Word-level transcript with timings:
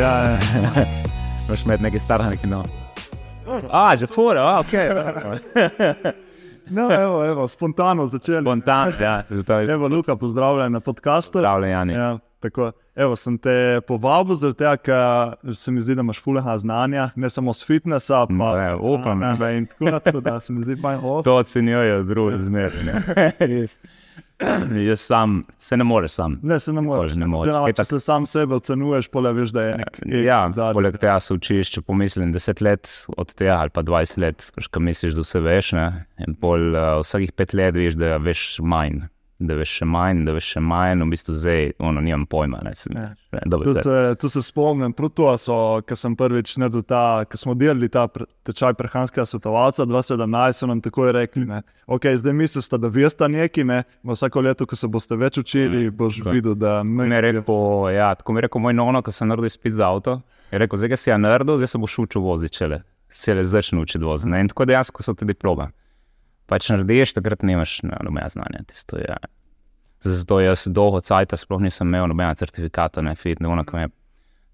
Ja, 0.00 0.24
ja. 0.24 0.38
Moš 1.50 1.64
imeti 1.64 1.82
nekaj 1.82 2.00
neki 2.30 2.46
no. 2.46 2.64
A, 3.70 3.96
že 3.96 4.06
fura, 4.06 4.42
a, 4.42 4.60
ok. 4.60 4.72
No, 6.70 6.92
evo, 6.92 7.24
evo, 7.24 7.48
spontano 7.48 8.06
začeli. 8.06 8.42
Spontan, 8.42 8.92
ja, 9.00 9.22
zato 9.28 9.58
je 9.58 9.72
Evo, 9.72 9.88
Luka, 9.88 10.16
pozdravljen 10.16 10.72
na 10.72 10.80
podkastu. 10.80 11.38
zdravljen, 11.38 11.70
Jani. 11.70 11.92
Ja, 11.92 12.18
tako. 12.40 12.72
Evo, 12.96 13.16
sem 13.16 13.38
te 13.38 13.80
povabil, 13.86 14.34
zaradi 14.34 14.58
tega, 14.58 14.76
ker 14.76 15.54
se 15.54 15.72
mi 15.72 15.82
zdi, 15.82 15.94
da 15.94 16.00
imaš 16.00 16.22
fuleha 16.22 16.58
znanja, 16.58 17.10
ne 17.16 17.30
samo 17.30 17.52
z 17.52 17.66
fitnesa, 17.66 18.26
pa 18.26 18.32
No, 18.32 18.56
ja, 18.56 18.76
upam, 18.76 19.22
Ja, 19.22 19.50
in 19.50 19.66
tako 19.66 19.90
naprej, 19.90 20.20
da 20.20 20.40
se 20.40 20.52
mi 20.52 20.64
zdi 20.64 20.76
fajn 20.82 21.00
host. 21.00 21.24
To 21.24 21.34
ocenjujejo 21.34 22.02
drugi 22.02 22.38
zmeraj. 22.38 22.70
Jaz 24.88 25.00
sam, 25.00 25.44
se 25.58 25.76
ne 25.76 25.84
moreš 25.84 26.10
sam. 26.12 26.38
Ne, 26.42 26.58
se 26.58 26.72
ne 26.72 26.80
moreš. 26.80 27.14
ne 27.14 27.26
moreš. 27.26 27.48
Oziroma, 27.48 27.66
Kaj 27.66 27.72
če 27.72 27.76
tak- 27.76 27.86
se 27.86 28.00
sam 28.00 28.26
sebe 28.26 28.54
ocenuješ, 28.54 29.08
pole 29.08 29.32
veš, 29.32 29.50
da 29.52 29.62
je 29.62 29.76
nek 29.76 29.98
Ja, 30.24 30.40
zadnji. 30.52 30.74
poleg 30.74 30.98
tega 30.98 31.20
se 31.20 31.34
učiš, 31.34 31.70
če 31.70 31.82
pomislim 31.82 32.32
10 32.32 32.62
let 32.62 32.88
od 33.16 33.34
tega 33.34 33.58
ali 33.58 33.70
pa 33.70 33.82
20 33.82 34.18
let, 34.18 34.40
skratka 34.42 34.80
misliš, 34.80 35.14
da 35.14 35.20
vse 35.22 35.40
veš. 35.40 35.72
Ne? 35.72 35.86
In 36.26 36.34
pol 36.34 36.72
uh, 36.72 37.00
vsakih 37.02 37.32
5 37.32 37.54
let 37.54 37.74
veš, 37.74 37.94
da 37.94 38.16
veš 38.16 38.60
manj. 38.62 39.02
Da 39.40 39.54
veš 39.54 39.70
še 39.72 39.86
manj, 39.86 40.18
da 40.20 40.32
veš 40.32 40.50
še 40.50 40.60
manj, 40.60 41.00
v 41.00 41.06
bistvu 41.08 41.34
zdaj, 41.34 41.70
ono, 41.80 42.00
nimam 42.00 42.26
pojma. 42.26 42.58
Ne, 42.60 42.74
se, 42.74 42.90
Ja. 42.92 43.06
ne, 43.32 43.40
dobro, 43.46 43.72
Tu 43.72 43.80
se, 43.80 43.94
tu 44.14 44.28
se 44.28 44.42
spomnim, 44.42 44.92
prav 44.92 45.08
to 45.10 45.38
so, 45.38 45.54
ko 45.80 45.96
sem 45.96 46.12
prvič 46.14 46.56
naredil 46.56 46.82
ta, 46.82 47.24
ko 47.24 47.36
smo 47.36 47.54
delali 47.54 47.88
ta 47.88 48.04
pre- 48.06 48.28
tečaj 48.44 48.74
prehranskega 48.74 49.24
svetovalca 49.24 49.86
2017, 49.86 50.28
so 50.52 50.66
nam 50.66 50.80
takoj 50.80 51.12
rekli, 51.14 51.46
ne, 51.46 51.62
okay, 51.86 52.14
zdaj 52.14 52.32
mislite, 52.34 52.76
da 52.76 52.88
veste 52.90 53.24
nekaj, 53.26 53.64
ne, 53.64 53.78
vsako 54.04 54.40
leto, 54.42 54.66
ko 54.66 54.76
se 54.76 54.88
boste 54.88 55.16
več 55.16 55.38
učili, 55.38 55.88
boš 55.90 56.18
tako. 56.18 56.30
videl, 56.30 56.54
da 56.54 56.82
Mi 56.82 57.08
je 57.08 57.20
rekel, 57.22 57.42
ja, 57.90 58.14
tako 58.14 58.32
mi 58.32 58.38
je 58.38 58.42
rekel 58.42 58.60
moj 58.60 58.74
nono, 58.74 59.00
ko 59.00 59.10
sem 59.10 59.24
naredil 59.26 59.48
spet 59.48 59.72
za 59.72 59.88
avto. 59.88 60.20
Je 60.52 60.58
rekel, 60.58 60.76
zdaj 60.76 60.96
si 60.98 61.08
ja 61.08 61.16
naredil, 61.16 61.56
zdaj 61.56 61.66
se 61.68 61.78
boš 61.78 61.98
učil 61.98 62.20
voziti, 62.20 62.54
če 62.54 62.66
le 62.66 62.78
se 63.10 63.34
le 63.34 63.42
začne 63.42 63.80
učiti 63.80 64.04
voziti. 64.04 64.28
ne. 64.28 64.40
In 64.40 64.48
tako 64.48 64.64
dejansko 64.64 65.02
so 65.02 65.14
tudi 65.14 65.32
diplome. 65.32 65.72
Pa 66.50 66.58
če 66.58 66.74
narediš, 66.74 67.14
takrat 67.14 67.44
nimaš 67.46 67.78
no, 67.86 67.94
nobena 68.02 68.26
znanja. 68.32 68.64
Tisto 68.66 68.98
je. 68.98 69.14
Zato 70.02 70.40
jaz 70.42 70.66
dolgo 70.66 70.98
cajt 71.04 71.36
sploh 71.38 71.62
nisem 71.62 71.86
imel 71.86 72.08
nobena 72.10 72.34
certifikata, 72.34 73.04
ne 73.04 73.14
fit, 73.14 73.38
ne 73.38 73.48
ono, 73.52 73.62
ki 73.64 73.76
me 73.76 73.86
je 73.86 73.92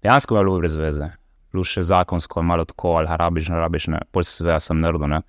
dejansko 0.07 0.37
je 0.37 0.43
bilo 0.43 0.59
brez 0.59 0.75
veze. 0.75 1.09
Plus 1.51 1.71
še 1.71 1.81
zakonsko, 1.87 2.43
malo 2.43 2.65
tako, 2.67 2.97
ali 2.99 3.09
rabiš, 3.19 3.49
ne 3.49 3.59
rabiš, 3.59 3.87
ne. 3.93 4.03
Pol 4.11 4.23
se 4.23 4.43
sve 4.43 4.59
sem 4.59 4.79
naredil, 4.83 5.09
ne. 5.11 5.21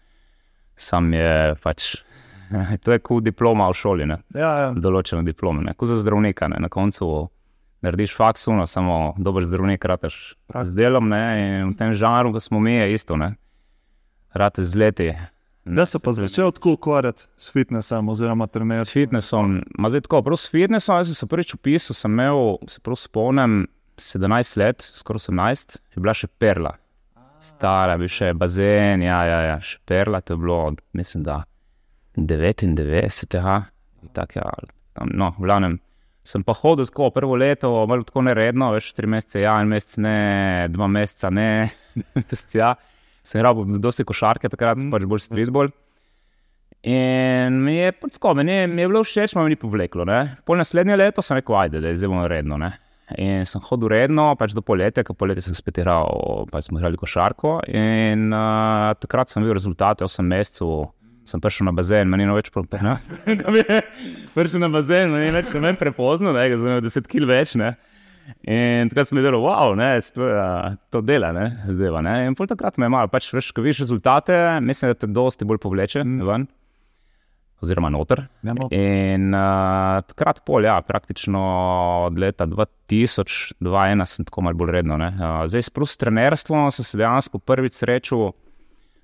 Sam 0.78 1.12
je 1.14 1.54
pač, 1.62 1.94
to 2.84 2.92
je 2.94 3.00
kot 3.02 3.24
diploma 3.26 3.68
v 3.70 3.78
šoli, 3.78 4.06
ne 4.06 4.20
Ja, 4.34 4.50
ja. 4.62 4.68
določene 4.74 5.24
diplome, 5.26 5.64
ne. 5.66 5.74
kot 5.78 5.90
za 5.90 5.98
zdravnika. 6.02 6.50
Ne. 6.52 6.60
Na 6.62 6.70
koncu 6.70 7.28
narediš 7.86 8.14
faks, 8.18 8.48
uno, 8.50 8.66
samo 8.66 9.14
dober 9.18 9.46
zdravnik, 9.46 9.84
rataš 9.84 10.36
z 10.50 10.74
delom. 10.74 11.10
Ne. 11.10 11.22
In 11.38 11.72
v 11.72 11.78
tem 11.78 11.94
žanru, 11.94 12.34
ki 12.34 12.42
smo 12.42 12.60
mi, 12.62 12.74
je 12.74 12.94
isto. 12.94 13.18
Ne. 13.18 13.36
Rate 14.34 14.66
z 14.66 14.78
leti. 14.78 15.10
Da 15.64 15.86
se 15.86 15.98
pa 15.98 16.12
začel 16.12 16.50
tako 16.52 16.72
ukvarjati 16.72 17.26
s 17.36 17.52
fitnessom 17.52 18.08
oziroma 18.08 18.46
S 18.46 18.50
trenirati. 18.50 18.90
fitnessom, 18.90 19.62
ma 19.78 19.90
zdaj 19.90 20.00
tako, 20.00 20.22
prav 20.22 20.36
s 20.36 20.50
fitnessom, 20.50 20.96
jaz 20.96 21.06
sem 21.06 21.14
se 21.14 21.26
prvič 21.26 21.54
upisal, 21.54 21.94
sem 21.94 22.12
imel, 22.12 22.56
se 22.68 22.80
prav 22.80 22.96
spomnim, 22.96 23.66
17 23.98 24.58
let, 24.58 24.82
skoraj 24.82 25.18
18, 25.18 25.76
je 25.94 26.00
bila 26.00 26.14
še 26.14 26.26
perla. 26.38 26.72
Stara, 27.40 27.98
bil 27.98 28.10
še 28.10 28.32
bazen, 28.34 29.02
ja, 29.02 29.18
ja, 29.26 29.40
ja, 29.46 29.58
še 29.60 29.78
perla, 29.86 30.20
to 30.20 30.34
je 30.34 30.42
bilo, 30.42 30.58
mislim, 30.92 31.22
da 31.26 31.42
99, 32.16 33.38
aha, 33.38 33.60
tako 34.12 34.40
ja, 34.40 34.54
no, 35.06 35.32
v 35.38 35.46
glavnem. 35.46 35.78
Sem 36.26 36.42
pa 36.44 36.52
hodil 36.52 36.88
tako 36.90 37.10
prvo 37.14 37.38
leto, 37.40 37.70
malo 37.88 38.04
tako 38.04 38.24
neredno, 38.26 38.72
veš, 38.74 38.90
tri 38.96 39.08
mesece 39.08 39.44
ja, 39.44 39.54
en 39.62 39.70
mesec 39.70 39.96
ne, 40.04 40.16
dva 40.72 40.88
meseca 40.90 41.30
ne, 41.32 41.50
mesec 42.18 42.58
ja. 42.58 42.74
Sem 43.28 43.42
rabil 43.44 43.76
dosti 43.78 44.06
košarke, 44.08 44.48
takrat 44.48 44.78
Mm. 44.78 44.88
pač 44.90 45.04
bolj 45.04 45.20
streetball. 45.26 45.68
In 46.88 47.58
mi 47.64 47.74
je, 47.76 47.90
pač 47.92 48.14
tako, 48.16 48.34
meni, 48.38 48.52
je- 48.54 48.66
mi 48.68 48.82
je 48.82 48.88
bilo 48.88 49.00
všeč, 49.02 49.34
pa 49.34 49.42
mi 49.42 49.50
ni 49.50 49.56
povleklo. 49.56 50.06
Ne. 50.06 50.36
Pol 50.46 50.56
naslednje 50.56 50.96
leto 50.96 51.22
sem 51.22 51.36
rekel, 51.36 51.56
ajde, 51.56 51.80
da 51.82 51.88
je 51.88 51.96
zdaj 51.96 52.08
bomo 52.08 52.28
redno. 52.28 52.56
Ne. 52.56 52.70
In 53.18 53.44
sem 53.44 53.60
hodil 53.62 53.88
redno, 53.88 54.36
pač 54.36 54.52
do 54.52 54.60
poletja, 54.62 55.02
ker 55.02 55.16
poletje 55.16 55.42
sem 55.42 55.54
spet 55.54 55.78
igral, 55.78 56.46
pač 56.52 56.68
smo 56.68 56.78
igrali 56.78 56.96
košarko. 56.96 57.62
In 57.68 58.32
uh, 58.32 58.94
takrat 58.94 59.28
sem 59.28 59.42
videl 59.42 59.56
rezultate, 59.56 60.04
8 60.04 60.24
mesecev. 60.24 60.92
Sem 61.24 61.40
prišel 61.40 61.66
na 61.68 61.72
bazen, 61.72 62.08
meni 62.08 62.24
je 62.28 62.32
več 62.32 62.48
problema. 62.50 63.00
prišel 64.34 64.60
na 64.60 64.68
bazen, 64.68 65.10
meni 65.12 65.26
je 65.26 65.32
več 65.32 65.52
ne 65.60 65.74
prepozno, 65.76 66.32
ne, 66.32 66.46
ker 66.48 66.56
sem 66.56 66.68
imel 66.70 66.80
10 66.84 67.08
kg 67.08 67.26
več. 67.28 67.56
Ne. 67.56 67.74
In 68.48 68.88
takrat 68.90 69.08
sem 69.08 69.18
videl, 69.18 69.34
wow, 69.40 69.74
ne, 69.78 70.00
to, 70.14 70.22
to 70.92 71.00
dela, 71.04 71.32
ne, 71.32 71.46
zdaj. 71.68 72.02
Ne. 72.04 72.14
In 72.28 72.34
pol 72.38 72.46
takrat 72.50 72.76
me 72.78 72.84
je 72.86 72.90
malo, 72.92 73.08
pač 73.12 73.30
veš, 73.34 73.52
ko 73.56 73.60
vidiš 73.64 73.78
rezultate, 73.86 74.34
mislim, 74.64 74.86
da 74.92 74.96
te 75.00 75.06
dosti 75.10 75.44
bolj 75.48 75.58
povleče 75.64 76.04
Mm. 76.04 76.20
ven, 76.28 76.46
oziroma 77.62 77.88
noter. 77.90 78.26
Ja. 78.46 78.54
In 78.70 79.34
uh, 79.34 79.40
takrat 80.06 80.42
pol, 80.46 80.64
ja, 80.68 80.80
praktično 80.82 81.40
od 82.06 82.18
leta 82.18 82.46
2000-2001 82.46 84.04
sem 84.06 84.24
tako 84.28 84.40
malo 84.46 84.56
bolj 84.60 84.70
redno. 84.78 84.96
ne. 85.00 85.08
Uh, 85.16 85.20
zdaj, 85.50 85.62
s 85.66 85.70
trenerstvom 85.96 86.70
sem 86.72 86.84
se 86.84 86.98
dejansko 86.98 87.38
prvič 87.38 87.72
srečal, 87.80 88.32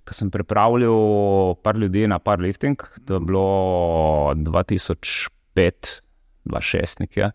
ko 0.04 0.12
sem 0.14 0.30
pripravljal 0.30 1.54
par 1.64 1.76
ljudi 1.80 2.06
na 2.06 2.18
par 2.18 2.38
lifting. 2.41 2.76
To 3.08 3.14
je 3.14 3.20
bilo 3.20 4.34
2005-2006 4.36 7.00
nekje. 7.00 7.30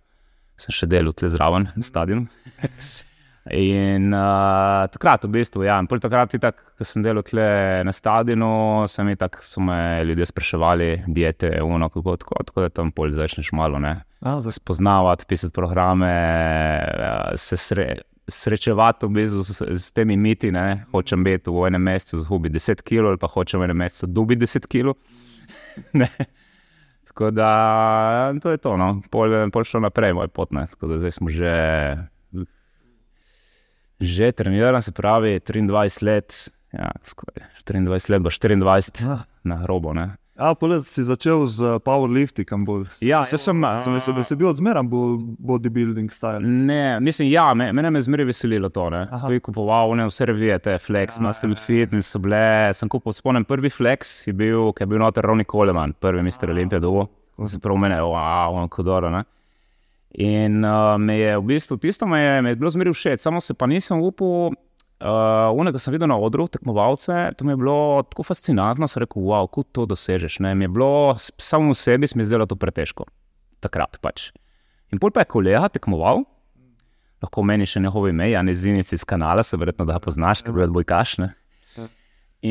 Sem 0.60 0.76
še 0.76 0.90
delal 0.92 1.16
tukaj 1.16 1.32
zraven, 1.36 1.70
na 1.76 1.86
stadionu. 1.86 2.28
In 3.56 4.12
uh, 4.14 4.86
takrat, 4.94 5.24
v 5.26 5.40
bistvu, 5.40 5.64
ja, 5.66 5.80
takrat, 5.90 6.36
itak, 6.38 6.60
ko 6.78 6.86
sem 6.86 7.02
delal 7.02 7.24
tle 7.26 7.48
na 7.88 7.94
stadionu, 7.96 8.86
sem 8.92 9.10
itak, 9.10 9.40
so 9.42 9.64
me 9.64 10.04
ljudje 10.06 10.28
spraševali, 10.30 10.90
diete, 11.08 11.56
uno, 11.66 11.90
kako 11.90 12.18
tako, 12.22 12.44
tako 12.46 12.68
da 12.68 12.70
tam 12.70 12.92
pol 12.94 13.10
začneš 13.16 13.54
malo 13.58 13.80
ne, 13.82 13.96
A, 14.22 14.38
spoznavati, 14.52 15.26
pisati 15.26 15.56
programe, 15.56 16.12
eh, 16.12 17.38
se 17.40 17.58
sre, 17.58 18.02
srečevati 18.28 19.06
v 19.06 19.10
bistvu 19.10 19.44
s, 19.44 19.62
s 19.62 19.92
temi 19.92 20.18
miti. 20.18 20.52
Ne. 20.52 20.86
Hočem 20.92 21.24
biti 21.24 21.50
v 21.50 21.68
enem 21.68 21.82
mesecu 21.82 22.20
zgubiti 22.20 22.60
10 22.60 22.84
kg, 22.84 23.08
ali 23.14 23.18
pa 23.18 23.28
hočem 23.28 23.64
v 23.64 23.70
enem 23.70 23.78
mesecu 23.86 24.12
dobiti 24.12 24.46
10 24.46 24.68
kg. 24.68 24.94
Tako 27.20 27.32
da 27.32 28.34
to 28.42 28.52
je 28.52 28.58
to, 28.58 28.78
no. 28.78 29.02
pol, 29.12 29.34
pol 29.52 29.66
šlo 29.68 29.82
naprej, 29.84 30.14
moj 30.16 30.30
pot. 30.32 30.54
Ne. 30.56 30.64
Tako 30.72 30.88
da 30.88 31.00
zdaj 31.02 31.12
smo 31.12 31.28
že, 31.28 31.52
že 34.00 34.32
trenirali, 34.32 34.80
se 34.82 34.96
pravi 34.96 35.34
23 35.44 36.06
let. 36.08 36.48
Ja, 36.72 36.88
skoraj 37.04 37.44
23 37.68 38.12
let, 38.12 38.22
bo 38.24 38.32
24 38.32 39.04
A, 39.04 39.18
na 39.44 39.66
robo. 39.68 39.92
Ne. 39.94 40.16
A 40.40 40.54
pole 40.56 40.80
si 40.80 41.04
začel 41.04 41.44
z 41.52 41.80
powerliftingom 41.86 42.64
bolj. 42.66 42.88
Ja, 43.06 43.22
se 43.28 43.38
sem, 43.38 43.64
sem 43.84 43.94
mislil, 43.94 44.16
da 44.16 44.24
si 44.24 44.38
bil 44.40 44.50
odzmeran 44.50 44.88
bolj 44.90 45.18
bodybuilding 45.38 46.12
style. 46.14 46.40
Ne, 46.42 47.00
mislim, 47.04 47.30
ja, 47.30 47.50
me, 47.54 47.70
mene 47.76 47.92
me 47.92 48.02
zmeraj 48.02 48.30
veselilo 48.32 48.72
to. 48.74 48.88
Ne. 48.94 49.06
To 49.12 49.32
je 49.36 49.44
kupoval, 49.44 49.94
ne 50.00 50.08
vse 50.10 50.30
revije, 50.32 50.60
te 50.64 50.78
Flex, 50.80 51.20
Ja, 51.20 51.28
Muscle 51.28 51.52
ja, 51.52 51.58
ja. 51.60 51.64
Fitness 51.66 52.16
so 52.16 52.22
bile. 52.24 52.72
Sem 52.74 52.90
kupil, 52.90 53.14
spomnim, 53.16 53.46
prvi 53.46 53.70
Flex 53.70 54.16
je 54.28 54.34
bil, 54.34 54.72
ki 54.74 54.86
je 54.86 54.92
bil 54.94 55.04
noter 55.04 55.28
Ronnie 55.28 55.48
Coleman, 55.50 55.94
prvi 56.00 56.24
Mister 56.24 56.50
Olimpija 56.50 56.80
dolgo. 56.80 57.10
Se 57.48 57.60
pravi, 57.60 57.84
mene, 57.86 58.00
wow, 58.04 58.64
kodoro. 58.72 59.12
Ne. 59.14 59.26
In 60.24 60.64
uh, 60.66 60.96
me 60.98 61.20
je 61.20 61.36
v 61.38 61.46
bistvu 61.52 61.78
tisto, 61.78 62.08
me 62.10 62.18
je, 62.24 62.42
me 62.42 62.56
je 62.56 62.60
bilo 62.64 62.72
zmeraj 62.74 62.96
všeč, 62.96 63.22
samo 63.22 63.42
se 63.44 63.54
pa 63.54 63.68
nisem 63.70 64.02
upal. 64.02 64.56
Uh, 65.00 65.56
Unega 65.56 65.80
sem 65.80 65.94
videl 65.96 66.10
na 66.12 66.18
odru, 66.20 66.50
tekmovalce, 66.52 67.14
to 67.40 67.46
mi 67.48 67.54
je 67.54 67.60
bilo 67.62 68.04
tako 68.04 68.26
fascinantno, 68.28 68.88
sem 68.92 69.06
rekel, 69.06 69.24
wow, 69.24 69.48
kako 69.48 69.64
to 69.72 69.86
dosežeš. 69.88 70.42
Ne? 70.44 70.52
Mi 70.60 70.68
je 70.68 70.74
bilo 70.76 71.16
samo 71.40 71.72
v 71.72 71.78
sebi, 71.80 72.08
se 72.08 72.18
mi 72.20 72.26
je 72.26 72.34
zdelo 72.34 72.48
to 72.50 72.58
pretežko, 72.60 73.08
takrat 73.64 73.96
pač. 74.04 74.34
In 74.92 75.00
pol 75.00 75.14
pa 75.16 75.24
je 75.24 75.32
kolega 75.32 75.70
tekmoval, 75.72 76.26
lahko 77.24 77.44
meni 77.48 77.68
še 77.70 77.80
njegovo 77.80 78.10
ime, 78.12 78.28
a 78.36 78.44
ne 78.44 78.52
zinici 78.52 78.98
iz 79.00 79.06
kanala, 79.08 79.44
se 79.44 79.56
verjetno 79.60 79.88
da 79.88 80.02
poznaš, 80.04 80.44
ker 80.44 80.60
je 80.60 80.68
bil 80.68 80.84
kašne. 80.84 81.30
Ja. 81.78 81.88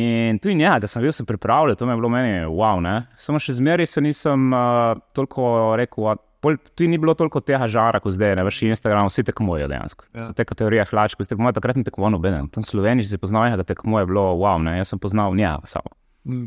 In 0.01 0.41
tu 0.41 0.49
in 0.49 0.65
ja, 0.65 0.79
da 0.81 0.89
sem 0.89 1.05
bil 1.05 1.13
se 1.13 1.29
pripravljen, 1.29 1.77
to 1.77 1.85
mi 1.85 1.93
je 1.93 2.01
bilo 2.01 2.13
meni 2.13 2.33
wow. 2.49 2.81
Ne? 2.81 3.03
Samo 3.21 3.41
še 3.43 3.59
zmeraj 3.61 3.93
se 3.93 4.05
nisem 4.05 4.49
uh, 4.57 4.97
toliko 5.13 5.77
rekel. 5.77 6.17
Pol, 6.41 6.55
tu 6.79 6.87
ni 6.87 6.99
bilo 7.03 7.15
toliko 7.19 7.41
tega 7.43 7.67
žara, 7.67 7.99
kot 8.01 8.15
zdaj, 8.15 8.37
ne 8.39 8.45
veš, 8.47 8.61
Instagram, 8.69 9.09
vsi 9.11 9.25
tekmujejo 9.27 9.67
dejansko. 9.73 10.07
Ja. 10.13 10.21
Ja. 10.21 10.27
So 10.29 10.37
te 10.39 10.45
kategorije 10.47 10.85
hlač, 10.93 11.17
ko 11.19 11.27
ste 11.27 11.35
tekmovali, 11.35 11.57
takrat 11.59 11.81
ni 11.81 11.87
tekmoval 11.89 12.15
noben. 12.15 12.47
Tam 12.55 12.67
Sloveniji 12.67 13.11
si 13.11 13.19
poznal, 13.19 13.51
da 13.59 13.67
tekmuje, 13.67 14.07
bilo 14.07 14.31
wow, 14.39 14.61
ne, 14.63 14.77
jaz 14.79 14.95
sem 14.95 15.03
poznal 15.03 15.35
njega 15.35 15.67
samo. 15.67 15.91
Mm. 16.29 16.47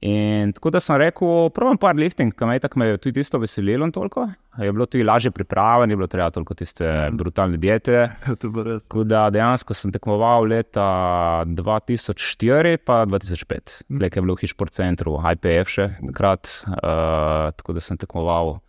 In 0.00 0.52
tako 0.54 0.70
da 0.70 0.78
sem 0.80 0.94
rekel, 1.02 1.48
pravim 1.50 1.78
par 1.82 1.96
lifting, 1.98 2.30
ki 2.30 2.46
me 2.46 2.54
je 2.54 2.62
tako 2.62 2.86
tudi 3.02 3.20
isto 3.20 3.38
veselilo 3.42 3.84
in 3.84 3.92
toliko. 3.92 4.28
Je 4.58 4.70
bilo 4.72 4.86
tudi 4.86 5.02
lažje 5.04 5.30
pripravljeno, 5.34 5.90
ni 5.90 5.96
bilo 5.96 6.06
treba 6.06 6.30
toliko 6.30 6.54
tiste 6.54 6.86
brutalne 7.12 7.58
diete. 7.58 8.04
res. 8.64 8.84
Tako 8.86 9.02
da 9.04 9.24
dejansko 9.34 9.74
sem 9.74 9.90
tekmoval 9.92 10.46
leta 10.46 10.86
2004 11.46 12.76
pa 12.86 13.04
2005, 13.06 13.82
Mm. 13.88 13.96
mm. 13.96 14.10
ki 14.10 14.18
je 14.18 14.22
bil 14.22 14.34
v 14.34 14.40
Hišport 14.40 14.72
centru, 14.72 15.18
IPF 15.18 15.68
še 15.68 15.90
takrat. 16.06 16.46
Uh, 16.68 17.50
tako 17.58 17.74
da 17.74 17.80
sem 17.82 17.98
tekmoval 17.98 18.60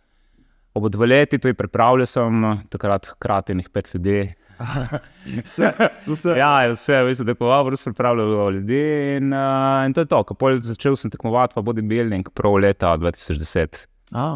ob 0.74 0.90
dve 0.92 1.06
leti, 1.06 1.38
tudi 1.38 1.56
pripravljal 1.58 2.06
sem 2.06 2.44
takrat 2.70 3.10
hkrati 3.14 3.56
nekaj 3.58 3.72
pet 3.72 3.90
ljudi. 3.94 4.20
Vse, 5.46 5.70
vse. 6.04 6.34
Ja, 6.36 6.50
je 6.66 6.74
vse, 6.74 6.98
veste, 7.08 7.24
tekmoval, 7.24 7.70
res 7.72 7.84
pripravljal 7.86 8.52
ljudi 8.58 8.80
in, 9.16 9.32
uh, 9.32 9.86
in 9.86 9.94
to 9.96 10.04
je 10.04 10.10
to. 10.10 10.20
Ko 10.28 10.36
pol 10.36 10.60
začel 10.64 10.98
sem 11.00 11.12
tekmovati, 11.12 11.56
pa 11.56 11.64
bodybuilding, 11.64 12.28
prav 12.36 12.58
leta 12.60 12.92
2010. 13.00 13.86
A, 14.12 14.34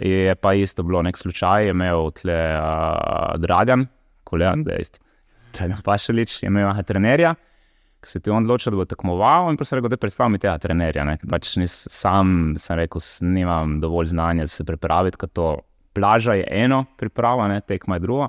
Je 0.00 0.34
pa 0.34 0.52
isto 0.54 0.82
bilo 0.82 1.02
nek 1.02 1.16
slučaj, 1.16 1.64
je 1.64 1.70
imel 1.72 2.10
tle 2.10 2.36
uh, 2.58 3.36
Dragan, 3.40 3.86
kolega, 4.24 4.52
da 4.64 4.76
je 4.76 4.84
isti. 4.84 5.00
Dragan 5.56 5.80
Pašalič 5.84 6.42
je 6.42 6.50
imel 6.50 6.82
trenerja, 6.84 7.34
se 8.06 8.20
je 8.24 8.32
on 8.32 8.44
odločil, 8.44 8.72
da 8.72 8.76
bo 8.80 8.84
tekmoval 8.88 9.50
in 9.50 9.58
sem 9.62 9.78
rekel, 9.78 9.90
da 9.92 9.96
predstavljam 10.00 10.38
tega 10.38 10.58
trenerja. 10.58 11.04
Ne. 11.04 11.18
Pač 11.30 11.56
nis, 11.60 11.74
sam 11.90 12.54
sem 12.58 12.78
rekel, 12.78 13.02
nimam 13.22 13.80
dovolj 13.80 14.12
znanja, 14.14 14.46
da 14.46 14.52
se 14.52 14.64
pripraviti, 14.64 15.18
ker 15.20 15.28
to 15.28 15.46
plaža 15.96 16.34
je 16.38 16.44
eno, 16.64 16.84
priprava, 17.00 17.48
ne, 17.48 17.60
tekma 17.60 17.96
je 17.96 18.04
druga. 18.04 18.28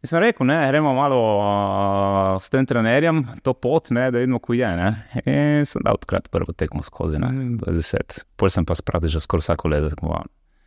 In 0.00 0.08
sem 0.08 0.22
rekel, 0.22 0.46
ne, 0.48 0.56
gremo 0.70 0.94
malo 0.96 1.16
uh, 1.36 2.38
s 2.40 2.48
tem 2.48 2.64
trenerjem, 2.64 3.18
to 3.44 3.52
pot, 3.52 3.90
ne, 3.92 4.06
da 4.10 4.22
vidimo, 4.22 4.38
ko 4.40 4.54
je. 4.56 4.70
Ne. 4.78 4.88
In 5.28 5.66
sem 5.68 5.82
dal 5.84 5.98
takrat 6.00 6.30
prvo 6.32 6.54
tekmo 6.56 6.80
skozi, 6.82 7.18
ne, 7.20 7.28
Mm. 7.28 7.58
20. 7.60 8.22
Pol 8.40 8.48
sem 8.48 8.64
pa 8.64 8.72
sprati 8.74 9.10
že 9.12 9.20
skoraj 9.20 9.44
vsako 9.44 9.68
leto 9.68 9.90
tekmoval. 9.92 10.24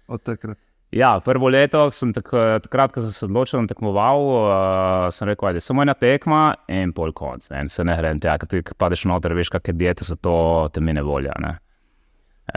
od 0.08 0.22
takrat. 0.22 0.58
Ja, 0.94 1.18
prvo 1.26 1.50
leto 1.50 1.88
sem 1.92 2.12
tak, 2.14 2.28
takrat, 2.62 2.92
ko 2.94 3.02
sem 3.02 3.14
se 3.16 3.26
odločil, 3.26 3.64
da 3.64 3.74
tekmoval, 3.74 4.28
uh, 4.30 5.08
sem 5.14 5.32
rekel, 5.32 5.56
da 5.56 5.58
je 5.58 5.66
samo 5.66 5.82
ena 5.82 5.96
tekma 5.98 6.44
in 6.70 6.94
pol 6.94 7.14
konc. 7.18 7.48
Ne, 7.50 7.64
in 7.66 7.72
se 7.74 7.86
ne 7.88 7.96
grem 7.98 8.22
tega, 8.22 8.38
ker 8.44 8.52
ti 8.52 8.62
padeš 8.78 9.08
noter, 9.10 9.34
veš, 9.34 9.50
kakšne 9.56 9.74
diete 9.80 10.06
so 10.06 10.20
to, 10.22 10.36
te 10.74 10.84
mi 10.84 10.94
ne 10.94 11.02
volja. 11.06 11.34
Ne. 11.42 11.56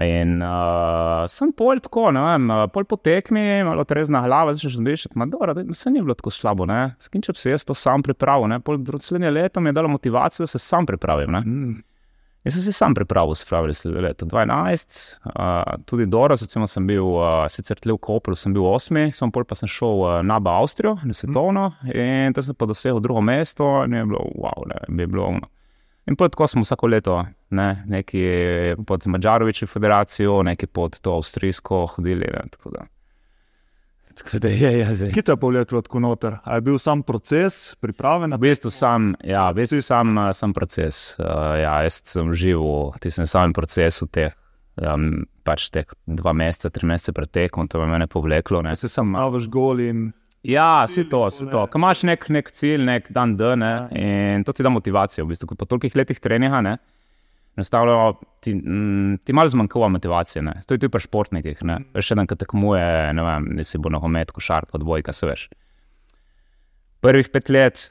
In 0.05 0.37
uh, 0.45 1.25
sem 1.33 1.55
pol 1.57 1.81
tako, 1.81 2.11
ne 2.13 2.27
vem, 2.27 2.53
pol 2.75 2.85
po 2.91 2.99
tekmi, 3.01 3.63
malo 3.65 3.87
trezna 3.89 4.21
glava, 4.27 4.53
zdaj 4.53 4.75
še 4.75 4.83
zmešati, 4.83 5.17
ma 5.17 5.31
dobro, 5.33 5.57
da 5.57 5.65
se 5.79 5.95
ni 5.95 6.05
bilo 6.05 6.17
tako 6.19 6.35
slabo, 6.35 6.69
ne. 6.69 6.83
Skinče 7.01 7.33
bi 7.33 7.41
se 7.41 7.55
jaz 7.55 7.65
to 7.65 7.77
sam 7.79 8.05
pripravil, 8.05 8.51
ne, 8.53 8.61
pol 8.61 8.83
naslednje 8.85 9.33
leto 9.33 9.65
mi 9.65 9.73
je 9.73 9.79
dalo 9.81 9.89
motivacijo, 9.95 10.45
da 10.45 10.53
se 10.53 10.61
sam 10.61 10.89
pripravim, 10.91 11.33
ne. 11.39 11.47
Mm. 11.47 11.77
Jaz 12.47 12.55
sem 12.55 12.63
se 12.63 12.73
sam 12.73 12.95
pripravil, 12.95 13.35
se 13.35 13.45
pravi, 13.49 13.73
leto 13.99 14.27
2012, 14.27 15.17
uh, 15.25 15.85
tudi 15.85 16.07
Doros, 16.07 16.43
recimo 16.43 16.67
sem 16.71 16.87
bil 16.87 17.03
uh, 17.03 17.49
sicer 17.51 17.81
tle 17.83 17.97
v 17.97 17.99
Kopru, 17.99 18.37
sem 18.39 18.55
bil 18.55 18.63
osmi, 18.71 19.09
sem 19.11 19.33
pol 19.35 19.43
pa 19.43 19.59
sem 19.59 19.67
šel 19.67 20.05
uh, 20.05 20.13
na 20.23 20.39
Ba 20.39 20.55
Avstrijo, 20.61 20.95
na 21.03 21.17
svetovno 21.17 21.73
in 21.91 22.37
tam 22.37 22.47
sem 22.47 22.55
pa 22.55 22.69
dosegel 22.71 23.03
drugo 23.03 23.25
mesto 23.27 23.67
in 23.83 23.99
je 23.99 24.05
bilo, 24.07 24.23
wow, 24.39 24.63
ne, 24.71 24.79
je 25.03 25.09
bilo 25.11 25.27
ono. 25.27 25.51
In 26.07 26.15
pol 26.15 26.31
tako 26.31 26.47
smo 26.47 26.63
vsako 26.63 26.87
leto, 26.87 27.17
ne, 27.51 27.83
neki 27.91 28.23
pod 28.87 29.09
Mačarovičjo 29.11 29.67
federacijo, 29.67 30.39
neki 30.47 30.71
pod 30.71 31.01
to 31.03 31.17
avstrijsko 31.19 31.87
hodili. 31.97 32.31
Ne, 32.31 32.47
tako 32.55 32.71
da. 32.71 32.79
Tako 32.79 32.87
da 32.87 34.06
je, 34.43 34.95
zdaj. 34.95 35.13
Kje 35.13 35.23
te 35.23 35.33
je 35.33 35.37
povleklo 35.37 35.83
tako 35.83 36.01
noter? 36.01 36.39
A 36.45 36.55
je 36.55 36.61
bil 36.61 36.79
sam 36.79 37.03
proces, 37.03 37.75
priprave 37.81 38.29
na 38.29 38.37
V 38.37 38.49
bistvu 38.49 38.71
sam, 38.71 39.15
ja, 39.25 39.51
v 39.51 39.61
bistvu 39.61 39.83
sam, 39.83 40.19
eh, 40.19 40.33
sam 40.33 40.53
proces. 40.53 41.17
Uh, 41.19 41.57
ja, 41.61 41.83
jaz 41.83 42.01
sem 42.05 42.35
živel 42.35 42.93
v 42.95 43.01
tistem 43.01 43.27
samem 43.27 43.53
procesu, 43.53 44.07
teh, 44.07 44.33
um, 44.83 45.25
pač 45.45 45.71
teh 45.71 45.87
dva 46.07 46.33
meseca, 46.33 46.71
tri 46.71 46.87
mesece 46.87 47.13
pred 47.13 47.31
tekom, 47.31 47.69
to 47.69 47.79
me 47.79 47.85
je 47.85 47.93
mene 47.93 48.07
povleklo. 48.07 48.63
Ne. 48.63 48.77
se 48.77 48.89
sam 48.89 49.13
navaš 49.13 49.49
gol 49.49 49.81
in 49.81 50.13
Ja, 50.47 50.87
si 50.87 51.03
to, 51.11 51.27
si 51.31 51.43
to. 51.51 51.65
Ko 51.67 51.79
imaš 51.81 52.05
nek, 52.07 52.29
nek 52.31 52.53
cilj, 52.55 52.85
nek 52.87 53.09
dan 53.11 53.35
D, 53.37 53.57
ne, 53.59 53.67
Ja. 53.67 53.89
in 53.91 54.45
to 54.45 54.53
ti 54.53 54.63
da 54.63 54.71
motivacijo. 54.71 55.25
V 55.25 55.35
bistvu, 55.35 55.57
po 55.59 55.67
tolikih 55.67 55.97
letih 55.97 56.21
treninga, 56.21 56.61
ne, 56.63 56.77
enostavno 57.57 58.21
ti, 58.41 58.55
mm, 58.55 59.19
ti 59.25 59.33
malo 59.33 59.49
zmanjkava 59.49 59.89
motivacije. 59.89 60.43
Ne. 60.43 60.61
To 60.67 60.75
je 60.75 60.79
tudi 60.79 60.93
pri 60.93 61.05
športnikih. 61.05 61.63
Ne. 61.69 61.79
Še 61.97 62.17
en, 62.19 62.27
ki 62.29 62.39
tekmuje, 62.43 62.89
ne 63.17 63.25
vem, 63.27 63.49
ne 63.59 63.65
si 63.65 63.81
bo 63.81 63.93
nogomet, 63.93 64.33
košarka, 64.37 64.77
odbojka, 64.79 65.15
se 65.17 65.29
veš. 65.29 65.47
Prvih 67.05 67.31
pet 67.33 67.53
let, 67.53 67.89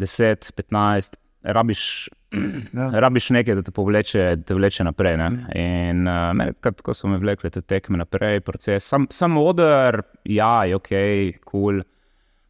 deset, 0.00 0.50
petnajst, 0.56 1.16
rabiš 1.46 1.82
ja. 2.76 2.90
rabiš 3.04 3.30
nekaj, 3.36 3.58
da 3.58 3.64
te 3.66 3.72
povleče, 3.74 4.22
da 4.36 4.48
te 4.48 4.56
vleče 4.58 4.84
naprej. 4.84 5.18
Ne? 5.20 5.30
In 5.56 6.06
uh, 6.06 6.30
meni, 6.36 6.56
takrat, 6.60 6.84
ko 6.84 6.94
so 6.96 7.08
me 7.10 7.20
vlekli 7.22 7.50
te 7.54 7.64
tekme 7.64 8.00
naprej, 8.02 8.42
proces, 8.44 8.84
sam, 8.84 9.08
sam 9.10 9.38
oder, 9.40 10.02
ja, 10.24 10.64
je 10.68 10.76
ok, 10.76 10.96
kul. 11.44 11.80
Cool. 11.80 11.84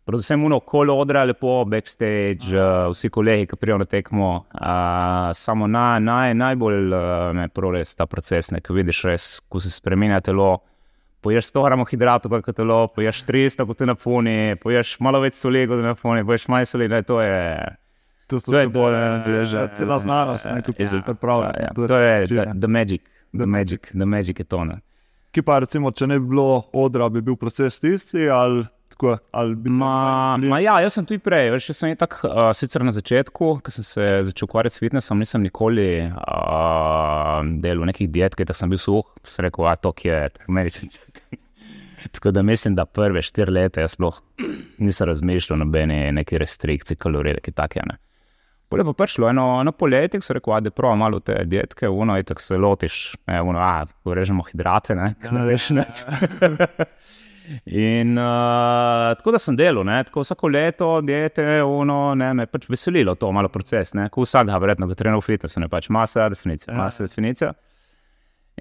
Predvsem 0.06 0.44
uno 0.44 0.56
okolo 0.56 0.94
odra, 0.94 1.24
lepo, 1.24 1.64
backstage, 1.64 2.52
uh, 2.54 2.90
vsi 2.92 3.08
kolegi, 3.10 3.46
ki 3.50 3.56
prijo 3.58 3.78
na 3.78 3.84
tekmo. 3.90 4.28
Uh, 4.54 5.32
samo 5.34 5.66
naj, 5.66 6.00
naj, 6.00 6.34
najbolj 6.34 6.92
uh, 6.94 7.00
me 7.34 7.48
proles 7.48 7.94
ta 7.98 8.06
proces, 8.06 8.52
ne, 8.54 8.60
ko 8.62 8.76
vidiš 8.76 9.00
res, 9.08 9.24
ko 9.50 9.58
se 9.60 9.70
spremenja 9.74 10.20
telo. 10.22 10.60
Poješ 11.26 11.50
100 11.50 11.64
gramov 11.64 11.90
hidratov, 11.90 12.36
kot 12.36 12.52
je 12.52 12.54
telo, 12.60 12.78
poješ 12.94 13.24
300, 13.26 13.66
kot 13.66 13.82
je 13.82 13.88
na 13.90 13.96
funi, 13.98 14.36
poješ 14.62 14.94
malo 15.02 15.24
več 15.24 15.40
soli, 15.40 15.64
kot 15.66 15.82
je 15.82 15.88
na 15.88 15.96
funi, 15.98 16.22
poješ 16.28 16.46
manj 16.54 16.68
soli, 16.70 16.88
to 17.02 17.18
je. 17.24 17.42
To 18.30 18.40
so 18.40 18.52
To 18.52 18.56
bolj, 18.58 18.70
bolj, 18.74 19.42
že 19.50 19.66
cela 19.78 19.98
znanost, 19.98 20.46
ne, 20.46 20.62
kako 20.62 20.82
eh, 20.82 20.88
se 20.88 21.02
pripravlja. 21.06 21.50
Ja, 21.58 21.66
ja. 21.66 21.74
To 21.74 21.98
je 21.98 22.26
the, 22.30 22.46
the 22.54 22.70
magic, 22.70 23.02
the 23.34 23.42
The 23.42 23.46
magic, 23.46 23.90
the 23.90 24.06
magic 24.06 24.38
je 24.38 24.44
to. 24.44 24.64
Ne. 24.64 24.78
Ki 25.34 25.42
pa 25.42 25.58
recimo, 25.66 25.90
če 25.90 26.06
ne 26.06 26.18
bi 26.22 26.30
bilo 26.30 26.62
odra, 26.72 27.10
bi 27.10 27.26
bil 27.26 27.36
proces 27.36 27.80
tisti 27.82 28.30
ali 28.30 28.64
tako, 28.96 29.16
bi 29.60 29.70
Ma, 29.70 30.36
ma 30.40 30.60
ja, 30.64 30.78
jaz 30.80 30.96
sem 30.96 31.06
tudi 31.06 31.20
prej, 31.22 31.50
veš, 31.54 31.70
jaz 31.70 31.82
sem 31.82 31.96
tak, 32.00 32.18
uh, 32.24 32.48
sicer 32.56 32.84
na 32.86 32.94
začetku, 32.96 33.50
ko 33.60 33.74
sem 33.74 33.84
se 33.84 34.06
začel 34.30 34.48
ukvarjati 34.48 34.78
s 34.78 34.82
fitnessom, 34.82 35.20
nisem 35.20 35.44
nikoli 35.44 35.88
uh, 36.08 37.42
delal 37.62 37.86
nekih 37.92 38.08
diet, 38.10 38.38
ker 38.38 38.54
sem 38.56 38.72
bil 38.72 38.80
suh, 38.80 39.04
sem 39.26 39.46
rekel, 39.46 39.68
a 39.68 39.76
to 39.76 39.92
je, 40.02 40.22
meni 40.48 40.72
če 40.72 40.88
Tako 42.12 42.30
da 42.30 42.42
mislim, 42.42 42.74
da 42.74 42.84
prve 42.86 43.22
štiri 43.22 43.50
leta 43.50 43.80
jaz 43.82 43.96
sploh 43.96 44.20
nisem 44.78 45.08
razmišljal 45.08 45.56
o 45.56 45.64
nobeni 45.64 46.12
neki 46.12 46.38
restrikciji 46.38 46.96
kalorij, 46.96 47.40
ki 47.42 47.52
take. 47.52 47.82
Ne. 47.86 47.96
Pole 48.68 48.84
pa 48.84 48.92
prišlo 48.92 49.28
eno, 49.30 49.46
eno 49.60 49.72
poletje, 49.72 50.20
ko 50.20 50.26
sem 50.26 50.38
rekel, 50.38 50.56
da 50.60 50.70
prav 50.74 50.96
malo 50.98 51.20
te 51.20 51.38
dietke, 51.44 51.88
uno 51.88 52.16
in 52.18 52.24
tako 52.26 52.42
se 52.42 52.56
lotiš, 52.58 52.96
ne, 53.26 53.42
uno, 53.42 53.60
a, 53.62 53.86
režemo 54.04 54.42
hidrate, 54.46 54.94
ne, 54.94 55.14
ne 55.36 55.44
veš, 55.46 55.70
ne. 55.70 55.86
In 57.66 58.16
uh, 58.18 59.12
tako 59.18 59.32
da 59.34 59.38
sem 59.38 59.56
delal, 59.56 59.84
ne, 59.86 60.00
tako 60.08 60.24
vsako 60.24 60.48
leto, 60.50 60.88
diete, 61.06 61.44
uno, 61.62 62.14
ne, 62.18 62.32
me 62.34 62.42
je 62.42 62.50
pač 62.50 62.66
veselilo 62.72 63.14
to, 63.14 63.30
malo 63.32 63.48
proces, 63.52 63.94
ne, 63.94 64.08
ko 64.10 64.24
vsakega, 64.26 64.58
verjetno, 64.62 64.88
ki 64.90 64.96
trenira 64.98 65.20
v 65.20 65.26
fitnessu, 65.26 65.60
ne 65.62 65.68
pač 65.70 65.88
masa, 65.94 66.28
definicija, 66.32 66.72
Ja. 66.74 66.78
masa, 66.80 67.06
definicija. 67.06 67.52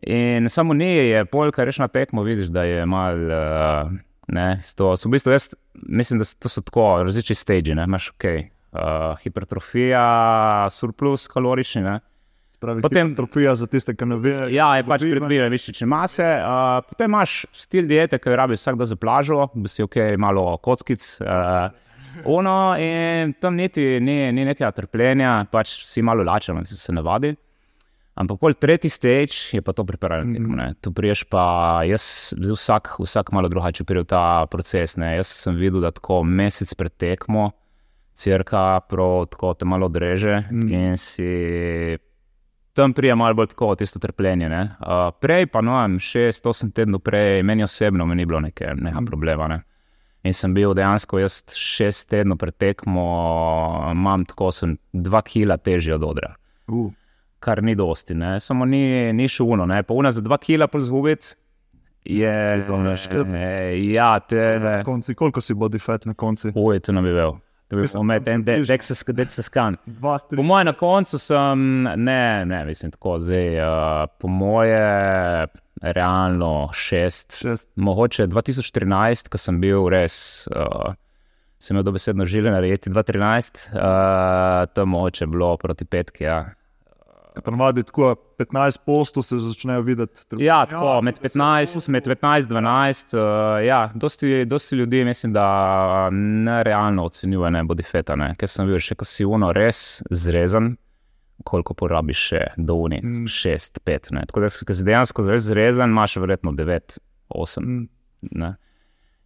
In 0.06 0.50
samo 0.50 0.74
ni, 0.78 0.90
je 1.10 1.26
polka, 1.26 1.64
reš 1.66 1.80
na 1.82 1.88
tekmo, 1.88 2.24
vidiš, 2.28 2.48
da 2.54 2.64
je 2.68 2.86
mal, 2.86 3.16
uh, 3.32 3.94
ne, 4.28 4.48
to 4.76 4.92
so 4.98 5.08
v 5.10 5.16
bistvu, 5.16 5.32
jaz 5.34 5.54
mislim, 5.74 6.20
da 6.20 6.26
so 6.50 6.62
tako 6.62 7.04
različni 7.08 7.36
stage, 7.36 7.76
ne, 7.76 7.84
imaš 7.88 8.12
ok, 8.14 8.26
uh, 8.76 9.16
hipertrofija, 9.24 10.68
surplus 10.72 11.28
kalorični, 11.32 11.82
ne. 11.88 12.00
Pravi, 12.56 12.82
Potem- 12.82 13.08
hipertrofija 13.08 13.56
za 13.56 13.68
tiste, 13.68 13.94
ki 13.94 14.06
ne 14.06 14.16
vejo. 14.18 14.48
Ja, 14.50 14.76
je 14.76 14.84
pač 14.84 15.02
pridobila 15.04 15.50
mišične 15.50 15.86
mase, 15.86 16.26
uh, 16.38 16.82
potem 16.84 17.10
imaš 17.10 17.46
stil 17.54 17.86
diete, 17.86 18.18
ki 18.18 18.30
jo 18.30 18.36
rabiš 18.36 18.60
vsak 18.60 18.78
dan 18.78 18.88
za 18.88 18.96
plažo, 18.96 19.48
da 19.54 19.68
si 19.68 19.84
ok, 19.84 19.96
malo 20.18 20.58
kockic. 20.58 21.02
Uh, 21.20 21.70
ono, 22.26 22.76
in 22.78 23.34
tam 23.36 23.56
niti 23.56 24.00
ni, 24.00 24.32
ni 24.32 24.46
nekega 24.46 24.72
trpljenja, 24.72 25.46
pač 25.48 25.82
si 25.84 26.02
malo 26.02 26.24
lačen, 26.24 26.64
si 26.66 26.78
se 26.78 26.94
navadi. 26.94 27.34
Ampak 28.16 28.40
pol 28.40 28.54
tretji 28.54 28.88
stage 28.90 29.36
je 29.52 29.62
pa 29.62 29.74
to 29.74 29.84
pripravljeno 29.84 30.34
tekmo. 30.34 30.56
ne. 30.56 30.70
Tu 30.80 30.92
priješ 30.92 31.26
pa, 31.28 31.44
jaz, 31.84 32.32
vsak, 32.40 32.94
vsak 33.00 33.32
malo 33.32 33.50
drugače 33.52 33.84
pride 33.84 34.02
v 34.02 34.08
ta 34.08 34.22
proces. 34.48 34.96
Ne. 34.96 35.18
Jaz 35.18 35.28
sem 35.44 35.56
videl, 35.56 35.82
da 35.82 35.92
tako 35.92 36.22
mesec 36.24 36.72
pred 36.74 36.96
tekmo, 36.96 37.50
crka, 38.14 38.80
prav 38.88 39.26
tako 39.28 39.54
te 39.54 39.66
malo 39.66 39.90
dreže 39.90 40.46
Mm. 40.48 40.72
in 40.72 40.96
si 40.98 41.98
tam 42.76 42.94
prije 42.94 43.16
malo 43.16 43.34
bolj 43.34 43.48
tako 43.48 43.76
tisto 43.76 44.00
trpljenje. 44.00 44.50
ne. 44.50 44.76
Uh, 44.80 44.88
prej 45.16 45.46
pa, 45.48 45.62
no 45.62 45.78
vem, 45.78 45.96
šest, 46.00 46.46
osem 46.46 46.72
tednov 46.72 47.00
prej, 47.00 47.44
meni 47.44 47.64
osebno 47.64 48.06
mi 48.06 48.16
ni 48.16 48.26
bilo 48.26 48.40
neke, 48.42 48.74
neka 48.76 49.02
Mm. 49.02 49.06
problema. 49.06 49.48
Ne. 49.48 49.62
In 50.24 50.34
sem 50.34 50.54
bil 50.54 50.74
dejansko, 50.74 51.20
jaz 51.20 51.44
šest 51.52 52.10
tednov 52.10 52.38
pred 52.38 52.56
tekmo, 52.56 53.04
imam 53.92 54.26
tako, 54.26 54.52
sem 54.52 54.72
dva 54.92 55.22
kila 55.22 55.58
težji 55.58 55.94
od 55.94 56.04
odra 56.04 56.34
Uh, 56.68 56.92
kar 57.40 57.64
ni 57.64 57.76
dosti, 57.76 58.16
ne? 58.16 58.40
samo 58.40 58.66
ni, 58.66 58.84
ni 59.14 59.28
še 59.28 59.44
uno. 59.44 59.66
Ne? 59.66 59.84
Pa 59.84 59.94
una 59.94 60.12
za 60.12 60.22
dva 60.22 60.38
kila 60.38 60.68
pozgubiti 60.68 61.36
je. 62.06 62.58
Izdomneš. 62.58 63.08
eh, 63.08 63.78
Ja, 63.86 64.20
te. 64.20 64.60
na 64.60 64.84
konci, 64.84 65.16
koliko 65.16 65.42
si 65.42 65.54
body 65.54 65.80
fat 65.80 66.06
na 66.06 66.14
konci? 66.14 66.52
Oj, 66.56 66.80
to 66.80 66.92
ne 66.92 67.02
bi 67.02 67.10
vel. 67.10 67.38
To 67.70 67.80
bi 67.80 67.86
bil 67.88 68.04
med 68.06 68.28
en 68.30 68.44
dek 68.46 68.84
se 68.86 68.96
skadeti 68.96 69.34
se 69.34 69.44
skan. 69.46 69.78
Dva. 69.86 70.20
Po 70.30 70.44
mojem, 70.44 70.68
na 70.70 70.74
koncu 70.78 71.18
sem, 71.18 71.64
ne, 71.84 72.46
ne, 72.46 72.60
mislim 72.66 72.92
tako, 72.94 73.18
zdaj, 73.20 73.58
uh, 73.58 74.04
po 74.22 74.30
moje, 74.30 75.48
realno 75.82 76.70
šest, 76.74 77.40
Šest. 77.42 77.70
mogoče 77.76 78.28
2013, 78.28 79.32
ko 79.34 79.42
sem 79.42 79.58
bil 79.62 79.90
res, 79.90 80.18
uh, 80.54 80.94
sem 81.60 81.76
imel 81.76 81.88
dobesedno 81.88 82.28
žile 82.30 82.54
narediti 82.54 82.94
2013, 82.94 83.66
uh, 83.74 84.70
tam 84.74 84.94
mogoče 84.94 85.28
bilo 85.34 85.56
proti 85.58 85.90
petki, 85.90 86.30
ja. 86.30 86.44
Ponovadi 87.44 87.84
tako 87.84 88.16
15 88.40 88.78
postov 88.86 89.24
se 89.24 89.40
začnejo 89.40 89.82
videti. 89.82 90.22
Ja, 90.40 90.66
tako 90.66 91.02
med 91.02 91.20
15, 91.20 91.90
med 91.90 92.08
15, 92.08 92.48
12. 92.50 93.18
Uh, 93.18 93.66
ja, 93.66 93.92
dosti, 93.96 94.46
dosti 94.46 94.76
ljudi 94.76 95.04
mislim, 95.06 95.34
da 95.34 96.10
nerealno 96.12 97.06
ocenjuje 97.06 97.52
ne 97.52 97.64
bodi 97.64 97.84
feta, 97.84 98.16
ne? 98.16 98.34
ker 98.40 98.50
sem 98.50 98.68
bil 98.68 98.80
še 98.80 98.96
ko 98.96 99.06
si 99.06 99.26
uno 99.26 99.52
res 99.56 100.02
zrezan. 100.12 100.76
Koliko 101.44 101.74
porabiš 101.76 102.20
še 102.30 102.42
do 102.56 102.78
uni? 102.80 103.02
Mm. 103.04 103.26
6, 103.28 103.82
5. 103.84 104.14
Ne? 104.16 104.22
Tako 104.30 104.46
da, 104.46 104.50
če 104.50 104.78
si 104.78 104.86
dejansko 104.88 105.26
zelo 105.28 105.42
zrezan, 105.44 105.92
imaš 105.92 106.16
verjetno 106.24 106.54
9, 106.56 106.96
8. 107.36 107.66
Mm. 107.66 107.90
Ne? 108.40 108.54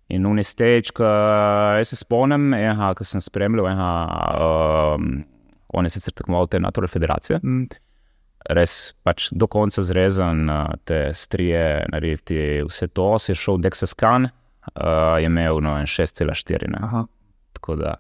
In 0.10 0.26
uni 0.26 0.44
stage, 0.44 0.90
ki 0.98 1.06
jaz 1.06 1.92
se 1.92 2.00
spomnim, 2.00 2.50
ki 2.98 3.06
sem 3.06 3.22
spremljal, 3.22 3.68
eha, 3.70 3.90
um, 4.98 5.20
on 5.78 5.86
je 5.86 5.94
sicer 5.94 6.16
tekmoval 6.18 6.50
te 6.50 6.60
NATO 6.60 6.82
federacije, 6.88 7.40
Mm. 7.44 7.68
Res 8.50 8.94
pač 9.04 9.30
do 9.32 9.48
konca 9.52 9.84
zrezan, 9.84 10.50
uh, 10.50 10.76
te 10.88 11.10
strije, 11.14 11.86
narediti 11.92 12.62
vse 12.68 12.88
to, 12.88 13.12
si 13.20 13.34
je 13.34 13.40
šel 13.40 13.60
Dexas 13.64 13.96
Khan, 13.98 14.30
uh, 14.30 15.18
je 15.20 15.30
imel 15.30 15.62
no, 15.64 15.76
en 15.80 15.90
6,4. 15.90 16.70
ne. 16.72 16.82
Aha. 16.82 17.06
Tako 17.60 17.76
da, 17.76 17.96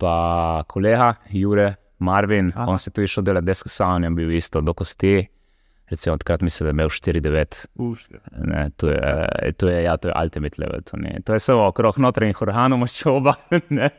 pa 0.00 0.64
kolega 0.68 1.14
Jure 1.30 1.74
Marvin, 1.98 2.52
Aha. 2.54 2.70
on 2.70 2.78
se 2.78 2.90
tudi 2.90 3.10
šel 3.10 3.24
delati 3.24 3.46
Dexas 3.46 3.76
Khan, 3.76 4.04
je 4.04 4.10
bil 4.10 4.36
isto 4.36 4.60
do 4.60 4.74
kosti. 4.74 5.26
Recimo, 5.86 6.16
takrat 6.16 6.40
mislim, 6.40 6.64
da 6.64 6.68
je 6.68 6.74
imel 6.74 6.88
4,9. 6.88 7.66
Uš, 7.74 8.08
ja. 8.10 8.70
To, 8.76 8.88
je, 8.90 9.52
to, 9.56 9.68
je, 9.68 9.82
ja, 9.82 9.96
to 9.96 10.08
je 10.08 10.14
ultimate 10.22 10.56
level. 10.58 10.80
To, 10.82 10.96
ni, 10.96 11.22
to 11.24 11.32
je 11.32 11.40
samo 11.40 11.68
okrog 11.68 11.98
notranjih 11.98 12.42
organov 12.42 12.80
maščoba, 12.82 13.34
ne. 13.78 13.90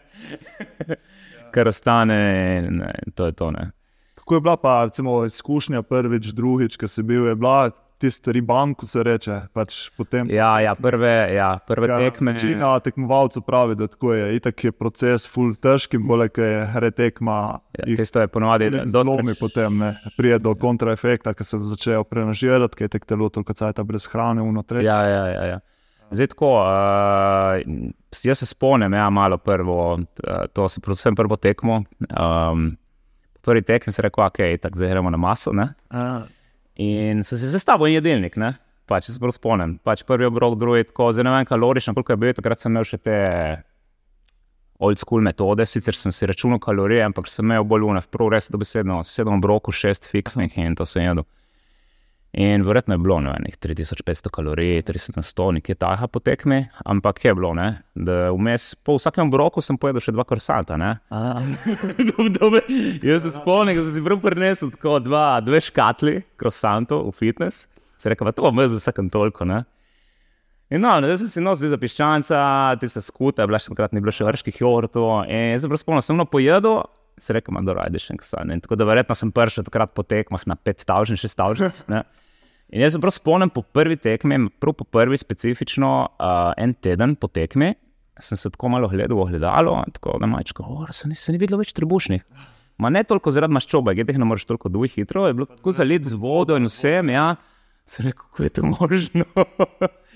kar 1.52 1.68
ostane, 1.68 2.18
ne, 2.70 2.94
to 3.16 3.26
je 3.26 3.32
to. 3.32 3.52
Ne. 3.52 3.72
Kako 4.28 4.36
je 4.36 4.42
bila 4.42 4.58
pa 4.58 4.84
recimo, 4.84 5.26
izkušnja 5.26 5.82
prvič, 5.82 6.26
drugič, 6.28 6.76
ki 6.76 6.88
si 6.88 7.04
bil, 7.04 7.28
je 7.28 7.36
bila 7.36 7.70
tisti 7.98 8.32
riban, 8.32 8.74
ko 8.76 8.86
se 8.86 9.00
reče. 9.00 9.38
Pač 9.54 9.90
potem, 9.98 10.28
Ja, 10.30 10.60
ja, 10.60 10.76
prve, 10.76 11.32
ja, 11.32 11.60
prve 11.64 11.88
Ja, 11.88 11.98
tekme. 11.98 12.34
Večina 12.34 12.74
tekmovalcev 12.80 13.42
pravi, 13.42 13.76
da 13.76 13.88
tako 13.88 14.12
je. 14.14 14.36
Itak 14.36 14.64
je 14.64 14.72
proces 14.72 15.24
ful 15.26 15.56
težki, 15.56 15.98
bolj 15.98 16.28
kot 16.28 16.44
je 16.44 16.60
retekma. 16.76 17.38
Ja, 17.72 17.86
tisto 17.88 18.20
je 18.20 18.28
ponovadi 18.28 18.68
dosti- 18.70 18.92
Zlomi 18.92 19.34
potem 19.34 19.78
ne, 19.78 19.94
prije 20.18 20.40
do 20.40 20.52
kontraefekta, 20.56 21.32
ki 21.34 21.44
se 21.44 21.60
začnejo 21.60 22.04
prenažirati, 22.04 22.76
ker 22.76 22.86
je 22.86 22.90
tek 22.90 23.06
telo 23.06 23.30
toliko 23.30 23.54
cajta 23.54 23.84
brez 23.84 24.06
hrane 24.06 24.44
vnotri. 24.44 24.84
Ja, 24.84 25.00
ja, 25.04 25.24
ja, 25.28 25.44
ja. 25.46 25.60
Zdaj 26.12 26.28
tako, 26.28 26.52
uh, 26.58 27.64
jaz 28.24 28.40
se 28.40 28.46
spomnim, 28.46 28.94
ja, 28.94 29.10
malo 29.10 29.38
prvo, 29.38 29.94
uh, 29.94 30.02
to 30.54 30.68
se 30.70 30.82
predvsem 30.82 31.16
prvo 31.16 31.36
tekmo. 31.36 31.84
Um, 32.12 32.76
prvi 33.48 33.64
tekmi 33.66 33.94
sem 33.96 34.06
rekel, 34.06 34.26
ok, 34.28 34.44
tako 34.62 34.82
zdaj 34.82 34.96
gremo 34.96 35.14
na 35.14 35.20
maso. 35.22 35.56
Ne? 35.56 35.72
In 36.84 37.24
sem 37.26 37.40
se 37.40 37.52
sestavil 37.54 37.90
en 37.90 37.98
jedilnik, 37.98 38.36
ne? 38.38 38.58
pač 38.88 39.10
se 39.10 39.20
prav 39.20 39.34
spomnim. 39.36 39.76
Pač 39.84 40.06
prvi 40.08 40.28
obrok, 40.30 40.56
drugi 40.60 40.88
tako, 40.88 41.10
zdaj 41.12 41.28
ne 41.28 41.34
vem 41.36 41.48
kalorično, 41.48 41.94
koliko 41.98 42.14
je 42.14 42.22
bil, 42.22 42.36
takrat 42.38 42.62
sem 42.62 42.72
imel 42.72 42.88
še 42.88 43.00
te 43.04 43.18
old 44.80 45.02
school 45.02 45.24
metode, 45.26 45.66
sicer 45.68 45.98
sem 45.98 46.14
si 46.14 46.30
računal 46.30 46.62
kalorije, 46.64 47.02
ampak 47.08 47.30
sem 47.32 47.46
imel 47.46 47.66
bolj 47.68 47.88
unaj, 47.90 48.08
prav 48.14 48.32
res 48.36 48.52
dobesedno, 48.54 49.02
sedem 49.08 49.40
obrokov, 49.40 49.76
šest 49.76 50.08
fiksnih 50.08 50.56
in 50.62 50.78
to 50.78 50.86
sem 50.88 51.04
jedel. 51.04 51.26
In 52.34 52.62
verjetno 52.68 52.94
je 52.94 52.98
bilo 53.02 53.20
ne, 53.24 53.32
vem, 53.32 53.46
nekih 53.48 53.60
3500 53.64 54.30
kalorij, 54.30 54.82
300, 54.86 55.24
nekje 55.56 55.76
taha 55.80 56.08
po 56.12 56.20
tekmi, 56.20 56.68
ampak 56.86 57.24
je 57.26 57.34
bilo, 57.34 57.54
ne, 57.56 57.82
da 57.96 58.28
vmes 58.36 58.76
po 58.84 58.98
vsakem 58.98 59.32
obroku 59.32 59.64
sem 59.64 59.80
pojedel 59.80 60.04
še 60.04 60.12
dva. 60.12 60.26
Dob- 62.12 62.30
dobe- 62.40 62.66
Jaz 63.02 63.24
se 63.24 63.32
spomnim, 63.32 63.80
da 63.80 63.88
sem 63.88 63.96
si 63.96 64.04
prav 64.06 64.20
prinesel 64.22 64.70
tako 64.76 65.00
dva, 65.00 65.40
dve 65.42 65.64
škatli 65.64 66.20
krosantov 66.38 67.08
v 67.08 67.16
fitness. 67.16 67.66
Se 67.98 68.12
rekel, 68.12 68.30
to 68.36 68.44
bom 68.46 68.60
jaz 68.62 68.76
za 68.76 68.84
vsakem 68.84 69.10
toliko. 69.10 69.48
Ne? 69.48 69.64
In 70.70 70.84
no, 70.84 70.98
zdaj 71.00 71.22
sem 71.24 71.30
si 71.32 71.42
nosil 71.42 71.72
za 71.72 71.80
piščanca, 71.80 72.40
tiste 72.82 73.02
skute, 73.02 73.40
bila 73.48 73.58
še 73.58 73.72
takrat 73.72 73.96
ni 73.96 74.04
bilo 74.04 74.12
še 74.12 74.28
vrških 74.28 74.60
jogurtov. 74.62 75.24
In 75.32 75.56
jaz 75.56 75.64
se 75.64 75.72
prav 75.72 75.80
spomnim, 75.80 76.04
sem 76.04 76.20
no 76.20 76.28
pojedel, 76.28 76.84
se 77.18 77.34
rekel, 77.34 77.58
da 77.66 77.76
rajde 77.82 78.02
še 78.02 78.16
enkrat. 78.16 78.54
Tako 78.64 78.78
da 78.80 78.88
verjetno 78.88 79.18
sem 79.18 79.34
prišel 79.34 79.68
takrat 79.68 79.94
po 79.98 80.06
tekmah 80.06 80.44
na 80.50 80.56
5000, 80.56 81.20
6000. 81.26 82.02
In 82.76 82.84
jaz 82.84 82.98
se 82.98 83.00
prav 83.00 83.14
spomnim 83.16 83.52
po 83.54 83.62
prvi 83.64 83.96
tekmi, 83.96 84.42
prav 84.60 84.74
po 84.76 84.84
prvi 84.84 85.16
specifično, 85.18 85.92
uh, 86.20 86.52
en 86.60 86.74
teden 86.76 87.16
po 87.16 87.30
tekmi, 87.32 87.72
sem 88.20 88.38
se 88.38 88.52
tako 88.52 88.74
malo 88.74 88.90
gledal 88.92 89.22
v 89.22 89.30
gledalo, 89.32 89.78
tako 89.96 90.18
da 90.20 90.28
majčko, 90.28 90.66
oh, 90.68 90.90
se, 90.92 91.08
ni, 91.08 91.16
se 91.16 91.32
ni 91.32 91.40
videlo 91.40 91.62
več 91.62 91.72
trebušnih. 91.78 92.26
Ma 92.84 92.92
ne 92.92 93.06
toliko 93.08 93.32
zaradi 93.32 93.56
maščobe, 93.56 93.96
ki 93.96 94.04
jih 94.04 94.20
ne 94.20 94.28
moreš 94.28 94.50
toliko 94.50 94.70
duh 94.74 94.84
hitro, 94.92 95.24
je 95.30 95.38
bilo 95.38 95.48
tako 95.48 95.72
zalit 95.74 96.04
z 96.06 96.20
vodo 96.20 96.58
in 96.60 96.68
vsem, 96.68 97.14
ja. 97.16 97.30
Se 97.88 98.04
rekel, 98.04 98.28
kako 98.28 98.44
je 98.44 98.50
to 98.52 98.66
možno. 98.68 99.26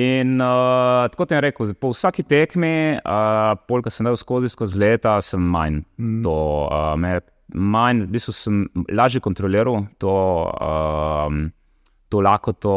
In 0.00 0.40
uh, 0.40 1.08
tako 1.12 1.26
ti 1.26 1.36
je 1.36 1.42
rekel, 1.44 1.74
po 1.80 1.92
vsaki 1.92 2.24
tekmi, 2.28 2.74
uh, 3.00 3.52
polka 3.68 3.92
sem 3.92 4.06
dal 4.08 4.18
skozi, 4.20 4.50
skozi 4.52 4.78
leta, 4.80 5.18
sem 5.24 5.42
manj. 5.42 5.82
Mm. 6.00 6.20
To, 6.26 6.34
uh, 6.66 6.92
me, 7.00 7.18
manj, 7.54 8.04
v 8.06 8.14
bistvu 8.16 8.34
sem 8.36 8.60
lažje 8.92 9.22
kontroliral 9.24 9.84
to, 10.02 10.14
um, 10.60 11.48
to 12.10 12.22
lakoto, 12.22 12.74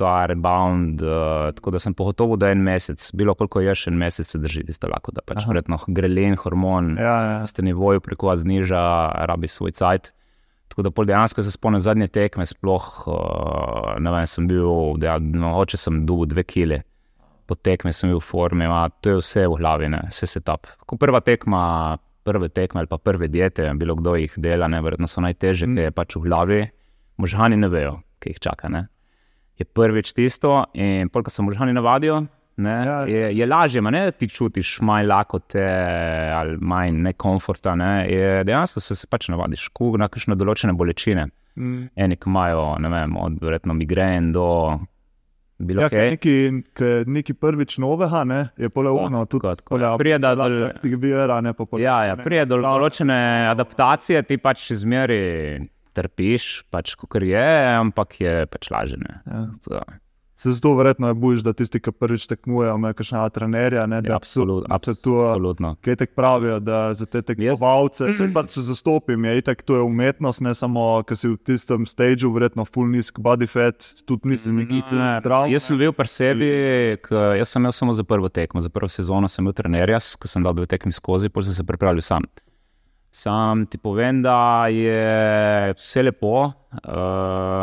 ta 0.00 0.14
rebound. 0.30 1.02
Uh, 1.04 1.50
tako 1.56 1.74
da 1.74 1.82
sem 1.82 1.94
pogotovo, 1.96 2.36
da 2.40 2.50
je 2.50 2.58
en 2.58 2.64
mesec, 2.64 3.06
bilo 3.16 3.36
koliko 3.38 3.64
je 3.64 3.76
še 3.76 3.92
en 3.92 4.00
mesec, 4.00 4.28
se 4.28 4.40
drži 4.40 4.66
tisto 4.68 4.90
lakoto. 4.92 5.24
Pač 5.26 5.42
Aha. 5.42 5.52
verjetno 5.52 5.80
grelin, 5.88 6.36
hormon, 6.40 6.94
Ja, 7.00 7.16
ja. 7.30 7.38
ste 7.48 7.64
nivoju 7.66 8.04
preko 8.04 8.36
zniža, 8.36 8.84
rabi 9.30 9.48
svoj 9.48 9.76
cajt. 9.76 10.12
Tako 10.68 10.82
da 10.82 10.90
pol 10.90 11.06
dejansko 11.06 11.42
se 11.42 11.52
spomnim 11.54 11.80
zadnje 11.80 12.08
tekme, 12.08 12.46
sploh 12.46 12.86
uh, 13.06 13.92
ne 14.02 14.10
vem, 14.10 14.26
sem 14.26 14.46
bil, 14.50 14.96
da 14.98 15.18
no, 15.20 15.52
oče 15.60 15.78
sem 15.78 16.00
dul 16.08 16.24
dve 16.26 16.42
kile. 16.48 16.80
Po 17.46 17.54
tekmi 17.54 17.92
sem 17.92 18.10
bil 18.10 18.18
v 18.18 18.24
formi, 18.24 18.64
a 18.64 18.88
to 19.04 19.14
je 19.14 19.20
vse 19.20 19.44
v 19.46 19.58
glavi, 19.60 19.90
ne, 19.92 20.00
vse 20.08 20.26
se 20.26 20.40
tap. 20.40 20.66
Ko 20.88 20.96
prva 20.98 21.20
tekma, 21.20 21.98
prve 22.24 22.48
tekme 22.48 22.80
ali 22.80 22.88
pa 22.88 22.96
prve 22.98 23.28
diete, 23.28 23.68
bilo 23.76 23.94
kdo 24.00 24.16
jih 24.16 24.32
dela, 24.40 24.68
ne, 24.72 24.80
verjetno 24.80 25.06
so 25.10 25.20
najtežje, 25.20 25.68
Mm. 25.68 25.76
ker 25.76 25.84
je 25.84 25.90
pač 25.92 26.16
v 26.16 26.24
glavi, 26.24 26.60
možgani 27.20 27.60
ne 27.60 27.68
vejo, 27.68 27.98
kaj 28.18 28.32
jih 28.32 28.40
čaka. 28.40 28.68
Ne. 28.72 28.86
Je 29.60 29.64
prvič 29.68 30.14
tisto 30.16 30.64
in 30.74 31.08
pol, 31.12 31.22
ko 31.22 31.30
se 31.30 31.42
možgani 31.42 31.76
navadijo, 31.76 32.24
ne, 32.56 32.70
Ja. 32.70 32.84
ja. 32.84 33.06
je, 33.06 33.36
je 33.36 33.46
lažje, 33.46 33.82
ne 33.90 34.04
da 34.04 34.10
ti 34.10 34.28
čutiš 34.28 34.80
manj 34.80 35.06
lakote 35.06 35.64
ali 36.32 36.56
manj 36.60 36.90
nekomforta, 37.02 37.74
ne, 37.74 38.06
je, 38.08 38.44
dejansko 38.44 38.80
se, 38.80 38.94
se 38.94 39.06
pač 39.06 39.28
navadiš, 39.28 39.68
na 39.98 40.08
kakšne 40.08 40.34
določene 40.34 40.72
bolečine. 40.72 41.28
Mm. 41.56 41.88
Eni, 41.96 42.16
imajo, 42.26 42.78
ne 42.78 42.88
vem, 42.88 43.16
od 43.16 43.38
verjetno 43.40 43.74
migren 43.74 44.32
do 44.32 44.78
bilo 45.58 45.82
Ja, 45.82 45.88
nekaj, 45.88 46.48
kaj 46.72 47.04
nekaj 47.06 47.34
prvič 47.34 47.78
novega, 47.78 48.24
ne, 48.24 48.48
je 48.56 48.68
poleovno. 48.68 49.24
tako, 49.26 49.54
tako. 49.54 49.78
Prije 49.98 50.18
da 50.18 50.34
dol- 50.34 50.66
aktivira, 50.66 51.40
ne 51.40 51.52
pa 51.52 51.64
Ja, 51.78 52.04
ja, 52.04 52.16
prije 52.16 52.44
do 52.44 52.58
določene 52.58 53.46
adaptacije 53.48 54.22
ti 54.22 54.36
pač 54.36 54.70
izmeri 54.70 55.68
trpiš, 55.92 56.64
pač 56.70 56.94
kot 56.94 57.22
je, 57.22 57.46
ampak 57.76 58.20
je 58.20 58.46
pač 58.46 58.70
lažje. 58.70 58.98
Ja. 58.98 59.46
To, 59.62 59.78
Se 60.36 60.50
zato 60.50 60.74
verjetno 60.74 61.08
je 61.08 61.14
bojiš, 61.14 61.42
da 61.46 61.52
tisti, 61.52 61.78
ki 61.80 61.92
prvič 61.92 62.26
tekmujejo, 62.26 62.74
imajo 62.74 62.94
kakšna 62.94 63.28
trenerja, 63.30 63.86
ne, 63.86 64.00
Ja, 64.04 64.16
absolut- 64.18 64.66
da 64.68 64.78
se 64.78 64.94
tu 64.94 65.14
Absolutno. 65.20 65.76
Kaj 65.80 65.96
tako 65.96 66.12
pravijo, 66.16 66.60
da 66.60 66.94
za 66.94 67.06
te 67.06 67.22
tekmovalce, 67.22 68.12
se 68.12 68.26
pač 68.34 68.50
se 68.50 68.60
zastopim, 68.60 69.24
je 69.24 69.38
itak 69.38 69.62
to 69.62 69.74
je 69.74 69.82
umetnost, 69.82 70.40
ne 70.40 70.54
samo, 70.54 71.02
ker 71.06 71.16
si 71.16 71.28
v 71.28 71.36
tistem 71.36 71.86
stageu, 71.86 72.32
verjetno 72.34 72.64
full 72.64 72.90
nizk 72.90 73.18
body 73.18 73.46
fat, 73.46 73.78
tudi 74.06 74.28
nisem 74.28 74.56
neki 74.56 74.82
full 74.88 74.98
Ne, 74.98 75.20
zdrav. 75.20 75.46
Jaz 75.50 75.62
sem 75.62 75.78
bil 75.78 75.92
pri 75.92 76.08
sebi, 76.08 76.50
k, 77.02 77.14
jaz 77.38 77.48
sem 77.48 77.62
imel 77.62 77.72
samo 77.72 77.94
za 77.94 78.02
prvo 78.04 78.28
tekmo, 78.28 78.60
za 78.60 78.68
prvo 78.68 78.88
sezono 78.88 79.28
sem 79.28 79.44
bil 79.44 79.52
trener, 79.54 79.90
jaz, 79.90 80.16
ko 80.16 80.28
sem 80.28 80.42
dal 80.42 80.54
dve 80.54 80.66
tekmi 80.66 80.92
skozi, 80.92 81.28
potem 81.28 81.52
sem 81.52 81.62
se 81.62 81.64
pripravil 81.64 82.02
sam. 82.02 82.22
Sam 83.14 83.66
ti 83.70 83.78
povem, 83.78 84.22
da 84.22 84.66
je 84.66 85.72
vse 85.78 86.02
lepo, 86.02 86.50
uh, 86.50 86.90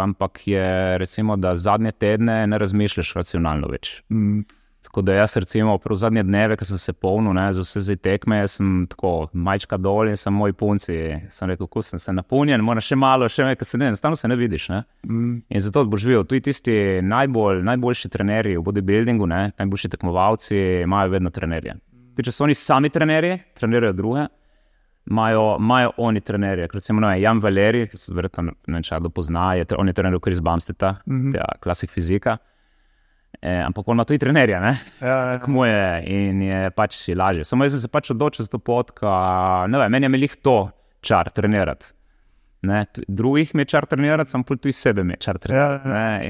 ampak 0.03 0.48
je 0.48 0.98
recimo, 0.98 1.36
da 1.36 1.55
zadnje 1.55 1.91
tedne 1.91 2.48
ne 2.48 2.58
razmišljaš 2.58 3.13
racionalno 3.20 3.67
več. 3.67 3.98
Mm, 4.10 4.46
Tako 4.81 5.01
da 5.05 5.13
jaz, 5.13 5.36
recimo, 5.38 5.75
prav 5.77 5.96
zadnje 5.96 6.24
dneve, 6.24 6.55
ko 6.58 6.65
sem 6.65 6.77
se 6.77 6.93
polnil 6.93 7.36
ne, 7.38 7.43
za 7.53 7.62
vse 7.62 7.84
zdaj 7.86 8.00
tekme, 8.01 8.39
sem 8.48 8.88
tako 8.89 9.27
majčka 9.34 9.77
dol 9.77 10.10
in 10.10 10.17
sem 10.17 10.34
moj 10.34 10.55
punci. 10.58 10.98
Sem 11.29 11.51
rekel, 11.51 11.67
ko 11.67 11.84
sem 11.86 12.00
se 12.00 12.15
napolnjen, 12.15 12.63
moraš 12.65 12.89
še 12.93 12.98
malo, 12.98 13.29
še 13.29 13.46
nekaj 13.51 13.67
se 13.67 13.77
ne, 13.77 13.91
enostavno 13.91 14.17
se 14.17 14.31
ne 14.31 14.39
vidiš. 14.39 14.70
Ne. 14.74 14.81
mm, 15.05 15.38
In 15.51 15.67
zato 15.67 15.86
boš 15.86 16.08
videl, 16.10 16.25
tudi 16.25 16.48
tisti 16.50 16.75
najbolj, 17.03 17.62
najboljši 17.67 18.10
trenerji 18.15 18.58
v 18.58 18.65
bodybuildingu, 18.72 19.29
ne, 19.29 19.46
najboljši 19.60 19.91
tekmovalci, 19.98 20.60
imajo 20.88 21.13
vedno 21.13 21.29
trenerje. 21.29 21.77
Tudi 22.15 22.31
če 22.31 22.39
so 22.39 22.48
oni 22.48 22.58
sami 22.58 22.89
trenerji, 22.89 23.38
trenirajo 23.60 23.93
druge, 24.00 24.31
imajo, 25.10 25.58
imajo 25.60 25.91
oni 25.98 26.22
trenerje. 26.22 26.67
Kot 26.67 26.84
ne, 27.01 27.08
vem, 27.08 27.22
Jan 27.22 27.39
Valeri, 27.39 27.88
ki 27.88 27.98
se 27.98 28.13
verjetno 28.13 28.51
ne 28.67 28.81
če 28.84 29.00
ga 29.00 29.10
pozna, 29.10 29.53
je, 29.55 29.65
on 29.77 29.88
je 29.88 29.93
trener 29.93 30.20
Kris 30.20 30.41
Bamsteta, 30.41 30.96
Mhm. 31.08 31.36
ja, 31.36 31.46
klasik 31.60 31.89
fizika. 31.89 32.38
E, 33.41 33.53
ampak 33.63 33.88
on 33.88 33.96
ima 33.96 34.03
tudi 34.05 34.20
trenerja, 34.20 34.60
ne? 34.60 34.74
ja, 35.01 35.08
ja, 35.08 35.38
Tako 35.39 35.51
mu 35.51 35.65
je 35.65 36.03
in 36.05 36.41
je 36.41 36.70
pač 36.72 37.08
je 37.10 37.15
lažje. 37.15 37.43
Samo 37.48 37.63
jaz 37.63 37.72
sem 37.74 37.79
se 37.79 37.88
pač 37.88 38.12
odločil 38.12 38.46
za 38.46 38.51
to 38.51 38.60
pot, 38.60 38.91
ker 38.91 39.08
ne 39.72 39.79
vem, 39.79 39.91
meni 39.91 40.05
je 40.05 40.10
melih 40.10 40.36
to 40.43 40.70
čar 41.01 41.29
trenirati. 41.31 41.93
Ne, 42.63 42.84
drugih 43.08 43.56
mečar 43.56 43.86
trenirati, 43.86 44.30
sem 44.30 44.44
pa 44.44 44.53
tudi 44.53 44.72
sebe 44.72 45.03
mečar 45.03 45.38
trenirati. 45.38 45.89
Ja, 45.89 45.94
ja. 45.94 46.18
ne, 46.20 46.27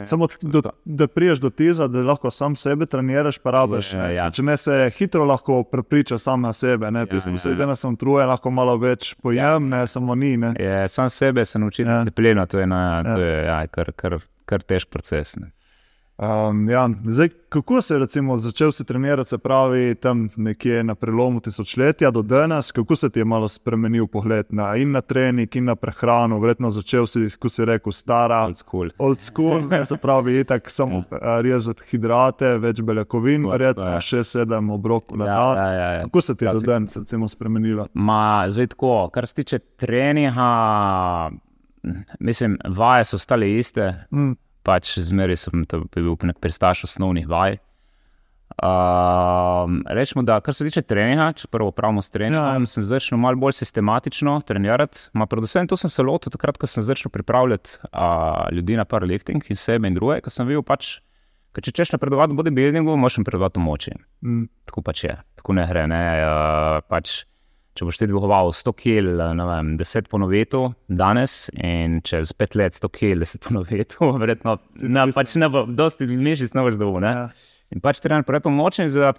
in- 0.00 0.06
Samo, 0.06 0.28
do, 0.42 0.60
da 0.84 1.06
priješ 1.06 1.38
do 1.38 1.50
tega, 1.50 1.86
da 1.88 2.02
lahko 2.02 2.30
sam 2.30 2.56
sebe 2.56 2.86
treniraš, 2.86 3.38
pa 3.38 3.50
rabiš. 3.50 3.92
Ja, 3.92 4.06
ja. 4.08 4.30
Če 4.30 4.42
ne 4.42 4.56
se 4.56 4.90
hitro 4.96 5.24
lahko 5.24 5.62
prepriča 5.64 6.18
sam 6.18 6.40
na 6.40 6.52
sebe. 6.52 6.90
Ne, 6.90 7.00
Ja, 7.00 7.06
Pisem, 7.06 7.34
ja, 7.36 7.50
ja. 7.52 7.66
da 7.66 7.74
sem 7.74 7.96
trujen, 7.96 8.28
lahko 8.28 8.50
malo 8.50 8.76
več 8.76 9.14
pojem, 9.16 9.68
ne 9.68 9.86
samo 9.86 10.14
ni. 10.14 10.36
Ne. 10.36 10.54
Je, 10.58 10.88
sam 10.88 11.10
sebe 11.10 11.44
se 11.44 11.58
naučiti 11.58 11.82
Ja. 11.82 11.92
ja. 11.92 11.98
disciplino, 12.00 12.46
to 12.46 12.58
je, 12.58 12.66
na, 12.66 13.02
Ja. 13.06 13.16
to 13.16 13.22
je 13.22 13.44
ja, 13.44 13.66
kar, 13.66 13.92
kar, 13.92 14.18
kar 14.44 14.62
težk 14.62 14.88
proces. 14.88 15.36
Ne. 15.36 15.50
Um, 16.22 16.68
ja. 16.68 16.90
Zdaj, 17.04 17.28
kako 17.48 17.82
se 17.82 17.94
je 17.94 17.98
recimo, 17.98 18.36
začel 18.38 18.72
si 18.72 18.84
trenirati, 18.84 19.30
se 19.30 19.38
pravi, 19.38 19.94
tam 19.94 20.28
nekje 20.36 20.84
na 20.84 20.94
prelomu 20.94 21.40
tisočletja 21.40 22.10
do 22.10 22.22
danes, 22.22 22.72
kako 22.72 22.96
se 22.96 23.10
ti 23.10 23.20
je 23.20 23.24
malo 23.24 23.48
spremenil 23.48 24.06
pogled 24.06 24.46
na, 24.50 24.76
in 24.76 24.90
na 24.90 25.00
trening, 25.00 25.56
in 25.56 25.64
na 25.64 25.74
prehrano? 25.74 26.38
Verjetno 26.38 26.70
začel 26.70 27.06
si, 27.06 27.30
kot 27.38 27.52
si 27.52 27.64
rekel, 27.64 27.92
stara. 27.92 28.44
Old 28.44 28.56
school. 28.56 28.88
Old 28.98 29.20
school, 29.20 29.62
se 29.84 29.96
pravi, 29.96 30.40
itak 30.40 30.70
samo 30.70 31.02
ja. 31.12 31.40
rezati 31.40 31.82
hidrate, 31.90 32.58
več 32.58 32.80
beljakovin, 32.80 33.42
Tako, 33.42 33.52
verjetno 33.52 33.84
ja. 33.84 33.98
6-7 33.98 34.72
obrokov 34.72 35.18
na 35.18 35.26
Ja, 35.26 35.34
dan. 35.34 35.56
ja, 35.58 35.72
ja, 35.72 35.90
ja. 35.92 36.02
Kako 36.02 36.20
se 36.20 36.34
ti 36.34 36.44
je 36.44 36.48
do 36.48 36.52
Klasik. 36.52 36.66
danes 36.68 36.96
recimo, 36.96 37.28
spremenilo? 37.28 37.88
Ma, 37.94 38.22
zdaj 38.48 38.66
tako, 38.66 39.08
kar 39.10 39.26
se 39.26 39.34
tiče 39.34 39.58
treninga, 39.58 41.30
mislim, 42.20 42.58
vaje 42.68 43.04
so 43.04 43.16
ostale 43.16 43.50
iste, 43.58 44.06
Mm. 44.10 44.32
Pač 44.66 44.96
zmeraj 45.02 45.44
sem 45.46 45.66
to 45.68 45.84
bil 45.94 46.16
nek 46.28 46.40
pristaš 46.42 46.86
osnovnih 46.88 47.28
vaj. 47.28 47.58
Um, 48.62 49.80
rečemo, 49.88 50.22
da 50.22 50.40
kar 50.40 50.54
se 50.54 50.66
tiče 50.66 50.82
treninga, 50.84 51.30
če 51.36 51.48
prvo 51.50 51.70
pravimo 51.72 52.02
s 52.04 52.12
treningom, 52.12 52.66
ja. 52.66 52.68
sem 52.68 52.84
začel 52.84 53.18
malo 53.20 53.40
bolj 53.40 53.56
sistematično 53.62 54.34
trenirati. 54.46 55.08
Ma 55.16 55.26
predvsem 55.26 55.68
to 55.68 55.78
sem 55.80 55.90
se 55.90 56.04
lotil 56.04 56.32
takrat, 56.34 56.58
ko 56.60 56.68
sem 56.68 56.84
začel 56.84 57.10
pripravljati 57.14 57.78
uh, 57.88 58.44
ljudi 58.52 58.76
na 58.76 58.84
powerlifting 58.88 59.48
in 59.48 59.58
sebe 59.58 59.88
in 59.88 59.96
druge, 59.96 60.20
ker 60.24 60.34
sem 60.34 60.48
videl 60.48 60.64
pač, 60.66 60.98
ker 61.56 61.64
če 61.64 61.74
češ 61.80 61.94
napredovati 61.96 62.36
v 62.36 62.42
bodybuildingu, 62.42 62.96
moraš 63.00 63.22
napredovati 63.22 63.60
v 63.60 63.64
moči. 63.64 63.96
Mm. 64.20 64.46
Tako 64.68 64.84
pač 64.84 65.04
je, 65.08 65.16
tako 65.40 65.56
ne 65.56 65.66
gre. 65.70 65.86
Ne? 65.90 66.02
Uh, 66.20 66.78
pač, 66.92 67.22
če 67.72 67.86
boš 67.88 67.98
ti 68.02 68.08
dvigoval 68.10 68.52
100 68.52 68.72
kg, 68.76 69.14
ne 69.38 69.46
vem, 69.48 69.70
10 69.80 70.10
ponovitev 70.12 70.72
danes 70.92 71.46
in 71.56 72.00
čez 72.04 72.34
5 72.36 72.58
let 72.60 72.76
100 72.76 72.90
kg, 72.92 73.22
10 73.24 73.40
ponovitev, 73.46 74.12
verjetno 74.20 74.58
ne, 74.82 75.06
pač 75.16 75.34
ne 75.40 75.48
bo, 75.52 75.64
dosti 75.66 76.08
mišic 76.10 76.52
ne 76.58 76.66
boš. 76.66 76.76
Ne? 77.00 77.12
Ja. 77.16 77.26
In 77.72 77.80
pač 77.80 78.02
v 78.04 78.52
moči, 78.52 78.84
in 78.84 78.92
za 78.92 79.12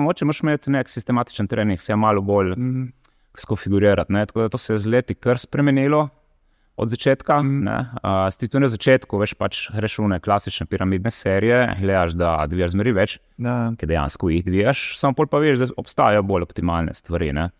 v 0.00 0.04
moči 0.08 0.24
moraš 0.24 0.40
imeti 0.40 0.72
nek 0.72 0.88
sistematičen 0.88 1.48
trening, 1.48 1.80
se 1.80 1.92
malo 1.96 2.22
bolj 2.24 2.54
Mm. 2.56 2.92
skofigurirati. 3.36 4.12
Ne? 4.12 4.26
Tako 4.26 4.46
da 4.46 4.48
to 4.48 4.58
se 4.58 4.72
je 4.72 4.78
z 4.78 4.86
leti 4.86 5.14
kar 5.14 5.38
spremenilo. 5.38 6.08
Od 6.76 6.90
začetka, 6.90 7.38
mm. 7.42 7.68
uh, 8.02 8.30
si 8.34 8.48
tudi 8.48 8.64
na 8.64 8.68
začetku, 8.68 9.18
veš, 9.20 9.34
pač 9.38 9.58
greš 9.70 9.98
v 10.02 10.08
ne 10.10 10.18
klasične 10.18 10.66
piramidne 10.66 11.10
serije, 11.10 11.76
gledaš, 11.78 12.16
da 12.18 12.32
dvigaš 12.50 12.72
zmeri 12.74 12.90
več, 12.96 13.18
Ja. 13.38 13.70
ki 13.78 13.86
dejansko 13.86 14.30
jih 14.32 14.42
dvigaš, 14.42 14.98
samo 14.98 15.14
pol 15.14 15.28
pa 15.30 15.38
veš, 15.38 15.60
da 15.60 15.68
obstajajo 15.78 16.24
bolj 16.26 16.48
optimalne 16.48 16.94
stvari. 16.94 17.30
Ne? 17.30 17.52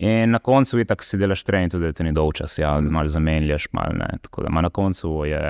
In 0.00 0.30
na 0.30 0.38
koncu 0.38 0.78
je 0.78 0.84
tako, 0.88 1.04
si 1.04 1.18
delaš 1.20 1.44
trening, 1.44 1.72
tudi 1.72 1.84
da 1.84 1.92
te 1.92 2.04
ni 2.04 2.12
dolgčas, 2.16 2.56
ja, 2.58 2.80
malo 2.80 3.08
zamenjaš, 3.08 3.68
malo 3.76 3.92
ne. 3.98 4.08
Tako 4.22 4.42
da 4.42 4.60
na 4.60 4.70
koncu 4.70 5.24
je. 5.28 5.42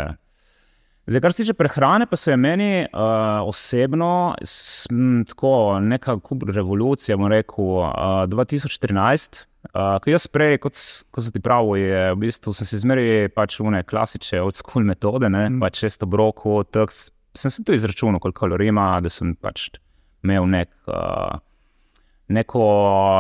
Zdaj, 1.07 1.21
kar 1.21 1.33
se 1.33 1.43
tiče 1.43 1.55
prehrane, 1.55 2.07
pa 2.07 2.17
se 2.17 2.31
je 2.31 2.37
meni 2.37 2.87
uh, 2.93 3.49
osebno 3.49 4.35
tako 5.29 5.79
neka 5.81 6.19
revolucija, 6.55 7.17
bom 7.17 7.27
rekel, 7.27 7.65
uh, 7.65 7.91
2013. 8.31 9.45
Uh, 9.63 9.99
ko 10.03 10.11
jaz 10.11 10.27
prej, 10.27 10.59
kot, 10.59 10.79
kot 11.11 11.25
sem 11.25 11.33
ti 11.33 11.41
pravil, 11.41 11.77
je 11.79 12.15
v 12.15 12.19
bistvu 12.19 12.55
sem 12.55 12.67
se 12.67 12.81
zmeraj 12.83 13.29
pač 13.35 13.61
v 13.61 13.71
ne 13.71 13.83
klasične 13.87 14.41
old 14.43 14.59
school 14.59 14.83
metode, 14.83 15.31
ne, 15.31 15.49
Mm. 15.51 15.61
pač 15.63 15.79
često 15.85 16.07
broko, 16.07 16.63
tak, 16.67 16.91
sem 16.91 17.51
se 17.51 17.63
tu 17.65 17.73
izračunal, 17.73 18.19
koliko 18.21 18.41
kalorij 18.41 18.69
ima, 18.69 19.01
da 19.01 19.09
sem 19.09 19.35
pač 19.35 19.71
imel 20.23 20.47
nek. 20.51 20.71
Uh, 20.87 21.39
Neko, 22.33 22.65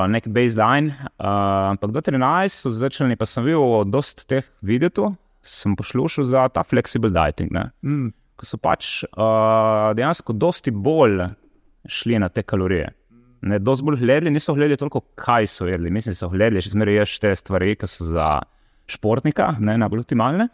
nek 0.08 0.28
baseline, 0.32 0.94
uh, 1.18 1.74
ampak 1.74 1.92
do 1.92 2.00
13 2.00 2.62
so 2.64 2.72
začeli, 2.72 3.16
pa 3.18 3.28
sem 3.28 3.44
videl 3.44 3.84
dosta 3.92 4.24
teh 4.28 4.46
videov, 4.64 5.14
sem 5.44 5.74
poslušal 5.76 6.28
za 6.30 6.46
ta 6.54 6.64
flexible 6.64 7.12
dieting, 7.12 7.52
ne, 7.52 7.68
Mm. 7.84 8.12
ko 8.38 8.46
so 8.48 8.56
pač 8.56 9.02
uh, 9.04 9.92
dejansko 9.94 10.32
dosti 10.32 10.72
bolj 10.72 11.26
šli 11.86 12.18
na 12.22 12.30
te 12.32 12.42
kalorije. 12.42 12.88
Ne, 13.42 13.58
dosti 13.58 13.84
bolj 13.84 13.98
gledali, 14.00 14.30
niso 14.30 14.54
gledali 14.54 14.78
toliko, 14.78 15.02
kaj 15.18 15.46
so 15.50 15.66
jedli. 15.66 15.90
Mislim, 15.90 16.14
da 16.14 16.20
so 16.20 16.30
gledali, 16.30 16.62
še 16.62 16.72
zmeraj 16.76 17.00
ješ 17.02 17.18
te 17.20 17.32
stvari, 17.36 17.74
ki 17.76 17.88
so 17.90 18.06
za 18.06 18.26
športnika, 18.86 19.56
ne 19.58 19.74
najbolj 19.82 20.04
optimalne. 20.06 20.48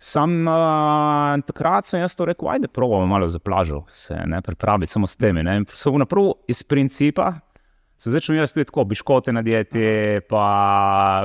Sam 0.00 0.48
uh, 0.48 1.36
takrat 1.44 1.84
sem 1.84 2.00
jaz 2.00 2.16
to 2.16 2.24
rekel, 2.24 2.48
ajde, 2.48 2.70
probamo 2.72 3.04
malo 3.06 3.28
za 3.28 3.38
plažo 3.38 3.82
se 3.92 4.16
ne, 4.26 4.40
pripraviti 4.40 4.92
samo 4.92 5.06
s 5.06 5.20
temi. 5.20 5.44
Ne. 5.44 5.60
Samo 5.76 6.00
naprav 6.00 6.32
iz 6.48 6.62
principa. 6.64 7.34
Se 8.00 8.08
začel 8.08 8.38
jaz 8.38 8.54
tudi 8.56 8.64
tako, 8.64 8.86
biškote 8.88 9.32
na 9.36 9.42
dieti, 9.44 9.80
pa 10.30 10.44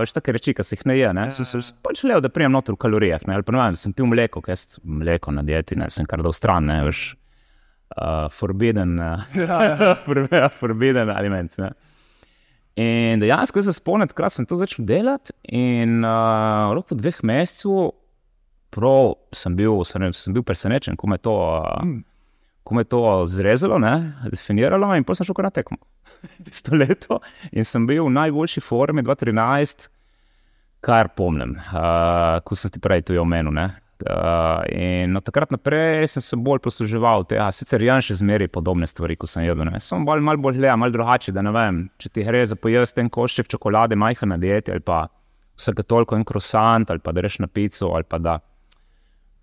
več 0.01 0.11
take 0.11 0.33
reči, 0.35 0.51
ki 0.57 0.63
se 0.65 0.75
jih 0.75 0.81
ne 0.89 0.97
je. 0.97 1.11
Ne. 1.15 1.29
Sem 1.31 1.47
se 1.47 1.61
pač 1.85 2.01
želel, 2.03 2.19
da 2.19 2.27
prijem 2.27 2.51
noter 2.51 2.75
v 2.75 2.81
kalorijah. 2.83 3.23
Ne. 3.29 3.38
Ali 3.38 3.45
pa 3.47 3.55
ne 3.55 3.61
vem, 3.61 3.77
sem 3.79 3.93
pil 3.95 4.09
mleko, 4.11 4.41
ker 4.43 4.51
jaz 4.57 4.75
mleko 4.83 5.31
na 5.31 5.43
dieti, 5.47 5.77
ne, 5.79 5.88
sem 5.93 6.07
kar 6.09 6.19
dal 6.25 6.35
stran, 6.35 6.67
ne, 6.67 6.81
veš, 6.89 7.03
uh, 7.95 8.25
forbidden, 8.35 8.97
uh, 8.99 9.38
ja, 9.39 9.95
forbidden 10.59 11.13
aliment. 11.15 11.55
Ne. 11.63 11.71
In 12.75 13.23
dejansko 13.23 13.63
jaz 13.63 13.71
se 13.71 13.77
spomnim, 13.79 14.11
takrat 14.11 14.35
sem 14.35 14.43
to 14.49 14.59
začel 14.59 14.83
delati 14.83 15.31
in 15.47 16.01
uh, 16.03 16.73
v 16.73 16.75
roku 16.81 16.99
dveh 16.99 17.21
mesecev, 17.23 17.93
prav 18.75 19.13
sem 19.31 19.55
bil, 19.55 19.79
sem, 19.88 20.03
sem 20.11 20.35
bil 20.35 20.43
presenečen, 20.43 20.99
ko 20.99 21.07
me 21.07 21.21
to. 21.23 21.39
Uh, 21.39 21.79
Mm. 21.85 22.03
ko 22.65 22.73
me 22.73 22.81
je 22.81 22.88
to 22.89 22.99
zrezalo, 23.29 23.77
ne, 23.77 23.91
definiralo, 24.33 24.88
in 24.97 25.03
potem 25.05 25.19
sem 25.21 25.27
šel 25.27 25.35
kar 25.38 25.45
na 25.45 25.51
tekmo. 25.53 25.77
Tisto 26.45 26.75
leto 26.75 27.19
in 27.51 27.65
sem 27.65 27.88
bil 27.88 28.05
v 28.07 28.13
najboljši 28.15 28.63
formi 28.63 29.03
2013, 29.05 29.89
kar 30.85 31.09
pomnim, 31.17 31.55
uh, 31.57 32.38
ko 32.45 32.57
sem 32.57 32.71
ti 32.73 32.81
prej 32.83 33.07
to 33.07 33.17
omenil. 33.21 33.55
Uh, 33.55 34.59
in 34.75 35.15
od 35.15 35.23
takrat 35.23 35.53
naprej 35.55 36.09
sem 36.11 36.21
se 36.21 36.35
bolj 36.35 36.59
posluževal 36.65 37.23
tega, 37.29 37.47
sicer 37.55 37.81
jem 37.81 38.03
še 38.03 38.19
zmeraj 38.19 38.51
podobne 38.53 38.88
stvari, 38.89 39.15
kot 39.17 39.31
sem 39.31 39.47
jedel. 39.47 39.71
Samo 39.79 40.05
bolj, 40.09 40.23
malo 40.25 40.43
bolj 40.43 40.59
gledam, 40.59 40.83
malo 40.83 40.93
drugače, 40.93 41.33
da 41.33 41.41
ne 41.45 41.53
vem, 41.55 41.85
če 41.97 42.11
ti 42.11 42.25
gre 42.27 42.43
za 42.45 42.59
pojesti 42.59 43.05
en 43.05 43.09
košček 43.09 43.49
čokolade, 43.55 43.95
majhen 43.95 44.35
na 44.35 44.38
dieti 44.41 44.75
ali 44.75 44.83
pa 44.83 45.05
vsake 45.55 45.83
toliko 45.83 46.15
en 46.15 46.25
krosant 46.27 46.89
ali 46.91 46.99
pa 46.99 47.11
da 47.11 47.21
reš 47.21 47.39
na 47.39 47.47
pico 47.47 47.88
ali 47.95 48.03
pa 48.03 48.17
da 48.19 48.39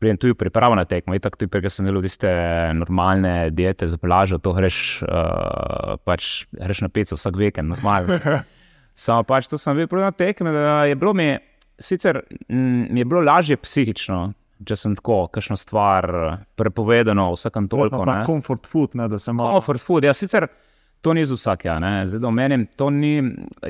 pridem 0.03 0.19
tudi 0.19 0.35
pripravo 0.35 0.75
na 0.75 0.85
tekmo. 0.89 1.15
Itak 1.15 1.39
tudi, 1.39 1.63
ker 1.63 1.71
sem 1.71 1.87
delal 1.87 2.03
tiste 2.03 2.31
normalne 2.75 3.53
diete 3.55 3.87
za 3.87 3.99
plažo, 4.03 4.41
to 4.43 4.55
greš, 4.57 4.81
uh, 5.07 5.95
pač 6.03 6.49
greš 6.59 6.83
na 6.83 6.91
pico 6.91 7.19
vsak 7.19 7.39
vikend, 7.39 7.71
normalno. 7.77 8.19
Samo 9.05 9.23
pač 9.25 9.49
to 9.49 9.61
sem 9.61 9.79
videl 9.79 10.03
na 10.03 10.11
tekmi, 10.13 10.53
da 10.53 10.83
je 10.91 10.99
bilo 10.99 11.15
mi, 11.17 11.31
sicer 11.81 12.21
mm, 12.49 12.91
mi 12.91 13.01
je 13.01 13.07
bilo 13.09 13.23
lažje 13.25 13.57
psihično, 13.63 14.33
če 14.67 14.77
sem 14.79 14.97
tako, 14.99 15.25
kakšno 15.33 15.57
stvar 15.59 16.11
prepovedano, 16.59 17.31
vsakem 17.37 17.71
toliko. 17.71 18.03
Ne. 18.09 18.23
comfort 18.27 18.67
food, 18.69 18.99
ne, 18.99 19.09
da 19.09 19.23
se 19.23 19.33
malo. 19.33 19.55
Comfort 19.61 19.87
food, 19.87 20.07
ja, 20.11 20.15
sicer 20.15 20.51
to 21.03 21.15
ni 21.15 21.25
za 21.27 21.39
vsakega, 21.39 21.79
ne, 21.83 21.95
zdaj 22.07 22.23
da 22.23 22.29
omenim, 22.29 22.67
to 22.79 22.91
ni, 22.95 23.17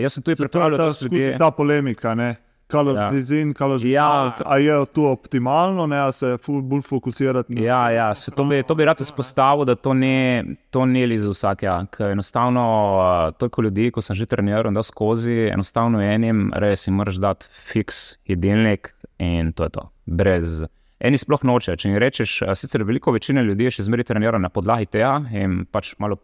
jaz 0.00 0.18
sem 0.18 0.24
tudi 0.24 0.42
Se 0.42 0.48
ta, 0.48 0.68
da 0.72 0.90
skozi 0.92 1.12
ljudje. 1.12 1.36
ta 1.40 1.52
polemika, 1.54 2.16
ne. 2.18 2.34
Calories 2.72 3.30
ja. 3.30 3.40
in 3.40 3.52
calories 3.54 3.84
Ja. 3.92 4.06
out. 4.24 4.42
A 4.46 4.58
je 4.58 4.78
to 4.92 5.10
optimalno, 5.12 5.86
ne, 5.86 6.00
a 6.06 6.12
se 6.12 6.36
bolj 6.46 6.82
fokusirati 6.82 7.54
na 7.54 7.60
Ja, 7.60 7.82
ja 7.90 8.14
se 8.14 8.30
to, 8.30 8.44
bi, 8.44 8.62
to 8.62 8.74
bi 8.74 8.84
rad 8.88 9.00
izpostavil, 9.00 9.64
da 9.68 9.74
to 9.74 9.94
ni, 9.94 10.42
to 10.70 10.86
ni 10.86 11.06
li 11.06 11.18
za 11.18 11.30
vsakega. 11.30 11.78
Ker 11.92 12.10
enostavno 12.16 12.64
uh, 12.96 13.34
toliko 13.38 13.62
ljudi, 13.62 13.90
ko 13.90 14.02
sem 14.02 14.16
že 14.16 14.26
treniral 14.26 14.72
in 14.72 14.74
da 14.74 14.82
skozi, 14.82 15.50
enostavno 15.52 16.00
enim 16.02 16.50
res 16.56 16.86
jim 16.88 16.96
moraš 16.96 17.20
dati 17.22 17.46
fiks 17.72 18.18
jedilnik 18.28 18.94
in 19.18 19.52
to 19.52 19.68
je 19.68 19.76
to. 19.76 19.88
Brez. 20.06 20.64
Eni 21.02 21.18
sploh 21.18 21.42
noče. 21.44 21.76
Če 21.76 21.88
jim 21.88 21.98
rečeš, 21.98 22.42
a 22.46 22.54
sicer 22.54 22.84
veliko 22.86 23.12
večina 23.12 23.42
ljudi 23.42 23.70
še 23.74 23.82
zmeraj 23.88 24.06
trenira 24.12 24.38
na 24.38 24.48
podlagi 24.54 24.86
tega 24.86 25.16
in 25.34 25.64
pač 25.66 25.94
malo. 25.98 26.20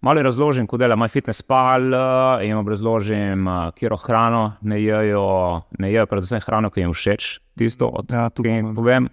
Malo 0.00 0.22
razložim, 0.22 0.66
kako 0.66 0.78
dela 0.78 0.94
MyFitnessPal, 0.96 1.88
uh, 1.90 2.44
in 2.44 2.52
jim 2.54 2.68
razložim, 2.68 3.46
uh, 3.46 3.70
kje 3.74 3.90
hrano 4.04 4.52
ne 4.62 4.78
jejo, 4.82 5.62
ne 5.78 5.90
jejo 5.92 6.06
predvsem 6.06 6.40
hrano, 6.40 6.70
ki 6.70 6.80
jim 6.80 6.92
všeč, 6.94 7.38
tisto, 7.58 7.88
od 7.88 8.12
Ja, 8.12 8.28
ki 8.30 8.42
imam. 8.46 8.56
jim 8.56 8.74
povem. 8.76 9.08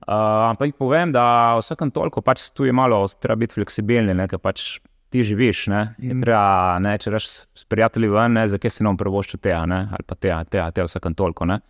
Uh, 0.00 0.48
ampak 0.50 0.70
jim 0.70 0.78
povem, 0.78 1.12
da 1.12 1.58
vsakem 1.60 1.90
toliko 1.92 2.22
pač 2.24 2.46
tu 2.56 2.64
je 2.64 2.72
malo, 2.72 3.02
treba 3.20 3.36
biti 3.36 3.54
fleksibilni, 3.60 4.14
ne, 4.16 4.24
ker 4.28 4.38
pač 4.40 4.78
ti 5.12 5.20
živiš. 5.22 5.66
Ne, 5.68 5.94
je 5.98 6.14
Mm. 6.14 6.22
treba, 6.22 6.78
ne, 6.80 6.96
če 6.98 7.10
rečeš 7.10 7.28
s 7.52 7.64
prijatelji 7.68 8.08
ven, 8.08 8.32
ne, 8.32 8.46
zakaj 8.48 8.70
si 8.70 8.82
nam 8.86 8.96
prvoščil 8.96 9.40
tega, 9.40 9.66
ne, 9.66 9.88
ali 9.90 10.04
pa 10.06 10.14
tega, 10.14 10.44
tega, 10.44 10.70
tega 10.70 10.86
vsakem 10.88 11.14
toliko. 11.14 11.44
Ne. 11.44 11.60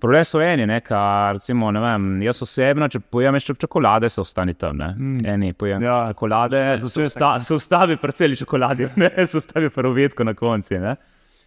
Problem 0.00 0.24
so 0.24 0.40
eni, 0.40 0.64
ne, 0.66 0.80
kar, 0.80 1.34
recimo, 1.36 1.70
ne 1.70 1.80
vem, 1.80 2.04
jaz 2.22 2.38
osebno, 2.42 2.88
če 2.88 3.00
pojem 3.00 3.36
še 3.36 3.54
čokolade, 3.54 4.08
se 4.08 4.20
ostani 4.20 4.54
tam. 4.54 4.76
Ne. 4.76 4.94
Mm. 4.96 5.26
Eni 5.26 5.52
pojem 5.52 5.82
Ja, 5.84 6.06
čokolade, 6.08 6.78
se 6.80 7.02
usta- 7.02 7.40
se 7.40 7.54
ustavi 7.54 7.96
pri 7.96 8.12
celi 8.12 8.36
čokoladi, 8.36 8.88
ne 8.96 9.26
se 9.26 9.36
ustavi 9.36 9.68
pri 9.70 9.88
uvedku 9.88 10.24
na 10.24 10.32
konci. 10.34 10.78
Ne. 10.80 10.94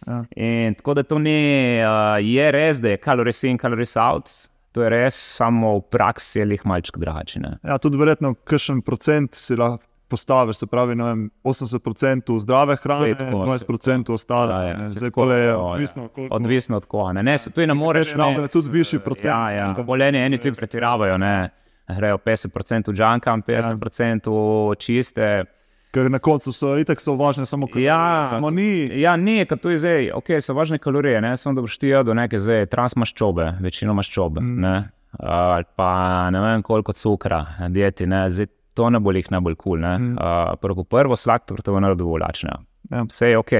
Ja. 0.06 0.20
In 0.36 0.74
tako 0.74 0.94
da 0.94 1.02
to 1.02 1.18
ni, 1.18 1.36
uh, 1.82 2.20
je 2.22 2.52
res, 2.52 2.78
da 2.78 2.88
je 2.88 3.00
calories 3.02 3.42
in 3.44 3.58
calories 3.58 3.96
out. 3.96 4.30
To 4.72 4.82
je 4.82 4.90
res, 4.92 5.16
samo 5.16 5.78
v 5.78 5.82
praksi 5.90 6.38
je 6.38 6.46
jih 6.52 6.66
malček 6.66 6.98
drugače. 6.98 7.40
ne. 7.40 7.58
Ja, 7.64 7.78
tudi 7.78 7.98
verjetno, 7.98 8.34
kakšen 8.44 8.82
procent 8.82 9.34
si 9.34 9.56
lahko 9.56 9.82
postaviš, 10.08 10.56
se 10.56 10.66
pravi, 10.66 10.94
ne 10.94 11.04
vem, 11.04 11.30
80% 11.44 12.40
zdrave 12.40 12.76
hrane, 12.76 13.00
Saj 13.06 13.14
tako, 13.16 13.38
20% 13.38 14.12
ostale. 14.12 14.52
Ja, 14.54 14.62
ja, 14.62 14.76
ne. 14.76 14.84
saj 14.84 14.90
Zdaj, 14.90 15.10
tako, 15.10 15.14
kole 15.14 15.36
je 15.36 15.46
ja. 15.46 15.58
odvisno, 15.58 16.08
koliko 16.08 16.34
Odvisno 16.34 16.76
od 16.76 16.86
koga. 16.86 17.12
Ne, 17.12 17.22
ne 17.22 17.38
se 17.38 17.50
tu 17.50 17.60
ne 17.62 17.74
moreš. 17.74 18.08
Nekateri 18.08 18.34
rabijo 18.34 18.48
tudi 18.48 18.70
višji 18.70 18.98
procent, 18.98 19.24
Ja, 19.26 19.50
ja. 19.50 19.68
ne, 19.68 19.74
da- 19.74 19.82
Boleni 19.82 20.18
eni 20.18 20.38
tudi 20.38 20.52
pretiravajo. 20.52 21.18
Ne. 21.18 21.50
Grejo 21.88 22.18
50% 22.18 22.88
v 22.88 22.94
džankam, 22.94 23.42
50% 23.42 24.30
v 24.70 24.74
čiste. 24.76 25.44
Ker 25.92 26.10
na 26.10 26.18
koncu 26.18 26.52
so 26.52 26.74
itak 26.76 27.00
so 27.00 27.14
važne 27.14 27.46
samo 27.46 27.66
kalorije. 27.66 27.86
Ja, 27.86 28.24
samo 28.24 28.50
ni. 28.50 29.00
Ja, 29.00 29.16
ni, 29.16 29.46
kot 29.46 29.60
tu 29.60 29.70
je 29.70 29.78
zdaj, 29.78 30.10
ok, 30.12 30.26
so 30.40 30.52
važne 30.52 30.78
kalorije, 30.78 31.20
ne, 31.20 31.36
samo 31.36 31.54
da 31.54 31.60
boš 31.60 31.78
ti 31.78 31.88
jedel 31.88 32.14
neke 32.14 32.38
zdaj 32.38 32.66
transmaščobe, 32.66 33.52
večino 33.60 33.94
maščobe. 33.94 34.40
Mm. 34.40 34.60
Ne, 34.60 34.74
ali 35.20 35.64
pa 35.76 35.90
ne 36.30 36.40
vem 36.40 36.62
koliko 36.62 36.92
cukra 36.92 37.46
na 37.60 37.68
dieti, 37.68 38.06
ne, 38.06 38.26
zdaj 38.30 38.46
to 38.76 38.90
ne 38.92 39.00
bo 39.00 39.12
jih 39.16 39.28
najbolj 39.32 39.56
kul. 39.56 39.80
Cool, 39.80 39.86
mm. 39.98 40.16
uh, 40.20 40.84
prvo, 40.86 41.16
sladkor 41.16 41.62
te 41.64 41.72
bo 41.74 41.80
naredil 41.82 42.12
vlačne. 42.12 42.58
Ja. 42.92 43.02
Vse 43.08 43.32
je 43.32 43.40
ok. 43.40 43.54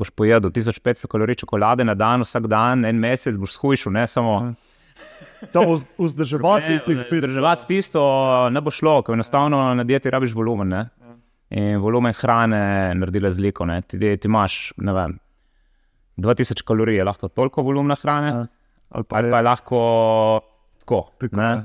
Boš 0.00 0.12
pojedel 0.16 0.52
1500 0.54 1.10
kalorij 1.10 1.42
čokolade 1.42 1.84
na 1.84 1.94
dan, 1.98 2.24
vsak 2.24 2.46
dan, 2.50 2.86
en 2.88 3.00
mesec 3.02 3.36
boš 3.40 3.58
shujšal, 3.58 3.94
ne 3.94 4.06
samo. 4.08 4.36
Samo 5.48 5.74
vz- 5.74 5.86
vzdrževati 5.98 6.74
tistih 6.74 7.02
pet. 7.08 7.24
Zdrževati 7.24 7.66
tisto 7.68 8.02
ne 8.52 8.60
bo 8.60 8.72
šlo, 8.74 9.00
ker 9.04 9.16
enostavno 9.16 9.62
na 9.74 9.84
dieti 9.84 10.12
rabiš 10.12 10.34
volumen. 10.36 10.72
Ne? 10.72 10.86
In 11.50 11.80
volumen 11.82 12.14
hrane 12.14 12.94
naredi 12.94 13.22
razliko. 13.24 13.66
Ti, 13.88 13.98
ti 13.98 14.28
imaš, 14.28 14.72
ne 14.78 14.94
vem, 14.94 15.18
2000 16.22 16.62
kalorij, 16.66 17.00
je 17.00 17.04
lahko 17.04 17.28
toliko 17.28 17.66
volumna 17.66 17.96
hrane, 18.02 18.32
Ja. 18.34 18.46
Ali 18.90 19.04
pa 19.04 19.16
ali 19.16 19.30
pa 19.30 19.36
je, 19.36 19.40
je 19.40 19.44
lahko 19.46 19.80
tako. 20.78 21.10
Tako, 21.18 21.36
ne. 21.36 21.42
ja. 21.42 21.64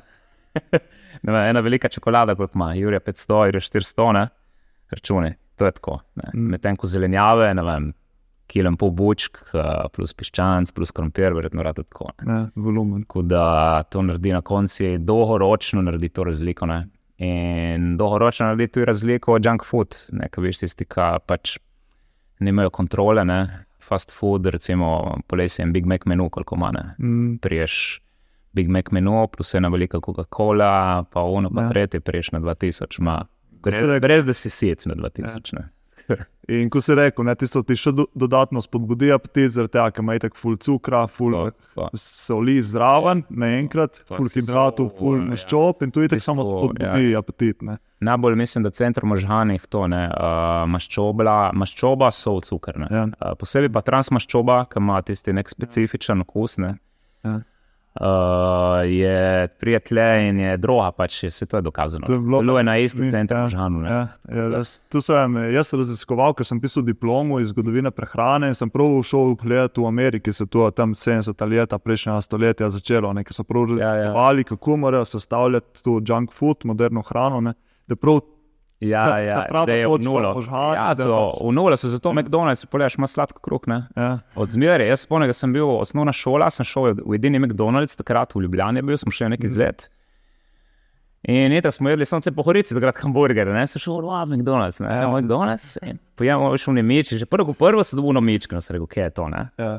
Ne 0.72 0.80
vem, 1.24 1.36
ena 1.36 1.62
velika 1.66 1.90
čokolada, 1.90 2.36
kot 2.36 2.56
ima, 2.56 2.74
Jurija 2.76 3.00
500, 3.00 3.46
Jurija 3.46 3.68
400, 3.68 4.12
ne? 4.14 4.28
računi, 4.90 5.34
to 5.56 5.66
je 5.66 5.72
tako. 5.72 6.00
Mm. 6.16 6.50
Medtem 6.52 6.76
ko 6.76 6.88
zelenjave, 6.88 7.54
ne 7.54 7.64
vem, 7.64 7.92
kilo 8.48 8.70
in 8.70 8.78
pol 8.78 8.92
bučk, 8.94 9.40
eh, 9.54 9.88
plus 9.94 10.14
piščanc, 10.14 10.72
plus 10.76 10.94
krompir, 10.96 11.34
verjetno 11.34 11.64
rado 11.66 11.84
tako. 11.84 12.12
ne. 12.22 12.34
ne, 12.34 12.42
volumen. 12.56 13.04
Tako 13.04 13.22
da 13.22 13.84
to 13.90 14.02
naredi 14.02 14.34
na 14.34 14.42
koncu, 14.42 14.98
dolgoročno 15.00 15.82
naredi 15.82 16.10
to 16.10 16.24
razliko. 16.24 16.66
Ne? 16.66 16.88
In 17.18 17.96
dolgoročno 17.98 18.52
naredi 18.52 18.68
tudi 18.68 18.86
razliko 18.86 19.34
od 19.34 19.46
junk 19.46 19.66
food, 19.66 19.98
nekaj 20.12 20.44
veš, 20.44 20.64
tisti, 20.66 20.86
ki 20.86 21.12
pač 21.26 21.58
nimajo 22.40 22.70
kontrole, 22.70 23.26
ne? 23.26 23.66
fast 23.86 24.10
food, 24.12 24.46
recimo 24.50 25.18
polesi 25.28 25.62
en 25.62 25.72
Big 25.74 25.86
Mac 25.86 26.08
menu, 26.10 26.30
koliko 26.30 26.56
ima. 26.56 26.72
Mm. 26.98 27.38
Priješ 27.38 28.02
Big 28.56 28.70
Mac 28.70 28.92
menu, 28.92 29.28
plus 29.28 29.54
ena 29.54 29.70
velika 29.70 30.00
Coca-Cola, 30.00 30.72
pa 31.06 31.22
ono, 31.22 31.50
pa 31.50 31.62
Ja. 31.62 31.70
tretje, 31.70 32.00
priješ 32.00 32.32
na 32.32 32.40
2000, 32.42 33.00
ma. 33.00 33.22
Brez, 33.62 33.82
rekel- 33.82 34.02
brez 34.02 34.26
da 34.26 34.34
si 34.34 34.50
sit 34.50 34.86
na 34.86 34.96
2000. 34.96 35.54
Ja. 35.54 35.70
In 36.48 36.70
ko 36.70 36.78
si 36.80 36.94
rekel, 36.94 37.26
ne, 37.26 37.34
tisto 37.34 37.64
ti 37.64 37.74
še 37.74 37.90
do, 37.92 38.04
dodatno 38.16 38.62
spodbudi 38.62 39.08
apetit, 39.10 39.50
zaradi 39.50 39.72
tega, 39.72 39.88
ker 39.90 40.04
ima 40.04 40.14
tako 40.20 40.38
ful 40.38 40.58
cukra, 40.58 41.00
ful 41.10 41.34
Pa- 41.34 41.54
pa- 41.76 41.88
soli 41.96 42.60
zraven, 42.62 43.24
naenkrat, 43.32 44.04
pa 44.06 44.20
ful 44.20 44.30
hidratov, 44.30 44.92
ful 44.94 45.16
sol, 45.16 45.24
ja. 45.24 45.30
maščob 45.32 45.82
in 45.82 45.92
tu 45.92 46.04
je 46.04 46.12
tako 46.14 46.22
samo 46.22 46.46
spodbudi 46.46 47.16
apetit. 47.18 47.64
Ne. 47.66 47.80
Najbolj 48.00 48.38
mislim, 48.38 48.64
da 48.64 48.70
center 48.70 49.02
možganih 49.04 49.66
to 49.66 49.88
ne, 49.88 50.04
uh, 50.06 50.68
maščoba, 50.70 51.50
maščoba 51.54 52.12
so 52.14 52.38
cukrne. 52.42 52.88
Ja. 52.92 53.08
Uh, 53.10 53.34
posebej 53.36 53.74
pa 53.74 53.82
transmaščoba, 53.82 54.66
ki 54.70 54.78
ima 54.80 55.02
tisti 55.02 55.34
nek 55.34 55.50
specifičen 55.50 56.22
okus. 56.22 56.60
Ne, 56.62 56.76
Ja. 57.26 57.40
Uh, 57.96 58.08
je 58.86 59.18
prijatelj 59.50 60.00
in 60.22 60.40
je 60.40 60.58
droga, 60.58 60.92
pač 60.92 61.24
je, 61.24 61.32
se 61.32 61.46
to 61.46 61.58
je 61.58 61.62
dokazano. 61.62 62.06
To 62.06 62.14
je 62.14 62.20
bilo- 62.20 62.58
je 62.58 62.64
na 62.64 62.78
istem 62.78 63.04
Ja. 63.04 63.12
centru 63.12 63.38
možganov. 63.38 63.82
ne. 63.82 63.90
Ja, 63.90 64.08
ja. 64.30 64.64
Tu 64.90 65.02
sem 65.02 65.38
eh, 65.38 65.52
jaz 65.52 65.74
raziskoval, 65.74 66.34
ker 66.34 66.46
sem 66.46 66.62
pisal 66.62 66.84
diplomo 66.84 67.40
iz 67.40 67.48
zgodovine 67.48 67.92
prehrane 67.92 68.48
in 68.48 68.54
sem 68.54 68.70
prav 68.70 69.04
šel 69.04 69.36
gledati 69.36 69.82
v 69.82 69.86
Ameriki, 69.86 70.34
se 70.34 70.46
to 70.46 70.72
tam 70.72 70.92
70 70.92 71.48
let 71.48 71.74
prejšnjega 71.78 72.22
stoletja 72.22 72.70
začelo, 72.70 73.14
ne, 73.14 73.24
ker 73.24 73.34
so 73.34 73.44
prav 73.44 73.70
Ja, 73.70 73.76
ja. 73.78 73.96
raziskovali, 73.96 74.44
kako 74.44 74.78
morajo 74.78 75.06
sestavljati 75.06 75.84
to 75.84 76.02
junk 76.06 76.32
food, 76.32 76.58
moderno 76.64 77.02
hrano. 77.02 77.42
Ne, 77.42 77.54
da 77.88 77.96
prav 77.96 78.20
Ja, 78.82 79.06
Ta- 79.06 79.20
ja, 79.20 79.48
ta 79.48 79.66
da 79.66 79.72
je 79.74 79.88
v 79.88 79.98
nulo. 80.00 80.34
možgani, 80.34 80.76
Ja, 80.76 80.96
so, 80.96 81.08
pač- 81.08 81.40
v 81.42 81.52
nulo 81.54 81.78
so 81.78 81.88
zato 81.88 82.12
McDonald's, 82.12 82.66
pogledaš, 82.66 82.98
ima 82.98 83.08
sladko 83.08 83.40
kruh. 83.40 83.64
Ja, 83.96 84.20
Od 84.36 84.50
zmeraj, 84.50 84.88
jaz 84.88 85.00
spomnim, 85.00 85.32
sem 85.34 85.54
bil 85.54 85.64
osnovna 85.66 86.12
šola, 86.12 86.52
sem 86.52 86.66
šel 86.66 86.94
v 87.00 87.16
edini 87.16 87.40
McDonald's, 87.40 87.96
takrat 87.96 88.36
v 88.36 88.44
Ljubljani, 88.44 88.82
bil 88.82 88.98
sem 88.98 89.10
še 89.10 89.30
neki 89.30 89.48
izlet. 89.48 89.88
In 91.24 91.52
eto 91.52 91.72
smo 91.72 91.90
jedli 91.90 92.06
samo 92.06 92.22
te 92.22 92.32
pohorice, 92.32 92.76
takrat 92.76 93.00
hamburgerje, 93.02 93.54
ne, 93.54 93.64
sem 93.66 93.80
šel 93.80 93.98
v 93.98 94.28
McDonald's, 94.28 94.78
ne, 94.80 94.92
ja. 94.92 95.08
McDonald's, 95.10 95.78
pojemo 96.16 96.52
še 96.54 96.70
v 96.70 96.76
nemiči, 96.76 97.18
že 97.18 97.26
prvo, 97.26 97.54
prvo 97.54 97.82
so 97.82 97.96
dobili 97.96 98.22
mičke, 98.22 98.54
no, 98.54 98.62
sem 98.62 98.76
rekel, 98.76 98.88
kje 98.88 99.04
je 99.04 99.10
to, 99.12 99.26
ne. 99.30 99.50
ja. 99.58 99.72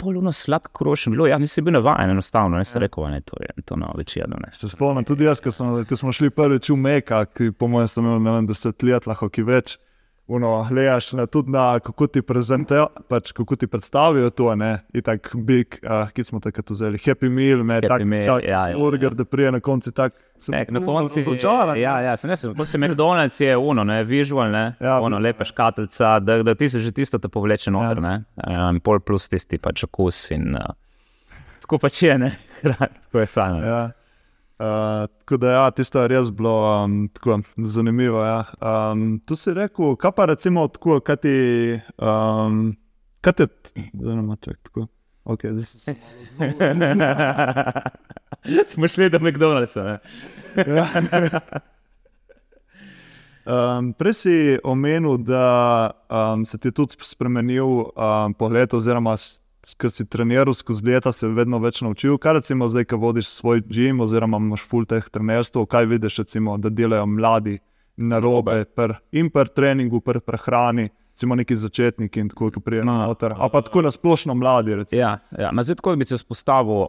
Poluno 0.00 0.32
sladko 0.32 0.72
krošen, 0.78 1.12
bilo, 1.12 1.26
ja, 1.28 1.38
nisem 1.38 1.64
bil 1.66 1.76
navajen, 1.76 2.14
enostavno, 2.14 2.56
ne, 2.56 2.64
sem 2.64 2.80
rekel, 2.80 3.04
ne, 3.12 3.20
to 3.20 3.36
je 3.42 3.64
to 3.68 3.76
na 3.76 3.90
več 3.96 4.16
jedno, 4.16 4.38
ne. 4.40 4.48
Se 4.56 4.68
spomnim 4.70 5.04
tudi 5.04 5.28
jaz, 5.28 5.42
ko 5.44 5.52
smo, 5.52 5.82
ko 5.88 5.98
smo 5.98 6.14
šli 6.16 6.32
prvič 6.32 6.70
v 6.72 6.78
Meka, 6.80 7.24
ki 7.28 7.52
po 7.52 7.68
mojem 7.68 7.90
sem 7.92 8.06
imel 8.06 8.22
ne 8.24 8.36
vem, 8.38 8.48
deset 8.48 8.86
let, 8.86 9.08
lahko 9.10 9.28
ki 9.28 9.44
več. 9.44 9.76
Uno, 10.30 10.66
gledaš 10.68 11.12
na, 11.12 11.24
tudi 11.26 11.50
na 11.50 11.80
kako 11.82 12.06
ti, 12.06 12.22
pač, 13.08 13.32
kako 13.32 13.56
ti 13.56 13.66
predstavijo 13.66 14.30
to, 14.30 14.54
ne, 14.54 14.84
in 14.94 15.02
tako 15.02 15.38
big, 15.42 15.74
uh, 15.82 16.06
ki 16.14 16.24
smo 16.24 16.38
takrat 16.40 16.70
vzeli, 16.70 17.00
happy 17.02 17.26
meal, 17.26 17.64
me, 17.66 17.80
Happy 17.80 17.88
tak, 17.88 18.04
meal, 18.06 18.38
tak 18.38 18.46
ja, 18.46 18.60
ja, 18.70 18.76
burger, 18.78 19.14
da 19.14 19.24
prije 19.24 19.50
na 19.52 19.60
koncu 19.60 19.90
tak. 19.92 20.14
sem 20.38 20.54
Ne, 20.54 20.66
na 20.70 20.84
koncu 20.86 21.18
je 21.18 21.24
razočaran, 21.24 21.80
ja, 21.80 21.98
ja, 22.00 22.16
sem 22.16 22.30
jaz, 22.30 22.46
kot 22.56 22.68
se 22.68 22.78
McDonald's 22.78 23.40
je 23.42 23.56
uno, 23.56 23.84
ne, 23.84 24.04
visual, 24.04 24.50
ne, 24.50 24.76
Ja, 24.80 25.00
ono 25.02 25.18
lepa 25.18 25.44
škatlica, 25.44 26.18
da, 26.20 26.42
da 26.42 26.54
ti 26.54 26.68
se 26.68 26.78
že 26.78 26.92
tisto 26.92 27.18
te 27.18 27.28
povleče 27.28 27.70
noter, 27.70 27.98
Ja. 27.98 28.00
ne, 28.00 28.24
um, 28.70 28.80
pol 28.80 29.00
plus 29.00 29.28
tisti 29.28 29.58
pač 29.58 29.84
okus 29.84 30.30
in 30.30 30.54
uh, 30.54 30.70
tako 31.60 31.78
pač 31.78 32.02
je, 32.02 32.18
ne, 32.18 32.36
tako 32.62 33.18
je 33.18 33.26
fajn. 33.26 33.64
Ja. 33.66 33.88
Uh, 34.60 35.06
tako 35.18 35.36
da, 35.40 35.50
ja, 35.50 35.70
tisto 35.70 36.02
je 36.02 36.08
res 36.08 36.28
bilo 36.30 36.84
um, 36.84 37.08
tako, 37.08 37.38
zanimivo. 37.56 38.20
Ja. 38.24 38.44
Um, 38.60 39.20
tu 39.24 39.36
si 39.36 39.54
rekel, 39.56 39.96
kaj 39.96 40.12
pa 40.12 40.26
recimo 40.28 40.66
tako, 40.68 40.98
kaj 41.00 41.16
ti. 41.16 41.34
Um, 41.96 42.76
kaj 43.24 43.32
ti 43.32 43.42
je, 43.42 43.48
zelo 44.04 44.36
čak, 44.36 44.58
tako. 44.62 44.86
Okay, 45.24 45.52
zdaj 45.52 45.64
se- 45.64 45.94
Smo 48.72 48.88
šli 48.88 49.10
do 49.10 49.18
McDonald'sa. 49.18 49.82
Ne? 49.84 49.98
Ja. 50.66 50.86
Um, 53.50 53.94
prej 53.96 54.14
si 54.14 54.34
omenil, 54.64 55.16
da 55.16 55.90
um, 56.10 56.44
se 56.44 56.58
ti 56.58 56.68
je 56.68 56.72
tudi 56.72 56.94
spremenil 57.00 57.66
um, 57.66 58.34
pogled, 58.38 58.74
oziroma 58.74 59.16
ker 59.78 59.90
si 59.92 60.06
treniral 60.06 60.54
skozi 60.54 60.86
leta, 60.86 61.12
se 61.12 61.28
vedno 61.28 61.60
več 61.62 61.82
naučil. 61.84 62.18
Kaj 62.18 62.40
recimo 62.40 62.68
zdaj, 62.68 62.88
ko 62.90 63.00
vodiš 63.02 63.28
svoj 63.32 63.62
gim, 63.68 64.00
oziroma 64.00 64.40
imaš 64.40 64.64
full 64.68 64.88
teh 64.88 65.04
trenerstv, 65.12 65.66
kaj 65.70 65.90
vidiš, 65.90 66.22
recimo, 66.24 66.56
da 66.58 66.72
delajo 66.72 67.06
mladi 67.06 67.58
na 68.00 68.18
robe 68.18 68.64
in 69.12 69.28
per 69.30 69.48
treningu, 69.52 70.00
per 70.00 70.20
prehrani, 70.24 70.88
recimo 71.12 71.36
neki 71.36 71.56
začetniki 71.56 72.20
in 72.20 72.28
tako, 72.32 72.50
prijejo 72.64 72.86
Ma, 72.88 73.06
noter. 73.06 73.34
Ali 73.36 73.52
pa 73.52 73.60
tako 73.60 73.82
nasplošno 73.84 74.34
mladi, 74.34 74.74
recimo. 74.74 75.00
Ja, 75.00 75.18
ja. 75.38 75.50
ma 75.52 75.62
zdaj 75.62 75.76
tako 75.82 75.96
bi 75.96 76.04
se 76.08 76.16
vzpostavil. 76.16 76.86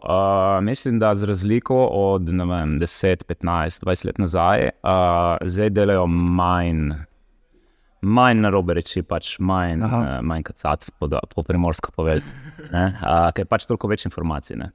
mislim, 0.64 0.98
da 0.98 1.14
z 1.14 1.28
razliko 1.28 1.84
od 1.86 2.28
vem, 2.28 2.78
10, 2.80 3.24
15, 3.28 3.84
20 3.84 4.06
let 4.06 4.18
nazaj, 4.18 4.70
uh, 4.82 5.36
zdaj 5.44 5.70
delajo 5.70 6.06
manj. 6.06 6.92
Manj 8.02 8.40
na 8.42 8.50
robe 8.50 8.74
reči, 8.74 9.04
pač 9.06 9.36
manj, 9.38 9.82
Aha. 9.86 9.98
uh, 9.98 10.14
manj 10.26 10.42
kacat, 10.48 10.88
po, 10.98 11.06
po 11.06 11.44
primorsko 11.46 11.92
povedati, 11.94 12.26
uh, 12.72 13.28
ker 13.30 13.44
je 13.44 13.50
pač 13.50 13.66
toliko 13.70 13.90
več 13.90 14.06
informacij. 14.08 14.58
Ne. 14.58 14.72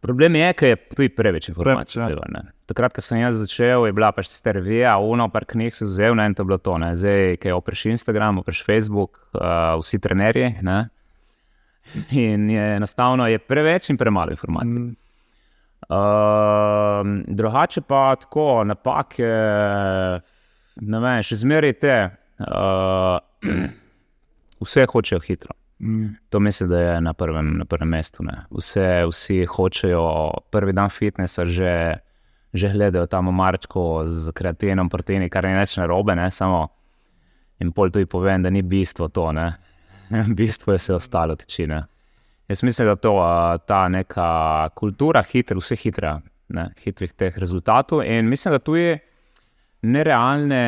Problem 0.00 0.38
je, 0.38 0.48
ker 0.56 0.70
je 0.70 0.78
tudi 0.94 1.08
preveč 1.12 1.50
informacij. 1.52 2.00
ja. 2.00 2.08
treba, 2.08 2.24
ne. 2.32 2.46
Takrat, 2.70 2.94
ko 2.96 3.04
sem 3.04 3.20
jaz 3.20 3.36
začel, 3.40 3.84
je 3.88 3.94
bila 3.96 4.08
pač 4.16 4.30
tista 4.32 4.54
revija, 4.56 4.96
uno, 5.02 5.28
par 5.32 5.44
knjig 5.48 5.76
si 5.76 5.84
vzel, 5.88 6.16
ne, 6.16 6.30
in 6.30 6.36
to 6.36 6.44
je 6.44 6.50
bilo 6.52 6.58
to. 6.58 6.76
Ne. 6.80 6.92
Zdaj, 6.96 7.36
ki 7.42 7.54
opreš 7.56 7.86
Instagram, 7.92 8.40
opreš 8.40 8.64
Facebook, 8.64 9.20
uh, 9.36 9.76
vsi 9.82 10.00
trenerji. 10.00 10.54
Ne. 10.64 10.86
In 12.16 12.48
je 12.50 12.68
enostavno 12.76 13.28
je 13.30 13.38
preveč 13.38 13.90
in 13.92 14.00
premalo 14.00 14.32
informacij. 14.36 14.78
Mm, 14.78 14.94
Uh, 15.86 17.06
drugače 17.28 17.80
pa 17.86 18.16
tako, 18.16 18.64
napake, 18.66 19.28
ne 20.82 21.00
vem, 21.04 21.20
še 21.22 21.36
zmeraj 21.44 21.74
te. 21.78 21.98
Uh, 22.38 23.18
vse 24.64 24.86
hočejo 24.92 25.20
hitro. 25.20 25.54
mm, 25.78 26.06
To 26.28 26.40
mislim, 26.40 26.68
da 26.68 26.80
je 26.80 27.00
na 27.00 27.12
prvem, 27.12 27.58
na 27.58 27.64
prvem 27.64 27.88
mestu. 27.88 28.22
Ne. 28.24 28.44
Vse, 28.50 29.04
vsi 29.10 29.44
hočejo 29.44 30.30
prvi 30.50 30.72
dan 30.72 30.90
fitnesa, 30.90 31.44
že, 31.44 31.94
že 32.52 32.72
gledajo 32.72 33.06
tam 33.06 33.34
marčko 33.34 34.04
z 34.06 34.32
kreatinom, 34.32 34.88
proteini, 34.88 35.30
kar 35.30 35.44
ni 35.44 35.56
več 35.56 35.76
narobe, 35.76 36.16
ne 36.16 36.30
samo. 36.30 36.68
In 37.60 37.72
pol 37.72 37.90
tudi 37.90 38.06
povem, 38.06 38.42
da 38.42 38.50
ni 38.50 38.62
bistvo 38.62 39.08
to. 39.08 39.30
Ne. 39.32 39.50
v 40.28 40.34
bistvu 40.34 40.72
je 40.72 40.78
vse 40.78 40.94
ostalo 40.94 41.36
tičine. 41.36 41.82
Jaz 42.48 42.62
mislim, 42.62 42.88
da 42.88 42.96
to, 42.96 43.16
a, 43.18 43.58
ta 43.58 43.88
neka 43.88 44.68
kultura, 44.74 45.22
hitra, 45.26 45.56
vse 45.58 45.76
hitra, 45.76 46.20
ne, 46.48 46.68
hitrih 46.84 47.12
teh 47.12 47.38
rezultatov. 47.38 48.04
In 48.06 48.28
mislim, 48.28 48.54
da 48.54 48.58
tu 48.58 48.76
je 48.76 48.98
nerealne, 49.86 50.62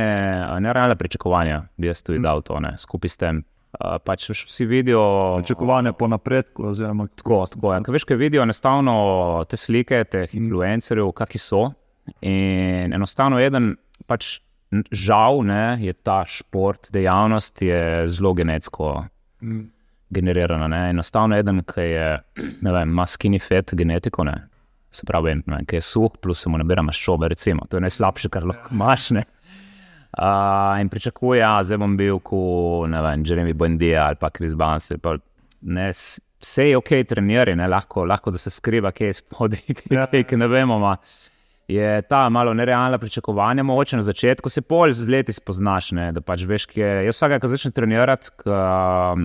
nerealne 0.60 0.96
pričakovanja, 0.98 1.62
bi 1.76 1.90
jaz 1.90 2.02
tudi 2.06 2.22
dal 2.22 2.42
to 2.46 2.60
ne, 2.62 2.74
skupaj 2.78 3.12
s 3.12 3.20
tem. 3.20 3.44
Uh, 3.68 3.98
pač 4.00 4.30
vsi 4.32 4.64
vidijo. 4.64 5.02
Pričakovanje 5.42 5.92
po 5.92 6.08
napredku. 6.08 6.70
Oziroma, 6.70 7.04
tako, 7.20 7.42
tako, 7.52 7.74
ja. 7.74 7.82
Veš, 7.88 8.06
kaj 8.08 8.16
vidijo 8.16 8.42
enostavno 8.42 8.94
te 9.48 9.58
slike, 9.60 10.00
teh 10.08 10.34
influencerjev, 10.34 11.12
kakšni 11.12 11.42
so. 11.42 11.66
In 12.24 12.96
enostavno, 12.96 13.36
eden, 13.44 13.74
pač, 14.08 14.38
žal, 14.90 15.42
ne, 15.44 15.76
je 15.84 15.92
ta 15.92 16.22
šport, 16.26 16.88
dejavnost 16.92 17.62
je 17.62 18.08
zelo 18.08 18.32
genetsko 18.34 19.04
mm. 19.44 19.62
generirana. 20.16 20.68
Ne. 20.72 20.82
Enostavno, 20.96 21.36
eden, 21.36 21.60
ki 21.68 21.90
je, 21.92 22.08
ne 22.64 22.72
vem, 22.72 22.96
ima 22.96 23.06
skinny 23.06 23.40
fat 23.42 23.76
genetiko, 23.76 24.24
ne. 24.24 24.47
Se 24.90 25.06
pravi, 25.06 25.34
ne, 25.46 25.64
ki 25.68 25.78
je 25.78 25.84
suh, 25.84 26.16
plus 26.22 26.42
se 26.42 26.50
mu 26.50 26.58
nabira 26.60 26.82
maščobe, 26.82 27.28
recimo. 27.28 27.66
To 27.68 27.76
je 27.76 27.84
najslabše, 27.84 28.30
kar 28.32 28.46
lahko 28.48 28.74
imaš. 28.74 29.10
Uh, 29.12 30.80
in 30.80 30.88
pričakuje, 30.88 31.42
da 31.44 31.74
ja, 31.74 31.78
bom 31.78 31.96
bil 31.96 32.18
kot 32.24 32.90
Jeremy 33.28 33.52
Bondija 33.54 34.06
ali 34.06 34.16
pa 34.20 34.30
Chris 34.30 34.54
Barnes. 34.54 34.90
Vse 36.38 36.68
je 36.68 36.76
ok, 36.78 36.90
trenirati, 37.08 37.60
lahko, 37.68 38.04
lahko 38.04 38.30
da 38.30 38.38
se 38.38 38.50
skriva, 38.50 38.92
kje 38.92 39.06
je 39.06 39.18
spodaj, 39.20 39.60
ja. 39.90 40.06
ki 40.06 40.36
ne 40.36 40.48
vemo. 40.48 40.78
Ma. 40.78 40.96
Je 41.68 42.02
ta 42.08 42.28
malo 42.32 42.54
nerealna 42.54 42.98
pričakovanja, 42.98 43.62
mogoče 43.62 43.96
na 43.96 44.02
začetku 44.02 44.48
se 44.48 44.62
pol 44.62 44.92
z 44.92 45.08
leti 45.08 45.32
spoznaš. 45.32 45.90
Ne, 45.92 46.12
da 46.16 46.22
pač 46.24 46.46
veš, 46.48 46.64
ki 46.70 46.80
je. 46.80 46.92
Jaz 47.10 47.18
vsak, 47.18 47.34
ki 47.42 47.50
začne 47.52 47.70
trenirati, 47.76 48.30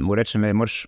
mu 0.01 0.17
rečem, 0.19 0.43
da 0.43 0.51
moraš, 0.53 0.81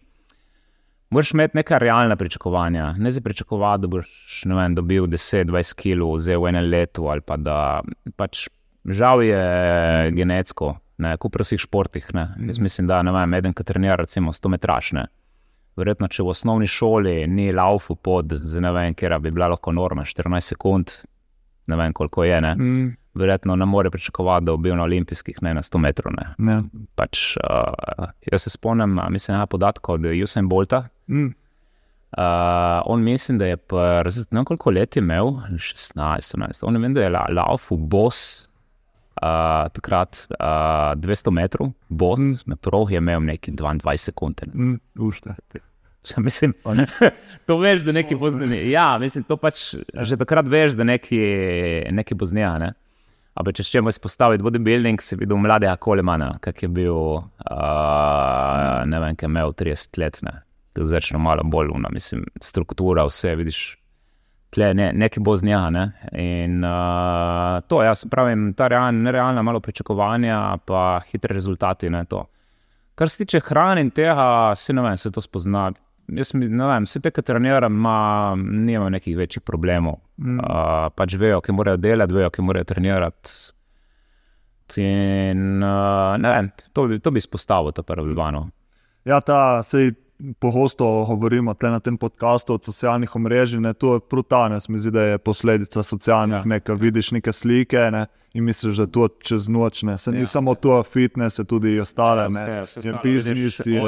moraš 1.16 1.32
imeti 1.32 1.58
neka 1.58 1.78
realna 1.78 2.16
pričakovanja. 2.16 2.92
Ne 2.98 3.12
za 3.12 3.22
pričakovati, 3.22 3.82
da 3.82 3.88
boš 3.88 4.44
vem, 4.46 4.76
dobil 4.76 5.08
10-20 5.08 5.76
kg 5.80 6.42
v 6.44 6.50
enem 6.50 6.70
letu 6.70 7.08
ali 7.08 7.22
pa 7.22 7.38
da 7.38 7.82
pač 8.16 8.48
žal 8.86 9.24
je 9.24 10.12
genetsko, 10.12 10.76
kot 11.20 11.32
pri 11.32 11.46
vseh 11.48 11.62
športih. 11.62 12.10
Ne. 12.14 12.28
Jaz 12.48 12.60
mislim, 12.60 12.88
da 12.88 13.00
vem, 13.02 13.34
eden, 13.34 13.54
ki 13.54 13.64
trenira, 13.64 13.96
recimo, 13.96 14.34
100 14.34 14.52
metrašne. 14.58 15.06
Verjetno, 15.76 16.08
če 16.08 16.24
v 16.24 16.32
osnovni 16.32 16.68
šoli 16.68 17.16
ni 17.28 17.50
laufu 17.52 17.96
pod, 17.96 18.36
ne 18.62 18.72
vem, 18.76 18.94
kjer 18.96 19.18
bi 19.20 19.32
bila 19.32 19.50
lahko 19.56 19.72
norma 19.76 20.06
14 20.08 20.54
sekund, 20.54 20.94
ne 21.68 21.80
vem, 21.80 21.94
koliko 21.94 22.24
je. 22.24 22.42
Ne. 22.42 22.54
Mm. 22.56 22.94
Verjetno 23.16 23.56
ne 23.56 23.66
more 23.66 23.90
pričakovati, 23.92 24.46
da 24.46 24.52
bo 24.52 24.58
bil 24.58 24.76
na 24.76 24.84
olimpijskih, 24.84 25.38
ne 25.42 25.54
na 25.56 25.62
100 25.64 25.80
metrov. 25.80 26.14
Ne. 26.38 26.58
Pač, 27.00 27.38
uh, 27.40 28.10
jaz 28.32 28.44
se 28.44 28.52
spomnim, 28.52 29.00
mislim, 29.10 29.38
na 29.38 29.46
podatke 29.46 29.92
od 29.92 30.08
Usain 30.24 30.50
Bolta. 30.50 30.88
Mm. 31.08 31.32
Uh, 32.16 32.82
on 32.86 33.04
mislim, 33.04 33.38
da 33.38 33.46
je 33.46 33.58
ne 34.32 34.40
vem, 34.40 34.46
koliko 34.46 34.72
let 34.72 34.96
je 34.96 35.02
imel, 35.04 35.26
16, 35.52 36.36
17, 36.36 36.64
on 36.64 36.78
vem, 36.82 36.94
da 36.94 37.04
je 37.04 37.10
laufu 37.10 37.78
boss 37.78 38.48
uh, 39.22 39.72
takrat 39.74 40.28
uh, 40.40 40.96
200 40.96 41.32
metrov, 41.32 41.72
bos, 41.90 42.20
mm. 42.20 42.38
na 42.46 42.56
prog 42.56 42.92
je 42.92 42.98
imel 42.98 43.24
nekaj 43.24 43.54
22 43.54 43.98
sekund. 43.98 44.42
Mm, 44.54 44.80
Ja, 46.06 46.22
mislim, 46.22 46.54
to 47.48 47.58
veš, 47.58 47.82
da 47.82 47.92
nekaj 47.92 48.18
bo 48.18 48.30
znani. 48.32 48.60
Ja, 48.70 48.98
mislim, 49.02 49.24
to 49.24 49.38
pač 49.42 49.74
ja. 49.74 50.04
že 50.06 50.18
takrat 50.22 50.46
veš, 50.48 50.76
da 50.78 50.86
nekaj, 50.86 51.90
nekaj 51.92 52.16
bo 52.16 52.28
znani. 52.30 52.60
Ne? 52.68 52.74
Ampak, 53.36 53.58
če 53.60 53.66
čemo 53.68 53.92
izpostaviti 53.92 54.44
bodybuilding, 54.46 55.02
videl 55.20 55.40
mladega 55.44 55.76
Kolemana, 55.76 56.30
ki 56.40 56.54
je 56.66 56.70
bil, 56.72 57.00
uh, 57.20 58.84
ne 58.88 59.02
vem, 59.04 59.16
ki 59.16 59.28
je 59.28 59.32
imel 59.32 59.52
30 59.52 60.00
let, 60.00 60.22
je 60.76 60.86
začel 60.88 61.20
malo 61.20 61.44
bolj 61.44 61.74
umno, 61.76 61.92
mislim, 61.92 62.24
struktura, 62.42 63.04
vse 63.08 63.36
vidiš 63.36 63.60
tle 64.56 64.72
ne, 64.74 64.92
nekaj 64.96 65.24
bo 65.24 65.36
z 65.36 65.44
njega. 65.44 65.70
Ne? 65.70 65.84
In 66.16 66.64
uh, 66.64 67.60
to, 67.68 67.82
jaz 67.84 68.06
pravim, 68.12 68.54
ta 68.56 68.70
realna, 68.72 69.04
nerealna, 69.10 69.44
malo 69.44 69.60
pričakovanja, 69.60 70.58
pa 70.66 71.02
hitri 71.12 71.34
rezultati. 71.34 71.90
Ne, 71.90 72.06
Kar 72.96 73.10
se 73.10 73.26
tiče 73.26 73.42
hrane 73.44 73.82
in 73.82 73.92
tega, 73.92 74.54
se 74.56 74.74
ne 74.74 74.82
vem, 74.82 74.98
se 74.98 75.12
to 75.12 75.22
spozna. 75.22 75.72
Jaz 76.08 76.34
ne 76.38 76.68
vem, 76.70 76.86
vse 76.86 77.00
te, 77.02 77.10
ki 77.12 77.24
trenirajo, 77.26 77.72
nimajo 77.72 78.90
nekih 78.94 79.18
večjih 79.18 79.42
problemov. 79.46 79.98
Mm. 80.22 80.38
Uh, 80.38 80.88
pač 80.94 81.16
vejo, 81.18 81.42
ki 81.42 81.56
morajo 81.58 81.82
delati, 81.82 82.14
vejo, 82.14 82.30
ki 82.30 82.46
morajo 82.46 82.68
trenirati. 82.70 83.34
In, 84.82 85.64
uh, 85.66 86.16
vem, 86.22 86.52
to, 86.74 86.88
to 87.02 87.14
bi 87.14 87.22
izpostavil, 87.22 87.74
to 87.74 87.84
prvo. 87.86 88.46
Ja, 89.06 89.20
ta 89.22 89.64
se 89.64 89.94
pogosto 90.40 90.86
govorimo 91.10 91.56
na 91.62 91.80
tem 91.80 91.98
podkastu 91.98 92.54
o 92.54 92.60
socialnih 92.64 93.16
omrežjih, 93.16 93.62
to 93.78 93.94
je 93.94 94.06
brutálne, 94.12 94.60
mi 94.70 94.80
zdi, 94.80 94.92
da 94.92 95.02
je 95.02 95.18
posledica 95.18 95.84
socialnih, 95.84 96.38
ja. 96.38 96.46
nekaj 96.46 96.76
vidiš 96.76 97.12
neke 97.12 97.34
slike. 97.34 97.90
Ne? 97.92 98.06
In 98.36 98.44
misliš, 98.44 98.76
da 98.76 98.84
je 98.84 98.92
to 98.92 99.08
čez 99.08 99.48
noč, 99.48 99.82
ne 99.88 99.98
Se, 99.98 100.12
ja. 100.12 100.28
samo 100.28 100.56
to, 100.56 100.84
fitness, 100.84 101.40
tudi 101.48 101.80
ostale, 101.80 102.30
ne 102.30 102.66
biznisi. 103.04 103.80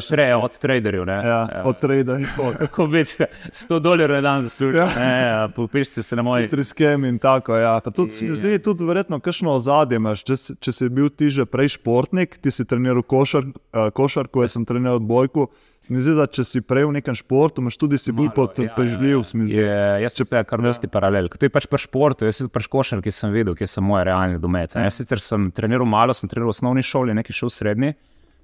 Šreje 0.00 0.36
od 0.36 0.58
traderjev. 0.58 1.08
Ja, 1.08 1.14
ja, 1.14 1.62
od 1.64 1.80
traderjev. 1.80 2.28
Kako 2.58 2.86
biti 2.86 3.24
100 3.50 3.80
dolarjev 3.80 4.10
na 4.10 4.20
dan 4.20 4.42
zaslužiš, 4.42 4.76
ja. 4.96 5.48
popiši 5.56 6.02
se 6.02 6.16
na 6.16 6.22
moj. 6.22 6.48
Tri 6.48 6.64
skemi 6.64 7.08
in 7.08 7.18
tako. 7.18 7.56
Ja. 7.56 7.80
Tudi, 7.80 8.10
se 8.10 8.24
mi 8.24 8.34
zdi, 8.34 8.58
tudi 8.58 8.84
verjetno, 8.84 9.18
kakšno 9.20 9.56
ozadje 9.58 9.98
imaš. 9.98 10.22
Če, 10.22 10.36
če 10.60 10.72
si 10.72 10.88
bil 10.88 11.10
ti 11.10 11.30
že 11.30 11.46
prej 11.46 11.74
športnik, 11.74 12.38
ti 12.38 12.50
si 12.54 12.64
treniral 12.64 13.02
košar, 13.02 13.50
uh, 13.50 13.88
košarko, 13.90 14.46
jaz 14.46 14.54
sem 14.54 14.64
treniral 14.64 15.02
odbojko. 15.02 15.50
Zdi, 15.86 16.16
da, 16.18 16.24
če 16.26 16.42
si 16.42 16.60
prej 16.66 16.88
v 16.88 16.96
nekem 16.96 17.14
športu, 17.14 17.62
imaš 17.62 17.76
tudi 17.78 17.98
si 18.00 18.14
bolj 18.14 18.32
potrpežljiv. 18.34 19.22
Ja, 19.46 19.60
ja, 19.60 19.74
ja. 19.74 19.98
Jaz 20.06 20.16
če 20.18 20.26
pa 20.26 20.42
kar 20.48 20.62
dosti 20.64 20.88
ja. 20.88 20.92
paralel. 20.96 21.28
To 21.30 21.46
je 21.46 21.52
pač 21.52 21.68
pri 21.70 21.78
športu, 21.84 22.26
jaz 22.26 22.40
sem 22.40 22.50
pač 22.50 22.66
košar, 22.70 23.02
ki 23.04 23.12
sem 23.14 23.30
videl, 23.34 23.54
ki 23.58 23.68
so 23.70 23.84
moje 23.96 24.06
realne 24.10 24.38
domete. 24.42 24.78
Ja. 24.78 24.90
Jaz 24.90 25.00
sicer 25.00 25.22
sem 25.24 25.48
treniral 25.56 25.88
malo, 25.88 26.14
sem 26.14 26.30
treniral 26.30 26.52
v 26.52 26.56
osnovni 26.56 26.84
šoli, 26.84 27.16
nekaj 27.16 27.40
šel 27.40 27.50
v 27.50 27.56
srednji, 27.56 27.92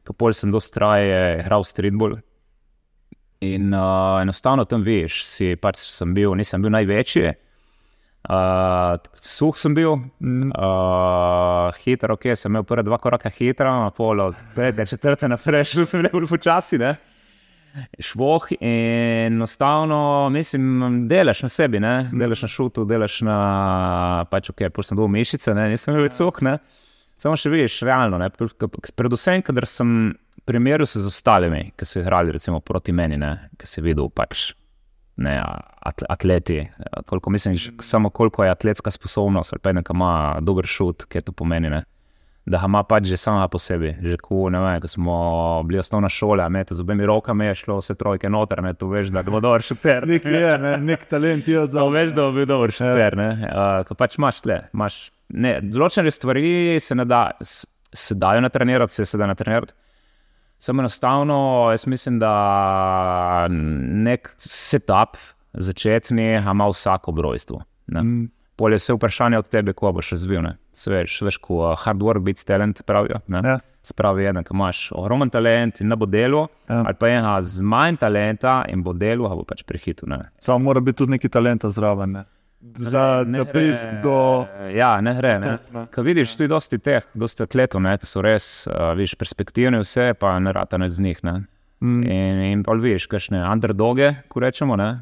kapol 0.08 0.34
sem 0.36 0.52
dosti 0.52 0.76
traje 0.78 1.22
igral 1.42 1.66
streetball. 1.68 2.18
In 3.42 3.72
uh, 3.74 4.20
enostavno 4.22 4.64
tam 4.70 4.84
veš, 4.86 5.22
si 5.26 5.54
pač 5.58 5.80
sem 5.82 6.12
bil, 6.14 6.34
nisem 6.38 6.62
bil 6.62 6.72
največji. 6.74 7.32
Uh, 8.22 8.94
suh 9.18 9.56
sem 9.58 9.74
bil, 9.74 9.96
uh, 9.98 11.80
hiter, 11.82 12.14
ok, 12.14 12.28
sem 12.38 12.52
imel 12.52 12.66
prve 12.66 12.84
dva 12.86 13.00
koraka 13.02 13.32
hitro, 13.34 13.72
polo, 13.96 14.28
pete, 14.54 14.86
četrte 14.86 15.26
naprej, 15.30 15.66
šel 15.72 15.88
sem 15.90 16.06
le 16.06 16.12
počasi 16.30 16.78
švoh 17.98 18.46
in 18.60 19.32
enostavno, 19.32 20.28
mislim, 20.32 21.06
delaš 21.08 21.42
na 21.42 21.48
sebi, 21.48 21.80
ne? 21.80 22.10
delaš 22.12 22.42
na 22.42 22.48
šutu, 22.48 22.84
delaš 22.84 23.20
na 23.26 23.36
pač, 24.30 24.50
ok, 24.52 24.66
pa 24.74 24.84
sem 24.84 24.98
dol 24.98 25.10
mišice, 25.12 25.54
ne? 25.56 25.68
nisem 25.72 25.96
več 26.00 26.18
suh. 26.18 26.42
Samo 27.22 27.38
še 27.38 27.52
vidiš, 27.52 27.82
realno. 27.86 28.18
Ne? 28.18 28.28
Predvsem, 28.32 29.44
ker 29.46 29.68
sem 29.68 30.12
primerjal 30.48 30.88
se 30.90 31.04
z 31.04 31.12
ostalimi, 31.12 31.68
ki 31.78 31.86
so 31.86 32.00
igrali 32.02 32.34
recimo, 32.34 32.60
proti 32.60 32.92
meni, 32.92 33.20
ki 33.58 33.68
si 33.68 33.84
videl 33.84 34.10
pač. 34.10 34.50
Ne, 35.22 35.36
atleti, 35.84 36.62
koliko 37.06 37.30
mislim, 37.30 37.58
samo 37.84 38.10
koliko 38.10 38.46
je 38.46 38.50
atletska 38.50 38.90
sposobnost, 38.90 39.52
ali 39.52 39.60
pa 39.62 39.70
ena, 39.70 39.82
ki 39.84 39.92
ima 39.94 40.12
dober 40.40 40.66
šut, 40.66 41.04
kaj 41.12 41.28
to 41.28 41.34
pomeni. 41.36 41.70
Ne 41.70 41.84
da 42.46 42.62
ima 42.66 42.82
pač 42.82 43.06
že 43.06 43.16
sama 43.16 43.46
po 43.48 43.58
sebi. 43.58 43.92
Že 44.02 44.16
ko, 44.18 44.48
vem, 44.50 44.80
ko 44.82 44.88
smo 44.90 45.16
bili 45.66 45.78
osnovna 45.78 46.08
šola, 46.10 46.48
me 46.48 46.64
to 46.64 46.74
z 46.74 46.82
obemi 46.82 47.06
rokami 47.06 47.46
je 47.46 47.54
šlo 47.62 47.78
vse 47.78 47.94
trojke 47.94 48.30
noter, 48.30 48.62
ne 48.62 48.74
to 48.74 48.88
veš, 48.90 49.12
da 49.14 49.22
bo 49.22 49.40
dober 49.40 49.62
šuter. 49.62 50.06
Nek 50.08 50.26
je, 50.26 50.58
ne, 50.58 50.76
nek 50.82 51.06
talent 51.10 51.48
je 51.48 51.60
odzval. 51.60 51.86
To 51.86 51.94
veš, 51.94 52.14
da 52.16 52.30
bo 52.30 52.46
dober 52.46 52.74
ja. 52.74 52.78
šuter, 52.80 53.18
ne. 53.18 53.30
Uh, 53.46 53.84
ko 53.86 53.94
pač 53.98 54.18
imaš 54.18 54.42
tle, 54.42 54.58
imaš, 54.74 54.98
ne, 55.30 55.54
določene 55.62 56.10
stvari 56.10 56.80
se 56.82 56.98
ne 56.98 57.06
da, 57.06 57.28
se 57.42 58.18
dajo 58.18 58.42
natrenirati, 58.42 58.98
se, 58.98 59.06
se 59.06 59.20
da 59.20 59.30
natrenirati. 59.30 59.74
Samo 60.62 60.82
enostavno, 60.82 61.36
jaz 61.74 61.88
mislim, 61.90 62.20
da 62.22 63.48
nek 63.50 64.30
setup 64.38 65.18
začetni 65.52 66.36
ima 66.38 66.70
vsako 66.70 67.14
brojstvo. 67.14 67.64
Mm 67.90 68.30
polje 68.62 68.78
vse 68.78 68.94
vprašanje 68.94 69.38
od 69.38 69.48
tebe, 69.50 69.72
ko 69.74 69.90
boš 69.92 70.12
razvil. 70.14 70.44
Sveš, 70.72 71.16
veš, 71.26 71.38
ko 71.42 71.56
uh, 71.64 71.78
hard 71.78 72.02
work 72.06 72.22
beats 72.22 72.44
talent 72.46 72.84
pravijo. 72.86 73.18
Ja. 73.26 73.58
Spravi 73.82 74.28
eden, 74.30 74.44
ki 74.46 74.54
imaš 74.54 74.84
ogromen 74.94 75.30
talent 75.34 75.80
in 75.82 75.90
ne 75.90 75.98
bo 75.98 76.06
delo, 76.06 76.44
ja. 76.68 76.84
ali 76.86 76.94
pa 77.00 77.10
ena 77.10 77.32
z 77.42 77.66
manj 77.66 77.98
talenta 78.04 78.60
in 78.70 78.84
bo 78.86 78.94
delo, 78.94 79.26
a 79.26 79.34
bo 79.34 79.42
pač 79.48 79.64
prehitil. 79.66 80.14
Samo 80.38 80.68
mora 80.68 80.80
biti 80.80 81.00
tudi 81.02 81.16
neki 81.16 81.28
talent 81.28 81.66
zraven. 81.66 82.14
Ne? 82.14 82.24
Za 82.78 83.24
ne 83.26 83.42
pris 83.50 83.82
do. 84.04 84.46
Ja, 84.70 84.94
ne 85.02 85.16
gre. 85.18 85.34
Ne. 85.42 85.56
Kaj 85.90 86.04
vidiš, 86.06 86.36
tudi 86.38 86.52
dosti 86.52 86.78
teh, 86.78 87.08
dosti 87.18 87.42
atletov, 87.42 87.82
ne, 87.82 87.96
ki 87.98 88.06
so 88.06 88.22
res, 88.22 88.52
uh, 88.70 88.92
viš, 88.94 89.16
perspektivni, 89.18 89.82
vse 89.82 90.12
pa 90.14 90.36
ne 90.38 90.54
rata 90.54 90.78
ne 90.78 90.86
z 90.90 91.02
njih. 91.02 91.24
Ne. 91.26 91.40
Mm. 91.82 92.02
In, 92.06 92.44
in 92.52 92.62
pa 92.62 92.78
vidiš, 92.78 93.10
kakšne 93.10 93.42
underdoge, 93.42 94.14
ko 94.30 94.46
rečemo, 94.46 94.78
ne, 94.78 94.92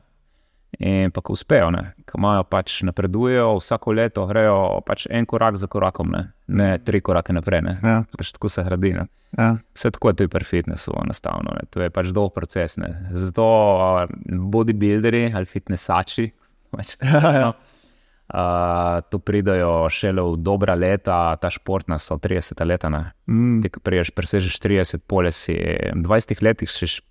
In 0.79 1.11
pa 1.11 1.21
ko 1.21 1.35
uspejo, 1.35 1.71
ne, 1.75 1.83
ko 2.07 2.19
imajo 2.21 2.45
pač 2.47 2.77
napredujejo, 2.87 3.57
vsako 3.59 3.95
leto 3.99 4.27
grejo 4.31 4.59
pač 4.87 5.09
en 5.11 5.27
korak 5.27 5.59
za 5.59 5.67
korakom, 5.67 6.13
ne, 6.15 6.23
ne 6.47 6.69
tri 6.79 7.01
korake 7.03 7.35
naprej. 7.35 7.65
Ne. 7.67 7.75
Ja. 7.83 7.97
Pač 8.17 8.31
tako 8.37 8.49
se 8.53 8.63
gradi. 8.65 8.93
Ne. 8.95 9.09
Ja. 9.39 9.57
Vse 9.75 9.91
tako 9.95 10.13
je 10.13 10.21
tudi 10.23 10.31
pri 10.31 10.47
fitnessu, 10.47 10.95
enostavno. 11.03 11.57
Ne. 11.59 11.67
To 11.75 11.83
je 11.83 11.91
pač 11.91 12.15
dolg 12.15 12.33
proces. 12.35 12.79
Ne. 12.79 12.93
Zato 13.11 13.49
uh, 13.51 14.07
bodybuilderi 14.55 15.29
ali 15.35 15.51
fitnessači. 15.51 16.31
Pač, 16.71 16.97
Ja, 17.13 17.35
ja. 17.35 17.51
Uh, 18.31 19.01
tu 19.11 19.19
pridajo 19.19 19.89
šele 19.91 20.23
v 20.23 20.37
dobra 20.39 20.77
leta, 20.79 21.35
ta 21.43 21.49
športna 21.51 21.99
so 21.99 22.15
30 22.15 22.63
leta. 22.63 22.87
Ne. 22.89 23.09
Mm. 23.27 23.59
Ti, 23.65 23.73
ko 23.75 23.83
priješ, 23.83 24.13
presežeš 24.15 24.61
30, 24.63 25.03
pole 25.11 25.33
si 25.35 25.57
v 25.59 25.99
20 26.07 26.45
letih, 26.47 26.71
še, 26.71 27.03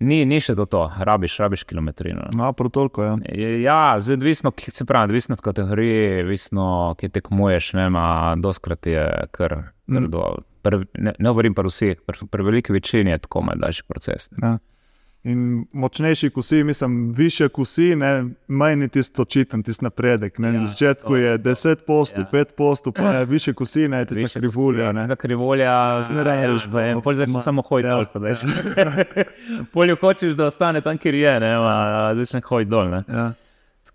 ni, 0.00 0.24
ni 0.24 0.38
še 0.38 0.54
do 0.54 0.64
to, 0.64 0.90
rabiš, 1.00 1.38
rabiš 1.38 1.64
kilometrino. 1.64 2.28
No, 2.34 2.52
prav 2.52 2.70
toliko, 2.70 3.04
ja. 3.04 3.16
Ja, 3.58 3.78
zdaj 3.98 4.14
odvisno, 4.14 4.52
se 4.70 4.84
pravi, 4.84 5.04
odvisno 5.04 5.32
od 5.32 5.40
kategorije, 5.40 6.22
odvisno, 6.22 6.66
ki 6.94 7.08
tekmuješ. 7.10 7.72
Ne, 7.72 7.88
ma, 7.90 8.06
doskrat 8.36 8.86
je 8.86 9.04
kar 9.30 9.56
Mm. 9.86 9.94
grdo. 9.96 10.22
Pri- 10.62 10.84
Ne, 10.94 11.12
ne 11.18 11.28
govorim 11.28 11.54
pa 11.54 11.62
vseh, 11.64 11.96
pri, 12.02 12.18
veliki 12.42 12.72
večini 12.72 13.10
je 13.10 13.18
tako 13.18 13.42
malce 13.42 13.58
daljši 13.58 13.82
proces. 13.88 14.28
Ja. 14.42 14.58
In 15.24 15.40
močnejši 15.72 16.30
kusi, 16.30 16.64
mislim, 16.64 17.12
više 17.12 17.48
kusi, 17.48 17.96
ne, 17.96 18.24
manj 18.48 18.82
je 18.82 18.88
tisto 18.88 19.22
očiten, 19.22 19.62
tisti 19.62 19.84
napredek. 19.84 20.38
Ne. 20.38 20.48
Ja, 20.48 20.52
Na 20.52 20.66
začetku 20.66 21.08
to- 21.08 21.16
je 21.16 21.38
10 21.38 21.76
postov, 21.76 22.20
Ja. 22.22 22.28
5 22.30 22.52
postov, 22.52 22.92
pa 22.92 23.02
je 23.04 23.24
više 23.24 23.52
kusi, 23.52 23.88
ne, 23.88 24.04
tista 24.04 24.38
krivulja. 24.40 24.92
Ne. 24.92 25.06
Za 25.06 25.16
krivolja, 25.16 26.00
Zmeraj 26.02 26.42
je, 26.42 26.48
ne, 26.68 27.00
pol 27.02 27.14
zdaj 27.14 27.26
ma- 27.26 27.40
samo 27.40 27.62
hoj 27.62 27.82
ja. 27.82 27.90
dol. 27.90 28.04
Polju 29.72 29.96
hočeš, 29.96 30.32
da 30.32 30.46
ostane 30.46 30.80
tam, 30.80 30.98
kjer 30.98 31.14
je, 31.14 31.40
ne, 31.40 31.56
ma, 31.56 31.74
začne 32.14 32.40
hoj 32.42 32.64
dol. 32.64 32.88
Ne. 32.88 33.02
Ja. 33.08 33.32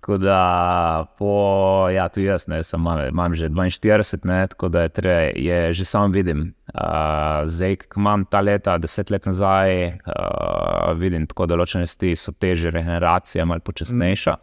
Tako 0.03 0.17
da, 0.17 1.05
po, 1.17 1.87
ja, 1.95 2.09
tudi 2.11 2.25
jaz, 2.25 2.43
ne, 2.51 2.57
sem, 2.63 2.81
imam, 2.81 2.99
imam 3.07 3.35
že 3.39 3.47
42, 3.49 4.25
ne, 4.27 4.47
tako 4.51 4.67
da 4.69 4.81
je, 4.81 4.89
tre, 4.89 5.31
je 5.35 5.73
že 5.73 5.85
sam 5.87 6.11
vidim. 6.11 6.41
Uh, 6.73 7.47
zdaj, 7.47 7.77
ko 7.87 8.01
imam 8.01 8.25
ta 8.25 8.41
leta, 8.43 8.75
deset 8.77 9.13
let 9.15 9.23
nazaj, 9.25 9.93
uh, 10.03 10.91
vidim 10.99 11.23
tako 11.31 11.47
določene 11.53 11.87
stvari, 11.87 12.17
so 12.19 12.35
teže, 12.35 12.73
regeneracija, 12.75 13.45
malo 13.47 13.63
počasnejša. 13.63 14.35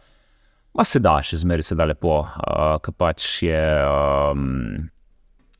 Ma 0.73 0.87
se 0.87 1.03
da, 1.05 1.19
še 1.21 1.43
zmeraj 1.43 1.69
se 1.69 1.77
da 1.77 1.85
lepo, 1.85 2.17
uh, 2.25 2.81
ker 2.81 2.97
pač 2.97 3.29
je. 3.45 3.61
Um, 3.85 4.89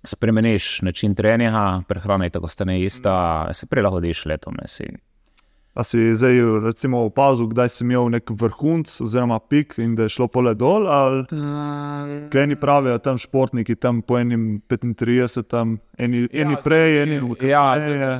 Spremeniš 0.02 0.80
način 0.82 1.14
treninga, 1.14 1.84
prehrana 1.86 2.26
je 2.26 2.34
tako 2.40 2.50
stane 2.50 2.80
ista, 2.82 3.14
se 3.54 3.70
prilagodiš 3.70 4.26
letom. 4.34 4.58
Ne. 4.58 4.98
A 5.74 5.84
si 5.88 6.16
zdaj 6.16 6.36
recimo 6.66 7.06
opazil, 7.08 7.48
kdaj 7.48 7.70
si 7.72 7.86
imel 7.86 8.10
nek 8.12 8.28
vrhunc 8.28 8.92
oziroma 9.02 9.38
pik 9.40 9.78
in 9.80 9.96
da 9.96 10.04
je 10.04 10.12
šlo 10.18 10.28
pole 10.28 10.52
dol? 10.60 10.84
Ali 10.92 11.24
kaj 12.28 12.44
eni 12.44 12.58
pravijo 12.60 12.98
tam 13.00 13.16
športniki, 13.18 13.78
tam 13.80 14.02
po 14.04 14.20
enim 14.20 14.60
35, 14.68 15.48
tam 15.48 15.78
eni, 15.98 16.26
ja, 16.28 16.44
eni 16.44 16.58
prej, 16.64 17.02
eni 17.06 17.22
Ja, 17.48 17.64
kasneje. 17.78 17.98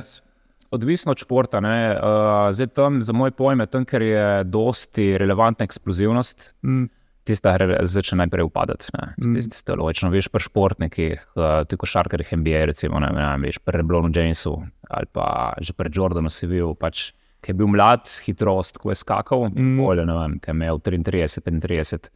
odvisno 0.72 1.12
od 1.12 1.20
športa. 1.20 1.60
ne, 1.60 1.92
Uh, 1.92 2.48
zdaj 2.56 2.66
tam, 2.72 3.02
za 3.02 3.12
moj 3.12 3.30
pojem, 3.30 3.60
je 3.60 3.66
tam, 3.66 3.84
ker 3.84 4.02
je 4.02 4.44
dosti 4.44 5.18
relevantna 5.20 5.64
eksplozivnost. 5.68 6.54
Mm. 6.64 6.88
Tista 7.24 7.52
začne 7.86 8.24
najprej 8.24 8.48
upadati. 8.48 8.88
Mm. 9.20 9.34
Tisto 9.36 9.76
logično, 9.76 10.08
veš, 10.10 10.32
pri 10.32 10.40
športnikih, 10.42 11.26
uh, 11.36 11.62
tudi 11.68 11.78
košarkarjih 11.84 12.32
NBA, 12.32 12.64
recimo, 12.72 12.98
ne, 12.98 13.12
ne, 13.12 13.28
veš, 13.44 13.60
pri 13.60 13.84
Blonu 13.84 14.08
Jamesu 14.08 14.56
ali 14.88 15.06
pa 15.12 15.52
že 15.60 15.72
pri 15.72 15.88
Jordanu 15.92 16.28
si 16.28 16.46
bil, 16.46 16.74
pač, 16.74 17.12
ki 17.42 17.50
je 17.50 17.54
bil 17.58 17.66
mlad, 17.66 18.06
hitrost, 18.24 18.78
ko 18.78 18.90
je 18.90 18.96
skakal, 18.96 19.48
Mm. 19.50 19.76
bolje, 19.76 20.04
ne 20.06 20.14
vem, 20.14 20.38
ki 20.38 20.50
je 20.50 20.54
imel 20.54 20.78
33, 20.78 21.40
35. 21.42 22.08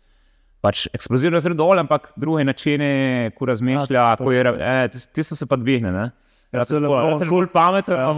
Pač 0.62 0.86
eksplozivno 0.94 1.40
zelo 1.40 1.54
dol, 1.54 1.78
ampak 1.78 2.12
druge 2.16 2.44
načine, 2.44 3.30
ko 3.36 3.46
razmišlja, 3.46 3.90
Ja, 3.92 4.16
ko 4.16 4.30
je, 4.32 4.40
eh, 4.46 4.88
tis- 4.88 5.06
tisto 5.12 5.36
se 5.36 5.46
pa 5.46 5.56
dvigne. 5.56 5.92
Ne? 5.92 6.10
Ja, 6.52 6.62
je 6.62 7.28
bolj 7.28 7.46
pameten. 7.52 7.94
Ja. 7.94 8.14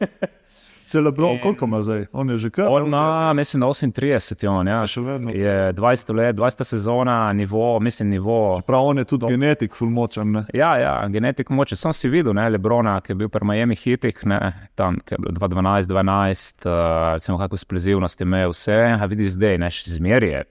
Ja. 0.84 0.88
Celo 0.88 1.10
bilo, 1.12 1.38
koliko 1.42 1.64
ima 1.64 1.82
zdaj? 1.82 2.06
On 2.12 2.30
je 2.30 2.38
že 2.38 2.50
kar. 2.50 2.66
On 2.70 2.86
ima, 2.86 3.32
mislim, 3.32 3.60
na 3.60 3.66
38, 3.66 4.42
je 4.44 4.48
on, 4.50 4.68
ja. 4.68 4.86
še 4.86 5.00
vedno. 5.00 5.30
je 5.30 5.72
20 5.72 6.14
let, 6.14 6.36
20 6.36 6.64
sezona, 6.64 7.32
nivo, 7.32 7.80
mislim, 7.80 8.08
nivo. 8.08 8.60
Prav, 8.66 8.84
on 8.84 8.98
je 8.98 9.04
tudi 9.04 9.20
To- 9.20 9.28
genetik, 9.28 9.74
fulmočen. 9.74 10.32
Ne? 10.32 10.44
Ja, 10.54 10.76
ja, 10.78 11.08
genetik 11.08 11.50
moče. 11.50 11.76
Sem 11.76 11.92
si 11.92 12.08
videl, 12.08 12.34
ne, 12.34 12.48
Lebrona, 12.48 13.00
ki 13.00 13.12
je 13.12 13.14
bil 13.14 13.28
pri 13.28 13.46
Miami 13.46 13.76
hitih, 13.76 14.20
ne, 14.28 14.40
tam, 14.74 15.00
ki 15.00 15.14
je 15.14 15.18
bil 15.18 15.32
2012, 15.32 15.88
12, 15.88 16.66
uh, 16.66 17.14
recimo, 17.14 17.38
kako 17.38 17.54
eksplozivnost 17.54 18.20
je 18.20 18.24
imel 18.28 18.52
vse, 18.52 18.78
a 19.00 19.06
vidiš 19.06 19.38
zdaj, 19.38 19.58
ne, 19.58 19.70
še 19.72 19.96
zmeraj 19.96 20.30
je. 20.30 20.44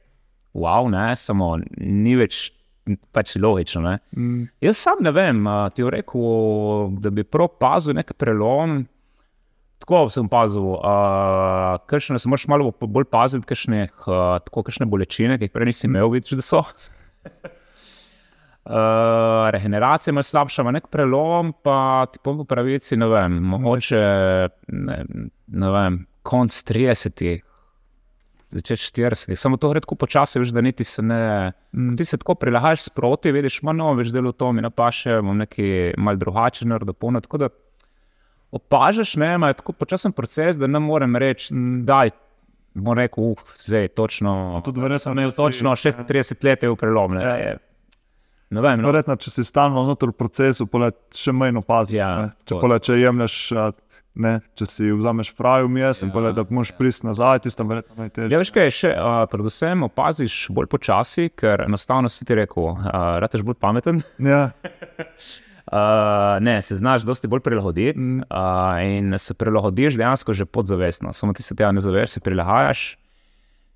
Wow, 0.54 0.90
ne, 0.90 1.16
samo 1.16 1.58
ni 1.78 2.16
več 2.16 2.50
pač 3.12 3.36
logično. 3.40 3.82
Ne. 3.82 4.00
Mm. 4.18 4.48
Jaz 4.62 4.78
sam 4.78 5.00
ne 5.02 5.12
vem, 5.16 5.46
ti 5.74 5.82
je 5.82 5.92
rekel, 5.94 6.98
da 7.00 7.10
bi 7.10 7.24
prav 7.24 7.54
pazil 7.60 7.96
nek 7.96 8.12
prelom. 8.20 8.84
Tako 9.84 10.06
sem 10.14 10.30
pazil, 10.32 10.64
uh, 10.78 11.76
kršne, 11.92 12.20
se 12.20 12.30
moraš 12.32 12.48
malo 12.48 12.72
bolj 12.72 13.04
paziti, 13.12 13.44
kakšne, 13.50 13.90
uh, 14.06 14.40
tako 14.46 14.64
kakšne 14.64 14.88
bolečine, 14.88 15.36
ki 15.36 15.50
jih 15.50 15.52
prej 15.52 15.68
nisi 15.74 15.90
imel, 15.90 16.08
vidiš, 16.14 16.40
da 16.40 16.46
so. 16.46 16.64
Uh, 18.64 19.50
regeneracija 19.52 20.12
je 20.12 20.16
malo 20.16 20.24
slabša, 20.24 20.64
ima 20.64 20.72
nek 20.72 20.86
prelom, 20.88 21.50
pa 21.68 22.06
ti 22.14 22.20
po 22.24 22.46
pravici, 22.48 22.96
ne 22.96 23.10
vem, 23.12 23.34
mogoče 23.52 24.00
ne, 24.72 24.96
ne 25.48 25.72
vem, 25.72 25.98
konc 26.24 26.62
30, 26.72 27.42
začeti 28.54 29.02
40, 29.02 29.36
samo 29.36 29.58
to 29.58 29.70
gre 29.70 29.82
tako 29.84 29.98
počasi, 30.00 30.40
veš, 30.40 30.54
da 30.56 30.62
niti 30.62 30.84
se 30.84 31.02
ne. 31.02 31.52
Mm. 31.76 31.98
Ti 31.98 32.06
se 32.06 32.18
tako 32.18 32.36
prilagajaš 32.36 32.88
sproti, 32.88 33.32
vidiš, 33.32 33.62
malo 33.68 33.78
no, 33.78 33.94
več 34.00 34.14
delo 34.16 34.32
to 34.32 34.52
mi 34.52 34.62
napaše, 34.62 35.18
imam 35.20 35.44
neki 35.44 35.94
mal 35.98 36.16
drugačen 36.16 36.72
naredil, 36.72 36.94
polno. 36.94 37.22
Tako 37.22 37.44
da 37.44 37.50
opažaš, 38.54 39.16
ne, 39.16 39.34
ima 39.34 39.48
je 39.48 39.54
tako 39.56 39.74
počasen 39.74 40.12
proces, 40.12 40.56
da 40.56 40.68
ne 40.68 40.80
morem 40.80 41.16
reči, 41.18 41.54
da 41.82 42.04
je. 42.04 42.12
Moram 42.76 43.00
reči, 43.00 43.14
uh, 43.18 43.38
zdaj 43.56 43.88
točno. 43.90 44.62
Tudi 44.66 44.82
verjetno, 44.82 45.14
ne, 45.14 45.24
če 45.24 45.32
si- 45.32 45.38
točno 45.38 45.76
36 45.76 46.44
let 46.44 46.64
je 46.64 46.70
v 46.70 46.76
prelom. 46.76 47.14
Ne, 47.14 47.22
Ja. 47.22 47.36
je, 47.36 47.58
ne 48.50 48.62
vem, 48.62 48.82
no. 48.82 48.88
Verjetno, 48.88 49.16
če 49.16 49.30
si 49.30 49.44
stalno 49.44 49.84
v 49.86 50.12
procesu, 50.12 50.66
pole 50.66 50.90
še 51.12 51.32
manj 51.32 51.58
opaziš. 51.58 51.94
Ja, 51.94 52.32
če, 52.40 52.46
to- 52.48 52.60
pole, 52.60 52.80
če 52.80 52.98
jemliš, 52.98 53.38
ne, 54.16 54.42
če 54.56 54.66
si 54.66 54.90
vzameš 54.90 55.32
fraj 55.34 55.64
vmes, 55.64 56.02
ja. 56.02 56.10
pole, 56.10 56.34
da 56.34 56.46
moš 56.50 56.72
priti 56.72 57.06
nazaj, 57.06 57.40
tisto 57.40 57.64
verjetno 57.64 57.94
najtežje. 57.98 58.32
Ja, 58.32 58.38
veš 58.40 58.52
kaj, 58.52 58.70
še, 58.72 58.92
uh, 58.94 59.26
predvsem 59.26 59.84
opaziš 59.84 60.48
bolj 60.50 60.66
počasi, 60.68 61.30
ker 61.30 61.66
enostavno 61.66 62.10
si 62.10 62.26
ti 62.26 62.34
rekel, 62.36 62.74
uh, 62.74 62.82
rateš 63.20 63.42
bolj 63.44 63.56
pameten. 63.56 64.02
Ja. 64.18 64.50
Uh, 65.72 65.78
ne, 66.44 66.62
se 66.62 66.76
znaš 66.76 67.02
dosti 67.08 67.28
bolj 67.28 67.40
prilagoditi 67.40 68.00
Mm. 68.00 68.20
uh, 68.20 68.84
in 68.84 69.16
se 69.20 69.34
prilagodiš 69.34 69.96
dejansko 69.96 70.34
že 70.34 70.46
podzavestno. 70.46 71.14
Samo 71.14 71.34
ti 71.34 71.44
se 71.44 71.56
tega 71.56 71.72
ne 71.72 71.80
zaveš, 71.80 72.10
se 72.10 72.20
prilagajaš. 72.20 72.98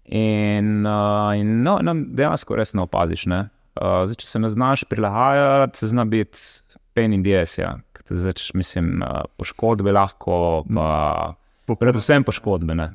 In, 0.05 0.85
uh, 0.85 1.35
in 1.35 1.63
no, 1.63 1.79
no, 1.81 1.93
dejansko 1.95 2.55
res 2.55 2.73
ne 2.73 2.81
opaziš. 2.81 3.25
Ne? 3.25 3.49
Uh, 3.81 4.03
zdaj, 4.05 4.15
če 4.15 4.27
se 4.27 4.39
ne 4.39 4.49
znaš 4.49 4.83
prilagajati, 4.83 5.77
se 5.77 5.87
zna 5.87 6.05
biti 6.05 6.39
pain 6.93 7.13
in 7.13 7.23
dies. 7.23 7.57
Ja. 7.57 7.77
Te 8.07 8.15
Začneš, 8.15 8.53
mislim, 8.53 9.01
uh, 9.03 9.25
poškodbe 9.37 9.91
lahko, 9.91 10.63
pa 10.71 11.75
predvsem 11.75 12.23
poškodbe. 12.23 12.75
Ne? 12.75 12.93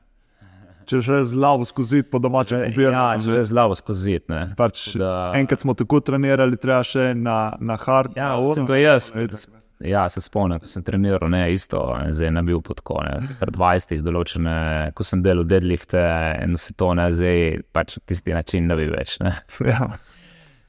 Če 0.86 1.00
že 1.00 1.22
z 1.24 1.34
glavo 1.34 1.64
skozi 1.64 2.02
po 2.02 2.18
domačem 2.18 2.60
Ja, 2.60 2.70
povedano. 2.70 3.20
že 3.20 3.44
zelo 3.44 3.74
skozi. 3.74 4.20
Ne? 4.28 4.54
Pač, 4.56 4.96
Da- 4.96 5.32
enkrat 5.34 5.60
smo 5.60 5.74
tako 5.74 6.00
trenirali, 6.00 6.56
treba 6.56 6.82
še 6.82 7.14
na, 7.14 7.56
na 7.60 7.76
hard. 7.76 8.16
Ja, 8.16 8.34
sem 8.54 8.66
to 8.66 8.74
jaz. 8.74 9.10
Vedno. 9.14 9.38
Ja, 9.82 10.04
se 10.08 10.20
spomnim, 10.22 10.60
ko 10.62 10.66
sem 10.70 10.84
treniral, 10.86 11.26
ne, 11.26 11.40
isto, 11.50 11.80
zdaj 12.14 12.30
ne 12.30 12.42
bil 12.46 12.60
pod 12.62 12.84
konec. 12.86 13.24
Pred 13.40 13.56
20, 13.56 13.98
določene, 14.06 14.92
ko 14.94 15.02
sem 15.02 15.24
delal 15.24 15.42
deadlifte 15.42 15.98
in 16.44 16.54
se 16.56 16.70
to 16.78 16.92
ne, 16.94 17.08
zdaj 17.10 17.64
pač 17.74 17.96
tisti 18.06 18.30
način 18.30 18.68
ne 18.70 18.76
bi 18.78 18.86
več. 18.92 19.16
Ne. 19.18 19.32
Ja. 19.66 19.88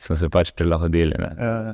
Smo 0.02 0.18
se 0.18 0.30
pač 0.34 0.50
prilagodili. 0.58 1.14
Ne. 1.22 1.30
Eh, 1.38 1.74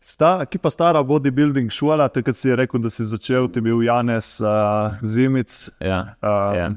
Sta, 0.00 0.46
ki 0.46 0.58
pa 0.62 0.70
stara 0.70 1.00
bodybuilding 1.02 1.70
šola, 1.74 2.06
takrat 2.10 2.36
si 2.38 2.50
rekel, 2.54 2.78
da 2.82 2.90
si 2.90 3.02
začel, 3.06 3.48
ti 3.50 3.58
je 3.58 3.64
bil 3.66 3.80
Janes 3.82 4.36
uh, 4.40 4.94
Zimic, 5.02 5.70
Ja, 5.82 6.14
uh, 6.22 6.54
ja. 6.54 6.68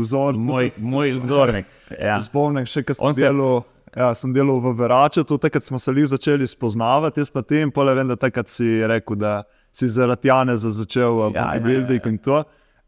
Vzor. 0.00 0.34
Moj, 0.36 0.68
tudi 0.70 0.90
moj 0.90 1.12
vzornik. 1.18 1.66
Ja. 1.90 1.96
Ja. 2.06 2.18
Se 2.20 2.26
spomnim, 2.26 2.66
še 2.66 2.82
ko 2.82 2.94
sem 2.94 3.06
On 3.06 3.14
se- 3.14 3.20
delal. 3.20 3.62
Ja, 3.94 4.08
sem 4.14 4.32
delal 4.34 4.58
v 4.58 4.72
Veraču, 4.74 5.22
takrat 5.38 5.62
smo 5.62 5.78
se 5.78 5.92
li 5.92 6.02
začeli 6.02 6.46
spoznavati, 6.46 7.20
jaz 7.20 7.30
pa 7.30 7.42
ti 7.42 7.60
in 7.62 7.70
pole 7.70 7.94
vem, 7.94 8.08
da 8.08 8.16
takrat 8.16 8.48
si 8.50 8.82
rekel, 8.82 9.14
da 9.16 9.42
si 9.70 9.86
zaradi 9.88 10.26
Janeza 10.28 10.70
začel 10.70 11.14
Ja, 11.14 11.28
ja, 11.28 11.30
ja, 11.30 11.44
bodybuilding 11.46 12.02
ja, 12.02 12.04
ja. 12.04 12.10
in 12.10 12.18
to. 12.18 12.40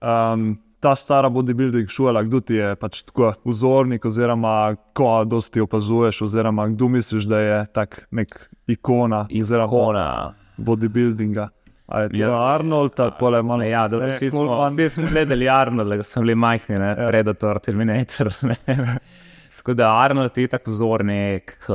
Um, 0.03 0.49
ta 0.81 0.95
stara 0.95 1.31
bodybuilding 1.31 1.87
šola, 1.89 2.25
kdo 2.27 2.41
ti 2.41 2.55
je 2.59 2.75
pač 2.77 3.05
tako 3.07 3.35
vzornik, 3.45 4.03
oziroma 4.05 4.75
ko 4.93 5.25
dosti 5.25 5.61
opazuješ, 5.63 6.23
oziroma 6.23 6.67
kdo 6.69 6.89
misliš, 6.89 7.25
da 7.25 7.39
je 7.41 7.67
tak 7.73 8.07
nek 8.11 8.35
ikona, 8.67 9.29
oziroma 9.31 9.71
Ikona. 9.71 10.07
bodybuildinga. 10.59 11.49
A 11.87 12.01
je 12.01 12.09
to 12.09 12.17
Ja. 12.19 12.33
Arnold, 12.55 12.97
pa 13.19 13.29
le 13.31 13.43
malo 13.47 13.63
Ja, 13.63 13.85
kasneje, 13.87 14.17
vsi 14.17 14.31
smo, 14.31 14.69
vsi 14.71 14.89
smo 14.91 15.07
gledali 15.11 15.49
Arnolda, 15.49 15.97
ko 15.97 16.03
smo 16.03 16.23
bili 16.23 16.35
majhni, 16.35 16.79
ne, 16.79 16.89
Ja. 16.99 17.09
Predator, 17.09 17.59
Terminator. 17.63 18.33
ne. 18.43 18.57
Tako 19.57 19.75
da 19.75 19.89
Arnold 19.99 20.37
je 20.39 20.49
tako 20.49 20.71
vzornik. 20.71 21.57
Uh, 21.69 21.75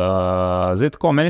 zdaj 0.80 0.90
tako, 0.96 1.12
meni 1.12 1.30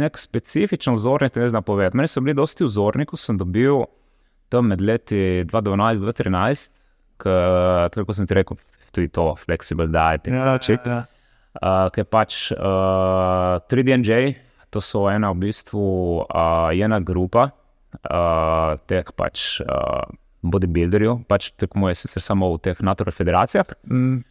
nek 0.00 0.18
specifičen 0.18 0.94
vzornik, 0.94 1.36
ne 1.36 1.48
znam 1.48 1.62
povedati. 1.62 1.96
Meni 1.96 2.08
so 2.08 2.20
bili 2.20 2.34
dosti 2.34 2.64
vzornikov, 2.64 3.18
sem 3.22 3.38
dobil 3.38 3.84
tam 4.48 4.66
med 4.66 4.80
leti 4.80 5.44
2012-2013, 5.46 6.70
kako 7.18 8.12
sem 8.16 8.26
ti 8.26 8.34
rekel, 8.34 8.56
tudi 8.90 9.08
to, 9.08 9.36
flexible 9.46 9.86
diet. 9.86 10.26
Ja, 10.26 10.58
čik. 10.58 10.80
ja. 10.86 11.04
uh, 11.62 11.86
ki 11.94 12.00
je 12.00 12.04
pač 12.10 12.40
uh, 12.56 12.58
3DNJ, 13.70 14.34
to 14.74 14.80
so 14.82 15.06
ena 15.10 15.30
v 15.30 15.46
bistvu 15.46 15.84
uh, 16.26 16.74
ena 16.74 16.98
grupa 17.00 17.50
uh, 18.10 18.76
teh 18.86 19.04
pač 19.16 19.60
uh, 19.60 20.04
bodybuilderjev, 20.42 21.24
pač 21.28 21.50
tekmuje 21.58 21.94
sicer 21.94 22.22
samo 22.22 22.52
v 22.54 22.58
teh 22.58 22.82
natural 22.82 23.12
federacijah. 23.12 23.66
Mm, 23.90 24.24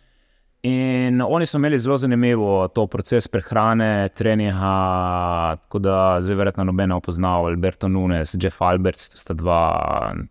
In 0.68 1.22
oni 1.22 1.46
so 1.46 1.60
imeli 1.62 1.78
zelo 1.80 1.96
zanimivo 1.98 2.68
to 2.74 2.88
proces 2.88 3.28
prehrane, 3.30 4.10
treninga, 4.18 4.72
tako 5.62 5.80
da 5.80 6.18
zdaj 6.22 6.36
verjetno 6.36 6.64
noben 6.64 6.90
ne 6.90 6.98
pozna 7.00 7.36
Alberto 7.38 7.88
Nunes, 7.88 8.34
Jeff 8.42 8.62
Alberts, 8.62 9.10
to 9.14 9.18
sta 9.22 9.34
dva, 9.38 9.60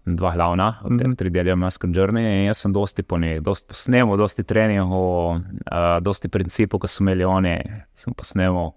dva 0.04 0.32
glavna 0.34 0.74
od 0.82 0.98
teh 0.98 1.06
Mhm. 1.06 1.14
3D 1.16 1.54
Masker 1.56 1.90
Journey. 1.90 2.26
In 2.40 2.46
jaz 2.50 2.58
sem 2.58 2.72
dosti 2.72 3.02
po 3.02 3.18
njih, 3.18 3.40
dosti 3.40 3.68
posnemal, 3.70 4.16
dosti 4.16 4.42
treningov, 4.42 5.36
uh, 5.36 6.00
dosti 6.02 6.28
principov, 6.28 6.80
ki 6.80 6.88
so 6.88 7.04
imeli 7.04 7.24
oni, 7.24 7.56
sem 7.94 8.12
posnemal. 8.12 8.74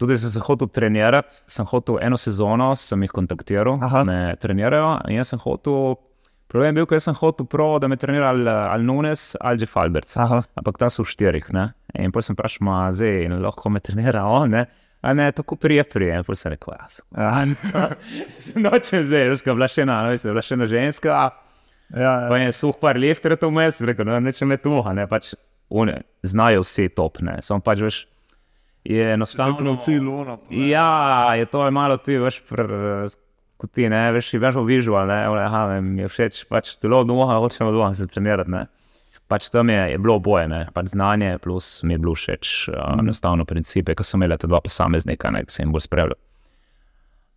Tudi 0.00 0.16
sem 0.16 0.30
se 0.32 0.40
hotel 0.40 0.70
trenirati, 0.72 1.42
sem 1.50 1.66
hotel 1.68 1.98
eno 2.00 2.16
sezono, 2.16 2.70
sem 2.76 3.02
jih 3.04 3.12
kontaktiral, 3.12 3.76
Aha. 3.84 4.00
me 4.08 4.20
trenirajo. 4.40 4.94
In 5.12 5.18
jaz 5.18 5.34
sem 5.34 5.42
hotel, 5.42 5.98
problem 6.48 6.72
je 6.72 6.78
bil, 6.80 6.86
ker 6.88 7.02
sem 7.04 7.16
hotel 7.18 7.44
prav, 7.52 7.76
da 7.84 7.90
me 7.92 7.98
trenira 8.00 8.30
ali, 8.32 8.46
ali 8.48 8.86
Nunes 8.88 9.34
ali 9.40 9.60
Jeff 9.60 9.76
Alberts. 9.76 10.16
aha, 10.16 10.40
Ampak 10.56 10.80
ta 10.80 10.88
so 10.88 11.04
v 11.04 11.12
štirih. 11.12 11.50
Ne? 11.52 11.66
In 12.00 12.14
potem 12.14 12.30
sem 12.30 12.38
vprašal, 12.38 12.64
ma 12.64 12.78
zdaj 12.96 13.28
lahko 13.44 13.68
me 13.68 13.82
trenira 13.84 14.24
on, 14.24 14.56
ne? 14.56 14.64
a 15.02 15.12
ne 15.16 15.28
tako 15.32 15.56
prijatelji. 15.56 16.10
In 16.16 16.24
potem 16.24 16.40
sem 16.40 16.52
rekel, 16.56 16.74
jaz. 16.80 17.00
ja, 17.16 17.44
Nočem 18.64 19.04
zdaj, 19.04 19.28
veš, 19.34 19.44
je 19.46 19.54
bila 19.54 19.68
še 19.68 19.84
ena, 19.84 20.00
ne, 20.04 20.14
veš, 20.16 20.24
je 20.24 20.32
bila 20.32 20.44
še 20.44 20.56
ena 20.58 20.68
ženska, 20.70 21.20
ja, 21.92 22.14
pa 22.28 22.40
ja. 22.40 22.46
je 22.46 22.56
suh 22.56 22.76
par 22.80 22.96
lifter 23.00 23.36
to 23.36 23.48
vmes, 23.52 23.80
rekel, 23.84 24.08
no, 24.08 24.16
neče 24.20 24.48
me 24.48 24.56
tu, 24.60 24.74
ne 24.96 25.06
pač 25.10 25.34
one, 25.70 26.02
znajo 26.26 26.64
vsi 26.64 26.88
top, 26.96 27.20
ne, 27.24 27.38
samo 27.46 27.64
pač 27.64 27.84
veš, 27.84 28.00
je 28.84 29.12
enostavno. 29.12 29.52
Tako 29.52 29.64
na 29.64 29.76
cilju, 29.76 30.14
ono. 30.20 30.38
Ja, 30.50 31.34
je 31.34 31.46
to 31.46 31.64
je 31.64 31.70
malo 31.70 31.96
ti, 31.96 32.18
veš, 32.18 32.42
pr, 32.48 32.62
kot 33.60 33.72
ti, 33.76 33.88
ne, 33.88 34.12
veš, 34.12 34.34
imaš 34.34 34.56
v 34.60 34.64
vizual, 34.64 35.08
ne, 35.08 35.20
aha, 35.44 35.80
mi 35.84 36.02
je 36.02 36.08
všeč, 36.08 36.44
pač 36.48 36.74
telo 36.80 37.02
duha, 37.04 37.38
hočemo 37.42 37.72
duha 37.74 37.92
se 37.94 38.08
trenirati, 38.08 38.50
ne. 38.50 38.66
Pač 39.30 39.46
tam 39.54 39.68
je, 39.70 39.78
je 39.92 39.98
bilo 39.98 40.16
oboje, 40.18 40.48
ne, 40.50 40.64
pač 40.74 40.90
znanje 40.94 41.36
plus 41.44 41.82
mi 41.86 41.94
je 41.94 42.00
bilo 42.02 42.16
všeč, 42.18 42.54
uh, 42.72 42.96
enostavno 42.98 43.44
principe, 43.46 43.94
ki 43.94 44.06
so 44.06 44.18
imeli 44.18 44.38
ta 44.40 44.50
dva 44.50 44.62
posameznika, 44.64 45.30
ne, 45.30 45.44
ki 45.46 45.54
se 45.54 45.62
jim 45.62 45.74
bolj 45.74 45.86
spremljal. 45.86 46.18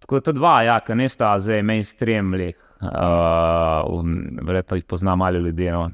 Tako 0.02 0.20
da 0.20 0.26
ta 0.26 0.34
dva, 0.36 0.56
ja, 0.66 0.80
ki 0.84 0.98
nista 0.98 1.36
zdaj 1.40 1.62
mainstream, 1.68 2.34
lih, 2.40 2.58
uh, 2.82 3.94
verjetno 4.48 4.80
jih 4.80 4.88
pozna 4.90 5.16
malo 5.20 5.44
ljudi, 5.44 5.70
no, 5.76 5.86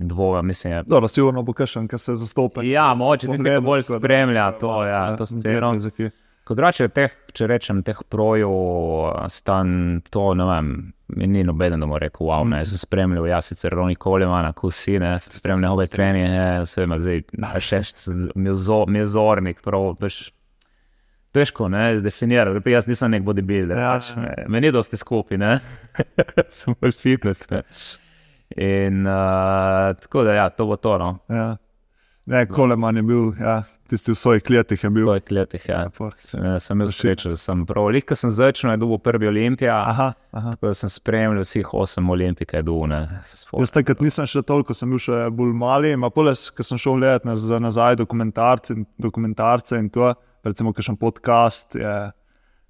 dvoje, 0.00 0.42
mislim, 0.42 0.72
je. 0.72 0.82
Dobro, 0.84 1.08
sigurno 1.08 1.42
bo 1.42 1.52
kakšen, 1.52 1.88
ki 1.88 1.98
se 1.98 2.14
zastopa. 2.14 2.62
Ja, 2.62 2.92
tisti, 2.94 3.28
ki 3.28 3.36
Pogledal, 3.36 3.60
bolj 3.62 3.82
da- 3.82 3.98
spremlja 3.98 4.52
to, 4.52 4.84
ja, 4.84 5.16
to 5.16 5.26
sceno. 5.26 5.42
verjetno 5.44 5.78
za 5.80 5.90
kje. 5.90 6.10
Kot 6.44 6.56
drugače, 6.56 6.88
teh, 6.88 7.10
če 7.32 7.46
rečem, 7.46 7.82
teh 7.82 7.98
projev, 8.08 8.50
stan 9.28 9.70
to, 10.10 10.34
ne 10.34 10.44
vem, 10.44 10.68
ni 11.08 11.42
noben, 11.42 11.74
da 11.74 11.86
mu 11.86 11.98
rekel, 11.98 12.22
wow, 12.22 12.44
ne, 12.46 12.60
sem 12.64 12.78
spremljal, 12.78 13.26
jaz 13.26 13.44
sicer 13.46 13.72
Roni 13.72 13.96
Coleman, 13.96 14.52
kusi, 14.52 14.98
ne, 14.98 15.16
sem 15.18 15.32
spremljal 15.32 15.74
ove 15.74 15.86
treninge, 15.86 16.62
vse 16.62 16.84
ima 16.84 16.98
zdaj, 16.98 17.24
še 17.60 17.80
mi 18.36 18.48
je 18.48 18.54
zo- 18.56 18.86
mi 18.86 18.98
je 18.98 19.06
zornik, 19.08 19.58
prav, 19.60 19.96
veš, 20.00 20.20
težko, 21.32 21.66
ne, 21.68 21.98
zdefinirati, 21.98 22.62
pa 22.62 22.70
jaz 22.70 22.86
nisem 22.86 23.10
nek 23.10 23.22
bodybuilder, 23.22 23.76
Ja, 23.76 23.96
pač, 23.96 24.10
ja. 24.10 24.22
me- 24.22 24.44
meni 24.48 24.66
je 24.66 24.72
dosti 24.72 24.96
skupaj, 24.96 25.38
ne, 25.38 25.58
sem 26.48 26.78
bolj 26.80 26.94
fitness, 26.94 27.50
ne. 27.50 27.64
In 28.56 29.06
uh, 29.06 29.12
tako 30.00 30.22
da, 30.24 30.32
ja, 30.34 30.48
to 30.48 30.66
bo 30.66 30.76
to, 30.76 30.98
no, 30.98 31.18
Ja. 31.28 31.56
Ne, 32.26 32.40
Koleman 32.46 32.96
je 32.96 33.02
bil, 33.02 33.32
ja, 33.38 33.60
tisti 33.88 34.10
v 34.10 34.14
svojih 34.14 34.50
letih 34.50 34.80
je 34.82 34.88
v 34.90 34.94
bil. 34.94 35.04
svojih 35.06 35.30
letih, 35.30 35.68
ja. 35.68 35.80
Ja, 35.80 35.90
for- 35.90 36.10
Sem, 36.18 36.42
sem 36.60 36.74
imel 36.76 36.88
srečo, 36.90 37.30
da 37.30 37.36
sem 37.36 37.66
prav. 37.66 37.86
Lihko 37.86 38.16
sem 38.18 38.30
začel, 38.30 38.70
je 38.70 38.76
bil 38.78 38.98
prvi 38.98 39.28
olimpija. 39.28 39.76
Aha, 39.86 40.08
aha. 40.32 40.50
Tako 40.50 40.66
da 40.66 40.74
sem 40.74 40.90
spremljal 40.90 41.44
vseh 41.46 41.70
osem 41.72 42.10
olimpij, 42.10 42.46
dune. 42.62 42.98
Jaz 43.54 43.70
takrat 43.70 44.00
nisem 44.02 44.26
še 44.26 44.42
toliko, 44.42 44.74
sem 44.74 44.90
bil 44.90 44.98
še 44.98 45.30
bolj 45.30 45.54
mali, 45.54 45.94
a 45.94 46.10
poles, 46.10 46.50
ko 46.50 46.62
sem 46.62 46.78
šel 46.78 46.98
gledati 46.98 47.28
naz- 47.30 47.60
nazaj 47.62 47.96
dokumentarce, 47.96 48.74
dokumentarce 48.98 49.78
in 49.78 49.86
to, 49.88 50.10
recimo, 50.42 50.72
kakšen 50.74 50.98
podcast, 50.98 51.78
je, 51.78 51.94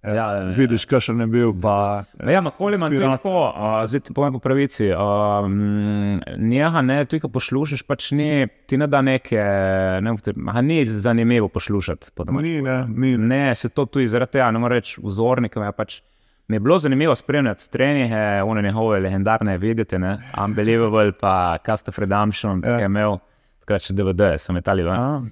Ja, 0.06 0.14
ja, 0.14 0.42
ja. 0.42 0.52
vidiš, 0.54 0.84
kakšen 0.86 1.20
je 1.20 1.26
bil. 1.26 1.52
Pa, 1.62 2.04
ja, 2.30 2.40
makoli 2.40 2.76
imam 2.76 2.92
inspiracija. 2.92 3.16
tako, 3.22 3.86
zdaj 3.86 4.00
ti 4.00 4.14
povem 4.14 4.32
po 4.32 4.38
pravici. 4.38 4.90
Um, 4.92 6.20
Njega 6.38 6.82
ne, 6.82 7.04
tudi 7.04 7.20
ko 7.20 7.28
poslušaš, 7.28 7.82
pač 7.82 8.10
ni, 8.12 8.46
ti 8.66 8.78
ne 8.78 8.86
da 8.86 9.02
neke, 9.02 9.40
ne, 10.00 10.14
aha, 10.48 10.60
ni 10.60 10.84
zanimivo 10.86 11.48
poslušati. 11.48 12.10
Ni, 12.32 12.62
ne, 12.62 12.84
ni. 12.88 13.16
Ne, 13.18 13.54
se 13.54 13.68
to 13.68 13.86
tudi 13.86 14.08
zaradi 14.08 14.32
tega, 14.32 14.50
ne 14.50 14.58
morem 14.58 14.78
reči, 14.78 15.00
vzornikom 15.02 15.62
je 15.62 15.72
pač. 15.72 16.00
Mi 16.48 16.56
je 16.56 16.60
bilo 16.60 16.78
zanimivo 16.78 17.14
spremljati 17.14 17.70
treninge, 17.70 18.42
one 18.42 18.62
njihove 18.62 19.00
legendarne 19.00 19.58
vidite, 19.58 19.98
ne, 19.98 20.18
Unbelievable, 20.44 21.12
pa 21.12 21.58
Cast 21.66 21.88
of 21.88 21.98
Redemption, 21.98 22.62
Ja. 22.64 22.76
ki 22.76 22.82
je 22.82 22.86
imel, 22.86 23.18
takrat 23.60 23.82
še 23.82 23.94
DVD, 23.94 24.20
ven. 24.84 24.94
A, 24.94 25.22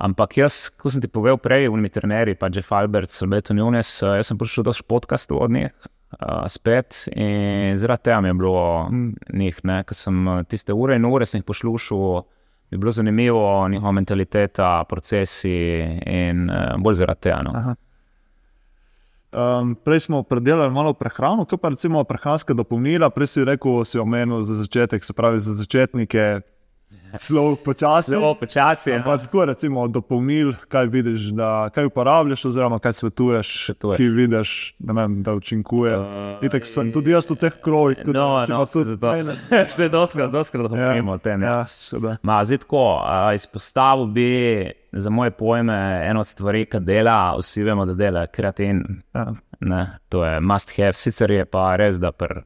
Ampak 0.00 0.36
jaz, 0.38 0.70
kot 0.80 0.94
sem 0.94 1.02
ti 1.04 1.08
povedal 1.12 1.36
prej, 1.36 1.68
unimi 1.68 1.90
trenerji, 1.92 2.38
pa 2.40 2.48
Jeff 2.48 2.72
Alberts, 2.72 3.20
Alberto 3.22 3.52
Nunes, 3.54 4.02
eh, 4.02 4.16
jaz 4.20 4.30
sem 4.30 4.38
prišel 4.40 4.64
do 4.64 4.72
podcastov 4.88 5.42
od 5.44 5.50
njih. 5.50 5.72
Uh, 6.10 6.42
spet 6.50 7.06
in 7.14 7.76
zaradi 7.78 8.02
tega 8.08 8.20
mi 8.20 8.28
je 8.28 8.34
bilo 8.34 8.88
Mm. 8.90 9.14
njih, 9.32 9.60
ne, 9.64 9.84
ker 9.84 9.94
sem 9.94 10.28
eh, 10.28 10.42
tiste 10.42 10.72
ure 10.74 10.96
in 10.96 11.04
ure 11.04 11.26
sem 11.26 11.38
jih 11.38 11.44
poslušal, 11.44 12.24
mi 12.70 12.74
je 12.74 12.78
bilo 12.78 12.90
zanimivo, 12.92 13.68
njihova 13.68 13.92
mentaliteta, 13.92 14.84
procesi 14.88 15.78
in 16.06 16.50
uh, 16.50 16.74
bolj 16.82 16.94
zaradi 16.94 17.20
tega. 17.20 17.42
No. 17.42 17.52
aha. 17.54 17.74
Um, 19.32 19.76
prej 19.84 20.00
smo 20.00 20.22
predelali 20.22 20.72
malo 20.74 20.92
prehrano, 20.92 21.44
kaj 21.44 21.58
pa 21.58 21.68
recimo 21.68 22.04
prehranska 22.04 22.54
dopolnila. 22.54 23.10
Prej 23.10 23.26
si 23.26 23.44
rekel, 23.44 23.84
si 23.84 23.98
omenil 23.98 24.42
za 24.42 24.54
začetek, 24.54 25.04
se 25.04 25.12
pravi 25.12 25.38
za 25.38 25.54
začetnike, 25.54 26.40
zelo 27.28 27.56
počasi. 27.56 28.10
Zelo 28.10 28.34
počasi. 28.34 28.90
Pa 29.04 29.18
tako 29.18 29.44
recimo 29.44 29.88
dopolnil, 29.88 30.52
kaj 30.68 30.86
vidiš, 30.86 31.20
da 31.20 31.70
kaj 31.74 31.84
uporabljaš, 31.84 32.44
oziroma 32.44 32.78
kaj 32.78 32.92
svetuješ, 32.92 33.70
ki 33.96 34.08
vidiš, 34.08 34.74
da, 34.78 34.92
vem, 34.92 35.22
da 35.22 35.34
učinkuje. 35.34 35.98
Uh, 35.98 36.44
Itak 36.46 36.66
sem 36.66 36.92
tudi 36.92 37.14
jaz 37.14 37.30
v 37.30 37.36
teh 37.40 37.60
krojih, 37.62 37.98
kot 38.04 38.14
No, 38.14 38.40
recimo 38.40 38.58
no, 38.58 38.66
tudi 38.66 38.96
tudi 38.96 39.70
se 39.76 39.88
doskrat, 39.88 40.30
doskrat 40.30 40.68
govorimo 40.68 41.12
o 41.12 41.18
tem. 41.18 41.42
Ja. 41.42 41.64
Ja. 41.92 42.16
Ma, 42.22 42.44
zdaj 42.44 42.64
tako, 42.64 42.84
a, 43.04 43.34
izpostavil 43.34 44.06
bi 44.06 44.30
za 44.92 45.10
moje 45.10 45.30
pojme 45.30 46.02
eno 46.06 46.20
od 46.20 46.26
stvari, 46.26 46.66
ki 46.66 46.80
dela, 46.80 47.36
vsi 47.38 47.62
vemo, 47.62 47.86
da 47.86 47.94
dela 47.94 48.26
kreatin. 48.26 48.82
Ja. 49.14 49.32
Ne, 49.60 49.86
to 50.08 50.24
je 50.24 50.40
must 50.40 50.72
have, 50.76 50.94
sicer 50.94 51.30
je 51.30 51.44
pa 51.44 51.74
res, 51.76 51.98
da 52.00 52.12
pr, 52.12 52.40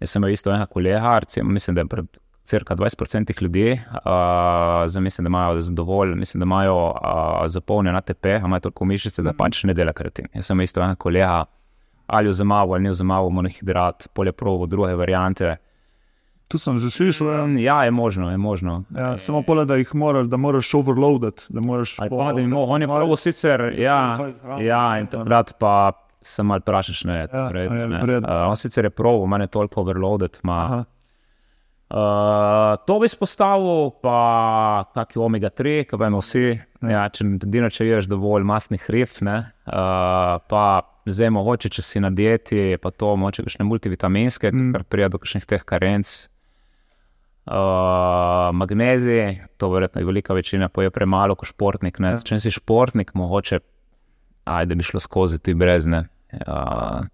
jaz 0.00 0.10
sem 0.12 0.24
isto 0.28 0.50
enega 0.52 0.66
kolega, 0.66 1.18
recimo, 1.18 1.50
mislim, 1.50 1.74
da 1.74 1.80
je 1.80 1.88
pred 1.88 2.18
cirka 2.48 2.76
20% 2.76 3.42
ljudi, 3.42 3.72
uh, 3.72 5.02
mislim, 5.02 5.24
da 5.24 5.28
imajo 5.28 5.60
dovolj, 5.70 6.14
mislim, 6.14 6.40
da 6.40 6.44
imajo 6.44 6.76
uh, 6.86 6.94
zapolnjen 7.46 7.96
ATP, 7.96 8.26
imajo 8.38 8.60
toliko 8.60 8.84
mišice, 8.84 9.22
da 9.22 9.32
pač 9.34 9.64
ne 9.64 9.74
dela 9.74 9.92
kreatin. 9.92 10.26
Jaz 10.34 10.46
sem 10.46 10.60
isto 10.60 10.80
enega 10.80 10.96
kolega, 10.96 11.44
ali 12.08 12.28
vzemaval 12.28 12.72
ali 12.72 12.82
ni 12.82 12.90
vzemaval 12.90 13.30
monohidrat, 13.30 14.08
poljeprovo, 14.14 14.66
druge 14.66 14.94
variante. 14.94 15.56
Tu 16.48 16.56
sem 16.56 16.78
že 16.78 16.88
slišal. 16.88 17.28
Ja, 17.60 17.84
je 17.84 17.90
možno, 17.92 18.30
je 18.30 18.36
možno. 18.38 18.82
Ja, 18.90 19.18
samo 19.18 19.42
pole, 19.42 19.66
da 19.66 19.76
jih 19.76 19.90
moraš, 19.94 20.26
da 20.26 20.36
moraš 20.38 20.74
overloaditi. 20.74 21.42
Da 21.48 21.60
moraš 21.60 21.98
Ali 21.98 22.10
po- 22.10 22.18
pa, 22.18 22.32
da 22.32 22.40
ima, 22.40 22.56
on 22.58 22.82
je 22.82 22.88
prvo 22.88 23.16
sicer, 23.16 23.74
ja, 23.78 24.16
20 24.18 24.42
gram. 24.42 24.62
ja, 24.64 24.98
in 24.98 25.06
takrat 25.06 25.52
pa 25.60 25.92
se 26.20 26.42
mal 26.42 26.58
vprašaš, 26.58 27.04
ne, 27.04 27.18
Ja, 27.28 27.48
vredno, 27.48 27.76
a 27.76 27.80
je 27.80 27.88
ne. 27.88 28.00
vredno. 28.02 28.28
Uh, 28.28 28.48
on 28.48 28.56
sicer 28.56 28.84
je 28.84 28.90
pravo, 28.92 29.26
manj 29.26 29.42
je 29.42 29.46
toliko 29.48 29.80
overloaded, 29.80 30.40
ima. 30.44 30.56
Aha. 30.58 30.84
Uh, 31.88 32.76
to 32.84 32.98
bi 33.00 33.08
izpostavil, 33.08 33.94
pa 34.04 34.84
kakšen 34.92 35.22
omega-3, 35.24 35.86
ki 35.88 35.96
vemo 35.96 36.20
vsi. 36.20 36.58
Ja, 36.84 37.06
če, 37.08 37.24
edino, 37.40 37.70
če 37.72 37.86
ješ 37.88 38.10
dovolj 38.10 38.44
masnih 38.44 38.82
hrib, 38.84 39.14
ne, 39.24 39.38
uh, 39.64 40.36
pa 40.52 40.64
zdaj 41.08 41.32
mogoče, 41.32 41.70
če 41.72 41.82
si 41.82 42.02
na 42.04 42.10
dieti, 42.12 42.76
pa 42.82 42.92
to 42.92 43.14
mogoče 43.16 43.46
kakšne 43.46 43.64
multivitaminske, 43.64 44.52
Mm. 44.52 44.74
kar 44.76 44.84
prija 44.84 45.08
do 45.08 45.18
kakšnih 45.18 45.48
teh 45.48 45.64
karenc. 45.64 46.28
Uh, 47.48 48.52
magnezij, 48.52 49.40
to 49.56 49.70
verjetno 49.72 50.02
je 50.02 50.06
velika 50.06 50.34
večina, 50.36 50.68
poje 50.68 50.90
premalo 50.92 51.34
kot 51.34 51.48
športnik. 51.48 51.96
Ne. 52.04 52.18
Ja. 52.18 52.20
Če 52.20 52.36
si 52.44 52.52
športnik, 52.52 53.14
mogoče, 53.16 53.62
ajde 54.44 54.76
bi 54.76 54.84
šlo 54.84 55.00
skozi 55.00 55.38
ti 55.40 55.54
brez 55.56 55.88
ne. 55.88 56.04
Uh, 56.44 57.08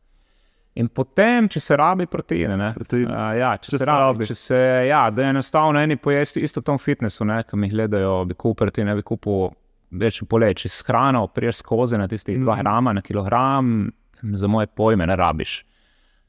In 0.75 0.89
potem, 0.89 1.47
če 1.49 1.61
se 1.61 1.77
rabi 1.77 2.07
proteine, 2.07 2.57
ne, 2.57 2.73
Proteine. 2.75 3.07
Uh, 3.07 3.35
ja, 3.39 3.53
če, 3.57 3.69
Če 3.69 3.79
se 3.79 3.79
se 3.79 3.87
rabi, 3.87 4.01
rabi. 4.03 4.27
če 4.27 4.35
se, 4.35 4.57
ja, 4.89 5.05
da 5.11 5.23
je 5.23 5.31
enostavno 5.31 5.79
eni 5.79 5.97
pojesti 5.97 6.41
isto 6.41 6.61
v 6.61 6.65
tom 6.65 6.79
fitnessu, 6.79 7.25
ne, 7.25 7.43
ki 7.43 7.57
mi 7.57 7.69
gledajo, 7.69 8.25
bi 8.25 8.35
kupil 8.35 8.71
ti, 8.71 8.83
ne 8.83 8.95
bi 8.95 9.03
kupil 9.03 9.53
več 9.93 10.19
poleči 10.25 10.67
s 10.69 10.83
hrano, 10.83 11.29
priješ 11.29 11.57
skozi 11.57 11.97
na 11.97 12.09
tistih 12.09 12.37
2 12.37 12.43
Mhm. 12.49 12.61
grama 12.61 12.93
na 12.93 13.03
kilogram, 13.03 13.93
za 14.25 14.49
moje 14.49 14.67
pojme 14.69 15.07
ne 15.07 15.17
rabiš. 15.17 15.61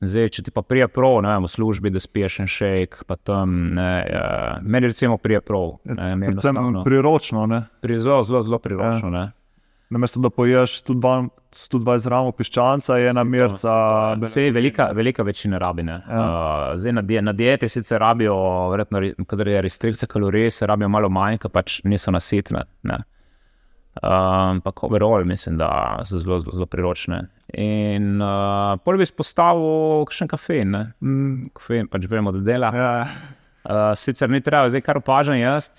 Zdaj, 0.01 0.29
če 0.29 0.43
ti 0.43 0.51
pa 0.51 0.61
prija 0.61 0.87
prav, 0.87 1.21
ne 1.23 1.29
vem, 1.29 1.43
v 1.43 1.49
službi, 1.49 1.89
da 1.89 1.99
spiješ 1.99 2.39
en 2.39 2.47
šejk, 2.47 3.03
pa 3.05 3.15
tam, 3.17 3.49
ne, 3.73 3.89
uh, 4.05 4.59
meni 4.61 4.87
recimo 4.87 5.17
prija 5.17 5.41
prav. 5.41 5.79
Ne, 5.85 5.95
Predvsem 6.21 6.59
priročno, 6.83 7.47
ne? 7.47 7.63
pri 7.81 7.97
zelo, 7.97 8.21
zelo, 8.23 8.43
zelo 8.43 8.59
priročno. 8.59 9.09
Ja. 9.09 9.31
Namesto 9.89 10.19
da 10.19 10.31
poješ 10.33 10.79
102 10.83 11.29
120 11.55 12.09
gramov 12.09 12.33
piščanca, 12.35 12.97
je 12.99 13.09
ena 13.13 13.23
merca. 13.23 13.73
Vse 14.19 14.49
velika, 14.51 14.89
velika 14.97 15.23
večina 15.23 15.59
rabine. 15.61 15.99
Ja. 16.09 16.23
Uh, 16.23 16.79
zdaj 16.79 16.97
na, 16.97 17.03
die, 17.05 17.21
na 17.21 17.33
dieti 17.33 17.69
sicer 17.71 18.01
rabijo, 18.01 18.35
verjetno, 18.73 19.01
kadar 19.29 19.47
je 19.53 19.61
restrikcija 19.63 20.09
kalorij, 20.11 20.49
se 20.51 20.67
rabijo 20.67 20.89
malo 20.91 21.09
manj, 21.09 21.39
ker 21.43 21.53
pač 21.53 21.79
niso 21.87 22.11
nasitne. 22.11 22.65
Ne. 22.83 22.99
Um, 24.03 24.11
Ampak 24.59 24.83
overall 24.83 25.23
mislim, 25.23 25.55
da 25.57 25.69
so 26.03 26.19
zelo, 26.19 26.41
zelo, 26.43 26.51
zelo 26.57 26.67
priročne. 26.67 27.21
In 27.53 28.19
uh, 28.19 28.75
pol 28.83 28.99
bi 28.99 29.07
izpostavil 29.07 30.03
še 30.11 30.27
kafein. 30.27 30.73
Ne. 30.75 30.83
Mm, 30.99 31.53
Kafein 31.55 31.87
pač 31.87 32.09
vemo, 32.11 32.35
da 32.35 32.43
dela. 32.43 32.73
ja, 32.75 32.91
Uh, 33.65 33.91
sicer 33.97 34.29
ni 34.29 34.41
treba, 34.45 34.69
zdaj 34.69 34.81
kar 34.85 34.97
opažam 35.01 35.35
jaz, 35.39 35.71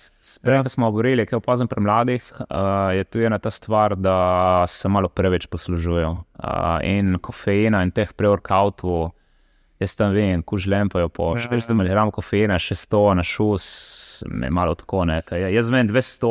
prej 0.43 0.57
Ja. 0.59 0.63
ja. 0.63 0.69
smo 0.69 0.91
govorili, 0.91 1.27
kaj 1.27 1.37
opazim 1.39 1.69
pri 1.71 1.81
mladih, 1.81 2.33
uh, 2.41 2.91
je 2.95 3.05
tu 3.05 3.21
ena 3.23 3.39
ta 3.39 3.51
stvar, 3.51 3.95
da 3.97 4.65
se 4.67 4.89
malo 4.89 5.09
preveč 5.09 5.47
poslužujejo. 5.47 6.11
Uh, 6.11 6.81
in 6.83 7.19
kofeina 7.23 7.83
in 7.87 7.91
teh 7.95 8.11
pre-workoutov, 8.13 9.13
jaz 9.79 9.93
tam 9.97 10.15
vem, 10.17 10.41
kuž 10.43 10.67
lempajo 10.73 11.09
po 11.13 11.35
Ja, 11.37 11.45
400 11.53 11.75
mg 11.77 12.11
kofeina, 12.17 12.57
še 12.59 12.75
100 12.75 13.01
na 13.15 13.23
šus, 13.23 13.65
me 14.33 14.51
malo 14.51 14.75
tako 14.75 15.05
ne. 15.05 15.21
kaj. 15.23 15.47
Jaz 15.53 15.71
vem 15.71 15.87
200, 15.89 16.31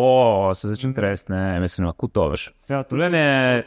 se 0.58 0.68
začne 0.72 0.94
tresti, 0.98 1.32
ne, 1.32 1.60
mislim, 1.62 1.88
kako 1.94 2.08
to 2.08 2.28
veš. 2.34 2.48
ja, 2.68 2.84
tudi, 2.84 3.06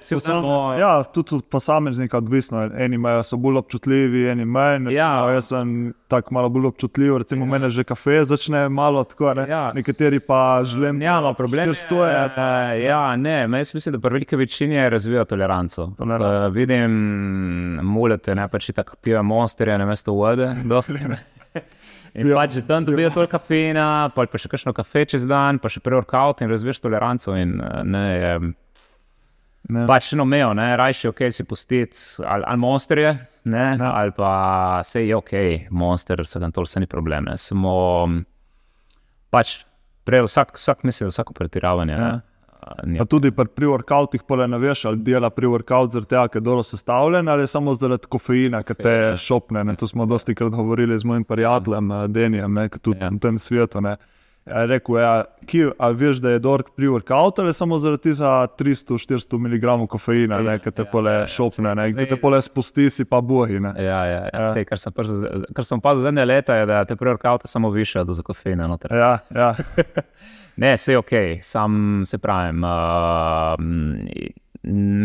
cel 0.02 0.18
Posam, 0.18 0.42
samo. 0.42 0.74
ja, 0.74 1.02
tudi 1.04 1.38
od 1.38 1.46
posameznika 1.48 2.18
odvisno. 2.18 2.66
Eni 2.74 2.98
imajo, 2.98 3.22
so 3.22 3.36
bolj 3.36 3.62
občutljivi, 3.62 4.26
eni 4.28 4.44
manj. 4.44 4.90
Ja. 4.92 5.08
Recimo, 5.14 5.30
jaz 5.38 5.48
sem 5.48 5.94
tako 6.08 6.34
malo 6.34 6.48
bolj 6.48 6.66
občutljiv, 6.66 7.16
recimo 7.22 7.44
ja. 7.44 7.50
mene 7.50 7.70
že 7.70 7.84
kafe 7.84 8.24
začne 8.24 8.68
malo 8.68 9.04
tako. 9.04 9.34
Ne? 9.34 9.46
Ja. 9.48 9.72
Nekateri 9.74 10.20
pa 10.20 10.62
želim. 10.64 11.02
Ja, 11.02 11.20
no, 11.20 11.34
problem 11.34 11.68
je, 11.68 11.74
400 11.74 12.04
je. 12.04 12.28
da 12.36 12.72
ja, 12.72 13.16
ne, 13.16 13.58
jaz 13.58 13.74
mislim, 13.74 13.92
da 13.92 14.00
pri 14.00 14.12
veliki 14.12 14.36
večini 14.36 14.88
razvijajo 14.90 15.24
toleranco. 15.24 15.90
Toleranco. 15.98 16.46
Uh, 16.46 16.52
vidim 16.54 16.90
mulete, 17.82 18.34
ne 18.34 18.48
pač 18.48 18.70
tako 18.74 18.96
pijo 19.02 19.22
monsterje, 19.22 19.78
ne 19.78 19.86
mesto 19.86 20.12
vode. 20.12 20.54
dosti. 20.72 20.98
In 22.14 22.26
Ja. 22.26 22.36
pač 22.40 22.56
tam 22.66 22.84
dobijo 22.84 23.10
toliko 23.14 23.30
kafeina, 23.36 24.10
pa, 24.14 24.24
pa 24.26 24.40
še 24.40 24.48
kakšno 24.50 24.72
kafe 24.74 25.04
čez 25.06 25.26
dan, 25.28 25.60
pa 25.62 25.70
še 25.70 25.82
pre-workout 25.84 26.40
in 26.42 26.50
razviješ 26.50 26.80
toleranco. 26.82 27.36
In, 27.36 27.58
eh, 27.60 27.82
ne, 27.84 28.04
je, 28.16 28.32
Ne. 29.68 29.86
pač 29.86 30.12
eno 30.12 30.24
mejo, 30.24 30.54
ne, 30.54 30.76
rajši 30.76 31.08
ok 31.08 31.18
si 31.30 31.44
pustiti 31.44 31.96
ali, 32.24 32.44
ali 32.46 32.58
monsterje, 32.58 33.10
ne, 33.44 33.76
Ja. 33.76 33.90
ali 33.94 34.12
pa 34.12 34.30
se 34.82 35.06
je 35.06 35.16
ok, 35.16 35.32
monster, 35.70 36.26
se 36.26 36.40
tam 36.40 36.52
to 36.52 36.62
vse 36.62 36.80
ni 36.80 36.86
problem. 36.86 37.24
Ne, 37.24 37.36
samo 37.36 37.74
pač 39.30 39.64
prej 40.04 40.24
vsak, 40.24 40.56
vsak 40.56 40.84
misli, 40.84 41.06
vsako 41.06 41.32
pretiravanje. 41.32 41.92
Ja. 41.94 42.20
Ni, 42.84 42.98
Pa 42.98 43.04
tudi 43.04 43.30
pri 43.30 43.46
pre-workoutih 43.46 44.24
pole 44.24 44.44
ne 44.44 44.58
veš, 44.58 44.84
ali 44.84 44.98
dela 44.98 45.30
pre-workout 45.30 45.92
zaradi 45.92 46.08
tega, 46.08 46.28
ker 46.28 46.40
je 46.40 46.44
dobro 46.44 46.62
sestavljen, 46.62 47.28
ali 47.28 47.46
samo 47.46 47.72
zaradi 47.72 48.06
kofeina, 48.06 48.62
ki 48.62 48.74
te 48.74 48.92
Ja. 49.04 49.16
šopne. 49.16 49.62
Ne. 49.64 49.76
To 49.76 49.86
smo 49.86 50.06
dosti 50.06 50.34
krat 50.34 50.50
govorili 50.50 50.98
z 50.98 51.04
mojim 51.04 51.24
prijateljem, 51.24 51.90
eh, 51.92 52.08
Denijem, 52.08 52.54
ne, 52.54 52.68
ki 52.68 52.78
tudi 52.80 53.00
ja. 53.00 53.08
v 53.08 53.18
tem 53.18 53.38
svetu. 53.38 53.80
Ne. 53.80 53.96
Ja, 54.48 54.64
rekel 54.64 54.96
je, 54.96 55.02
ja, 55.02 55.14
ki, 55.46 55.60
a 55.78 55.90
veš, 55.90 56.16
da 56.16 56.30
je 56.30 56.38
dobro 56.38 56.64
pre-workout 56.72 57.38
ali 57.38 57.54
samo 57.54 57.78
zaradi 57.78 58.12
za 58.12 58.46
300-400 58.58 59.38
mg 59.38 59.88
kofeina, 59.88 60.40
ne, 60.40 60.58
ki 60.58 60.70
te 60.70 60.82
Ja, 60.82 60.86
pole 60.86 61.12
ja, 61.12 61.18
ja, 61.18 61.26
šopne, 61.26 61.74
ne, 61.74 61.88
ki 61.92 62.06
te 62.06 62.16
pole 62.16 62.40
spusti, 62.42 62.90
si 62.90 63.04
pa 63.04 63.20
bohi. 63.20 63.60
Ne. 63.60 63.72
Ja, 63.78 64.04
ja, 64.04 64.22
ja. 64.24 64.28
Ja. 64.34 64.52
Sej, 64.54 64.64
kar 64.64 64.78
sem, 64.78 64.92
z- 65.04 65.52
kar 65.54 65.64
sem 65.64 65.78
opazil 65.78 66.02
zadnje 66.02 66.24
leta, 66.24 66.54
je, 66.54 66.66
da 66.66 66.84
te 66.84 66.96
pre-workoute 66.96 67.46
samo 67.46 67.70
više 67.70 68.04
do 68.04 68.16
kofeina. 68.22 68.66
noter. 68.66 68.90
Ja, 68.92 69.18
ja. 69.30 69.54
Ne, 70.56 70.72
vse 70.74 70.92
je 70.92 70.98
ok, 70.98 71.10
sam 71.40 71.74
se 72.06 72.18
pravim, 72.18 72.64
uh, 72.64 73.54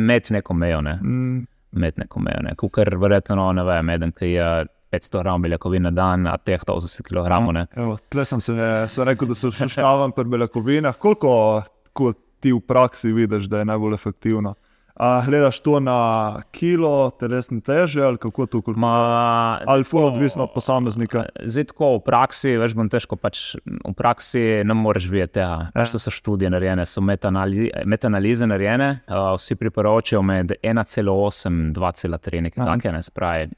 med 0.07 0.27
neko 0.29 0.53
mejo. 0.53 0.81
Ne. 0.81 0.95
Mm, 0.95 1.45
Med 1.71 1.93
neko 1.97 2.19
mejo. 2.19 2.41
Ne. 2.41 2.55
Kukar 2.55 2.95
verjetno, 2.95 3.35
no, 3.35 3.51
ne 3.53 3.63
vem, 3.63 3.89
eden, 3.89 4.11
ki 4.11 4.25
je 4.27 4.47
500 4.93 5.23
gramov 5.23 5.47
beljakovin 5.47 5.87
na 5.89 5.91
dan, 5.91 6.27
a 6.29 6.37
teh 6.37 6.61
80 6.61 7.01
kg. 7.07 7.39
Ne. 7.53 7.65
Evo, 7.75 7.97
tle 8.13 8.25
sem 8.29 8.41
se 8.41 8.57
sem 8.87 9.07
rekel, 9.09 9.31
da 9.31 9.37
se 9.37 9.51
šuškavam 9.51 10.13
pri 10.15 10.29
beljakovinah. 10.35 10.99
Koliko 11.01 11.63
kot 11.93 12.19
ti 12.43 12.53
v 12.53 12.59
praksi 12.59 13.13
vidiš, 13.15 13.49
da 13.49 13.63
je 13.63 13.71
najbolj 13.71 13.97
efektivno? 13.97 14.55
A 14.93 15.23
gledaš 15.25 15.57
to 15.59 15.79
na 15.81 16.41
kilo 16.51 17.09
telesne 17.17 17.61
teže 17.65 18.03
ali 18.05 18.17
kako 18.17 18.45
to 18.45 18.61
kulma? 18.61 18.87
Ma, 18.87 19.59
Ali 19.65 19.83
ful 19.83 20.05
odvisno 20.05 20.43
od 20.43 20.51
posameznika? 20.53 21.23
Zdaj, 21.41 21.65
tako 21.71 21.95
v 21.95 22.03
praksi, 22.05 22.51
veš, 22.61 22.75
bom 22.77 22.89
težko, 22.89 23.17
pač 23.17 23.55
v 23.65 23.93
praksi 23.97 24.61
ne 24.61 24.75
moreš 24.77 25.07
videti 25.09 25.39
tega. 25.39 25.71
Pač 25.73 25.95
to 25.95 26.01
so 26.01 26.13
študije 26.13 26.51
narejene, 26.53 26.85
so 26.85 27.01
metanalize, 27.01 27.71
metanalize 27.89 28.45
narejene, 28.45 28.91
uh, 29.09 29.31
vsi 29.39 29.57
priporočajo 29.57 30.21
med 30.21 30.53
1,8 30.61 31.49
in 31.49 31.73
2,3, 31.73 32.45
nekaj 32.49 32.61
takega, 32.61 32.93
ne 32.93 33.01
se 33.01 33.15
pravi 33.17 33.49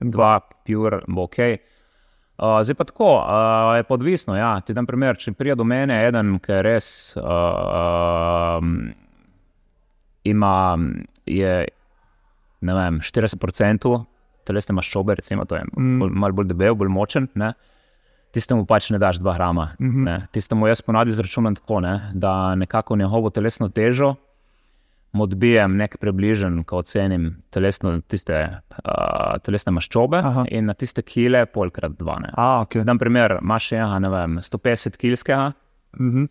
2, 0.00 0.10
2, 0.10 0.40
pure, 0.66 1.00
bo 1.08 1.22
ok. 1.28 1.38
Uh, 2.40 2.62
zdaj 2.64 2.74
pa 2.74 2.84
tako, 2.88 3.10
uh, 3.20 3.74
je 3.76 3.84
pa 3.84 3.94
odvisno. 3.94 4.36
Ja. 4.36 4.54
Ti 4.64 4.72
dam 4.72 4.86
primer, 4.88 5.16
če 5.20 5.32
pride 5.36 5.58
do 5.60 5.64
mene 5.68 5.98
eden, 6.06 6.38
ki 6.40 6.52
je 6.52 6.62
res 6.64 6.86
uh, 7.20 7.24
um, 8.60 8.78
ima, 10.24 10.78
je, 11.26 11.52
ne 12.60 12.74
vem, 12.76 13.00
40% 13.04 13.98
telesne 14.48 14.74
maščobe, 14.74 15.14
recimo, 15.20 15.44
to 15.44 15.58
je 15.58 15.64
Mm. 15.76 15.98
bolj, 16.00 16.10
malo 16.16 16.32
bolj 16.40 16.48
debel, 16.48 16.74
bolj 16.74 16.88
močen. 16.88 17.28
Ne? 17.34 17.52
Tistemu 18.32 18.64
pač 18.66 18.90
ne 18.90 18.98
daš 18.98 19.18
2 19.20 19.34
grama. 19.36 19.72
Mhm. 19.80 20.04
Ne? 20.04 20.16
Tistemu 20.32 20.66
jaz 20.66 20.80
ponavadi 20.82 21.10
izračunam 21.10 21.54
tako, 21.54 21.80
ne? 21.80 22.10
da 22.14 22.54
nekako 22.54 22.96
njegovo 22.96 23.30
telesno 23.30 23.68
težo 23.68 24.14
odbijem 25.14 25.74
nek 25.76 25.96
približen, 25.98 26.62
ko 26.64 26.76
ocenim 26.78 27.42
telesno, 27.50 27.96
tiste, 28.06 28.36
uh, 28.84 29.38
telesne 29.42 29.72
maščobe 29.72 30.16
Aha. 30.18 30.44
in 30.50 30.66
na 30.66 30.74
tiste 30.74 31.02
kile 31.02 31.46
polkrat 31.46 31.96
dva. 31.98 32.18
Ne? 32.20 32.30
A, 32.36 32.60
ok. 32.62 32.76
Dam 32.84 32.98
primer, 32.98 33.38
imaš 33.42 33.72
enega, 33.72 33.98
ne 33.98 34.08
vem, 34.08 34.38
150 34.38 34.96
kilskega, 34.96 35.52
Mhm. 35.98 36.24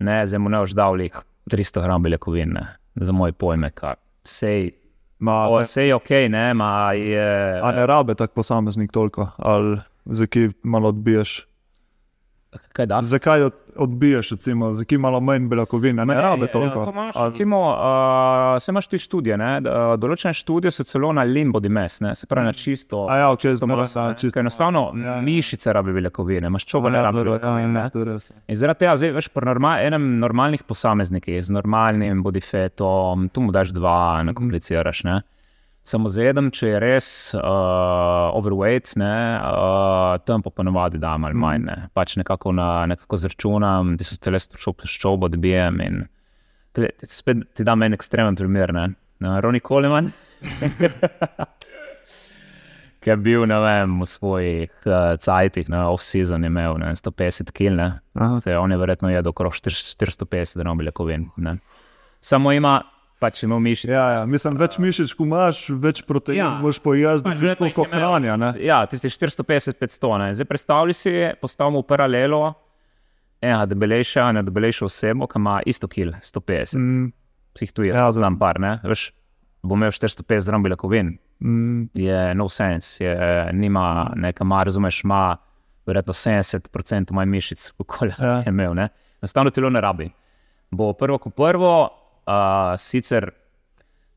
ne, 0.00 0.26
zdaj 0.26 0.38
mu 0.38 0.48
ne 0.48 0.58
boš 0.58 0.70
dal 0.72 0.94
lih 0.94 1.12
300 1.50 1.82
gram 1.82 2.02
beljakovin, 2.02 2.52
ne, 2.54 2.66
za 2.96 3.12
moje 3.12 3.32
pojme, 3.32 3.70
kar 3.70 3.96
sej, 4.24 4.70
Ma, 5.18 5.48
o, 5.48 5.64
sej 5.64 5.86
je 5.88 5.94
ok, 5.94 6.10
ne, 6.28 6.54
ma 6.54 6.92
je. 6.92 7.60
a 7.62 7.72
ne 7.72 7.86
rabe 7.86 8.14
tak 8.14 8.32
posameznik 8.34 8.92
toliko? 8.92 9.30
Ali 9.38 9.78
zakaj 10.06 10.50
malo 10.62 10.88
odbiješ? 10.88 11.46
Kaj 12.72 12.86
da? 12.86 13.02
Zakaj 13.04 13.42
od, 13.42 13.52
odbiješ, 13.76 14.30
recimo, 14.30 14.72
zakaj 14.72 14.98
malo 14.98 15.20
manj 15.20 15.48
beljakovine? 15.48 16.04
Ne 16.04 16.14
rabe 16.16 16.42
Ja, 16.42 16.46
toliko. 16.48 16.84
to 16.84 16.90
imaš, 16.90 17.16
Ali- 17.16 17.30
recimo, 17.30 17.58
uh, 17.68 17.76
se 18.58 18.70
imaš 18.70 18.86
ti 18.86 18.98
študije, 18.98 19.36
ne, 19.36 19.60
določene 19.96 20.32
študije 20.34 20.70
so 20.70 20.84
celo 20.84 21.12
na 21.12 21.22
limbo 21.22 21.60
dimes, 21.60 22.00
ne, 22.00 22.14
se 22.14 22.26
pravi 22.26 22.46
na 22.46 22.52
čisto. 22.54 23.06
A 23.08 23.16
ja, 23.16 23.30
ok, 23.30 23.38
čisto 23.40 23.66
maso, 23.66 24.00
ja, 24.00 24.14
Ker 24.14 24.38
enostavno 24.38 24.92
ja, 24.96 25.04
ja. 25.06 25.20
mišice 25.20 25.72
rabi 25.72 25.92
beljakovine, 25.92 26.50
maščoba 26.50 26.90
ne 26.90 26.98
Ja, 26.98 27.02
dobro, 27.04 27.32
ja, 27.32 27.38
beljakovine. 27.38 27.62
ja, 27.70 27.84
ne. 27.84 27.90
to 27.90 27.98
je 27.98 28.04
res. 28.04 28.32
In 28.48 28.56
zaradi 28.56 28.78
tega, 28.78 28.96
zdaj, 28.96 29.10
veš, 29.12 29.28
pri 29.28 29.46
normal, 29.46 29.78
enem 29.80 30.18
normalnih 30.18 30.62
posameznikih, 30.64 31.42
z 31.42 31.50
normalnim 31.50 32.22
bodifetom, 32.22 33.28
tu 33.28 33.40
mu 33.40 33.52
daš 33.52 33.68
dva, 33.70 34.22
ne 34.22 34.34
kompliciraš. 34.34 35.04
Ne? 35.04 35.22
Samo 35.84 36.08
z 36.08 36.30
jedem, 36.30 36.46
če 36.48 36.68
je 36.70 36.78
res 36.80 37.06
uh, 37.36 38.32
overweight, 38.32 38.94
ne, 38.96 39.36
uh, 39.36 40.14
tam 40.24 40.40
pa 40.40 40.48
ponovadi 40.48 40.96
dam 41.00 41.26
ali 41.28 41.36
manj. 41.36 41.66
Ne. 41.66 41.76
Pač 41.92 42.16
nekako, 42.16 42.54
na, 42.56 42.86
nekako 42.88 43.18
zračunam, 43.20 43.92
ti 44.00 44.06
so 44.08 44.16
telesno 44.16 44.56
ščobo 44.56 45.28
dobijem. 45.28 45.82
In, 45.84 45.98
gled, 46.76 47.04
spet 47.04 47.44
ti 47.52 47.66
dam 47.68 47.84
en 47.84 47.96
ekstremen 47.98 48.38
primer. 48.40 48.72
Ne. 48.72 48.86
Na 49.20 49.36
Ronnie 49.44 49.60
Coleman. 49.60 50.08
Ki 53.04 53.12
je 53.12 53.16
bil 53.20 53.44
vem, 53.44 54.00
v 54.00 54.08
svojih 54.08 54.72
uh, 54.88 55.20
cajtih, 55.20 55.68
na 55.68 55.90
off-season, 55.92 56.48
imel 56.48 56.80
ne, 56.80 56.94
150 56.96 57.52
kg, 57.52 57.76
ne. 57.76 57.90
Aha. 58.16 58.40
Se, 58.40 58.56
on 58.56 58.72
je 58.72 58.80
verjetno 58.80 59.12
jedel 59.12 59.36
okrog 59.36 59.52
450 59.52 60.64
gramov 60.64 60.80
beljakovin. 60.80 61.28
ne. 61.36 61.58
Samo 62.24 62.56
ima, 62.56 62.78
pač 63.18 63.42
ima 63.42 63.58
mišice. 63.58 63.88
Ja, 63.88 64.10
ja. 64.10 64.26
Mislim, 64.26 64.56
več 64.56 64.78
mišic, 64.78 65.12
ko 65.12 65.24
imaš, 65.24 65.68
več 65.70 66.02
proteinov 66.02 66.36
Ja. 66.36 66.58
moš 66.60 66.78
pojesti, 66.78 67.24
Pač 67.24 67.38
je 67.38 67.54
imel- 67.54 67.88
hranja. 67.88 68.54
Ja, 68.58 68.86
tisti 68.86 69.08
450-500. 69.08 70.18
ne. 70.18 70.34
Zdaj 70.34 70.44
predstavljaj 70.44 70.94
si, 70.94 71.12
postavimo 71.40 71.80
v 71.80 71.86
paralelo 71.86 72.54
enega 73.40 73.66
debelejša, 73.66 74.28
ena 74.30 74.42
debelejša 74.42 74.84
osebo, 74.84 75.26
ki 75.26 75.38
ima 75.38 75.60
isto 75.64 75.88
kil, 75.88 76.12
150. 76.22 76.74
Mm, 76.74 77.12
Psih 77.54 77.72
tu 77.72 77.82
je, 77.82 77.92
Ja, 77.94 78.12
znam 78.12 78.38
par, 78.38 78.58
ne. 78.58 78.80
Veš, 78.82 79.12
bo 79.62 79.74
imel 79.74 79.90
450 79.90 80.46
gramov 80.46 80.64
beljakovin. 80.64 81.18
Mm, 81.40 81.88
je 81.94 82.34
no 82.34 82.48
sense, 82.48 82.98
je, 83.00 83.14
nima 83.52 84.12
nekaj, 84.16 84.44
ima, 84.44 84.62
razumeš, 84.62 85.04
ima 85.04 85.36
verjetno 85.86 86.12
70% 86.12 87.12
manj 87.12 87.28
mišic, 87.28 87.70
kot 87.78 88.10
Ja. 88.18 88.38
je 88.38 88.48
imel. 88.48 88.74
Ne? 88.74 88.88
Enostavno 89.22 89.50
telo 89.50 89.70
ne 89.70 89.80
rabi. 89.80 90.10
Bo 90.70 90.92
prvo, 90.92 91.18
kot 91.18 91.34
prvo, 91.34 91.88
uh, 92.26 92.76
sicer 92.78 93.43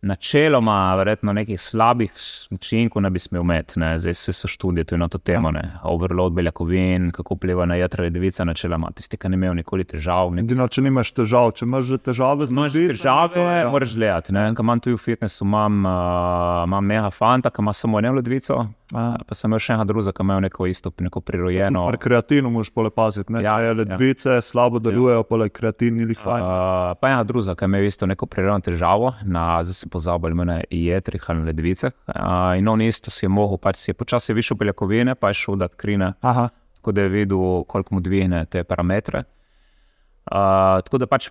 načeloma, 0.07 0.95
verjetno 0.95 1.33
nekih 1.33 1.59
slabih 1.61 2.13
učinkov 2.51 3.03
ne 3.05 3.11
bi 3.13 3.19
smel 3.19 3.43
imeti, 3.45 3.79
ne? 3.79 3.93
zdaj 3.99 4.13
se 4.13 4.33
so 4.33 4.47
študije 4.47 4.87
tudi 4.89 4.99
na 4.99 5.07
to 5.07 5.17
temo, 5.17 5.51
ne? 5.51 5.63
overload 5.83 6.33
beljakovin, 6.33 7.11
kako 7.11 7.35
vpliva 7.35 7.65
na 7.65 7.75
jedra 7.75 8.07
ledvica, 8.07 8.45
načeloma, 8.47 8.91
tisti, 8.95 9.17
ki 9.17 9.29
ne 9.29 9.39
imel 9.39 9.55
nikoli 9.61 9.85
težav, 9.85 10.33
ne 10.33 10.47
Edino, 10.47 10.67
če 10.71 10.81
nimaš 10.85 11.11
težav, 11.11 11.51
če 11.59 11.65
imaš 11.67 11.89
že 11.91 11.97
težave 12.09 12.47
z 12.47 12.55
Imaš 12.55 12.73
ledvico, 12.73 12.95
težave, 12.95 13.41
ja. 13.43 13.55
ja. 13.59 13.69
moraš 13.73 13.95
gledati. 13.95 14.35
Ko 14.55 14.63
imam 14.63 14.79
tu 14.79 14.93
v 14.93 15.01
fitnessu, 15.01 15.43
imam, 15.45 15.81
uh, 15.83 16.63
imam 16.63 16.87
mega 16.87 17.09
fanta, 17.11 17.51
ki 17.51 17.63
ima 17.65 17.73
samo 17.75 17.99
eno 17.99 18.13
ledvico, 18.15 18.61
Aha. 18.93 19.17
pa 19.27 19.35
sem 19.35 19.51
imel 19.51 19.59
še 19.59 19.75
ena 19.75 19.85
druga, 19.87 20.13
ki 20.15 20.23
ima 20.23 20.39
neko 20.47 20.69
isto, 20.71 20.91
neko 21.03 21.19
prirojeno. 21.25 21.83
Pri 21.91 21.99
kreatinu 22.05 22.51
moraš 22.53 22.71
pole 22.71 22.91
paziti. 22.93 23.33
Ne? 23.33 23.43
Ja, 23.43 23.57
Ja, 23.57 23.73
ja. 23.73 23.73
ledvice 23.73 24.37
ja. 24.37 24.41
slabo 24.41 24.79
delujejo, 24.79 25.19
ja. 25.19 25.27
pole 25.27 25.49
kreatin 25.49 25.99
ni 25.99 26.15
fajn. 26.15 26.43
Uh, 26.43 26.95
pa 27.01 27.11
ena 27.11 27.23
druga, 27.27 27.55
ki 27.55 27.67
ima 27.67 27.83
isto 27.83 28.07
neko 28.07 28.25
prirojeno 28.25 28.63
težavo, 28.63 29.13
na, 29.23 29.63
zdaj 29.67 29.81
sem 29.81 29.91
pozabil, 29.97 30.35
mene 30.37 30.61
jetrih 30.69 31.25
ali 31.29 31.41
na 31.41 31.49
ledvicah. 31.51 31.95
Uh, 32.07 32.53
in 32.59 32.69
on 32.69 32.81
isto 32.85 33.11
si 33.11 33.25
je 33.25 33.31
mogel, 33.33 33.59
pač 33.61 33.81
si 33.81 33.91
je 33.91 33.97
počasi 33.97 34.35
višel 34.37 34.59
beljakovine, 34.61 35.17
pa 35.17 35.33
je 35.33 35.41
šel 35.41 35.59
dati 35.63 35.77
krine, 35.77 36.13
Aha, 36.21 36.49
tako 36.79 36.93
da 36.95 37.07
je 37.07 37.13
videl, 37.13 37.65
koliko 37.67 37.97
mu 37.97 38.01
dvigne 38.01 38.45
te 38.45 38.63
parametre. 38.63 39.25
Uh, 40.27 40.79
tako 40.85 41.01
da 41.01 41.09
pač 41.09 41.29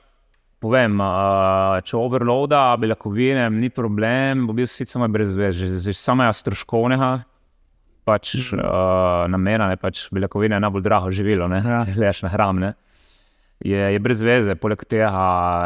povem, 0.63 0.99
uh, 1.01 1.79
če 1.85 1.99
overloada 2.01 2.69
beljakovine, 2.81 3.49
ni 3.53 3.71
problem, 3.71 4.47
bo 4.49 4.57
bil 4.57 4.69
sicer 4.71 5.03
malo 5.03 5.15
brez 5.15 5.35
veze, 5.37 5.67
že, 5.67 5.81
že 5.85 5.97
samega 5.97 6.33
stroškovnega. 6.37 7.11
Pač 8.07 8.37
uh, 8.55 9.27
namena 9.27 9.73
je 9.73 9.79
pač 9.83 10.05
beljakovine 10.15 10.57
je 10.57 10.63
najbolj 10.63 10.85
drago 10.85 11.11
živilo, 11.11 11.49
ne? 11.51 11.59
Ja. 11.65 11.81
gledaš 11.89 12.23
na 12.23 12.31
hram. 12.31 12.61
Ne? 12.63 12.75
Je, 13.65 13.79
je 13.93 13.99
brez 14.05 14.21
veze, 14.21 14.55
poleg 14.61 14.83
tega 14.85 15.09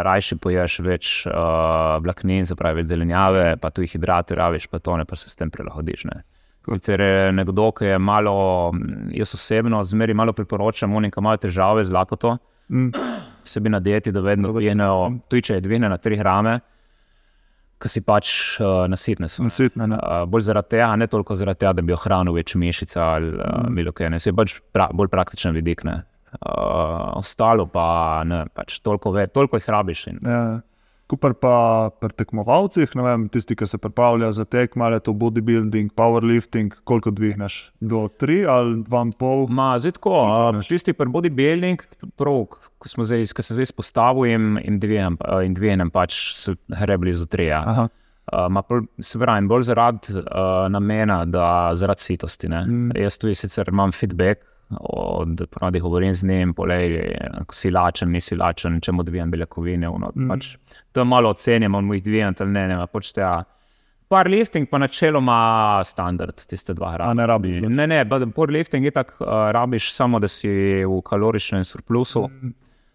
rajši 0.07 0.37
poješ 0.39 0.77
več 0.87 1.09
uh, 1.27 1.97
vlaknin, 2.05 2.47
se 2.47 2.55
pravi 2.55 2.85
zelenjave, 2.87 3.57
pa 3.59 3.73
tudi 3.75 3.91
hidrate, 3.91 4.37
raviš 4.39 4.69
pa 4.71 4.79
to, 4.79 4.95
ne 5.01 5.07
pa 5.09 5.19
se 5.19 5.31
s 5.31 5.35
tem 5.37 5.51
prilagodiš. 5.51 6.05
Ne? 6.07 6.21
Sicer 6.69 7.03
je 7.03 7.33
nekdo, 7.35 7.71
ki 7.75 7.91
je 7.91 7.99
malo, 7.99 8.71
mm, 8.77 9.11
jaz 9.19 9.35
osebno 9.35 9.83
zmeri 9.83 10.15
malo 10.15 10.33
priporočam, 10.37 10.95
unim, 10.95 11.11
ki 11.11 11.19
imajo 11.19 11.43
težave 11.49 11.85
z 11.85 11.97
lakoto, 11.97 12.37
mm, 12.71 12.91
sebi 13.45 13.73
na 13.75 13.81
dieti, 13.83 14.13
da 14.15 14.23
vedno 14.23 14.53
pijejo, 14.55 15.11
tudi 15.27 15.49
če 15.49 15.59
je 15.59 15.65
dvigne 15.67 15.91
na 15.91 15.99
3 15.99 16.21
grame, 16.21 16.61
ki 17.81 17.89
si 17.89 18.05
pač 18.05 18.31
uh, 18.61 18.85
nasitne. 18.93 19.27
So, 19.33 19.43
ne. 19.43 19.49
nasitne. 19.49 19.89
Ne? 19.89 19.99
Uh, 19.99 20.23
bolj 20.31 20.45
zaradi 20.47 20.77
tega, 20.77 20.93
ne 21.01 21.09
toliko 21.11 21.35
zaradi 21.35 21.65
tega, 21.65 21.73
da 21.81 21.83
bi 21.83 21.97
ohranil 21.97 22.37
več 22.37 22.55
mišic 22.55 22.95
ali 23.01 23.33
uh, 23.35 23.67
bilo 23.73 23.95
kaj. 23.97 24.13
Ne, 24.13 24.21
se 24.21 24.31
je 24.31 24.37
pač 24.37 24.59
pra, 24.71 24.91
bolj 24.95 25.09
praktičen 25.11 25.57
vidik. 25.57 25.83
Ne. 25.89 26.03
Uh, 26.39 27.19
ostalo 27.19 27.67
pa 27.67 28.23
ne, 28.25 28.45
pač 28.55 28.79
toliko, 28.81 29.11
ve, 29.13 29.27
toliko 29.27 29.59
jih 29.59 29.69
rabiš. 29.69 30.07
In, 30.13 30.21
Ja. 30.27 30.43
Kupar 31.11 31.33
pa 31.35 31.53
pri 31.91 32.15
tekmovalcih, 32.15 32.93
ne 32.95 33.03
vem, 33.03 33.23
tisti, 33.35 33.57
ki 33.59 33.67
se 33.67 33.81
pripravljajo 33.83 34.31
za 34.31 34.45
tek, 34.47 34.77
malo 34.79 34.95
je 34.95 35.03
to 35.09 35.15
bodybuilding, 35.19 35.89
powerlifting, 35.99 36.71
koliko 36.87 37.11
dvigneš? 37.11 37.57
Do 37.83 38.05
3 38.15 38.45
ali 38.47 38.77
2,5? 38.87 39.51
Ma, 39.51 39.73
zdaj 39.83 39.97
tako, 39.99 40.13
uh, 40.23 40.61
tisti 40.63 40.95
pri 40.95 41.11
bodybuilding, 41.11 41.83
prav, 42.15 42.45
ko, 42.55 42.87
smo 42.87 43.03
zdaj, 43.03 43.27
ko 43.35 43.43
sem 43.43 43.59
zdaj 43.59 43.67
izpostavil, 43.73 44.29
jim, 44.31 44.47
jim 44.63 44.79
dvignem, 44.79 45.19
uh, 45.27 45.41
jim 45.43 45.57
dvignem 45.59 45.91
pač 45.91 46.15
so 46.39 46.55
gre 46.71 46.99
blizu 46.99 47.27
trija. 47.27 47.65
Aha, 47.67 47.89
Uh, 48.31 48.45
ma 48.47 48.61
pol- 48.63 48.85
se 49.03 49.19
pravi, 49.19 49.43
bolj 49.51 49.65
zaradi 49.67 50.13
uh, 50.15 50.69
namena, 50.71 51.25
da 51.27 51.73
zaradi 51.75 52.05
sitosti. 52.05 52.47
Mm. 52.47 52.93
Jaz 52.95 53.17
tudi 53.19 53.35
sicer 53.35 53.67
imam 53.73 53.91
feedback, 53.91 54.45
od 54.81 55.47
ponadi 55.51 55.81
govorim 55.81 56.15
z 56.15 56.23
njim, 56.25 56.55
polej, 56.55 57.15
si 57.51 57.71
lačen, 57.71 58.11
nisi 58.11 58.37
lačen, 58.37 58.81
če 58.81 58.93
mu 58.93 59.03
dvigam 59.03 59.31
beljakovine. 59.31 59.89
ono, 59.89 60.13
Mm. 60.15 60.29
Pač, 60.29 60.57
to 60.93 61.01
je 61.01 61.05
malo 61.05 61.31
ocenjeno, 61.31 61.79
on 61.79 61.85
mu 61.85 61.95
jih 61.95 62.03
dvigam 62.03 62.35
ali 62.41 62.51
ne. 62.51 62.69
ne 62.69 62.77
pa 62.77 62.87
počte, 62.87 63.21
ja. 63.21 63.45
Powerlifting 64.09 64.67
pa 64.67 64.79
načeloma 64.79 65.39
standard, 65.85 66.35
tiste 66.47 66.75
dva 66.75 66.93
hrana. 66.93 67.15
ne 67.15 67.27
rabiš. 67.27 67.61
Ne, 67.63 67.87
ne, 67.87 68.05
but 68.05 68.23
powerlifting 68.35 68.85
je 68.85 68.91
tako, 68.91 69.25
uh, 69.25 69.51
rabiš 69.51 69.93
samo, 69.93 70.19
da 70.19 70.29
si 70.29 70.49
v 70.85 71.01
kaloričnem 71.03 71.65
surplusu, 71.65 72.29
Mm. 72.29 72.53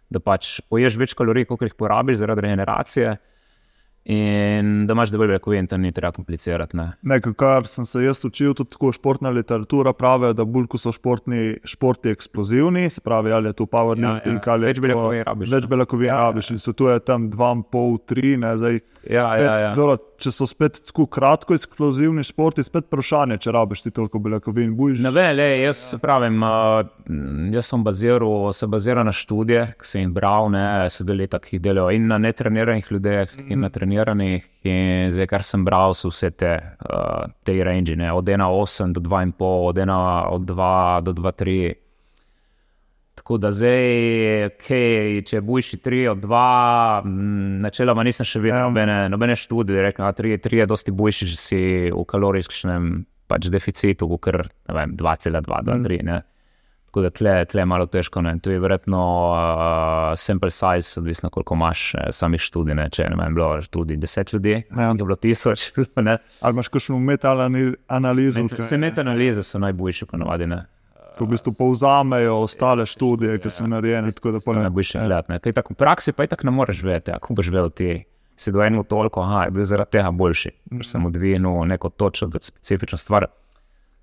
da 0.09 0.19
pač 0.19 0.61
poješ 0.61 0.97
več 0.97 1.13
kalorij, 1.13 1.45
kot 1.45 1.61
jih 1.61 1.73
porabiš 1.73 2.17
zaradi 2.17 2.41
regeneracije. 2.41 3.17
In 4.05 4.85
da 4.85 4.93
imaš 4.93 5.11
beljakovin, 5.11 5.67
to 5.67 5.77
ni 5.77 5.89
treba 5.91 6.11
komplicirati. 6.13 6.77
Ne. 6.77 6.91
Nekaj, 7.01 7.33
kar 7.33 7.65
sem 7.67 7.87
se 7.89 8.03
jaz 8.03 8.19
učil, 8.25 8.53
tudi 8.53 8.69
tako 8.75 8.91
športna 8.93 9.31
literatura 9.33 9.95
pravi, 9.97 10.29
da 10.37 10.45
bolj 10.45 10.67
ko 10.69 10.77
so 10.77 10.93
športni, 10.93 11.55
športi 11.65 12.11
eksplozivni, 12.13 12.85
se 12.93 13.01
pravi, 13.01 13.33
ali 13.33 13.49
je 13.49 13.57
to 13.57 13.65
powerlifting, 13.65 14.37
Ja, 14.37 14.45
ja. 14.45 14.53
ali 14.53 14.69
Več 14.69 14.79
beljakovin 14.83 15.23
rabiš, 15.25 15.49
Več 15.55 15.65
beljakovin 15.71 16.09
Ja, 16.11 16.19
rabiš 16.27 16.51
in 16.53 16.61
svetuje 16.61 16.99
tam 17.01 17.31
2,5-3, 17.33 18.35
ne 18.45 18.53
zdaj. 18.61 18.79
Ja, 19.09 19.25
ja, 19.41 19.57
ja. 19.59 19.73
Dobro, 19.75 19.97
če 20.21 20.31
so 20.33 20.47
spet 20.49 20.79
tako 20.89 21.05
kratko 21.11 21.55
eksplozivni 21.55 22.23
športi, 22.25 22.63
spet 22.65 22.87
vprašanje, 22.87 23.39
če 23.45 23.53
rabiš 23.55 23.85
ti 23.85 23.91
toliko 23.95 24.19
beljakovin. 24.23 24.73
Bujiš, 24.77 25.03
Ne 25.05 25.11
vem, 25.15 25.31
le, 25.37 25.47
jaz 25.61 25.81
se 25.91 25.99
pravim, 26.01 26.41
uh, 26.43 26.81
jaz 27.53 27.69
sem 27.71 27.83
baziral, 27.85 28.51
se 28.55 28.69
baziral 28.71 29.07
na 29.07 29.13
študije, 29.15 29.67
ki 29.81 29.89
sem 29.89 30.05
jih 30.05 30.13
bral, 30.15 30.49
ne, 30.53 30.65
so 30.93 31.05
delita, 31.07 31.39
ki 31.43 31.57
jih 31.57 31.63
delajo 31.67 31.93
in 31.95 32.09
na 32.11 32.19
netreniranih 32.21 32.91
ljudeh, 32.91 33.37
mm. 33.37 33.51
in 33.51 33.65
na 33.65 33.71
treniranih. 33.73 34.51
In 34.65 35.11
zdaj, 35.13 35.27
kar 35.29 35.43
sem 35.45 35.61
bral, 35.65 35.93
so 35.93 36.09
vse 36.09 36.31
te, 36.33 36.55
uh, 36.89 37.25
te 37.45 37.53
range, 37.63 37.93
ne, 37.99 38.09
od 38.13 38.25
1,8 38.25 38.95
do 38.95 39.03
2,5, 39.05 39.51
od 39.69 39.81
1 39.83 39.95
od 40.35 40.47
2 40.49 41.01
do 41.05 41.13
2,3. 41.13 41.84
Tako 43.15 43.37
da 43.37 43.51
zdaj, 43.51 43.85
okay, 44.49 45.23
če 45.25 45.39
bojiš 45.41 45.71
3 45.79 46.09
od 46.11 46.17
2, 46.19 46.41
mm, 47.05 47.61
načeloma 47.63 48.03
nisem 48.03 48.27
še 48.27 48.39
videl 48.39 48.59
Ja. 48.59 48.67
nobene, 48.67 48.97
nobene 49.09 49.35
študije, 49.35 49.81
rekel, 49.81 50.05
da 50.05 50.13
3 50.13 50.57
je 50.57 50.65
dosti 50.65 50.91
boljši, 50.91 51.27
če 51.27 51.37
si 51.37 51.61
v 51.91 52.03
kalorijskem 52.05 53.05
pač 53.27 53.47
deficitu, 53.49 54.09
kot 54.09 54.27
2,2, 54.67 55.41
2,3. 55.41 56.03
Mm. 56.03 56.19
Tako 56.85 57.01
da 57.01 57.09
tle, 57.09 57.45
tle 57.45 57.61
je 57.61 57.65
malo 57.65 57.85
težko. 57.91 58.21
Ne. 58.21 58.37
Tu 58.39 58.51
je 58.53 58.59
verjetno 58.59 58.99
uh, 59.31 60.13
sample 60.15 60.47
size, 60.51 60.99
odvisno 60.99 61.29
koliko 61.29 61.55
imaš 61.55 61.95
eh, 61.95 62.05
samih 62.11 62.39
študij. 62.39 62.75
Ne. 62.75 62.85
Če 62.89 63.09
ne 63.11 63.17
vem, 63.19 63.33
bilo 63.35 63.49
tudi 63.71 63.97
10 63.97 64.33
ljudi, 64.33 64.53
Ja. 64.71 64.81
ja. 64.81 64.87
je 64.87 65.03
bilo 65.03 65.15
tisoč. 65.15 65.71
Ne. 66.07 66.17
ali 66.41 66.53
imaš 66.53 66.67
kakšno 66.67 66.99
meta-analizo, 66.99 68.45
Vse 68.59 68.77
metanalize 68.77 69.43
so 69.43 69.59
najboljše, 69.59 70.05
ponovadi. 70.05 70.47
Ne. 70.47 70.61
Ki 71.15 71.23
v 71.23 71.31
bistvu 71.31 71.53
povzamejo 71.57 72.41
ostale 72.45 72.85
študije, 72.85 73.39
ki 73.43 73.51
so 73.53 73.67
narejene. 73.67 74.11
Tako 74.15 74.35
da 74.35 74.41
ne. 74.59 75.21
ne. 75.29 75.39
Kaj 75.39 75.55
tako 75.61 75.73
v 75.73 75.79
praksi 75.79 76.13
pa 76.13 76.25
je 76.25 76.33
tako 76.35 76.49
ne 76.49 76.53
moreš 76.55 76.83
vedeti, 76.83 77.15
kako 77.15 77.39
boš 77.39 77.49
vedel 77.53 77.69
ti. 77.69 77.95
Si 78.35 78.51
do 78.51 78.59
enega 78.59 78.83
toliko, 78.83 79.21
aha, 79.23 79.45
je 79.47 79.51
bil 79.55 79.63
zaradi 79.63 79.95
tega 79.95 80.09
boljši, 80.11 80.49
ker 80.67 80.87
sem 80.87 81.05
odvijal 81.07 81.63
neko 81.71 81.89
točno, 81.95 82.27
specifično 82.35 82.97
stvar. 82.99 83.29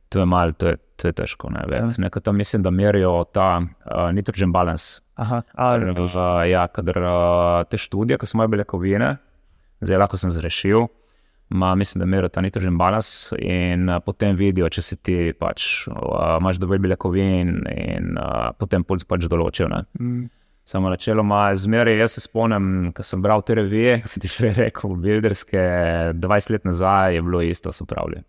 To 0.08 0.22
je 0.22 0.26
malo, 0.26 0.52
to 0.52 0.68
je, 0.68 0.76
to 0.96 1.08
je 1.08 1.12
težko. 1.12 1.50
Ne. 1.52 1.64
Nekaj 1.98 2.22
tam 2.22 2.36
mislim, 2.36 2.62
da 2.62 2.70
merijo 2.70 3.24
ta 3.32 3.60
uh, 3.60 4.08
nitrogen 4.12 4.52
balance. 4.52 5.02
Aha, 5.14 5.42
a, 5.52 5.76
Uh, 5.76 6.48
ja, 6.48 6.66
kadar 6.68 6.98
uh, 6.98 7.68
te 7.68 7.76
študije, 7.78 8.18
ki 8.18 8.26
so 8.26 8.40
moje 8.40 8.48
beljakovine, 8.52 9.16
zdaj 9.80 10.00
lahko 10.00 10.20
sem 10.20 10.32
zrešil. 10.32 10.88
Ma, 11.52 11.74
mislim, 11.74 12.00
da 12.00 12.06
merijo 12.06 12.28
ta 12.32 12.40
nitrogen 12.40 12.78
balans 12.78 13.32
in 13.38 13.88
uh, 13.88 13.98
potem 14.04 14.36
vidijo, 14.36 14.70
če 14.72 14.82
si 14.82 14.96
ti 14.96 15.16
pač, 15.36 15.66
uh, 15.92 16.38
imaš 16.40 16.60
dovolj 16.62 16.80
beljakovin 16.86 17.58
in 17.72 18.14
uh, 18.16 18.54
potem 18.56 18.84
puls 18.88 19.04
pač 19.04 19.26
določijo. 19.28 19.68
Mm, 20.00 20.30
Samo 20.64 20.88
načeloma, 20.88 21.50
zmeraj 21.58 21.98
jaz 21.98 22.12
se 22.16 22.22
spomnim, 22.22 22.92
ko 22.94 23.04
sem 23.04 23.22
bral 23.22 23.42
te 23.44 23.56
revije, 23.58 23.98
ki 24.04 24.08
si 24.08 24.22
ti 24.22 24.30
že 24.32 24.52
rekel, 24.56 24.94
bilderske, 25.02 25.64
20 26.16 26.54
let 26.54 26.68
nazaj 26.70 27.18
je 27.18 27.24
bilo 27.26 27.42
isto, 27.44 27.72
so 27.74 27.84
pravili. 27.84 28.22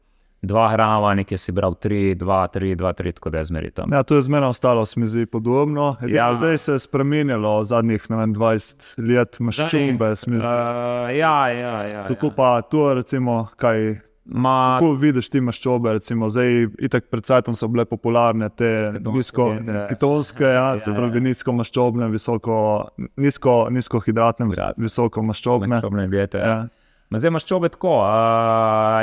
Dva 0.43 0.67
grama, 0.71 1.13
nekje 1.15 1.37
si 1.37 1.51
bral 1.51 1.71
3, 1.73 2.15
2, 2.15 2.47
3, 2.49 2.75
2, 2.75 2.93
3, 2.93 3.11
tako 3.13 3.29
da 3.29 3.37
je 3.37 3.45
zmeraj 3.45 3.71
tam. 3.71 3.93
Ja, 3.93 4.03
to 4.03 4.15
je 4.15 4.21
zmerno 4.21 4.47
ostalo, 4.47 4.85
se 4.85 4.99
mi 4.99 5.07
zdi 5.07 5.25
podobno. 5.25 5.95
Edino 6.01 6.17
Ja. 6.17 6.33
Zdaj 6.33 6.57
se 6.57 6.71
je 6.71 6.79
spremenilo 6.79 7.63
zadnjih 7.63 8.09
ne 8.09 8.17
vem, 8.17 8.35
20 8.35 8.93
let, 8.99 9.39
maščobe. 9.39 10.15
se 10.15 10.29
mi 10.29 10.37
zdi. 10.37 10.45
Uh, 10.45 11.15
ja, 11.15 11.47
ja, 11.47 11.83
ja. 11.83 12.03
Kako 12.03 12.25
ja. 12.25 12.33
pa 12.35 12.61
to, 12.61 12.93
recimo, 12.93 13.47
kaj, 13.55 13.95
Ma, 14.25 14.77
kako 14.79 14.93
vidiš 14.93 15.29
ti 15.29 15.41
maščobe? 15.41 15.93
Recimo, 15.93 16.29
zdaj, 16.29 16.67
itak 16.79 17.09
pred 17.11 17.25
časom 17.25 17.55
so 17.55 17.67
bile 17.67 17.83
popularne 17.85 18.49
te 18.49 18.93
nizko, 19.05 19.49
diete. 19.53 19.85
ketonske, 19.89 20.43
ja, 20.43 20.79
se 20.79 20.91
Ja, 20.91 20.95
pravi 20.95 21.19
nizko 21.21 21.51
maščobne, 21.51 22.07
visoko, 22.07 22.87
nizko, 23.17 23.67
nizkohidratne, 23.69 24.47
Hidratne. 24.47 24.83
visoko 24.83 25.23
maščobne. 25.23 25.67
Maščobne 25.67 26.07
diete. 26.07 26.37
Ja. 26.39 26.67
Ma 27.13 27.19
Zdaj 27.19 27.27
imaš 27.27 27.45
čobe 27.45 27.69
tako. 27.69 27.97
Uh, 27.97 28.05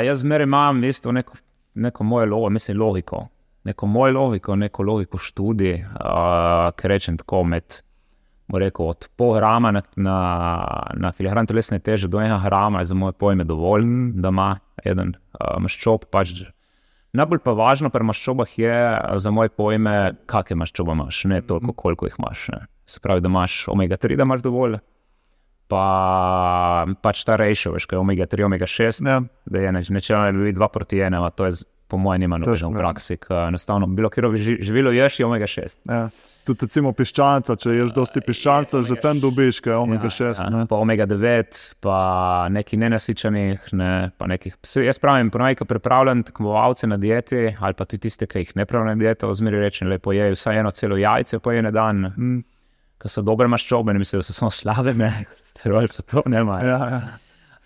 jaz 0.05 0.19
zmeraj 0.19 0.43
imam 0.43 0.81
neko, 1.11 1.33
neko 1.73 2.03
mojo 2.03 2.25
logo, 2.25 2.49
mislim, 2.49 2.79
logiko. 2.79 3.27
Neko 3.63 3.87
mojo 3.87 4.13
logiko, 4.13 4.55
neko 4.55 4.83
logiko 4.83 5.17
študij, 5.17 5.73
uh, 5.75 6.71
ki 6.75 6.87
rečem 6.87 7.17
tako 7.17 7.43
med 7.43 7.77
rekel, 8.53 8.89
od 8.91 9.07
pol 9.15 9.33
grama 9.37 9.71
na, 9.71 9.81
na, 9.95 10.17
na 10.93 11.11
kilogram 11.11 11.47
telesne 11.47 11.79
teže 11.79 12.07
do 12.11 12.19
enega 12.19 12.41
grama 12.43 12.79
je 12.79 12.89
za 12.91 12.95
moje 12.99 13.13
pojme 13.13 13.43
dovolj, 13.47 13.87
da 14.13 14.27
ima 14.27 14.49
en 14.83 14.99
uh, 14.99 15.55
maščob. 15.63 16.09
Pač, 16.11 16.35
najbolj 17.15 17.39
pa 17.45 17.55
važno 17.55 17.89
pri 17.95 18.11
maščobah 18.11 18.59
je 18.59 18.75
uh, 18.75 19.15
za 19.23 19.31
moje 19.31 19.55
pojme, 19.55 20.17
kakšne 20.27 20.59
maščobe 20.65 20.99
imaš, 20.99 21.23
ne 21.31 21.39
toliko, 21.47 21.79
koliko 21.87 22.11
jih 22.11 22.19
imaš. 22.19 22.47
Ne. 22.51 22.65
Se 22.91 22.99
pravi, 22.99 23.23
da 23.23 23.31
imaš 23.31 23.69
omega-3, 23.71 24.19
da 24.19 24.27
imaš 24.27 24.43
dovolj. 24.43 24.81
Pa 25.71 25.85
pač 26.97 27.23
ta 27.23 27.35
ratio, 27.35 27.71
veš, 27.71 27.85
kaj 27.85 27.95
je 27.95 28.01
omega-3, 28.01 28.43
omega-6, 28.43 29.03
Ja. 29.03 29.21
da 29.45 29.59
je 29.59 29.71
neč- 29.71 29.89
načeloma 29.89 30.25
ne 30.25 30.33
bi 30.33 30.43
bil 30.43 30.57
2 30.57 30.67
proti 30.69 30.99
1, 30.99 31.31
to 31.31 31.45
je 31.45 31.53
po 31.87 31.97
mojem 31.97 32.21
nima 32.21 32.37
Težko, 32.37 32.47
nobenega 32.47 32.67
v 32.67 32.73
ja. 32.73 32.81
praksi. 32.81 33.17
ker 33.17 33.47
Enostavno, 33.47 33.87
bilo 33.89 34.09
kjer 34.09 34.29
živelo 34.61 34.91
ješ, 34.91 35.19
je 35.19 35.25
omega-6. 35.25 35.79
Ja. 35.85 36.09
Tudi 36.41 36.65
recimo 36.65 36.89
piščanca, 36.91 37.53
če 37.55 37.69
ješ 37.71 37.91
dosti 37.93 38.19
piščanca, 38.19 38.79
že 38.81 38.95
tam 38.97 39.19
dobiš, 39.19 39.59
kaj 39.61 39.71
je 39.71 39.77
omega 39.77 40.09
6. 40.09 40.41
ja, 40.41 40.65
pa 40.65 40.75
omega 40.75 41.05
9, 41.05 41.59
pa 41.79 41.97
nekih 42.49 42.79
nenasičenih, 42.79 43.67
ne, 43.73 43.91
pa 44.11 44.25
nekih. 44.25 44.55
Jaz 44.77 44.97
pravim, 44.97 45.29
ponavadi, 45.29 45.55
ko 45.55 45.65
pripravljam 45.65 46.23
tekmovalce 46.23 46.87
na 46.87 46.97
dieti, 46.97 47.55
ali 47.55 47.73
pa 47.73 47.85
tudi 47.85 48.01
tiste, 48.01 48.25
ki 48.25 48.39
jih 48.39 48.55
ne 48.55 48.65
pravijo 48.65 48.87
na 48.87 48.95
dieto, 48.97 49.29
zmeraj 49.31 49.59
rečem, 49.61 49.87
lepo 49.87 50.11
je, 50.11 50.31
vsaj 50.31 50.57
eno 50.57 50.71
celo 50.71 50.97
jajce 50.97 51.39
poje 51.39 51.61
na 51.61 51.71
dan, 51.71 52.09
Mm. 52.11 52.41
Ker 53.01 53.09
so 53.11 53.23
dobre 53.25 53.49
maščobe, 53.49 53.93
ne 53.93 54.01
mislim, 54.03 54.21
da 54.21 54.27
so 54.27 54.37
samo 54.37 54.53
slabe, 54.53 54.93
ne, 54.97 55.11
steroidi 55.45 55.97
so 55.97 56.05
to 56.07 56.23
ne 56.29 56.45
imajo. 56.45 56.69
Ja, 56.69 56.89
ja. 56.93 57.01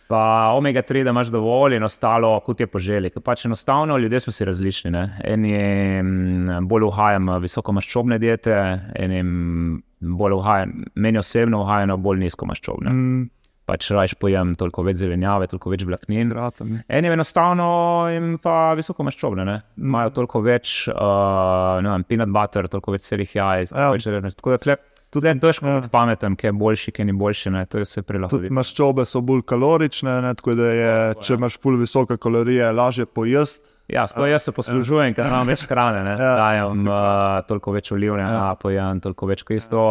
Pa 0.08 0.54
omega 0.54 0.82
3, 0.86 1.04
da 1.04 1.10
imaš 1.10 1.32
dovolj 1.34 1.76
in 1.76 1.84
ostalo, 1.84 2.30
kot 2.46 2.60
je 2.62 2.68
poželi. 2.70 3.10
Ker 3.10 3.24
pač 3.26 3.48
enostavno 3.48 3.98
ljudje 3.98 4.20
smo 4.20 4.34
si 4.34 4.46
različni. 4.46 4.92
Ne? 4.94 5.06
Enim 5.26 6.68
bolj 6.70 6.86
uhajam 6.92 7.32
visokomaščobne 7.42 8.20
diete, 8.22 8.54
enim 9.02 9.82
bolj 10.00 10.38
uhajam, 10.38 10.84
meni 10.96 11.18
osebno 11.18 11.64
uhajajo 11.66 11.98
bolj 11.98 12.22
nizkomaščobne. 12.28 12.94
Mm. 12.94 13.16
Mm. 13.16 13.32
Pač 13.66 13.88
rajš 13.90 14.14
pojem 14.22 14.52
toliko 14.54 14.84
več 14.86 15.00
zelenjave, 15.02 15.48
toliko 15.50 15.72
več 15.74 15.88
vlaknin. 15.90 16.28
Hidratom. 16.28 16.76
Enim 16.86 17.16
enostavno 17.16 17.70
in 18.14 18.36
pa 18.44 18.76
visokomaščobne. 18.78 19.46
ne. 19.46 19.56
Imajo 19.82 20.12
toliko 20.20 20.44
več, 20.46 20.84
uh, 20.94 21.82
vem, 21.82 22.06
peanut 22.06 22.30
butter, 22.30 22.70
toliko 22.70 22.94
več 22.94 23.10
celih 23.10 23.34
jajc. 23.40 23.74
Ja. 23.74 23.90
Tako 24.38 24.54
da 24.54 24.62
tle, 24.62 24.78
tudi 25.16 25.30
en 25.32 25.40
težko 25.40 25.66
Ja. 25.68 25.78
ja. 25.80 25.90
pameten, 25.92 26.36
kaj 26.36 26.50
je 26.50 26.56
boljši, 26.60 26.92
kaj 26.92 27.06
ni 27.06 27.16
boljši. 27.16 27.52
Ne? 27.52 27.64
To 27.66 27.80
je 27.80 27.88
vse 27.88 28.02
Tudi 28.02 28.08
prilagoditi. 28.10 28.54
maščobe 28.54 29.06
so 29.08 29.22
bolj 29.24 29.46
kalorične, 29.48 30.18
ne, 30.22 30.34
tako 30.36 30.56
da 30.56 30.68
je, 30.72 30.92
če 31.24 31.38
imaš 31.40 31.56
ful 31.58 31.80
visoke 31.80 32.18
kalorije, 32.18 32.68
lažje 32.72 33.06
pojesti. 33.08 33.72
Ja, 33.88 34.08
to 34.08 34.26
jaz 34.26 34.42
se 34.42 34.52
poslužujem, 34.52 35.14
ker 35.14 35.28
imam 35.30 35.46
več 35.46 35.64
hrane, 35.70 36.00
ne? 36.04 36.14
Ja. 36.18 36.32
dajem 36.40 36.88
uh, 36.88 37.42
toliko 37.46 37.74
več 37.76 37.92
olivne, 37.94 38.22
Ja. 38.26 38.32
ja. 38.44 38.54
pojem 38.58 39.00
toliko 39.00 39.28
več 39.30 39.44
isto. 39.54 39.84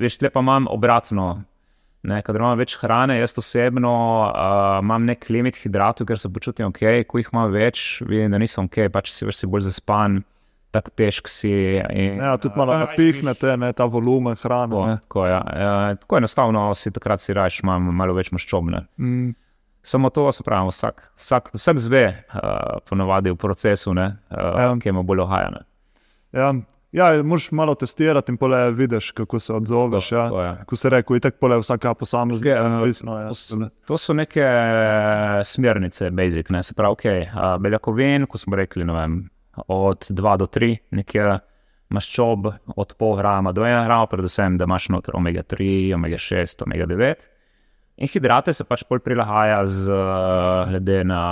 Veš, 0.00 0.18
tle 0.18 0.30
pa 0.30 0.40
imam 0.40 0.66
obratno. 0.72 1.42
Ne, 2.02 2.16
kadar 2.26 2.42
imam 2.42 2.58
več 2.58 2.72
hrane, 2.80 3.14
jaz 3.20 3.36
osebno 3.38 3.92
uh, 4.26 4.80
imam 4.82 5.04
nek 5.06 5.28
limit 5.30 5.60
hidratov, 5.62 6.08
ker 6.08 6.18
se 6.18 6.26
počutim 6.32 6.66
ok, 6.72 6.80
ko 7.06 7.20
jih 7.20 7.28
imam 7.30 7.52
več, 7.54 8.00
vidim, 8.02 8.32
da 8.34 8.40
nisem 8.42 8.66
ok, 8.66 8.88
pač 8.90 9.12
si, 9.14 9.22
veš, 9.28 9.36
si 9.44 9.46
bolj 9.46 9.68
zaspan, 9.68 10.16
tako 10.72 10.90
težk 10.96 11.28
si. 11.28 11.52
In, 11.92 12.16
Ja, 12.22 12.36
tudi 12.40 12.56
malo 12.58 12.76
napihnete, 12.80 13.56
ne, 13.60 13.72
ta 13.76 13.84
volumen 13.90 14.36
hrane. 14.40 14.72
Tako, 14.72 14.86
ne. 14.88 14.98
tako, 15.04 15.26
ja. 15.28 15.40
uh, 15.44 16.00
tako 16.00 16.20
enostavno 16.22 16.66
si 16.74 16.90
takrat 16.90 17.20
si 17.20 17.36
rajš, 17.36 17.60
imam 17.62 17.92
malo 17.96 18.16
več 18.16 18.32
maščobne. 18.32 18.86
Mm. 19.00 19.32
Samo 19.82 20.12
to, 20.14 20.28
se 20.32 20.44
pravi, 20.46 20.70
vsak, 20.70 21.08
vsak, 21.18 21.48
vsak 21.58 21.80
zve, 21.82 22.04
uh, 22.34 22.78
ponavadi 22.88 23.32
v 23.34 23.36
procesu, 23.36 23.94
ne, 23.98 24.12
uh, 24.30 24.60
Ja. 24.60 24.68
ki 24.80 24.92
ima 24.94 25.02
bolj 25.02 25.24
ohajane. 25.24 25.64
Ja, 26.32 26.52
ja 26.94 27.08
moraš 27.26 27.50
malo 27.52 27.74
testirati 27.74 28.32
in 28.32 28.38
pole 28.38 28.60
vidiš, 28.78 29.10
kako 29.10 29.38
se 29.42 29.52
odzoveš. 29.52 30.12
Ja. 30.12 30.28
To, 30.30 30.40
ja. 30.42 30.54
Ko 30.64 30.78
se 30.78 30.90
reče, 30.90 31.18
itek 31.18 31.40
pole 31.42 31.58
vsaka 31.58 31.94
posamezna. 31.98 32.50
Ja, 32.50 32.62
odvisno, 32.78 33.18
ja. 33.18 33.34
to 33.86 33.98
so 33.98 34.14
neke 34.14 34.40
eh, 34.46 35.42
smernice, 35.44 36.10
basic, 36.10 36.48
ne, 36.54 36.62
se 36.62 36.78
pravi, 36.78 36.94
okay, 36.94 37.26
uh, 37.28 37.58
beljakovin, 37.60 38.26
ko 38.30 38.38
smo 38.38 38.56
rekli, 38.56 38.86
ne 38.86 38.94
vem, 38.96 39.18
od 39.66 40.06
2 40.10 40.36
do 40.36 40.46
3, 40.46 40.76
nekje 40.90 41.38
maščob 41.92 42.48
od 42.76 42.94
pol 42.98 43.16
grama 43.18 43.52
do 43.52 43.64
1 43.66 43.84
grama, 43.84 44.08
predvsem, 44.08 44.56
da 44.58 44.64
imaš 44.68 44.88
noter 44.94 45.16
omega 45.16 45.42
3, 45.42 45.92
omega 45.94 46.18
6, 46.18 46.64
omega 46.66 46.86
9. 46.88 47.28
In 48.02 48.08
hidrate 48.08 48.54
se 48.56 48.64
pač 48.64 48.86
bolj 48.88 49.02
prilagaja 49.04 49.60
z, 49.68 49.92
eh, 49.92 50.70
glede 50.70 51.02
na 51.04 51.22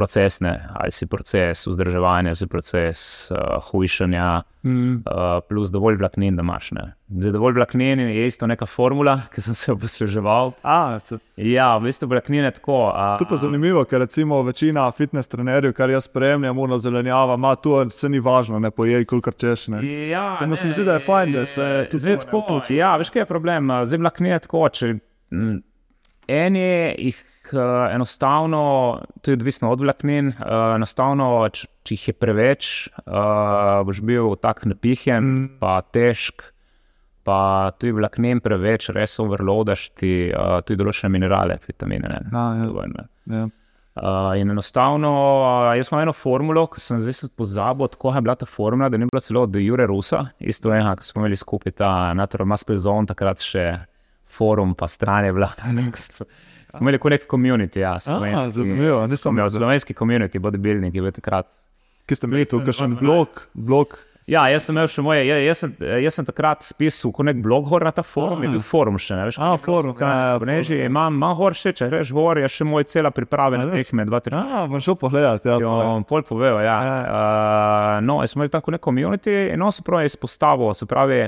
procesne, 0.00 0.54
ali 0.74 0.92
si 0.96 1.06
proces 1.06 1.66
vzdrževanja, 1.68 2.32
si 2.34 2.46
proces 2.48 3.02
uh, 3.30 3.36
hujšanja, 3.70 4.30
Mm. 4.62 4.90
uh, 5.08 5.40
plus 5.48 5.70
dovolj 5.72 5.96
vlaknin, 5.96 6.34
da 6.36 6.42
imaš. 6.44 6.66
Ne. 6.76 6.82
Zdaj, 7.08 7.32
dovolj 7.32 7.54
vlaknin 7.56 8.00
je 8.02 8.26
isto 8.28 8.44
neka 8.46 8.66
formula, 8.68 9.14
ki 9.32 9.40
sem 9.40 9.54
se 9.56 9.70
jo 9.70 9.76
posluževal. 9.80 10.50
A, 10.62 10.98
se, 11.00 11.16
Ja, 11.40 11.78
v 11.78 11.86
bistvu 11.88 12.10
vlaknin 12.10 12.44
je 12.44 12.50
tako. 12.58 12.90
A, 12.92 13.14
to 13.16 13.24
pa 13.24 13.38
je 13.38 13.46
zanimivo, 13.46 13.86
ker 13.88 14.02
recimo 14.04 14.42
večina 14.44 14.84
fitness 14.92 15.32
trenerjev, 15.32 15.72
kar 15.72 15.88
jaz 15.90 16.04
spremljam, 16.04 16.58
uno 16.58 16.76
zelenjava, 16.78 17.38
ima 17.40 17.54
to, 17.56 17.88
se 17.90 18.08
ni 18.08 18.20
važno, 18.20 18.58
ne 18.58 18.68
pojej, 18.70 19.04
kolikor 19.04 19.32
češ. 19.34 19.68
Ne. 19.68 19.80
Ja, 20.10 20.34
Se 20.36 20.44
mi 20.46 20.56
zdi, 20.56 20.84
da 20.84 20.98
je 20.98 21.06
fajn, 21.08 21.32
da 21.32 21.46
se 21.46 21.70
tudi 21.90 22.00
zdaj 22.04 22.20
tako. 22.26 22.60
Ja, 22.68 22.96
veš, 23.00 23.10
kaj 23.10 23.22
je 23.22 23.30
problem. 23.32 23.72
Zdaj 23.84 23.98
vlaknin 23.98 24.32
je 24.32 24.38
tako, 24.40 24.68
če 24.68 24.92
m, 25.32 25.62
eni 26.28 26.68
jih 26.98 27.24
uh, 27.54 27.88
enostavno, 27.94 28.62
to 29.22 29.30
je 29.30 29.38
odvisno 29.38 29.70
od 29.72 29.80
vlaknin, 29.80 30.32
uh, 30.38 30.74
enostavno, 30.76 31.48
če, 31.52 31.68
če 31.84 31.94
jih 31.96 32.08
je 32.08 32.14
preveč, 32.14 32.70
uh, 33.04 33.80
boš 33.86 34.00
bil 34.02 34.34
tak 34.40 34.64
napihnjen, 34.64 35.24
Mm. 35.24 35.48
pa 35.60 35.80
težk. 35.82 36.42
Pa 37.24 37.70
tudi 37.78 37.92
vlaknin 37.92 38.40
preveč, 38.40 38.88
res 38.96 39.18
overloadaš 39.20 39.90
ti 39.94 40.32
uh, 40.32 40.62
tudi 40.64 40.78
določene 40.80 41.10
minerale, 41.12 41.58
vitamine. 41.66 42.08
Ne, 42.08 42.20
A, 42.32 42.44
ja. 42.56 42.68
Dovolj, 42.70 42.94
ne. 42.96 43.04
Ja. 43.36 43.48
Uh, 44.00 44.32
in 44.40 44.48
enostavno, 44.50 45.10
uh, 45.42 45.74
jaz 45.76 45.90
imam 45.90 46.06
eno 46.06 46.14
formulo, 46.16 46.62
ki 46.72 46.80
sem 46.80 47.02
zdaj 47.04 47.28
pozabil, 47.36 47.90
kako 47.92 48.14
je 48.14 48.22
bila 48.24 48.34
ta 48.40 48.46
formula, 48.48 48.88
da 48.88 48.96
ni 48.96 49.04
bila 49.10 49.20
celo 49.20 49.42
od 49.44 49.56
Jure 49.60 49.84
Rusa, 49.90 50.30
isto 50.40 50.72
ena, 50.72 50.94
ki 50.96 51.04
smo 51.04 51.20
imeli 51.20 51.36
skupaj 51.36 51.74
ta 51.76 51.90
Natural 52.16 52.48
Muscle 52.48 52.78
Zone, 52.80 53.10
takrat 53.10 53.42
še 53.44 53.66
forum, 54.30 54.72
pa 54.78 54.88
stran 54.88 55.26
je 55.28 55.32
bila. 55.36 55.50
Smo 56.70 56.80
imeli 56.80 57.00
nek 57.10 57.26
community, 57.26 57.78
ja, 57.78 57.96
slovenski. 58.00 58.50
zanimivo, 58.52 59.02
slovenski 59.50 59.94
community, 59.94 60.38
bodybuilding 60.38 60.94
je 60.94 61.02
bil 61.02 61.12
takrat. 61.12 61.46
Ki 62.06 62.14
ste 62.14 62.26
imeli 62.26 62.46
tukaj 62.46 62.72
še 62.72 62.84
en 62.84 62.96
blok, 62.96 63.48
blok. 63.54 63.98
Ja, 64.28 64.42
jaz 64.52 64.66
sem 64.68 64.76
imel 64.76 64.86
še 64.86 65.02
moje, 65.02 65.22
ja, 65.24 65.38
jaz 65.40 65.62
sem, 65.64 65.70
jaz 65.80 66.14
sem 66.14 66.26
takrat 66.28 66.66
pisal 66.78 67.10
kot 67.10 67.24
nek 67.24 67.38
blog 67.42 67.64
gor 67.66 67.82
na 67.82 67.90
ta 67.90 68.02
forum, 68.04 68.42
je 68.44 68.50
bil 68.52 68.60
forum 68.62 68.98
še, 69.00 69.16
ne 69.16 69.24
veš. 69.26 69.38
A, 69.40 69.56
forum, 69.56 69.94
ja, 69.98 70.10
ja, 70.12 70.38
Reži, 70.38 70.76
imam, 70.84 71.16
imam 71.16 71.32
gor 71.34 71.56
še, 71.56 71.72
če 71.72 71.88
greš 71.88 72.12
gor, 72.12 72.38
je 72.38 72.46
še 72.46 72.66
moj 72.68 72.84
cela 72.84 73.10
priprava 73.10 73.56
na 73.56 73.66
tekme, 73.72 74.04
dva, 74.04 74.20
tri. 74.20 74.36
A, 74.36 74.66
bom 74.68 74.78
šel 74.78 74.98
pogledat. 75.00 75.48
Ja, 75.48 75.56
Jo, 75.58 75.72
pa- 75.72 76.04
pol 76.06 76.22
povedal, 76.28 76.60
ja. 76.62 76.76
Uh, 76.76 78.04
no, 78.04 78.20
jaz 78.20 78.34
sem 78.34 78.42
imel 78.42 78.52
tako 78.52 78.76
neko 78.76 78.90
community 78.90 79.34
in 79.54 79.62
on 79.62 79.72
se 79.72 79.82
pravi 79.82 80.06
izpostavil, 80.06 80.74
se 80.76 80.86
pravi, 80.86 81.22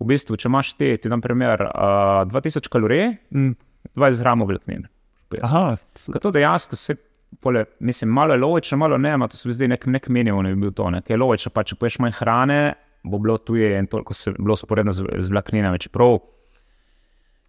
v 0.00 0.08
bistvu, 0.08 0.40
če 0.40 0.48
imaš 0.48 0.72
ti, 0.80 0.94
ti 0.96 1.12
dam 1.12 1.20
primer, 1.20 1.66
uh, 1.68 2.24
2000 2.26 2.72
kalorij, 2.72 3.10
Mm. 3.30 3.52
20 3.94 4.24
gramov 4.24 4.50
vlaknin. 4.50 4.86
Aha, 5.42 5.76
to 6.22 6.30
dejansko 6.34 6.76
se, 6.76 6.96
pole, 7.40 7.64
mislim, 7.80 8.10
malo 8.10 8.34
je 8.34 8.40
logično, 8.42 8.78
malo 8.78 8.98
ne, 8.98 9.16
ma 9.16 9.28
to 9.28 9.36
se 9.36 9.48
mi 9.48 9.54
zdi 9.54 9.68
nek, 9.70 9.86
nek 9.86 10.08
minimum, 10.08 10.42
ne 10.44 10.54
bi 10.54 10.66
bil 10.66 10.72
to, 10.74 10.90
ne, 10.90 11.02
ker 11.06 11.14
je 11.14 11.20
logično, 11.22 11.52
pa 11.54 11.62
če 11.62 11.78
poješ 11.78 12.00
manj 12.02 12.16
hrane, 12.18 12.60
bo 13.06 13.18
bilo 13.22 13.38
tuje 13.38 13.70
in 13.78 13.86
toliko 13.86 14.14
se 14.14 14.34
bilo 14.38 14.56
sporedno 14.58 14.92
z, 14.92 15.06
z 15.18 15.32
vlakninami, 15.32 15.78
čeprav 15.78 16.18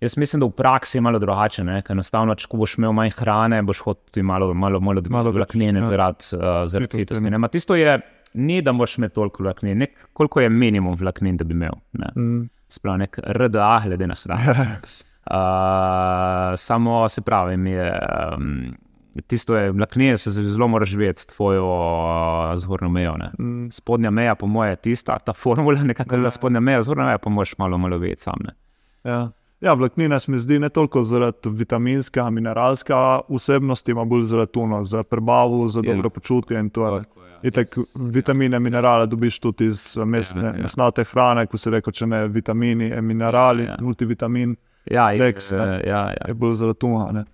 Jaz 0.02 0.18
mislim, 0.18 0.40
da 0.40 0.46
v 0.46 0.52
praksi 0.58 0.98
je 0.98 1.02
malo 1.02 1.20
drugače. 1.20 1.64
ne, 1.64 1.82
ker 1.86 1.94
Enostavno, 1.94 2.34
če 2.36 2.48
boš 2.58 2.80
imel 2.80 2.94
manj 2.98 3.12
hrane, 3.20 3.60
boš 3.62 3.84
hotel 3.86 4.02
tudi 4.10 4.24
malo, 4.26 4.48
malo, 4.54 4.80
malo, 4.82 5.02
Malo 5.10 5.32
vlaknine 5.32 5.80
ja. 5.80 5.90
zaradi 5.90 6.26
uh, 6.34 6.42
zaradi 6.42 6.88
Sitosti, 6.88 6.98
fitosti. 6.98 7.24
ne. 7.24 7.30
ne. 7.30 7.38
Ma 7.38 7.48
Tisto 7.48 7.78
je, 7.78 8.00
ni 8.34 8.62
da 8.66 8.72
moraš 8.72 8.98
imeti 8.98 9.16
toliko 9.16 9.44
vlaknin, 9.44 9.78
nek, 9.78 10.08
koliko 10.14 10.42
je 10.42 10.50
minimum 10.50 10.98
vlaknin, 10.98 11.38
da 11.38 11.46
bi 11.46 11.54
imel. 11.54 11.78
Ne. 11.94 12.10
Mm. 12.18 12.50
Sploh 12.70 12.98
nek 12.98 13.20
RDA, 13.28 13.76
glede 13.86 14.08
na 14.08 14.18
hrano. 14.24 14.66
Uh, 15.26 15.36
samo 16.56 17.10
se 17.10 17.22
pravi, 17.22 17.58
mi 17.58 17.72
je. 17.72 18.00
Um, 18.38 18.74
Tisto 19.28 19.56
je 19.56 19.72
vlaknine, 19.72 20.18
se 20.18 20.32
zelo 20.32 20.68
moraš 20.68 20.94
vedeti, 20.94 21.28
tvojo 21.28 21.66
uh, 21.66 22.56
zgornjo 22.56 22.90
mejo. 22.90 23.18
ne. 23.18 23.32
Mm. 23.40 23.70
Spodnja 23.72 24.10
meja, 24.12 24.36
po 24.36 24.48
mojem, 24.48 24.72
je 24.72 24.76
tista, 24.78 25.20
ta 25.20 25.34
formula, 25.34 25.84
nekako 25.84 26.16
Ja. 26.16 26.22
je 26.22 26.32
spodnja 26.32 26.60
meja, 26.60 26.82
zgornja 26.82 27.06
meja, 27.06 27.18
pa 27.18 27.30
moraš 27.30 27.58
malo, 27.58 27.78
malo 27.78 27.98
vedeti 27.98 28.22
sam. 28.22 28.34
Ne. 28.40 28.54
Ja. 29.04 29.30
Ja, 29.62 29.74
vlaknina 29.74 30.20
se 30.20 30.32
mi 30.32 30.40
zdi 30.40 30.60
ne 30.60 30.70
toliko 30.70 31.04
zaradi 31.04 31.38
vitaminskega, 31.46 32.30
mineralskega 32.30 33.20
vsebnosti, 33.30 33.92
ampak 33.92 34.08
bolj 34.08 34.24
zaradi 34.24 34.52
tuno, 34.52 34.86
za 34.86 35.04
prebavo, 35.04 35.68
za 35.68 35.82
Ja. 35.84 35.94
dobro 35.94 36.10
počutje. 36.10 36.60
in 36.60 36.70
to. 36.70 36.98
Tako, 37.00 37.20
ja. 37.22 37.40
Itak 37.44 37.68
vitamine, 37.96 38.60
minerale 38.60 39.08
dobiš 39.08 39.40
tudi 39.40 39.66
iz 39.66 39.98
mesne, 39.98 40.42
Ja, 40.42 40.46
ja, 40.46 40.50
ja. 40.50 40.58
ja. 40.58 40.62
mesnate 40.62 41.04
hrane, 41.04 41.46
ko 41.48 41.58
se 41.58 41.70
reče, 41.70 41.92
če 41.92 42.08
ne 42.08 42.28
vitamini, 42.28 42.86
eh, 42.88 43.02
minerali, 43.02 43.64
Ja, 43.64 43.66
ja, 43.66 43.72
ja. 43.72 43.78
ja. 43.82 43.88
Ja, 44.90 45.12
in, 45.14 45.22
Leks, 45.22 45.52
eh, 45.52 45.58
ne. 45.58 45.82
ja, 45.86 46.08
ja. 46.10 46.32
je 46.32 46.56
zaradi 46.56 46.80
tega. 46.80 47.12
ne. 47.12 47.26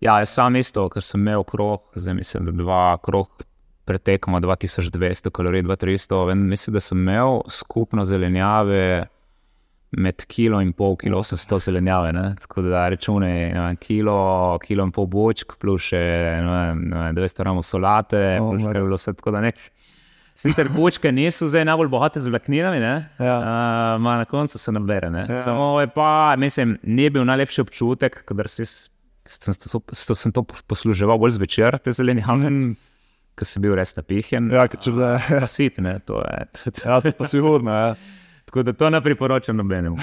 ja, 0.00 0.18
jaz 0.18 0.34
sam 0.34 0.56
isto, 0.56 0.88
ker 0.88 1.04
sem 1.04 1.20
imel 1.20 1.44
krog, 1.44 1.86
zdaj 1.94 2.14
mislim, 2.14 2.50
da 2.50 2.56
dva 2.62 2.96
krog 3.02 3.44
pretekamo 3.84 4.40
2200 4.40 5.30
kalorij, 5.30 5.62
2300. 5.62 6.26
Vem, 6.26 6.46
mislim, 6.48 6.74
da 6.74 6.80
sem 6.80 6.98
imel 6.98 7.40
skupno 7.48 8.04
zelenjave 8.04 9.06
med 9.90 10.24
kilo 10.30 10.60
in 10.62 10.72
pol, 10.72 10.94
kilo 10.96 11.22
so 11.26 11.36
sto 11.36 11.58
zelenjave. 11.58 12.12
Ne? 12.12 12.34
Tako 12.40 12.62
da 12.62 12.88
račune, 12.88 13.30
ne 13.54 13.64
vem, 13.64 13.76
kilo, 13.76 14.58
kilo 14.62 14.86
in 14.86 14.92
pol 14.94 15.08
bočk, 15.10 15.56
plus 15.58 15.90
še 15.90 16.00
ne 16.44 16.52
vem, 16.52 16.84
ne 16.92 17.02
vem, 17.04 17.18
200 17.18 17.42
gramov 17.42 17.66
solate, 17.66 18.22
O, 18.38 18.52
plus 18.52 18.68
še 18.68 18.76
je 18.76 18.84
bilo 18.86 19.00
vse 19.00 19.16
tako 19.18 19.34
da 19.34 19.42
nek. 19.48 19.64
Sicer 20.40 20.70
bočke 20.72 21.10
niso 21.12 21.50
zdaj 21.52 21.66
najbolj 21.68 21.88
bogate 21.92 22.20
z 22.20 22.30
vlakninami? 22.32 22.78
Ja. 22.80 23.34
Uh, 23.98 24.04
na 24.04 24.24
koncu 24.24 24.58
se 24.58 24.72
nabere. 24.72 25.10
Ne? 25.12 25.26
Ja. 25.28 25.42
Samo 25.44 25.80
je 25.80 25.90
pa, 25.92 26.34
mislim, 26.40 26.78
ni 26.82 27.10
bil 27.10 27.26
najlepši 27.28 27.60
občutek, 27.60 28.22
kadar 28.24 28.48
si, 28.48 28.64
sem, 28.64 29.54
sem, 29.54 30.16
sem, 30.16 30.32
to 30.32 30.46
posluževal 30.70 31.20
bolj 31.20 31.36
zvečer, 31.36 31.76
te 31.84 31.92
zelenjave, 31.92 32.48
ker 33.36 33.50
sem 33.50 33.66
bil 33.66 33.76
res 33.76 33.92
napihnjen. 33.98 34.48
Ja, 34.54 34.64
če 34.64 34.94
le. 34.96 35.12
Pa 35.28 35.50
sit, 35.50 35.76
ne, 35.84 35.98
to 36.08 36.24
je. 36.24 36.72
Ja, 36.86 37.02
pa 37.04 37.28
sigurno, 37.28 37.76
ja. 37.76 37.92
Tako 38.48 38.64
da 38.64 38.72
to 38.72 38.88
ne 38.90 38.98
priporočam 39.04 39.60
nobenemu. 39.60 40.00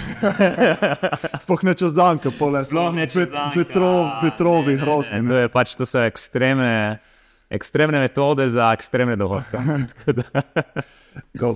Sploh 1.44 1.66
ne 1.66 1.74
čez 1.76 1.98
dan, 1.98 2.22
ko 2.22 2.32
pole 2.38 2.62
Sploh 2.64 2.94
ne 2.96 3.10
čez 3.10 3.26
dan, 3.34 3.50
Vetrov, 3.58 3.98
ja. 4.06 4.20
vetrovi, 4.24 4.78
grozni. 4.80 5.26
To, 5.28 5.42
je 5.42 5.50
pač, 5.52 5.74
to 5.76 5.90
so 5.90 6.06
ekstremne, 6.06 7.02
ekstremne 7.50 8.00
metode 8.00 8.50
za 8.50 8.72
ekstremne 8.74 9.16
dohodke. 9.16 9.58
Go. 11.40 11.56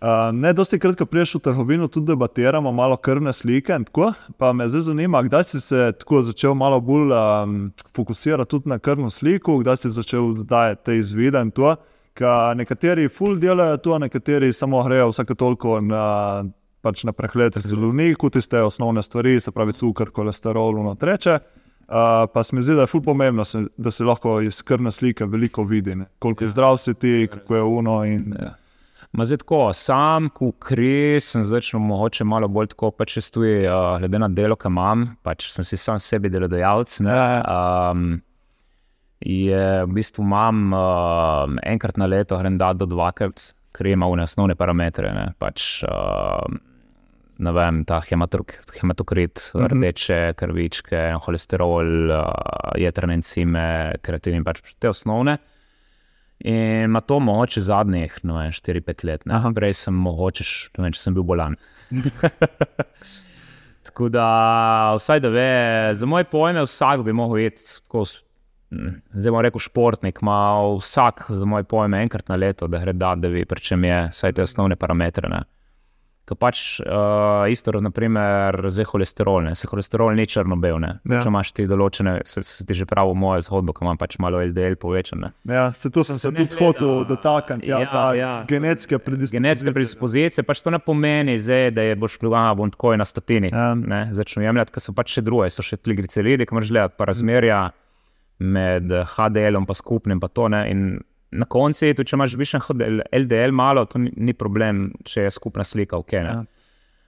Uh, 0.00 0.08
ne, 0.32 0.52
dosti 0.56 0.78
krat, 0.80 0.96
ko 0.96 1.04
priješ 1.04 1.34
v 1.34 1.38
trgovino, 1.44 1.86
tudi 1.88 2.08
debatiramo 2.08 2.72
malo 2.72 2.96
krvne 2.96 3.32
slike. 3.36 3.76
Tako, 3.84 4.12
pa 4.40 4.52
me 4.52 4.68
zdaj 4.68 4.80
zanima, 4.80 5.20
kdaj 5.22 5.44
si 5.44 5.60
se 5.60 5.92
tako 5.98 6.22
začel 6.24 6.54
malo 6.54 6.80
bolj 6.80 7.12
um, 7.12 7.58
fokusirati 7.96 8.50
tudi 8.50 8.68
na 8.68 8.78
krvno 8.78 9.10
sliko, 9.10 9.58
kdaj 9.60 9.76
si 9.76 9.90
začel 9.90 10.32
dajati 10.40 10.84
te 10.84 10.96
izvide 10.96 11.42
in 11.44 11.50
to. 11.50 11.76
Ker 12.16 12.56
nekateri 12.56 13.08
full 13.08 13.36
delajo 13.38 13.76
to, 13.76 13.98
nekateri 13.98 14.52
samo 14.52 14.82
grejo 14.84 15.12
vsake 15.12 15.36
toliko 15.36 15.80
na, 15.84 16.44
pač 16.80 17.04
na 17.04 17.12
prehled 17.12 17.60
zelovniku, 17.60 18.30
tiste 18.30 18.62
osnovne 18.62 19.02
stvari, 19.02 19.36
se 19.40 19.52
pravi 19.52 19.76
cukor, 19.76 20.10
holesterol, 20.16 20.80
no 20.80 20.96
treče. 20.96 21.36
Uh, 21.36 21.60
pa 21.90 22.42
se 22.42 22.56
mi 22.56 22.62
zdi, 22.62 22.76
da 22.78 22.86
je 22.86 22.90
ful 22.92 23.02
pomembno, 23.02 23.44
se, 23.44 23.64
da 23.76 23.90
se 23.90 24.04
lahko 24.04 24.38
iz 24.40 24.62
krvne 24.62 24.90
slike 24.94 25.26
veliko 25.26 25.64
vidi, 25.66 25.94
ne. 25.94 26.06
koliko 26.18 26.44
je 26.44 26.48
zdrav 26.48 26.78
si 26.78 26.94
ti, 26.94 27.28
kako 27.32 27.56
je 27.56 27.62
uno. 27.62 28.04
In, 28.04 28.34
Ja. 28.40 28.54
Ma 29.12 29.24
zdaj 29.26 29.40
tako, 29.42 29.72
sam, 29.74 30.28
ko 30.30 30.52
kri, 30.62 31.18
sem 31.20 31.42
začel 31.44 31.80
mogoče 31.82 32.24
malo 32.24 32.46
bolj 32.48 32.68
tako, 32.70 32.92
pač 32.94 33.16
jaz 33.16 33.30
tudi, 33.34 33.64
uh, 33.66 33.96
glede 33.98 34.20
na 34.22 34.28
delo, 34.30 34.54
ki 34.54 34.70
imam, 34.70 35.02
pač 35.26 35.48
sem 35.50 35.66
si 35.66 35.78
sam 35.80 35.98
sebi 35.98 36.30
delodajalec. 36.30 37.00
ne. 37.00 37.16
Ja, 37.16 37.90
Um, 37.90 38.20
je 39.20 39.84
v 39.84 39.92
bistvu 39.92 40.22
imam 40.24 40.72
uh, 40.72 41.58
enkrat 41.66 41.98
na 41.98 42.06
leto, 42.06 42.38
grem 42.38 42.56
da 42.58 42.72
do 42.72 42.86
dvakrat, 42.86 43.50
ker 43.76 43.86
ima 43.90 44.06
v 44.08 44.22
osnovne 44.22 44.54
parametre. 44.54 45.10
Ne, 45.12 45.26
pač, 45.38 45.82
uh, 45.84 46.46
ne 47.40 47.52
vem, 47.52 47.82
ta 47.84 48.00
hematok, 48.00 48.52
hematokrit, 48.78 49.50
Mhm. 49.54 49.66
rdeče 49.72 50.18
krvičke, 50.36 51.00
holesterol, 51.24 51.88
uh, 52.10 52.26
jetrne 52.76 53.16
encime, 53.16 53.64
kreatin 54.02 54.34
in 54.36 54.44
pač 54.44 54.60
te 54.78 54.88
osnovne. 54.88 55.38
In 56.40 56.86
ima 56.86 57.00
to 57.00 57.18
mogoče 57.20 57.60
zadnjih 57.60 58.14
4-5 58.24 59.04
let. 59.04 59.26
ne. 59.26 59.34
Aha. 59.34 59.50
Prej 59.52 59.74
sem 59.76 59.94
mogoče, 59.96 60.44
ne 60.78 60.84
vem, 60.84 60.92
če 60.92 61.00
sem 61.00 61.14
bil 61.14 61.22
bolan. 61.24 61.56
Tako 63.82 64.08
da, 64.08 64.26
vsaj 64.96 65.20
da 65.20 65.28
ve, 65.28 65.50
za 65.94 66.06
moje 66.06 66.24
pojme, 66.24 66.62
vsak 66.62 67.02
bi 67.02 67.12
lahko 67.12 67.38
iti 67.38 67.62
skozi. 67.62 68.18
mm, 68.70 68.94
Zdaj 69.12 69.32
bom 69.32 69.40
rekel, 69.40 69.58
športnik 69.58 70.18
ima 70.22 70.38
vsak, 70.78 71.24
za 71.28 71.44
moje 71.44 71.64
pojme, 71.64 72.02
enkrat 72.02 72.28
na 72.28 72.36
leto, 72.36 72.66
da 72.66 72.78
gre 72.78 72.92
da, 72.92 73.14
da 73.14 73.28
vi, 73.28 73.44
pri 73.44 73.60
čem 73.60 73.84
je 73.84 74.08
vsaj 74.08 74.32
te 74.32 74.42
osnovne 74.42 74.76
parametre. 74.76 75.28
Ne. 75.28 75.42
Ker 76.30 76.38
pač 76.38 76.58
uh, 76.84 77.50
isto, 77.50 77.72
naprimer, 77.82 78.54
zdaj 78.70 78.86
holesterol, 78.92 79.40
ne. 79.48 79.56
se 79.58 79.66
holesterol 79.66 80.14
ni 80.14 80.28
črno-bel. 80.30 80.76
ne. 80.78 80.92
Ja. 81.02 81.24
Če 81.24 81.26
imaš 81.26 81.50
ti 81.56 81.64
določene, 81.66 82.20
se, 82.22 82.44
se 82.46 82.62
ti 82.62 82.76
že 82.78 82.86
pravi 82.86 83.10
v 83.10 83.18
mojo 83.18 83.40
zgodbo, 83.42 83.74
ki 83.74 83.82
imam 83.82 83.98
pač 83.98 84.14
malo 84.22 84.38
LDL 84.38 84.78
povečan. 84.78 85.24
ne. 85.26 85.32
Ja, 85.44 85.72
se 85.74 85.90
to 85.90 86.04
sem 86.06 86.18
se 86.18 86.30
ne 86.30 86.44
tudi 86.44 86.54
hotel 86.54 86.86
gleda. 87.02 87.08
dotakniti. 87.08 87.66
Ja, 87.66 87.80
Ja, 87.82 88.04
ja. 88.14 88.30
genetske 88.46 88.98
predispozicije. 88.98 89.40
Genetske 89.40 89.74
predispozicije, 89.74 90.46
pač 90.46 90.62
to 90.62 90.70
ne 90.70 90.78
pomeni, 90.78 91.34
zdaj, 91.34 91.70
da 91.70 91.82
je 91.82 91.96
boš 91.96 92.14
vplival, 92.16 92.54
bom 92.54 92.70
tako 92.70 92.94
na 92.94 93.04
statinih. 93.04 93.50
Ja. 93.50 93.74
Ja. 93.74 94.00
Začnem 94.14 94.46
jemljati, 94.46 94.70
ker 94.70 94.80
so 94.80 94.94
pač 94.94 95.18
še 95.18 95.26
druge, 95.26 95.50
so 95.50 95.66
še 95.66 95.76
trigliceridi, 95.76 96.46
ki 96.46 96.54
moraš 96.54 96.70
gledati, 96.70 96.94
pa 96.94 97.10
razmerja 97.10 97.72
med 98.38 98.92
eh, 98.92 99.04
HDL-om 99.08 99.66
in 99.68 99.74
skupnim. 99.74 100.20
Pa 100.20 100.28
to, 100.28 100.46
ne, 100.48 100.62
in 100.70 101.00
na 101.30 101.46
koncu, 101.46 101.92
tudi 101.94 102.10
če 102.10 102.16
imaš 102.18 102.36
višji 102.38 102.60
LDL 103.20 103.54
malo, 103.54 103.84
to 103.90 104.00
ni, 104.02 104.12
ni 104.16 104.34
problem, 104.34 104.88
če 105.06 105.28
je 105.28 105.34
skupna 105.34 105.66
slika 105.66 106.00
ok. 106.00 106.16
Ne. 106.18 106.34
Ja. 106.34 106.44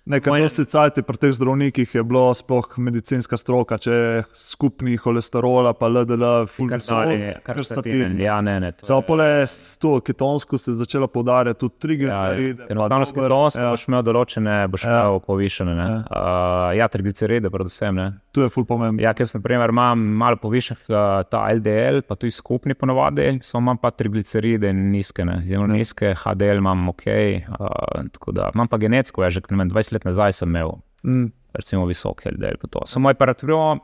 Nekaj 0.05 0.41
dosti 0.41 0.65
cajti 0.65 1.03
pri 1.03 1.17
teh 1.17 1.31
zdravnikih 1.31 1.95
je 1.95 2.03
bilo 2.03 2.35
sploh 2.35 2.67
medicinska 2.77 3.37
stroka, 3.37 3.77
če 3.79 3.91
je 3.93 4.23
skupni 4.35 4.97
holesterola, 4.97 5.71
pa 5.73 5.87
LDL, 5.87 6.25
full 6.49 6.67
Kar 6.67 6.81
statine. 6.81 7.37
statin. 7.63 8.17
Ja, 8.19 8.41
ne, 8.41 8.57
ne. 8.59 8.73
to 8.73 8.83
Samo 8.83 8.99
je- 8.99 9.07
pole 9.07 9.29
s 9.43 9.79
to 9.79 10.01
ketonsko 10.01 10.59
se 10.59 10.71
je 10.71 10.75
začela 10.77 11.07
poudarjati 11.07 11.55
tudi 11.61 11.75
Ja, 11.75 11.79
trigliceride. 11.79 12.67
ker 12.67 12.73
enostavno 12.73 13.05
s 13.05 13.13
ketonsko 13.13 13.61
ja, 13.61 13.71
boš 13.71 13.89
imel 13.89 14.03
določene, 14.03 14.69
boš 14.69 14.85
Ja. 14.85 14.91
imel 15.01 15.21
povišene. 15.21 15.75
Ne. 15.77 15.83
Ja. 15.85 16.03
Uh, 16.11 16.77
ja, 16.77 16.89
trigliceride, 16.89 17.47
predvsem. 17.49 17.95
Ne. 17.95 18.13
tu 18.33 18.41
je 18.41 18.49
full 18.49 18.65
pomembno. 18.65 18.97
Ja, 18.99 19.13
ker 19.13 19.27
sem 19.27 19.41
naprimer, 19.41 19.69
imam 19.69 19.99
malo 20.17 20.37
povišen 20.37 20.77
uh, 20.89 21.23
ta 21.23 21.53
LDL, 21.53 22.01
pa 22.01 22.15
tudi 22.17 22.31
skupni 22.31 22.73
ponovadi, 22.75 23.39
samo 23.43 23.61
imam 23.63 23.77
pa 23.77 23.91
trigliceride 23.91 24.73
nizke, 24.73 25.23
ne. 25.23 25.43
zelo 25.47 25.67
nizke, 25.67 26.15
HDL 26.17 26.57
imam 26.57 26.89
ok, 26.89 27.03
uh, 27.51 27.69
tako 28.11 28.33
da 28.33 28.51
imam 28.55 28.69
pa 28.69 28.79
genetsko, 28.79 29.23
ja, 29.23 29.29
že 29.29 29.43
ne 29.51 29.59
vem, 29.59 29.69
20 29.69 29.92
let 29.93 30.05
nazaj 30.09 30.33
sem 30.41 30.51
imel 30.51 30.79
Mm. 31.05 31.33
recimo 31.53 31.87
visok 31.87 32.27
LDL. 32.27 32.87
Samo 32.87 33.11
je 33.11 33.15
paratrio, 33.15 33.79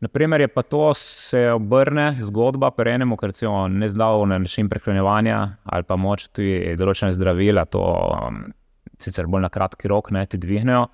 naprimer 0.00 0.40
je 0.40 0.48
pa 0.48 0.62
to 0.62 0.94
se 0.94 1.50
obrne 1.50 2.16
zgodba 2.20 2.70
pri 2.70 2.90
enemu, 2.90 3.16
ker 3.16 3.32
recimo 3.32 3.68
ne 3.68 3.88
znal 3.88 4.26
na 4.26 4.38
način 4.38 4.68
prehranjevanja 4.68 5.56
ali 5.64 5.82
pa 5.82 5.96
moč 5.96 6.28
tudi 6.28 6.76
določene 6.78 7.12
zdravila, 7.12 7.64
to 7.64 7.80
um, 7.82 8.44
sicer 9.00 9.26
bolj 9.26 9.46
na 9.46 9.48
kratki 9.48 9.88
rok 9.88 10.10
ne 10.10 10.26
ti 10.26 10.38
dvignejo. 10.38 10.86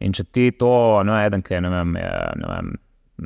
In 0.00 0.12
če 0.12 0.24
ti 0.24 0.50
to, 0.58 1.02
no, 1.06 1.14
eden, 1.18 1.42
ki 1.42 1.54
je, 1.54 1.60
ne 1.64 1.70
vem, 1.70 1.94
je, 1.96 2.14
ne 2.40 2.48
vem, 2.50 2.72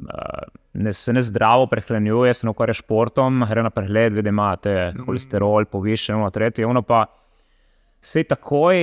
uh, 0.05 0.43
ne, 0.73 0.93
se 0.93 1.13
ne 1.13 1.23
zdravo 1.23 1.67
prehranjuje, 1.67 2.35
se 2.35 2.47
ne 2.47 2.53
ukvarja 2.53 2.77
s 2.77 2.83
športom, 2.83 3.45
gre 3.49 3.65
na 3.65 3.71
pregled, 3.75 4.15
vidi, 4.15 4.29
ima 4.29 4.51
te 4.57 4.93
holesterol, 5.05 5.67
povišen, 5.73 6.17
ono 6.17 6.31
tretje, 6.31 6.67
ono 6.67 6.83
pa 6.87 7.07
se 8.01 8.23
takoj 8.25 8.77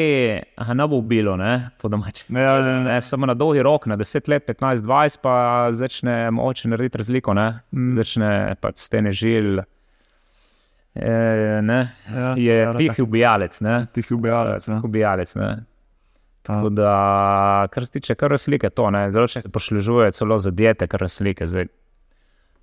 ne 0.70 0.88
bo 0.88 0.96
ubilo, 0.96 1.36
ne, 1.36 1.70
po 1.82 1.88
domači. 1.88 2.26
Ja, 2.30 2.42
ja, 2.42 2.56
ja. 2.58 2.80
Ne, 2.80 3.02
samo 3.02 3.26
na 3.26 3.34
dolgi 3.34 3.62
rok, 3.62 3.86
na 3.86 3.98
10 3.98 4.30
let, 4.30 4.46
15, 4.46 4.82
20, 4.82 5.18
pa 5.22 5.36
začne 5.72 6.32
moče 6.32 6.68
narediti 6.68 6.98
razliko, 6.98 7.34
ne, 7.34 7.60
Mm. 7.72 7.96
začne 7.96 8.30
pač 8.56 8.78
stene 8.78 9.12
žil. 9.12 9.60
E, 10.96 11.12
ne, 11.62 11.80
Ja, 12.08 12.34
je 12.38 12.58
ja, 12.58 12.74
tihi 12.74 13.02
ubijalec, 13.02 13.62
ne. 13.62 13.86
Tih 13.94 14.12
ubijalec. 14.12 14.68
Ja. 14.68 14.82
Ubijalec, 14.84 15.36
ne. 15.36 15.50
Ta. 16.42 16.54
Tako 16.54 16.70
da, 16.70 16.92
kar 17.72 17.86
se 17.86 17.92
tiče 17.92 18.16
kar 18.16 18.38
slike, 18.38 18.70
to 18.70 18.90
ne, 18.90 19.08
določene 19.12 19.42
se 19.42 19.50
poslužuje 19.50 20.12
celo 20.12 20.38
za 20.38 20.52
diete, 20.52 20.88
kar 20.88 21.04
slike. 21.10 21.44
Zdaj, 21.46 21.66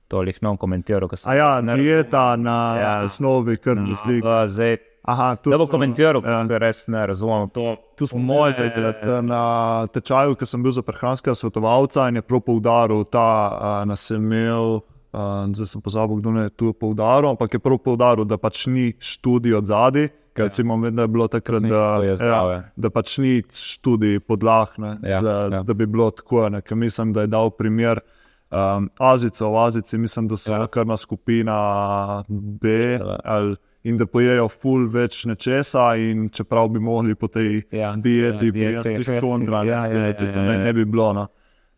to 0.08 0.22
jih 0.22 0.38
ne 0.42 0.48
bom 0.48 0.56
komentiral. 0.56 1.08
ja, 1.34 1.60
ne 1.60 1.76
dieta 1.76 2.36
na 2.36 2.56
Ja. 2.78 3.00
osnovi 3.04 3.56
krvnih 3.56 3.96
slik. 3.96 4.24
razumem. 4.24 4.48
Zdaj, 4.48 4.76
Aha, 5.04 5.34
tu 5.34 5.50
da 5.50 5.58
bo 5.58 5.66
komentiral, 5.66 6.22
ja. 6.22 6.38
ker 6.38 6.46
se 6.46 6.58
res 6.58 6.88
ne 6.88 7.06
razumem. 7.06 7.48
To, 7.50 7.76
Tu 7.96 8.06
smo 8.06 8.18
moje- 8.20 8.54
imeli 8.54 9.22
na 9.22 9.42
tečaju, 9.88 10.34
ki 10.34 10.46
sem 10.46 10.62
bil 10.62 10.70
za 10.70 10.82
prehranskega 10.82 11.34
svetovalca 11.34 12.08
in 12.08 12.16
je 12.16 12.22
prav 12.22 12.40
poudaril 12.40 13.04
ta, 13.04 13.26
a, 13.50 13.84
nas 13.84 14.06
je 14.06 14.16
imel, 14.16 14.78
a, 15.12 15.46
zdaj 15.50 15.66
sem 15.66 15.80
pozabil, 15.80 16.16
kdo 16.16 16.30
je 16.38 16.50
tu 16.50 16.72
poudaril, 16.72 17.30
ampak 17.30 17.52
je 17.52 17.58
prav 17.58 17.78
poudaril, 17.80 18.24
da 18.24 18.38
pač 18.38 18.66
ni 18.66 18.92
študij 18.94 19.54
od 19.54 19.66
zadaj. 19.66 20.08
Ker 20.32 20.46
recimo, 20.46 20.78
vem, 20.78 20.94
da 20.96 21.02
je 21.02 21.08
bilo 21.08 21.26
takrat, 21.28 21.60
da, 21.62 22.00
ja, 22.00 22.62
da 22.74 22.88
pač 22.88 23.18
ni 23.18 23.42
študij 23.44 24.20
podlah, 24.20 24.70
ne, 24.78 24.96
Ja, 25.02 25.20
za, 25.20 25.34
ja. 25.50 25.62
da 25.62 25.74
bi 25.74 25.84
bilo 25.86 26.10
tako. 26.10 26.48
Ne, 26.48 26.62
ker 26.62 26.72
mislim, 26.74 27.12
da 27.12 27.20
je 27.20 27.26
dal 27.26 27.50
primer 27.50 28.00
um, 28.48 28.88
Azica, 28.98 29.44
v 29.44 29.56
Azici, 29.58 29.98
mislim, 29.98 30.28
da 30.28 30.36
so 30.36 30.52
Ja. 30.52 30.58
ja. 30.58 30.66
krna 30.68 30.96
skupina 30.96 31.58
B. 32.28 32.68
Ja. 32.94 33.18
Ali, 33.24 33.56
In 33.84 33.96
da 33.98 34.06
pojejo 34.06 34.48
ful 34.48 34.84
več 34.88 35.24
nečesa, 35.26 35.96
in 35.98 36.28
čeprav 36.30 36.68
bi 36.70 36.78
mogli 36.78 37.14
po 37.18 37.26
tej 37.28 37.62
Ja, 37.74 37.94
dieti, 37.96 38.46
ja, 38.46 38.52
bi 38.52 38.60
jaz 38.62 38.86
ja, 39.08 39.20
kontra, 39.20 39.64
ja, 39.66 39.86
ja, 39.86 40.06
ja, 40.06 40.12
da 40.12 40.24
ja, 40.24 40.42
ne, 40.42 40.52
ja. 40.54 40.58
ne 40.64 40.72
bi 40.72 40.84
bilo. 40.84 41.12
No. 41.12 41.26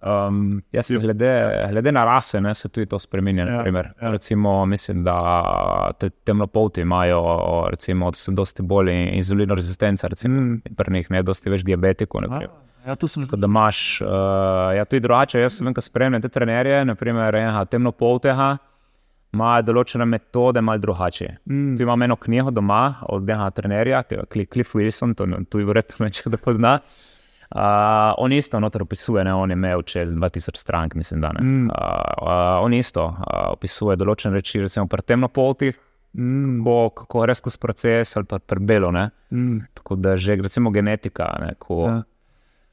Um, 0.05 0.61
Jaz 0.73 0.91
sem 0.91 1.01
glede, 1.01 1.31
glede 1.71 1.93
na 1.93 2.03
rase, 2.05 2.41
ne, 2.41 2.53
se 2.55 2.69
tudi 2.69 2.85
to 2.87 2.99
spremenja. 2.99 3.47
Ja, 3.47 3.63
Ja, 3.65 3.83
ja. 4.03 4.11
Recimo, 4.13 4.67
mislim, 4.67 5.01
da 5.05 5.93
te 5.99 6.11
temnopolti 6.11 6.81
imajo, 6.85 7.23
recimo, 7.71 8.11
dosti 8.29 8.63
bolj 8.63 8.91
inzulino 9.17 9.55
rezistence, 9.55 10.09
recimo, 10.09 10.41
Mm. 10.41 10.61
pri 10.77 10.93
njih 10.93 11.11
ne, 11.11 11.23
dosti 11.23 11.51
več 11.51 11.65
diabetikov. 11.65 12.21
naprimer. 12.21 12.51
ja, 12.87 12.95
to 12.95 13.09
sem 13.09 13.25
Tako 13.25 13.37
da 13.37 13.47
imaš, 13.47 14.01
uh, 14.01 14.09
ja, 14.77 14.85
tudi 14.85 15.01
drugače. 15.01 15.41
Jaz 15.41 15.57
sem, 15.57 15.75
ko 15.75 15.81
spremljam 15.81 16.21
te 16.23 16.29
trenerje, 16.29 16.85
naprimer, 16.85 17.35
enega 17.35 17.65
temnopoltega, 17.65 18.59
ima 19.35 19.57
določene 19.61 20.07
metode, 20.07 20.61
malo 20.61 20.79
drugače. 20.79 21.29
Mm. 21.45 21.75
Tu 21.75 21.83
imam 21.83 22.03
eno 22.03 22.17
knjigo 22.17 22.51
doma 22.51 22.81
od 23.09 23.23
enega 23.25 23.51
trenerja, 23.53 24.03
je 24.37 24.47
Cliff 24.47 24.75
Wilson, 24.75 25.15
to 25.15 25.27
ne- 25.27 25.45
tu 25.45 25.59
je 25.59 25.67
verjetno 25.67 26.07
več, 26.07 26.23
da 26.25 26.39
pozna. 26.39 26.79
Uh, 27.47 27.61
on 28.19 28.33
isto 28.33 28.59
noter 28.59 28.83
opisuje, 28.83 29.25
ne, 29.25 29.35
on 29.35 29.51
je 29.51 29.55
imel 29.55 29.83
čez 29.85 30.13
2000 30.13 30.57
strank, 30.57 30.95
mislim, 30.95 31.21
da 31.21 31.31
ne. 31.31 31.43
Mm. 31.43 31.67
Uh, 31.67 31.75
uh, 32.21 32.29
on 32.61 32.75
isto 32.75 33.05
uh, 33.05 33.19
opisuje 33.51 33.97
določene 33.97 34.35
reči, 34.35 34.61
recimo 34.61 34.87
pri 34.87 35.03
temnopoltih, 35.05 35.81
Mm. 36.15 36.61
kako, 36.63 36.91
kako 36.95 37.25
res 37.27 37.41
skozi 37.41 37.59
proces 37.59 38.13
ali 38.17 38.25
pa 38.25 38.39
pri 38.39 38.61
belo. 38.61 38.93
Mm. 39.33 39.65
Tako 39.75 39.97
da 39.97 40.13
že 40.17 40.37
recimo 40.37 40.71
genetika. 40.71 41.27
Ne, 41.43 41.55
ko, 41.59 41.81
Ja. 41.89 41.97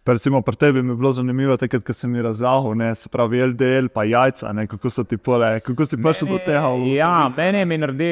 Recimo 0.05 0.41
pri 0.41 0.55
tebi 0.55 0.81
mi 0.81 0.91
je 0.91 0.95
bilo 0.95 1.11
zanimivo, 1.13 1.57
takrat, 1.61 1.83
ko 1.85 1.93
si 1.93 2.07
mi 2.09 2.21
razlagal, 2.21 2.73
ne, 2.77 2.95
se 2.97 3.09
pravi 3.09 3.43
LDL, 3.51 3.91
pa 3.93 4.03
jajca, 4.03 4.49
ne, 4.57 4.65
kako 4.67 4.89
so 4.89 5.03
ti 5.05 5.17
pole, 5.17 5.59
kako 5.61 5.85
si 5.85 5.99
prišel 6.01 6.27
do 6.31 6.39
tega. 6.41 6.71
Ja, 6.89 7.29
meni 7.37 7.61
mi 7.65 7.77
naredi 7.77 8.09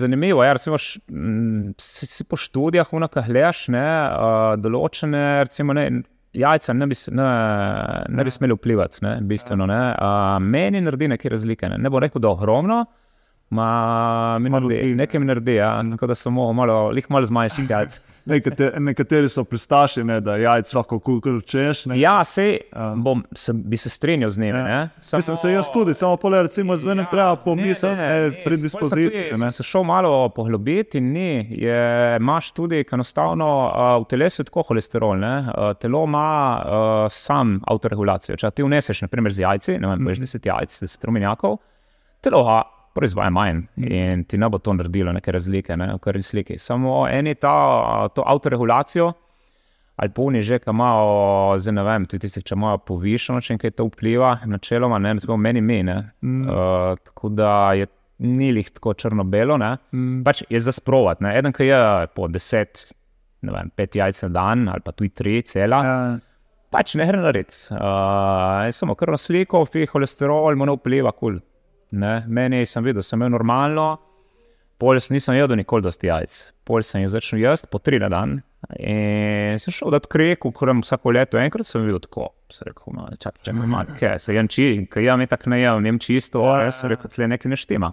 zanimivo. 0.00 0.44
Ja, 0.44 0.54
recimo, 0.56 0.78
š, 0.80 1.02
m, 1.12 1.74
si, 1.76 2.08
si 2.08 2.24
po 2.24 2.40
študijah 2.40 2.88
unaka 2.96 3.20
gledaš, 3.26 3.66
ne, 3.68 3.84
uh, 3.84 4.54
določene, 4.56 5.44
recimo, 5.44 5.76
ne, 5.76 5.90
jajca 6.32 6.72
ne 6.72 6.88
bi, 6.88 6.96
ne, 7.20 7.28
ne 8.08 8.24
bi 8.24 8.32
smeli 8.32 8.56
vplivati, 8.56 9.04
ne, 9.04 9.18
bistveno. 9.28 9.68
Ne. 9.68 9.82
Uh, 10.00 10.38
meni 10.40 10.80
naredi 10.80 11.12
neke 11.12 11.28
razlike. 11.28 11.68
Ne, 11.68 11.82
ne 11.84 11.92
bo 11.92 12.00
rekel, 12.00 12.24
da 12.24 12.32
ogromno. 12.32 12.84
Ma, 13.50 13.68
naredi, 14.40 14.94
nekaj 14.94 15.20
mi 15.20 15.26
naredi, 15.26 15.54
ja, 15.54 15.82
tako 15.90 16.06
da 16.06 16.14
samo 16.14 16.52
malo, 16.52 16.88
lih 16.88 17.06
malo 17.08 17.26
zmanjši 17.26 17.66
jajc. 17.70 18.00
Nekate, 18.26 18.72
nekateri 18.78 19.28
so 19.28 19.44
pristaši, 19.44 20.00
ne, 20.04 20.20
da 20.20 20.36
jajc 20.36 20.72
lahko 20.72 20.96
kulčeš. 20.98 21.82
Ja, 21.94 22.24
sej, 22.24 22.54
Ja. 22.72 22.94
bom, 22.96 23.24
se, 23.32 23.52
bi 23.52 23.76
se 23.76 23.90
strinjal 23.90 24.30
z 24.30 24.38
njimi. 24.38 24.58
Ja. 24.58 24.64
ne. 24.64 24.88
Mislim, 25.12 25.36
se 25.36 25.52
jaz 25.52 25.70
tudi, 25.70 25.94
samo 25.94 26.16
pole, 26.16 26.42
recimo, 26.42 26.76
z 26.76 26.84
menem 26.84 27.06
treba 27.10 27.36
pomisliti, 27.36 27.96
ne, 27.96 28.32
predispozicije. 28.44 29.36
Ne. 29.36 29.52
Se 29.52 29.62
šel 29.62 29.82
malo 29.82 30.28
poglobiti 30.28 30.98
in 30.98 31.12
ni. 31.12 31.28
Je, 31.52 31.76
imaš 32.16 32.52
tudi 32.52 32.84
ker 32.84 32.94
enostavno 32.94 33.48
uh, 33.66 34.02
v 34.02 34.08
telesu 34.08 34.40
je 34.40 34.44
tako 34.44 34.62
holesterol. 34.62 35.18
Ne? 35.18 35.34
Uh, 35.38 35.72
telo 35.74 36.04
ima 36.04 36.26
uh, 36.56 36.72
sam 37.10 37.60
avtoregulacijo. 37.66 38.36
Če 38.36 38.50
ti 38.50 38.62
vneseš, 38.62 39.02
naprimer, 39.02 39.32
z 39.32 39.40
jajci, 39.40 39.72
ne 39.74 39.88
vem, 39.88 39.98
Mhm. 39.98 40.04
poješ 40.04 40.18
10 40.20 40.46
jajc, 40.46 40.80
10 40.82 41.04
rumenjakov, 41.04 41.58
telo 42.20 42.40
ga 42.44 42.62
proizvaja 42.94 43.30
manj 43.30 43.64
Mhm. 43.76 43.92
in 43.92 44.24
ti 44.24 44.38
ne 44.38 44.48
bo 44.48 44.58
to 44.58 44.72
naredilo 44.72 45.12
neke 45.12 45.32
razlike 45.32 45.76
ne, 45.76 45.92
v 45.94 45.98
krvni 45.98 46.22
sliki. 46.22 46.58
Samo 46.58 47.06
eni 47.08 47.34
ta, 47.34 48.08
to 48.14 48.22
avtoregulacijo. 48.26 49.12
Ali 49.96 50.10
puni 50.10 50.40
že, 50.42 50.58
ki 50.58 50.70
imajo, 50.70 51.54
zdaj 51.58 51.72
ne 51.72 51.82
vem, 51.86 52.06
tudi 52.10 52.24
tisti, 52.26 52.40
če 52.42 52.56
imajo 52.56 52.80
povišeno, 52.82 53.38
če 53.40 53.54
nekaj 53.54 53.70
to 53.78 53.84
vpliva, 53.86 54.32
načeloma, 54.44 54.98
ne, 54.98 55.12
recimo 55.14 55.36
meni 55.38 55.60
mi, 55.62 55.82
ne. 55.86 55.94
Mm. 56.20 56.48
Uh, 56.48 56.96
tako 56.98 57.28
da 57.30 57.50
je 57.78 57.86
ni 58.18 58.48
lih 58.52 58.70
tako 58.74 58.94
črno-belo. 58.94 59.54
Mm. 59.94 60.24
Pač 60.26 60.42
je 60.50 60.58
za 60.60 60.72
sprovat, 60.74 61.20
ne. 61.22 61.36
Eden, 61.38 61.52
ki 61.54 61.68
je 61.68 61.78
po 62.14 62.26
deset, 62.26 62.88
ne 63.46 63.52
vem, 63.54 63.70
pet 63.70 63.94
jajc 63.94 64.22
na 64.26 64.28
dan 64.34 64.68
ali 64.68 64.82
pa 64.82 64.90
tudi 64.92 65.10
tri, 65.14 65.42
cela, 65.46 65.78
Ja. 65.86 66.18
pač 66.74 66.96
ne 66.98 67.06
gre 67.06 67.20
narediti. 67.22 67.54
Uh, 67.70 68.66
samo 68.74 68.94
krvno 68.98 69.14
sliko, 69.16 69.62
fi 69.64 69.86
holesterol, 69.86 70.56
mu 70.58 70.66
ne 70.66 70.74
vpliva, 70.74 71.12
kul. 71.14 71.38
Ne. 71.94 72.14
Meni 72.26 72.64
sem 72.66 72.84
videl, 72.84 73.04
sem 73.06 73.20
imel 73.20 73.36
normalno, 73.36 73.94
pol 74.80 74.98
sem 75.00 75.14
nisem 75.14 75.36
jedel 75.38 75.58
nikoli 75.60 75.84
dosti 75.84 76.10
jajc. 76.10 76.36
Pol 76.66 76.82
sem 76.82 77.04
jih 77.04 77.12
začel 77.12 77.42
jesti 77.42 77.70
po 77.70 77.78
tri 77.78 78.00
na 78.02 78.10
dan. 78.12 78.40
In 78.80 79.60
sem 79.60 79.74
šel 79.76 79.92
dati 79.92 80.08
krek, 80.10 80.46
ukvarjam 80.48 80.80
vsako 80.82 81.12
leto, 81.14 81.38
enkrat 81.38 81.68
sem 81.68 81.84
videl 81.84 82.00
tako. 82.02 82.30
Sem 82.52 82.70
rekel, 82.70 82.96
no, 82.96 83.06
čakaj, 83.20 83.42
če 83.46 83.54
me 83.54 83.68
malo, 83.68 83.98
kaj 83.98 84.16
se 84.24 84.34
jem 84.34 84.48
či, 84.50 84.68
kaj 84.90 85.06
jem, 85.06 85.26
tako 85.30 85.52
ne 85.52 85.60
jem, 85.60 85.90
jem 85.90 86.00
čisto, 86.00 86.42
Ja, 86.48 86.64
jaz 86.66 86.80
sem 86.80 86.94
rekel, 86.94 87.12
tle 87.12 87.28
nekaj 87.34 87.52
ne 87.52 87.60
štima. 87.60 87.92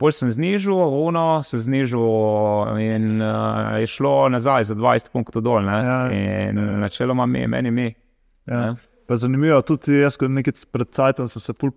Pol 0.00 0.14
sem 0.14 0.30
znižal, 0.34 0.94
uno, 1.02 1.24
se 1.46 1.60
znižal 1.62 2.78
in 2.82 3.20
uh, 3.22 3.76
je 3.78 3.90
šlo 3.90 4.14
nazaj 4.32 4.70
za 4.70 4.78
20 4.78 5.12
punktov 5.14 5.44
dol. 5.46 5.60
Ne? 5.66 5.76
Ja, 5.86 5.98
in 6.14 6.58
načeloma 6.82 7.26
mi, 7.30 7.44
meni 7.46 7.70
mi. 7.70 7.90
Ja. 8.46 8.72
Ne. 8.72 8.91
Pa 9.12 9.16
zanimivo, 9.16 9.58
tudi 9.62 9.98
jaz, 10.00 10.14
ko 10.16 10.24
nekaj 10.24 10.62
pred 10.72 10.88
cajtom 10.88 11.26
sem 11.28 11.42
se 11.44 11.52
pol 11.52 11.68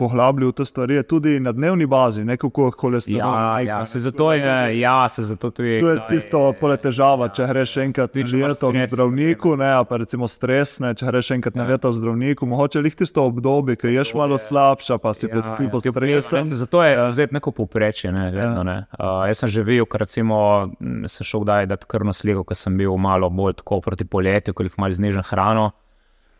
poglabljal 0.00 0.48
v 0.48 0.54
te 0.56 0.64
stvari, 0.64 0.94
je 0.96 1.02
tudi 1.04 1.32
na 1.40 1.52
dnevni 1.52 1.84
bazi, 1.86 2.22
nekako 2.24 2.70
holesterol. 2.80 3.18
Ja, 3.20 3.58
ja, 3.60 3.80
se 3.84 4.00
zato 4.00 4.30
je, 4.32 4.78
ja, 4.80 5.08
se 5.08 5.22
zato 5.22 5.50
tudi. 5.50 5.74
To 5.84 5.90
je 5.90 5.98
tisto 6.08 6.40
pole 6.56 6.78
težava, 6.80 7.28
če 7.28 7.50
greš 7.50 7.74
enkrat 7.82 8.16
na 8.16 8.46
leto 8.46 8.70
k 8.72 8.86
zdravniku, 8.88 9.52
ne, 9.60 9.68
pa 9.84 9.98
recimo 10.00 10.24
stres, 10.24 10.78
ne, 10.80 10.94
če 10.96 11.10
greš 11.10 11.30
enkrat 11.36 11.58
na 11.60 11.66
Ja. 11.66 11.74
leto 11.74 11.90
k 11.92 11.98
zdravniku, 11.98 12.48
mogoče 12.48 12.80
lih 12.80 12.96
tisto 12.96 13.26
obdobje, 13.28 13.76
ki 13.76 13.92
ješ 13.92 14.14
malo 14.16 14.40
slabša, 14.40 14.96
pa 14.96 15.12
si 15.12 15.28
ja, 15.28 15.44
ful 15.60 15.68
pod 15.68 15.84
stresom. 15.84 16.48
Ne, 16.48 16.60
zato 16.62 16.80
je 16.86 16.96
ja. 16.96 17.10
zdaj 17.12 17.28
neko 17.36 17.52
povprečje. 17.52 18.14
Ne, 18.16 18.30
vedno, 18.32 18.64
ne. 18.64 18.78
Uh, 18.96 19.26
jaz 19.28 19.44
sem 19.44 19.52
že 19.52 19.60
videl, 19.68 19.84
ker 19.84 20.06
recimo, 20.06 20.72
sem 20.80 21.28
šel 21.34 21.44
kdaj 21.44 21.68
dati 21.68 21.92
krvno 21.92 22.16
sliko, 22.16 22.48
ker 22.48 22.56
sem 22.56 22.80
bil 22.80 22.96
malo 22.96 23.28
bolj 23.28 23.60
tako 23.60 23.82
proti 23.84 24.08
poletju, 24.08 24.56
jih 24.56 24.80
malo 24.80 24.96
znižam 24.96 25.28
hrano. 25.28 25.68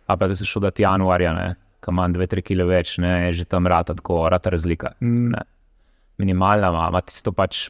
A 0.07 0.16
pa 0.16 0.28
da 0.28 0.36
sem 0.36 0.46
šel 0.46 0.62
dati 0.66 0.82
januarja, 0.82 1.55
ki 1.82 1.90
imam 1.90 2.14
2-3 2.14 2.42
kg 2.46 2.66
več, 2.68 2.96
ne, 3.03 3.12
je 3.26 3.32
že 3.42 3.44
tam 3.44 3.66
rata 3.66 3.94
tako, 3.98 4.24
rata 4.30 4.50
razlika. 4.50 4.94
Mm. 5.00 5.30
Ne. 5.34 5.46
Minimalna, 6.18 6.68
ima, 6.68 6.88
ima 6.92 7.00
tisto 7.00 7.32
pač. 7.32 7.68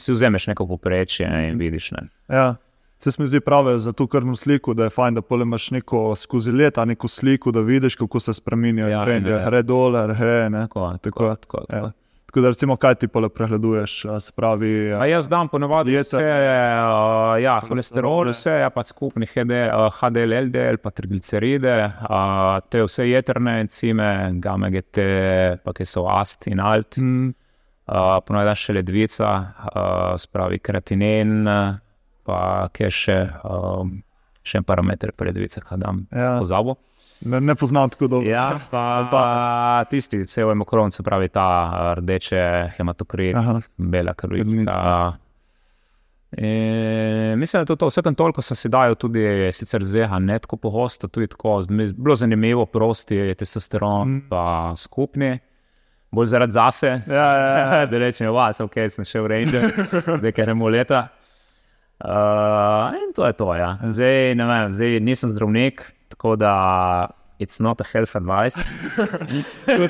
Si 0.00 0.12
vzameš 0.12 0.46
neko 0.48 0.64
povprečje 0.66 1.28
in 1.50 1.58
vidiš. 1.60 1.90
Ne. 1.92 2.08
Ja. 2.28 2.54
Se 3.00 3.10
mi 3.18 3.26
zdi 3.28 3.40
pravi 3.40 3.78
za 3.80 3.92
to 3.96 4.06
krvno 4.06 4.36
sliko, 4.36 4.74
da 4.76 4.84
je 4.84 4.92
fajn, 4.92 5.14
da 5.14 5.22
imaš 5.42 5.70
neko 5.70 6.16
skozi 6.16 6.52
leta 6.52 6.84
neko 6.84 7.08
sliko, 7.08 7.52
da 7.52 7.60
vidiš, 7.60 7.94
kako 7.96 8.20
se 8.20 8.32
spremenjajo 8.32 8.88
Ja, 8.88 9.04
ja, 9.08 9.14
ja. 9.14 9.44
gre 9.48 9.62
dole, 9.62 10.06
gre 10.14 10.50
ne. 10.50 10.66
Tako, 10.68 10.92
Tako, 11.02 11.20
tako, 11.24 11.36
tako, 11.36 11.64
tako. 11.68 11.86
Ja. 11.86 11.92
Tako 12.30 12.40
da, 12.40 12.48
recimo, 12.48 12.76
kaj 12.76 12.94
ti 12.94 13.08
pole 13.10 13.28
pregleduješ, 13.28 14.04
a 14.06 14.20
se 14.22 14.30
pravi. 14.36 14.92
A 14.94 15.06
jaz 15.10 15.26
dam 15.28 15.48
ponovadi 15.50 15.96
vse, 15.98 16.20
uh, 16.22 17.34
ja, 17.42 17.56
holesterol, 17.66 18.30
vse, 18.30 18.52
ja, 18.62 18.68
pa 18.70 18.84
skupni 18.86 19.26
HD, 19.26 19.64
uh, 19.66 19.88
HDL, 19.96 20.36
LDL, 20.46 20.78
pa 20.78 20.92
trigliceride, 20.94 21.72
uh, 22.06 22.60
te 22.70 22.84
vse 22.86 23.08
jetrne 23.08 23.56
encime, 23.64 24.06
gamma 24.38 24.70
GT, 24.70 25.08
pa 25.64 25.74
ki 25.74 25.88
so 25.90 26.06
ast 26.06 26.46
in 26.46 26.62
alt, 26.62 27.00
Mm, 27.02 27.32
uh, 27.90 28.20
ponovadi 28.22 28.62
še 28.62 28.78
ledvica, 28.78 29.32
uh, 29.72 30.14
spravi 30.22 30.62
kreatinin, 30.62 31.34
uh, 31.50 31.80
pa 32.30 32.40
ki 32.70 32.86
je 32.86 32.92
še, 33.00 33.18
um, 33.42 33.96
še 34.46 34.62
en 34.62 34.70
parameter 34.70 35.16
pri 35.18 35.32
ledvicah, 35.32 35.66
ki 35.66 35.82
dam 35.82 36.04
ja, 36.14 36.36
pozabo. 36.38 36.78
Ne, 37.20 37.40
ne 37.40 37.54
poznam 37.54 37.90
tako 37.90 38.06
dobro. 38.06 38.28
Ja, 38.30 38.58
pa, 38.72 38.84
pa 39.10 39.24
tisti, 39.90 40.22
vse 40.24 40.44
v 40.44 40.50
emokron, 40.52 40.90
se 40.90 41.02
pravi 41.02 41.28
ta 41.28 41.46
uh, 41.66 41.98
rdeče 41.98 42.44
hematokrit, 42.76 43.36
Aha. 43.36 43.60
bela. 43.76 44.14
Krvnica. 44.14 45.12
In 46.36 47.38
mislim, 47.38 47.58
da 47.58 47.62
je 47.62 47.66
to, 47.66 47.76
to. 47.76 47.86
vse 47.86 48.02
tam 48.02 48.14
toliko 48.14 48.42
sem 48.42 48.56
si 48.56 48.68
dajal, 48.68 48.94
tudi 48.94 49.22
sicer 49.52 49.82
zeha, 49.84 50.18
ne 50.18 50.38
tako 50.38 50.56
pogosto, 50.56 51.08
tudi 51.08 51.26
tako. 51.26 51.56
Bilo 51.96 52.14
zanimivo, 52.14 52.66
prosti 52.66 53.16
je 53.16 53.34
testosteron, 53.34 54.08
Mm. 54.08 54.20
pa 54.28 54.72
skupni, 54.76 55.38
bolj 56.10 56.26
zaradi 56.26 56.52
zase. 56.52 56.86
Ja, 57.06 57.26
ja, 57.34 57.48
ja. 57.58 57.86
da 57.90 57.98
rečem, 57.98 58.30
vas, 58.32 58.60
ok, 58.60 58.74
sem 58.88 59.04
šel 59.04 59.24
v 59.24 59.26
Ranger, 59.26 59.66
zdaj 60.22 60.32
keremo 60.32 60.68
leta. 60.68 61.08
Uh, 62.00 62.94
in 62.96 63.10
to 63.14 63.26
je 63.26 63.32
to. 63.32 63.54
Ja. 63.54 63.74
Zdaj, 63.82 64.34
ne 64.34 64.44
vem, 64.46 64.72
zdaj 64.72 65.00
nisem 65.00 65.28
zdravnik, 65.28 65.82
tako 66.20 66.36
da 66.36 67.08
it's 67.40 67.60
not 67.62 67.80
a 67.80 67.84
health 67.92 68.16
advice. 68.16 68.60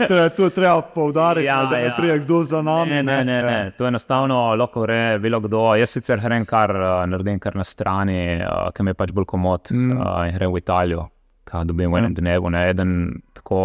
To, 0.08 0.14
je 0.14 0.30
to 0.30 0.44
je 0.44 0.50
treba 0.50 0.82
poudariti, 0.82 1.46
Ja, 1.46 1.60
ja, 1.62 1.66
da 1.70 1.76
ne 1.76 1.84
ja. 1.84 1.94
pride 1.98 2.18
kdo 2.18 2.42
za 2.44 2.62
nami. 2.62 2.90
Ne, 2.90 3.02
ne, 3.02 3.24
ne, 3.24 3.42
ne. 3.42 3.70
To 3.78 3.84
je 3.84 3.88
enostavno 3.88 4.54
lahko 4.54 4.82
gre 4.82 5.18
bilo 5.18 5.40
kdo. 5.40 5.74
Jaz 5.74 5.90
sicer 5.90 6.20
grem 6.22 6.44
kar, 6.46 6.70
uh, 6.70 7.06
naredim 7.10 7.38
kar 7.42 7.56
na 7.56 7.64
strani, 7.64 8.20
uh, 8.44 8.70
ki 8.70 8.82
mi 8.82 8.90
je 8.90 8.94
pač 8.94 9.12
bolj 9.12 9.24
komod 9.26 9.72
Mm. 9.72 9.90
mm. 9.90 9.98
uh, 9.98 10.28
in 10.28 10.34
grem 10.38 10.52
v 10.52 10.58
Italijo. 10.58 11.08
Kaj 11.44 11.64
dobim 11.64 11.90
v 11.92 11.98
enem 11.98 12.14
dnevu, 12.14 12.50
ne 12.50 12.62
eden, 12.70 12.92
tako, 13.34 13.64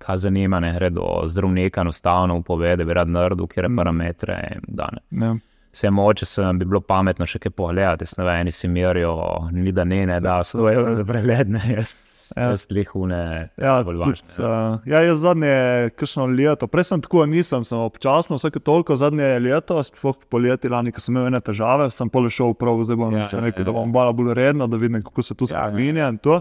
kaj 0.00 0.16
zanima, 0.24 0.60
ne 0.60 0.72
gre 0.78 0.88
do 0.90 1.04
zdravnika, 1.28 1.80
enostavno 1.84 2.40
pove, 2.42 2.76
da 2.76 2.84
bi 2.84 2.94
rad 2.96 3.08
naredil, 3.08 3.46
kje 3.46 3.68
Mm. 3.68 3.76
parametre. 3.76 4.38
in 4.54 4.60
Da, 4.68 4.88
ne. 5.10 5.26
Ja. 5.26 5.34
Vse 5.76 5.90
moče 5.90 6.24
sem 6.24 6.58
bi 6.58 6.64
bilo 6.64 6.80
pametno 6.80 7.26
še 7.28 7.38
kaj 7.38 7.52
pogledati, 7.52 8.04
ne 8.18 8.24
vem, 8.24 8.40
eni 8.46 8.52
si 8.52 8.68
merijo, 8.68 9.12
ni 9.52 9.72
da 9.72 9.84
ne, 9.84 10.06
ne 10.06 10.20
da 10.20 10.38
100 10.40 10.70
evrov 10.72 10.94
za 10.96 11.04
pregled, 11.04 11.50
ne, 11.52 11.60
jaz, 11.76 11.92
Ja. 12.34 12.48
jaz 12.50 12.66
lihune. 12.70 13.50
Ja, 13.60 13.76
tudi, 13.86 14.00
uh, 14.42 14.80
ja, 14.88 15.00
jaz 15.06 15.20
zadnje, 15.22 15.52
kakšno 15.94 16.26
leto, 16.32 16.66
prej 16.66 16.88
sem 16.90 17.02
tako, 17.04 17.22
nisem, 17.30 17.62
sem 17.64 17.78
občasno, 17.78 18.38
vsake 18.40 18.58
toliko 18.66 18.96
zadnje 18.98 19.28
leto, 19.44 19.78
sploh 19.86 20.18
poleti 20.32 20.70
lani, 20.72 20.90
ko 20.90 21.02
sem 21.02 21.14
imel 21.14 21.28
ene 21.30 21.40
težave, 21.44 21.86
sem 21.94 22.10
pol 22.10 22.26
šel 22.32 22.56
prav, 22.58 22.82
zdaj 22.88 22.98
bom 22.98 23.14
Ja, 23.14 23.24
ja, 23.24 23.28
ja, 23.30 23.44
rekel, 23.46 23.62
ja. 23.62 23.68
da 23.70 23.76
bom 23.76 23.92
malo 23.94 24.16
bolj 24.16 24.34
redno, 24.34 24.66
da 24.66 24.80
vidim, 24.80 25.04
kako 25.06 25.22
se 25.22 25.34
to 25.38 25.46
Ja, 25.46 25.54
ja. 25.54 25.68
spremenja 25.70 26.08
in 26.10 26.18
to. 26.18 26.40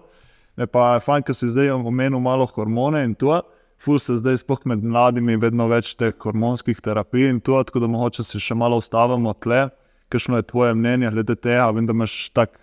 Me 0.57 0.65
pa 0.71 0.95
je 0.95 1.03
fajn, 1.05 1.23
ker 1.27 1.35
si 1.35 1.51
zdaj 1.51 1.73
omenil 1.75 2.21
malo 2.23 2.47
hormone 2.55 3.03
in 3.05 3.13
to. 3.19 3.41
Ful 3.77 3.99
se 3.99 4.15
zdaj, 4.17 4.39
sploh 4.41 4.61
med 4.71 4.83
mladimi, 4.87 5.35
vedno 5.37 5.67
več 5.67 5.93
teh 5.99 6.15
hormonskih 6.23 6.79
terapij 6.81 7.27
in 7.29 7.41
to, 7.43 7.59
tako 7.67 7.83
da 7.83 7.89
mogoče 7.91 8.23
se 8.23 8.39
še 8.39 8.55
malo 8.55 8.79
ustavimo 8.79 9.33
tle. 9.43 9.67
Kakšno 10.09 10.39
je 10.39 10.45
tvoje 10.47 10.73
mnenje 10.73 11.11
glede 11.11 11.35
tega? 11.35 11.67
Vem, 11.75 11.85
da 11.85 11.93
imaš 11.93 12.29
tak 12.33 12.55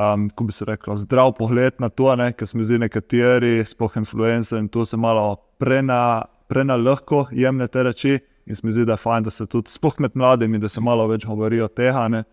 um, 0.00 0.28
kako 0.30 0.44
bi 0.44 0.52
se 0.52 0.64
reklo, 0.64 0.96
zdrav 0.96 1.32
pogled 1.38 1.78
na 1.78 1.88
to, 1.88 2.08
ne, 2.16 2.32
ker 2.32 2.48
mi 2.54 2.64
zdi, 2.64 2.80
nekateri, 2.80 3.60
sploh 3.68 4.00
influencer, 4.00 4.58
in 4.58 4.68
to 4.68 4.84
se 4.84 4.96
malo 4.96 5.36
prena, 5.58 6.24
prena 6.48 6.76
lahko 6.76 7.26
jemne 7.32 7.68
te 7.68 7.86
reči. 7.86 8.18
In 8.46 8.56
se 8.56 8.66
mi 8.66 8.72
zdi, 8.72 8.84
da 8.88 8.96
je 8.96 9.04
fajn, 9.04 9.28
da 9.28 9.30
se 9.30 9.46
tudi, 9.46 9.70
sploh 9.70 10.00
med 10.00 10.16
mladimi, 10.18 10.58
da 10.58 10.68
se 10.68 10.80
malo 10.80 11.06
več 11.10 11.26
govori 11.28 11.60
o 11.60 11.68
tega. 11.68 12.08
Ne. 12.08 12.24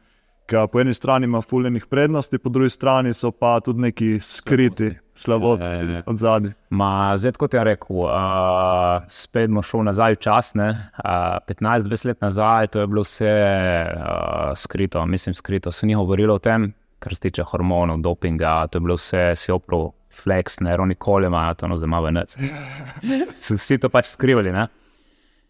ki 0.47 0.55
po 0.71 0.79
eni 0.79 0.93
strani 0.93 1.27
ima 1.27 1.41
fuljenih 1.41 1.85
prednosti, 1.85 2.37
po 2.37 2.49
drugi 2.49 2.69
strani 2.69 3.13
so 3.13 3.31
pa 3.31 3.59
tudi 3.59 3.81
neki 3.81 4.19
skriti 4.23 4.93
slabosti 5.15 5.63
Ja, 5.63 5.73
ja, 5.73 5.91
ja. 5.91 6.01
od 6.05 6.19
zadnji. 6.19 6.51
Ma, 6.69 7.17
zdaj, 7.17 7.31
kot 7.31 7.53
je 7.53 7.63
rekel, 7.63 7.95
uh, 8.05 9.03
spet 9.09 9.49
bomo 9.49 9.61
šel 9.65 9.83
nazaj 9.83 10.15
v 10.15 10.19
čas. 10.23 10.53
Uh, 10.55 10.77
15-20 11.49 12.07
let 12.07 12.21
nazaj, 12.21 12.67
to 12.67 12.79
je 12.79 12.87
bilo 12.87 13.03
vse 13.03 13.33
uh, 13.33 14.53
skrito, 14.55 15.05
mislim, 15.05 15.35
skrito. 15.35 15.71
Se 15.71 15.87
ni 15.87 15.95
govorilo 15.95 16.35
o 16.35 16.39
tem, 16.39 16.71
kar 16.99 17.15
se 17.15 17.21
tiče 17.21 17.43
hormonov, 17.43 18.01
dopinga, 18.01 18.67
to 18.67 18.77
je 18.77 18.85
bilo 18.85 18.95
vse 18.97 19.31
si 19.35 19.51
oprav, 19.51 19.91
flex, 20.23 20.59
ne, 20.65 20.75
oni 20.79 20.95
koli 20.95 21.27
imajo, 21.27 21.53
to 21.53 21.67
no 21.67 21.77
zima 21.77 21.99
venec. 21.99 22.37
So 23.43 23.55
vsi 23.55 23.77
to 23.77 23.89
pač 23.89 24.09
skrivali. 24.09 24.51
Ne? 24.51 24.67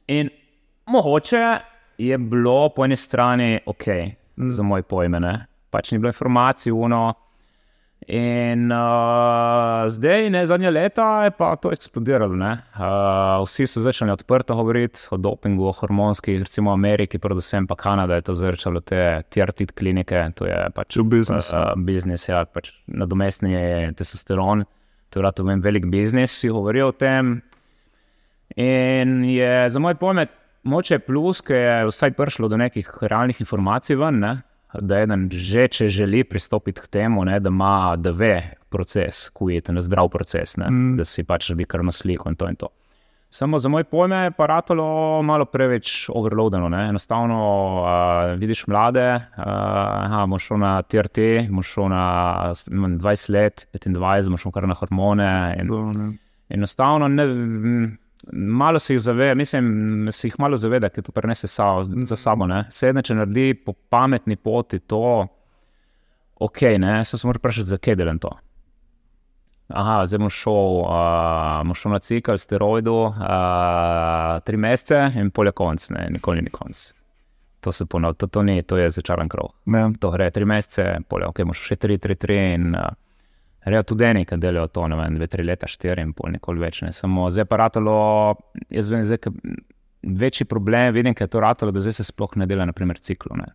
In 0.07 0.29
mogoče 0.91 1.43
je 1.97 2.17
bilo 2.17 2.69
po 2.75 2.85
eni 2.85 2.95
strani 2.95 3.59
ok, 3.65 3.85
za 4.37 4.63
moj 4.63 4.83
pojme, 4.83 5.19
ne? 5.19 5.35
pač 5.69 5.91
ni 5.91 5.99
bilo 5.99 6.09
informacij, 6.09 6.71
uno. 6.71 7.13
In 8.07 8.71
uh, 8.71 9.83
zdaj, 9.91 10.29
ne, 10.31 10.45
zadnja 10.47 10.69
leta, 10.71 11.25
je 11.25 11.31
pa 11.35 11.49
to 11.59 11.73
eksplodiralo. 11.75 12.37
Uh, 12.37 13.41
vsi 13.43 13.65
so 13.67 13.81
začeli 13.83 14.13
odprto 14.13 14.55
govoriti 14.55 15.01
o 15.11 15.17
dopingu, 15.19 15.65
o 15.67 15.73
hormonskih, 15.75 16.39
recimo 16.45 16.71
v 16.71 16.77
Ameriki, 16.79 17.19
predvsem 17.19 17.67
pa 17.67 17.75
Kanada 17.75 18.15
je 18.15 18.27
to 18.29 18.37
zrčalo, 18.37 18.79
te 18.79 19.23
tiertit 19.33 19.73
klinike, 19.75 20.23
to 20.39 20.47
je 20.47 20.55
pač 20.75 20.95
Če 20.95 21.03
v 21.03 21.09
biznis. 21.17 21.51
uh, 21.51 21.73
biznis, 21.75 22.29
ja, 22.29 22.45
pač 22.45 22.71
nadomestni 22.87 23.57
testosteron, 23.99 24.63
to 25.09 25.19
je 25.19 25.27
rado 25.27 25.43
vem, 25.49 25.59
velik 25.65 25.89
biznis, 25.91 26.31
vsi 26.31 26.53
govorijo 26.55 26.93
o 26.93 26.95
tem. 26.95 27.41
In 28.55 29.23
je 29.27 29.53
za 29.73 29.83
moj 29.83 29.97
pomen, 29.99 30.31
moče 30.63 31.01
plus, 31.03 31.41
ker 31.43 31.59
je 31.59 31.89
vsaj 31.91 32.15
prišlo 32.15 32.47
do 32.47 32.61
nekih 32.61 32.87
realnih 33.03 33.43
informacij 33.43 33.99
ven, 33.99 34.23
ne? 34.23 34.37
Da 34.73 34.99
eden 34.99 35.29
že, 35.31 35.67
če 35.67 35.87
želi 35.87 36.23
pristopiti 36.23 36.81
k 36.81 36.87
temu, 36.87 37.25
ne? 37.25 37.39
da 37.39 37.49
ima, 37.49 37.95
da 37.97 38.11
ve 38.11 38.33
proces, 38.69 39.29
kujete 39.29 39.71
na 39.71 39.81
zdrav 39.81 40.09
proces, 40.09 40.57
ne? 40.57 40.67
Mm. 40.69 40.97
da 40.97 41.05
si 41.05 41.23
pač 41.23 41.49
redi 41.49 41.65
krvno 41.65 41.91
sliko 41.91 42.29
in 42.29 42.35
to 42.35 42.49
in 42.49 42.55
to. 42.55 42.67
Samo 43.29 43.59
za 43.59 43.69
moj 43.69 43.83
pojme 43.83 44.15
je 44.15 44.31
paratolo 44.31 44.83
malo 45.23 45.45
preveč 45.45 46.09
overloadeno. 46.09 46.69
Ne? 46.69 46.85
Enostavno 46.89 47.37
uh, 47.81 48.39
vidiš 48.39 48.67
mlade, 48.67 49.15
uh, 49.37 50.23
boš 50.29 50.45
šel 50.47 50.57
na 50.57 50.81
TRT, 50.81 51.17
boš 51.49 51.73
šel 51.73 51.89
na 51.89 52.03
s- 52.55 52.67
imam 52.67 52.95
20 52.99 53.29
let, 53.29 53.67
25, 53.73 54.29
boš 54.29 54.41
šel 54.41 54.51
kar 54.51 54.67
na 54.67 54.73
hormone. 54.73 55.29
In, 55.59 56.17
enostavno 56.49 57.07
ne, 57.07 57.25
malo 58.33 58.79
se 58.79 58.93
jih 58.93 59.01
zaveda, 59.01 59.35
mislim, 59.35 60.09
se 60.11 60.27
jih 60.27 60.35
malo 60.39 60.57
zaveda, 60.57 60.89
ker 60.89 61.03
to 61.03 61.11
prenese 61.11 61.47
sa, 61.47 61.69
za 61.83 62.15
sabo. 62.15 62.47
Ne? 62.47 62.65
Sedne, 62.71 63.03
če 63.03 63.15
naredi 63.15 63.53
po 63.65 63.73
pametni 63.89 64.35
poti 64.35 64.79
to, 64.79 65.27
ok, 66.39 66.61
ne, 66.79 66.99
se 67.05 67.17
moraš 67.23 67.39
vprašati, 67.39 67.69
zakaj 67.73 67.95
delam 67.95 68.19
to. 68.19 68.31
Aha, 69.67 70.05
zdaj 70.07 70.21
bom 70.23 70.29
šel, 70.31 70.77
uh, 70.85 71.63
bom 71.67 71.75
šel 71.75 71.91
na 71.91 71.99
cikl, 71.99 72.37
steroidu, 72.39 72.95
uh, 73.09 74.37
tri 74.47 74.57
mesece 74.57 75.01
in 75.19 75.31
polje 75.35 75.51
konc, 75.51 75.89
ne, 75.91 76.05
nikoli 76.15 76.45
ni 76.45 76.53
konc. 76.53 76.85
To 77.65 77.71
se 77.71 77.85
ponovno, 77.85 78.13
to, 78.15 78.29
to 78.31 78.43
ni, 78.47 78.61
to 78.63 78.77
je 78.77 78.89
začaran 78.95 79.27
krov. 79.27 79.51
Ne. 79.65 79.89
To 79.99 80.11
gre 80.13 80.29
tri 80.31 80.47
mesece, 80.47 80.85
polje, 81.09 81.27
ok, 81.27 81.43
moš 81.49 81.65
še 81.67 81.75
tri, 81.75 81.97
tri, 81.99 82.15
tri 82.15 82.37
in 82.53 82.71
uh, 82.77 82.93
Rejo 83.67 83.83
tudi 83.91 84.05
eni, 84.07 84.25
ki 84.27 84.37
delajo 84.39 84.69
to, 84.71 84.85
ne 84.87 84.97
vem, 84.99 85.17
dve, 85.19 85.27
tri 85.31 85.43
leta, 85.43 85.67
štiri 85.67 86.03
in 86.05 86.13
pol, 86.15 86.31
nikoli 86.35 86.61
več. 86.63 86.81
Ne. 86.85 86.93
Samo 86.95 87.27
zdaj 87.33 87.47
pa 87.49 87.59
ratalo, 87.63 87.97
jaz 88.71 88.91
vem, 88.93 89.03
zdaj, 89.07 89.31
večji 90.07 90.47
problem 90.47 90.93
vidim, 90.95 91.15
ker 91.17 91.27
je 91.27 91.33
to 91.35 91.43
ratalo, 91.43 91.73
da 91.75 91.83
zdaj 91.83 91.99
se 91.99 92.07
sploh 92.07 92.37
ne 92.39 92.47
dela, 92.47 92.67
naprimer, 92.69 93.01
ciklu. 93.03 93.35
Ne. 93.41 93.51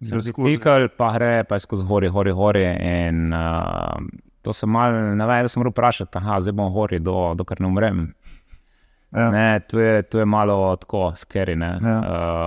Zdaj 0.00 0.32
Cikl 0.32 0.88
pa 0.96 1.12
gre, 1.14 1.32
pa 1.44 1.58
je 1.58 1.66
skozi 1.66 1.84
gori, 1.86 2.08
gori, 2.08 2.32
gori. 2.32 2.64
In 2.64 3.34
uh, 3.36 4.00
to 4.42 4.54
sem 4.56 4.70
mal, 4.72 4.96
ne 5.14 5.26
vem, 5.28 5.44
da 5.44 5.52
sem 5.52 5.60
moral 5.60 5.74
vprašati, 5.74 6.16
aha, 6.16 6.40
zdaj 6.40 6.56
bom 6.56 6.72
gori, 6.72 7.02
do, 7.04 7.16
dokler 7.36 7.60
ne 7.60 7.68
umrem. 7.68 8.06
Ja. 9.10 9.30
Ne, 9.30 9.60
to, 9.66 9.80
je, 9.80 10.02
to 10.02 10.18
je 10.18 10.24
malo 10.24 10.76
tako, 10.76 11.12
skeri. 11.16 11.56
Ja. 11.60 11.78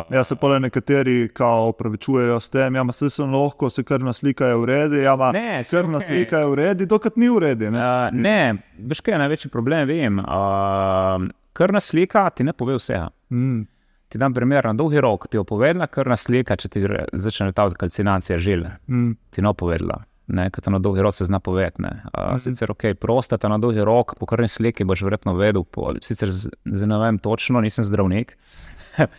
Uh, 0.08 0.16
Ja, 0.16 0.24
se 0.24 0.36
pa 0.36 0.60
nekateri 0.60 1.30
opravičujejo 1.40 2.40
s 2.40 2.50
tem, 2.50 2.76
ja, 2.76 2.86
se 2.92 3.10
sem 3.10 3.34
lahko, 3.34 3.70
se 3.70 3.84
krvna 3.84 4.14
slika 4.14 4.48
je 4.48 4.56
v 4.56 4.66
redu, 4.66 4.96
ja, 4.96 5.16
ma, 5.16 5.32
Ne, 5.32 5.64
krvna 5.70 5.98
okej. 5.98 6.08
slika 6.08 6.40
je 6.40 6.46
v 6.48 6.56
redu, 6.56 6.86
dokrat 6.86 7.18
ni 7.18 7.30
v 7.30 7.40
redu. 7.40 7.72
Ne? 7.72 7.80
Uh, 7.84 8.08
ne, 8.16 8.56
veš, 8.80 9.02
kaj 9.02 9.14
je 9.14 9.20
največji 9.20 9.52
problem, 9.52 9.88
vem. 9.88 10.20
Uh, 10.20 11.28
krvna 11.54 11.80
slika 11.80 12.30
ti 12.30 12.44
ne 12.44 12.54
pove 12.54 12.78
vsega. 12.80 13.10
Mm. 13.30 13.66
Ti 14.10 14.18
dam 14.22 14.34
primer, 14.34 14.66
na 14.66 14.74
dolgi 14.74 15.02
rok 15.02 15.28
ti 15.28 15.38
je 15.38 15.44
povedala 15.44 15.88
krvna 15.88 16.16
slika, 16.16 16.56
če 16.56 16.70
ti 16.70 16.84
začne 17.14 17.50
letati 17.50 17.76
kalcinacija 17.76 18.38
žil. 18.38 18.64
Mm. 18.88 19.16
Ti 19.34 19.42
ne 19.42 19.54
povedala. 19.58 20.04
Ne, 20.28 20.48
ker 20.56 20.72
na 20.72 20.80
dolgi 20.80 21.04
rok 21.04 21.16
se 21.16 21.26
zna 21.28 21.40
povedati. 21.44 21.84
Uh, 21.84 22.38
sicer, 22.40 22.72
ok, 22.72 22.94
prostata 23.00 23.50
na 23.52 23.58
dolgi 23.60 23.84
rok, 23.84 24.16
po 24.20 24.28
krvni 24.30 24.48
sliki 24.48 24.88
boš 24.88 25.04
verjetno 25.04 25.34
vedel, 25.36 25.66
po, 25.68 25.92
sicer 26.02 26.32
zdaj 26.32 26.88
ne 26.88 27.00
vem 27.02 27.20
točno, 27.20 27.62
nisem 27.62 27.84
zdravnik. 27.84 28.38
uh, 29.02 29.10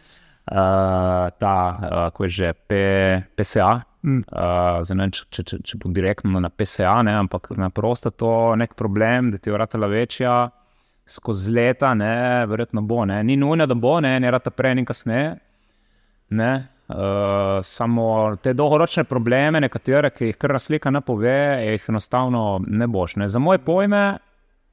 ta, 1.38 1.57
uh, 1.76 2.07
ko 2.16 2.24
je 2.24 2.30
že 2.40 2.52
P, 2.68 2.78
PSA, 3.36 3.82
Mm. 4.05 4.20
Uh, 4.28 4.82
zdaj 4.84 5.07
če, 5.16 5.22
če, 5.32 5.42
če, 5.48 5.59
če 5.64 5.78
bo 5.80 5.88
direktno 5.96 6.40
na 6.44 6.50
PSA, 6.52 6.98
ne, 7.09 7.14
ampak 7.22 7.55
na 7.57 7.70
prostato 7.72 8.52
nek 8.61 8.74
problem, 8.76 9.30
da 9.32 9.40
ti 9.40 9.48
je 9.48 9.55
vrata 9.55 9.80
večja 9.80 10.34
skozi 11.07 11.52
leta, 11.52 11.94
ne, 11.94 12.44
verjetno 12.46 12.82
bo. 12.82 13.05
Ne. 13.09 13.22
Ni 13.24 13.36
nujno, 13.36 13.66
da 13.66 13.74
bo, 13.74 13.98
ne, 14.05 14.18
ne 14.20 14.30
rata 14.30 14.50
prej 14.50 14.78
in 14.78 14.84
kasneje. 14.84 15.34
Ne. 16.36 16.52
Uh, 16.85 17.62
samo 17.64 18.37
te 18.43 18.53
dolgoročne 18.53 19.07
probleme, 19.09 19.61
nekatere, 19.64 20.11
ki 20.12 20.26
jih 20.28 20.37
krvna 20.37 20.59
slika 20.61 20.91
ne 20.93 21.01
pove, 21.01 21.37
jih 21.64 21.87
enostavno 21.89 22.61
ne 22.66 22.87
boš. 22.87 23.16
Ne. 23.16 23.28
Za 23.28 23.41
moje 23.41 23.62
pojme 23.64 24.03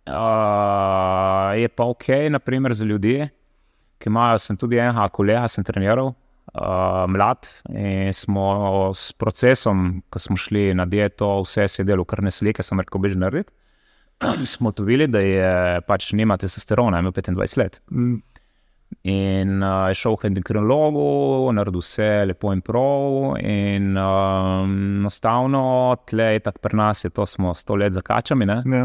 uh, 0.08 1.54
je 1.56 1.70
pa 1.72 1.88
ok, 1.88 2.08
naprimer 2.30 2.74
za 2.74 2.86
ljudi, 2.86 3.16
ki 3.98 4.10
imajo, 4.10 4.42
sem 4.44 4.58
tudi 4.58 4.82
enega 4.82 5.08
kolega, 5.08 5.48
sem 5.48 5.64
treniral, 5.64 6.12
uh, 6.12 7.06
mlad 7.08 7.48
in 7.70 8.12
smo 8.14 8.92
s 8.92 9.14
procesom, 9.14 10.02
ko 10.10 10.20
smo 10.20 10.36
šli 10.36 10.74
na 10.76 10.86
dieto, 10.86 11.38
vse 11.46 11.68
se 11.68 11.82
je 11.82 11.88
delo 11.88 12.04
krvne 12.04 12.32
slike, 12.32 12.64
sem 12.64 12.80
rekel, 12.80 13.02
bež 13.02 13.16
narediti. 13.16 13.54
Smo 14.46 14.70
tu 14.72 14.84
videli, 14.86 15.08
da 15.10 15.20
je 15.20 15.82
pač 15.88 16.12
nima 16.14 16.36
testosterona, 16.38 17.00
ima 17.00 17.10
25 17.12 17.58
let. 17.58 17.80
Mm. 17.90 18.20
In 19.04 19.64
uh, 19.64 19.88
je 19.90 19.98
šel 19.98 20.18
k 20.18 20.30
endokrinologu, 20.30 21.52
naredil 21.56 21.82
vse 21.82 22.26
lepo 22.30 22.54
in 22.54 22.62
prav. 22.62 23.38
In 23.42 23.96
um, 23.98 24.76
enostavno, 25.02 25.64
tle 26.06 26.34
je 26.36 26.44
tako 26.48 26.60
pri 26.68 26.78
nas, 26.78 27.06
je 27.06 27.10
to 27.10 27.26
smo 27.26 27.54
sto 27.54 27.76
let 27.76 27.94
zakačami. 27.94 28.46
Ne? 28.46 28.62
Ne. 28.66 28.84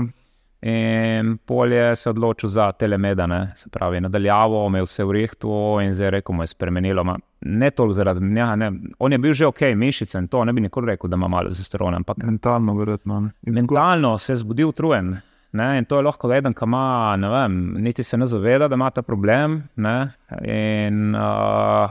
In 0.67 1.37
polje 1.37 1.97
se 1.97 2.09
je 2.09 2.11
odločil 2.11 2.49
za 2.49 2.73
telemeda, 2.73 3.27
ne? 3.27 3.53
se 3.55 3.69
pravi, 3.71 4.01
nadaljavo, 4.01 4.67
imel 4.67 4.85
vse 4.89 5.05
v 5.05 5.13
rehtu 5.13 5.51
in 5.85 5.93
zdaj 5.95 6.11
rekel, 6.11 6.35
mu 6.35 6.43
je 6.43 6.47
spremenilo. 6.47 7.05
Ma, 7.05 7.19
ne 7.41 7.71
toliko 7.71 7.93
zaradi 7.93 8.25
njega, 8.25 8.57
ne. 8.57 8.73
on 8.99 9.13
je 9.13 9.19
bil 9.19 9.33
že 9.33 9.47
ok, 9.47 9.61
mišice 9.77 10.19
in 10.19 10.29
to, 10.29 10.45
ne 10.45 10.53
bi 10.53 10.61
nikoli 10.61 10.87
rekel, 10.87 11.11
da 11.11 11.17
ima 11.17 11.29
malo 11.29 11.51
ampak 11.97 12.17
Mentalno, 12.17 12.75
verjetno. 12.75 13.31
mentalno 13.47 14.19
se 14.19 14.33
je 14.33 14.37
zbudil 14.37 14.69
utrujen. 14.69 15.17
Ne, 15.57 15.79
in 15.79 15.85
to 15.85 15.97
je 15.97 16.05
lahko 16.05 16.29
eden, 16.31 16.53
ki 16.53 16.65
ima, 16.65 16.85
ne 17.17 17.29
vem, 17.29 17.55
niti 17.81 18.03
se 18.03 18.17
ne 18.17 18.27
zaveda, 18.27 18.69
da 18.69 18.75
ima 18.75 18.91
ta 18.91 19.03
problem. 19.03 19.55
Ne, 19.77 19.97
in 20.45 21.15
uh, 21.15 21.23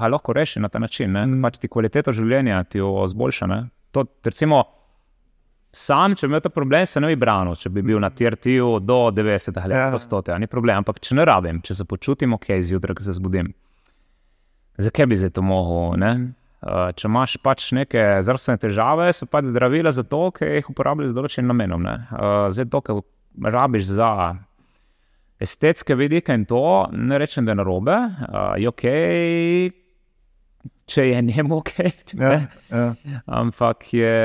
lahko 0.07 0.33
reši 0.33 0.59
na 0.59 0.69
ta 0.69 0.79
način. 0.79 1.11
Ne, 1.11 1.25
Mm. 1.25 1.41
pač 1.41 1.57
ti 1.57 1.67
kvaliteto 1.67 2.13
življenja 2.13 2.63
ti 2.63 2.77
jo 2.77 3.03
izboljša. 3.03 3.47
Ne. 3.47 3.59
To, 3.91 4.03
recimo, 4.23 4.63
sam, 5.71 6.13
če 6.13 6.27
bi 6.27 6.31
imel 6.31 6.41
ta 6.41 6.49
problem, 6.49 6.85
se 6.85 6.99
ne 6.99 7.07
bi 7.07 7.17
branil, 7.17 7.55
če 7.55 7.69
bi 7.69 7.81
bil 7.83 7.99
na 7.99 8.09
TRT-ju 8.09 8.79
do 8.81 8.99
90 9.11 9.57
let, 9.63 9.75
Ja. 9.75 9.89
do 9.91 9.99
100, 9.99 10.37
ni 10.37 10.47
problem. 10.47 10.77
Ampak 10.77 10.99
če 10.99 11.15
ne 11.15 11.25
rabim, 11.25 11.61
če 11.61 11.73
se 11.73 11.85
počutim 11.85 12.33
ok 12.33 12.45
zjutraj, 12.61 12.95
ko 12.95 13.03
se 13.03 13.13
zbudim, 13.13 13.53
zakaj 14.77 15.05
bi 15.05 15.15
zdaj 15.15 15.29
to 15.31 15.41
mogel? 15.41 15.97
Ne? 15.97 16.13
Uh, 16.61 16.89
če 16.91 17.05
imaš 17.05 17.35
pač 17.37 17.67
neke 17.71 17.99
zdravstvene 18.21 18.57
težave, 18.57 19.09
so 19.13 19.27
pač 19.27 19.45
zdravila 19.45 19.91
za 19.91 20.01
to, 20.03 20.31
ki 20.31 20.47
jih 20.55 20.69
uporabljaš 20.71 21.11
z 21.11 21.15
določenim 21.15 21.47
namenom. 21.47 21.83
ne. 21.83 21.95
Uh, 22.09 22.47
zdaj, 22.49 22.65
to, 22.67 22.81
kar 22.81 22.95
rabiš 23.43 23.85
za 23.87 24.35
estetske 25.37 25.95
vidike 25.95 26.33
in 26.33 26.45
to, 26.45 26.61
ne 26.91 27.17
rečem, 27.17 27.45
da 27.45 27.51
je 27.51 27.55
narobe, 27.55 27.91
uh, 27.91 28.07
je 28.55 28.69
ok, 28.69 28.83
če 30.85 31.05
je 31.05 31.21
njemu 31.23 31.57
ok. 31.57 31.71
Ja, 32.15 32.31
ja. 32.71 32.95
Ampak 33.27 33.93
je, 33.93 34.15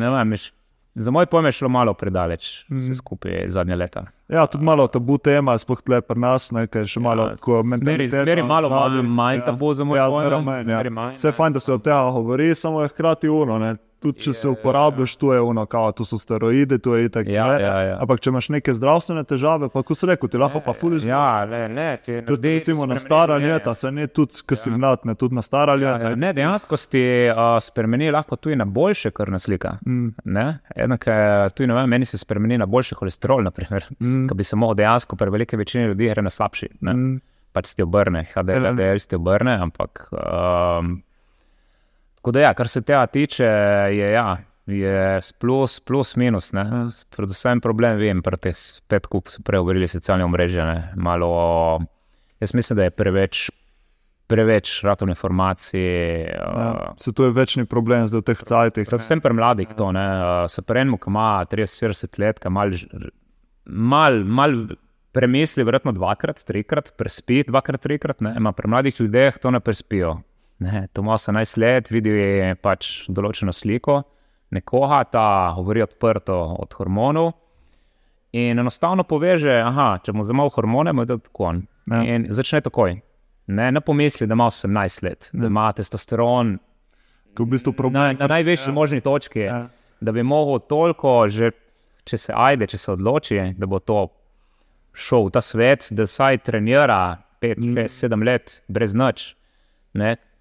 ne 0.00 0.10
vem, 0.10 0.32
je 0.32 0.38
š- 0.38 0.52
za 0.96 1.10
moj 1.10 1.26
pojem 1.26 1.46
je 1.46 1.52
šlo 1.52 1.68
malo 1.70 1.94
predaleč, 1.94 2.64
Mhm. 2.68 2.78
vse 2.80 2.94
skupaj 2.94 3.44
zadnje 3.48 3.76
leta. 3.76 4.04
ja, 4.28 4.46
tudi 4.46 4.64
malo 4.64 4.86
tabu 4.86 5.18
tema, 5.18 5.54
sploh 5.54 5.80
tle 5.80 6.00
pri 6.00 6.18
nas, 6.18 6.50
nekaj 6.50 6.84
še 6.86 7.00
malo 7.00 7.22
Ja, 7.22 7.28
tako 7.30 7.52
zmeri- 7.54 7.70
mentaliteta 7.70 8.22
zmeri 8.22 8.42
malo 8.44 8.68
manj- 8.68 9.02
manj 9.04 9.36
Ja. 9.36 9.44
tabu 9.44 9.74
za 9.74 9.84
moj 9.84 9.96
ja, 9.96 10.08
pojem, 10.08 10.28
zmeraj 10.64 10.90
manj, 10.90 11.08
ja. 11.08 11.14
Vse 11.14 11.28
je 11.28 11.32
fajn, 11.32 11.52
da 11.52 11.60
se 11.60 11.72
o 11.72 11.78
tem 11.78 11.94
govori, 12.12 12.54
samo 12.54 12.82
je 12.82 12.88
hkrati 12.88 13.28
uno. 13.28 13.58
Ne? 13.58 13.76
Tudi 14.00 14.20
če 14.20 14.32
se 14.32 14.48
uporabljaš, 14.48 15.14
to 15.14 15.34
je 15.34 15.40
ono, 15.42 15.66
kao, 15.66 15.92
to 15.92 16.04
so 16.04 16.16
steroidi, 16.16 16.78
to 16.78 16.96
je 16.96 17.04
itak. 17.04 17.28
Ja, 17.28 17.46
ne. 17.48 17.62
ja, 17.62 17.74
ja. 17.82 17.96
Ampak 17.98 18.20
če 18.20 18.30
imaš 18.30 18.48
neke 18.48 18.72
zdravstvene 18.72 19.24
težave, 19.24 19.68
pa 19.68 19.82
ko 19.82 19.94
si 19.94 20.06
rekel, 20.06 20.26
ti 20.26 20.38
lahko 20.38 20.60
pa 20.60 20.72
fuliš. 20.72 21.04
Ja, 21.04 21.44
ne, 21.44 21.68
ne. 21.70 21.88
ti 21.96 22.16
Tudi 22.18 22.48
naredi- 22.48 22.54
recimo 22.56 22.86
na 22.86 22.98
stara 22.98 23.36
leta, 23.36 23.74
se 23.74 23.90
ne 23.90 24.06
tudi, 24.08 24.40
ki 24.42 24.56
si 24.56 24.70
Ja. 24.70 24.76
mlad, 24.76 25.04
ne 25.04 25.14
tudi 25.14 25.34
na 25.34 25.42
stara 25.42 25.72
Ja, 25.72 25.76
leta. 25.94 26.08
ja, 26.08 26.16
ne, 26.16 26.32
dejansko 26.32 26.76
si 26.76 27.02
uh, 27.28 27.36
spremeni 27.60 28.10
lahko 28.10 28.36
tudi 28.36 28.56
na 28.56 28.64
boljše, 28.66 29.10
kar 29.10 29.28
nas 29.28 29.42
slika. 29.42 29.76
Mm, 29.82 30.14
Enako, 30.76 31.10
tudi 31.50 31.66
ne 31.66 31.74
vem, 31.74 31.88
meni 31.88 32.04
se 32.04 32.18
spremeni 32.18 32.58
na 32.58 32.66
boljši 32.66 32.94
holesterol, 32.94 33.42
naprimer, 33.42 33.84
mm, 33.98 34.28
ki 34.28 34.34
bi 34.34 34.44
se 34.44 34.56
lahko 34.56 34.74
dejansko 34.74 35.16
pri 35.16 35.30
veliki 35.30 35.56
večini 35.56 35.84
ljudi 35.84 36.08
gre 36.08 36.22
na 36.22 36.30
slabši. 36.30 36.68
Ne? 36.80 36.92
mm. 36.94 37.20
Pač 37.52 37.74
ti 37.74 37.82
obrne, 37.82 38.24
HDL 38.24 38.66
ti 39.02 39.16
obrne, 39.16 39.56
ampak. 39.58 40.08
Um, 40.12 41.02
tako 42.20 42.36
da, 42.36 42.40
ja, 42.40 42.54
kar 42.54 42.68
se 42.68 42.82
tega 42.84 43.06
tiče, 43.08 43.44
je, 43.96 44.12
ja, 44.12 44.36
je 44.66 45.20
plus, 45.40 45.80
plus, 45.80 46.16
minus. 46.16 46.52
Ne? 46.52 46.60
Ja. 46.60 46.82
Predvsem 47.16 47.60
problem, 47.64 47.96
vem, 47.98 48.20
pri 48.22 48.36
teh 48.36 48.56
spet, 48.56 49.08
ko 49.08 49.22
so 49.24 49.40
prej 49.46 49.64
govorili 49.64 49.88
socialne 49.88 50.26
omrežje. 50.28 50.64
ne, 50.64 50.92
Malo, 51.00 51.80
jaz 52.40 52.54
mislim, 52.54 52.76
da 52.76 52.84
je 52.84 52.94
preveč, 52.94 53.48
preveč 54.28 54.82
ratov 54.84 55.08
informacij. 55.08 55.88
Ja, 56.36 56.50
Uh, 56.60 56.92
se 57.00 57.12
to 57.12 57.24
je 57.24 57.32
večni 57.32 57.64
problem 57.66 58.06
zdaj 58.08 58.20
v 58.20 58.28
teh 58.28 58.44
cajtih. 58.44 58.86
Predvsem 58.86 59.20
pri 59.20 59.34
mladih 59.34 59.72
to, 59.76 59.90
ne, 59.92 60.06
uh, 60.20 60.44
se 60.48 60.62
enem, 60.68 60.98
ki 61.00 61.08
ima 61.10 61.44
30-40 61.48 62.20
let, 62.20 62.38
ki 62.38 62.52
mal, 62.52 62.76
mal, 63.64 64.24
mal 64.24 64.56
premisli, 65.12 65.64
verjetno 65.64 65.92
dvakrat, 65.92 66.44
trikrat, 66.46 66.92
prespi 66.98 67.42
dvakrat, 67.48 67.80
trikrat, 67.80 68.20
ne, 68.20 68.36
ima 68.36 68.52
pri 68.52 68.68
mladih 68.68 69.00
ljudeh 69.00 69.38
to 69.38 69.50
ne 69.50 69.60
prespijo. 69.60 70.20
Ne, 70.60 70.86
to 70.92 71.00
ima 71.00 71.16
18 71.16 71.58
let, 71.60 71.90
vidi 71.90 72.12
pač 72.60 73.08
določeno 73.08 73.52
sliko 73.52 74.02
nekoga, 74.50 75.04
ta 75.04 75.52
govori 75.56 75.82
odprto 75.82 76.56
od 76.58 76.74
hormonov. 76.74 77.32
In 78.32 78.58
enostavno 78.58 79.02
poveže, 79.02 79.56
da 79.62 79.86
če 80.04 80.14
mu 80.14 80.22
zamo 80.26 80.48
hormone, 80.54 80.92
mu 80.92 81.02
je 81.02 81.14
to 81.14 81.18
tako. 81.26 81.54
Ja. 81.90 82.02
In 82.06 82.28
začne 82.30 82.60
takoj. 82.62 83.00
Ne, 83.50 83.70
ne 83.74 83.80
pomisli, 83.82 84.28
da 84.30 84.36
ima 84.38 84.46
18 84.50 85.02
let, 85.02 85.30
da 85.32 85.48
ima 85.50 85.70
testosteron 85.74 86.58
Ko 87.34 87.46
v 87.46 87.54
bistvu 87.54 87.72
na, 87.72 87.76
problem. 87.76 88.16
na 88.18 88.26
največji 88.30 88.70
ja. 88.70 88.74
možni 88.74 89.00
točki, 89.00 89.40
ja. 89.40 89.56
Ja. 89.56 89.96
da 90.00 90.12
bi 90.12 90.22
mogel 90.22 90.60
toliko, 90.70 91.28
že, 91.28 91.50
če 92.06 92.18
se 92.18 92.34
ajde, 92.36 92.66
če 92.70 92.78
se 92.78 92.92
odloči, 92.92 93.40
da 93.58 93.66
bo 93.70 93.78
to 93.78 94.06
šel 94.94 95.28
v 95.28 95.34
ta 95.34 95.42
svet, 95.42 95.88
da 95.94 96.06
vsaj 96.06 96.40
trenira 96.46 97.18
5, 97.42 97.66
6, 97.74 98.06
7 98.10 98.26
let 98.26 98.56
brez 98.68 98.94
noč. 98.94 99.32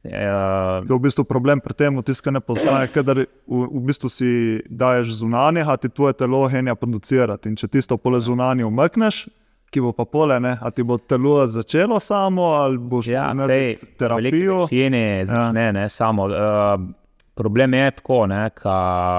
Ne? 0.03 0.11
Uh, 0.11 0.87
Je 0.87 0.95
v 0.95 0.99
bistvu 0.99 1.23
problem 1.27 1.59
pri 1.59 1.73
tem, 1.75 1.97
tiskaj 2.03 2.33
ne 2.33 2.39
poznaje, 2.39 2.87
kadar 2.93 3.19
v, 3.19 3.25
v 3.67 3.81
bistvu 3.83 4.09
si 4.09 4.31
daješ 4.69 5.19
zunanjega, 5.19 5.75
ti 5.77 5.89
tvoje 5.89 6.13
telo 6.13 6.45
henja 6.47 6.75
producirati. 6.75 7.51
In 7.51 7.59
če 7.59 7.67
tisto 7.67 7.97
pole 7.99 8.21
zunanje 8.23 8.65
umakneš, 8.65 9.27
ki 9.69 9.83
bo 9.83 9.91
pa 9.93 10.05
pole, 10.09 10.39
ne, 10.39 10.55
a 10.55 10.71
ti 10.71 10.85
bo 10.87 10.97
telo 10.97 11.43
začelo 11.47 11.99
samo, 11.99 12.53
ali 12.57 12.79
boš 12.79 13.11
ja, 13.11 13.27
sej, 13.35 13.75
terapijo. 13.99 14.65
Večini 14.69 15.25
začne, 15.27 15.65
ja. 15.67 15.75
ne, 15.75 15.89
samo. 15.89 16.29
Uh, 16.31 16.87
problem 17.35 17.73
je 17.73 17.91
tako, 17.99 18.23
da 18.27 18.47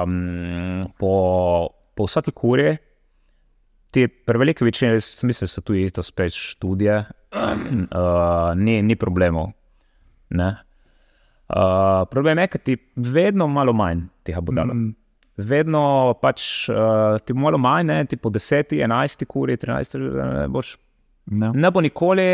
um, 0.06 0.88
po, 0.98 1.12
po 1.94 2.08
vsaki 2.08 2.32
kuri, 2.32 2.72
ti 3.90 4.08
prevelike 4.08 4.64
večine, 4.64 4.96
mislim, 4.96 5.48
so 5.48 5.60
tu 5.60 5.74
isto 5.74 6.02
spet 6.02 6.32
študije, 6.32 7.04
uh, 7.36 8.56
ni, 8.64 8.82
ni 8.82 8.96
problemov. 8.96 9.52
Ne? 10.30 10.56
Uh, 11.50 12.06
problem 12.10 12.38
je, 12.38 12.46
da 12.52 12.58
ti 12.58 12.76
vedno 12.96 13.48
malo 13.50 13.72
manj 13.72 14.04
tega 14.22 14.40
bo 14.40 14.54
dalo. 14.54 14.74
Mm, 14.74 14.94
Vedno 15.40 15.82
pač 16.20 16.68
uh, 16.68 17.16
ti 17.24 17.32
malo 17.34 17.58
manj, 17.58 17.86
ne, 17.88 17.98
ti 18.04 18.16
po 18.20 18.30
10, 18.30 18.74
11, 18.76 19.24
kuri, 19.24 19.56
13, 19.56 19.98
ne 19.98 20.48
boš 20.52 20.74
ne. 21.26 21.50
ne 21.54 21.70
bo 21.70 21.80
nikoli, 21.80 22.26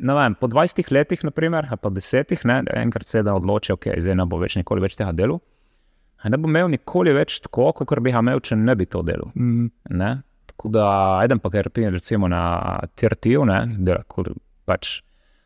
ne 0.00 0.16
vem, 0.16 0.36
po 0.40 0.48
20 0.48 0.92
letih, 0.92 1.24
naprimer, 1.28 1.68
ali 1.70 1.82
pa 1.82 1.92
10, 1.92 2.34
ne, 2.48 2.62
enkrat 2.80 3.08
se 3.08 3.22
da 3.22 3.34
odloči, 3.36 3.74
ok, 3.76 3.90
zdaj 4.00 4.16
ne 4.16 4.26
bo 4.26 4.40
več 4.40 4.56
nikoli 4.56 4.82
več 4.84 4.96
tega 4.98 5.12
dela. 5.12 5.38
Ne 6.24 6.40
bo 6.40 6.48
imel 6.48 6.70
nikoli 6.72 7.12
več 7.12 7.42
tako, 7.44 7.70
kot 7.76 8.00
bi 8.00 8.14
ga 8.14 8.24
imel, 8.24 8.40
če 8.40 8.56
ne 8.56 8.74
bi 8.80 8.88
to 8.88 9.04
delal. 9.04 9.28
Mm, 9.36 9.68
Ne? 9.92 10.14
Tako 10.54 10.70
da, 10.70 10.86
eden 11.26 11.40
pa 11.42 11.50
ker 11.50 11.68
pije 11.74 11.90
recimo 11.90 12.28
na 12.30 12.78
kur 14.08 14.30
pač 14.64 15.00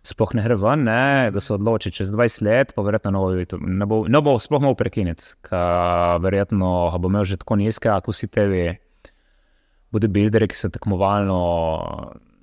sploh 0.09 0.33
ne 0.35 0.43
gre 0.47 0.57
ven, 0.57 0.85
ne, 0.89 1.31
da 1.35 1.41
se 1.45 1.53
odloči 1.55 1.93
čez 1.93 2.11
20 2.15 2.43
let, 2.47 2.73
pa 2.77 2.83
verjetno 2.87 3.13
ne 3.13 3.21
bo, 3.21 3.29
videl- 3.37 3.65
ne 3.81 3.87
bo, 3.87 4.03
ne 4.09 4.21
bo 4.25 4.37
sploh 4.41 4.63
mogel 4.65 4.79
prekiniti, 4.81 5.35
ker 5.45 6.19
verjetno 6.25 6.71
bo 6.99 7.11
imel 7.13 7.25
že 7.29 7.37
tako 7.43 7.59
nizke, 7.61 7.93
kot 7.93 8.15
vsi 8.15 8.29
tevi 8.33 8.63
bodybuilderi, 9.93 10.49
ki 10.51 10.57
so 10.59 10.69
tekmovalno 10.73 11.39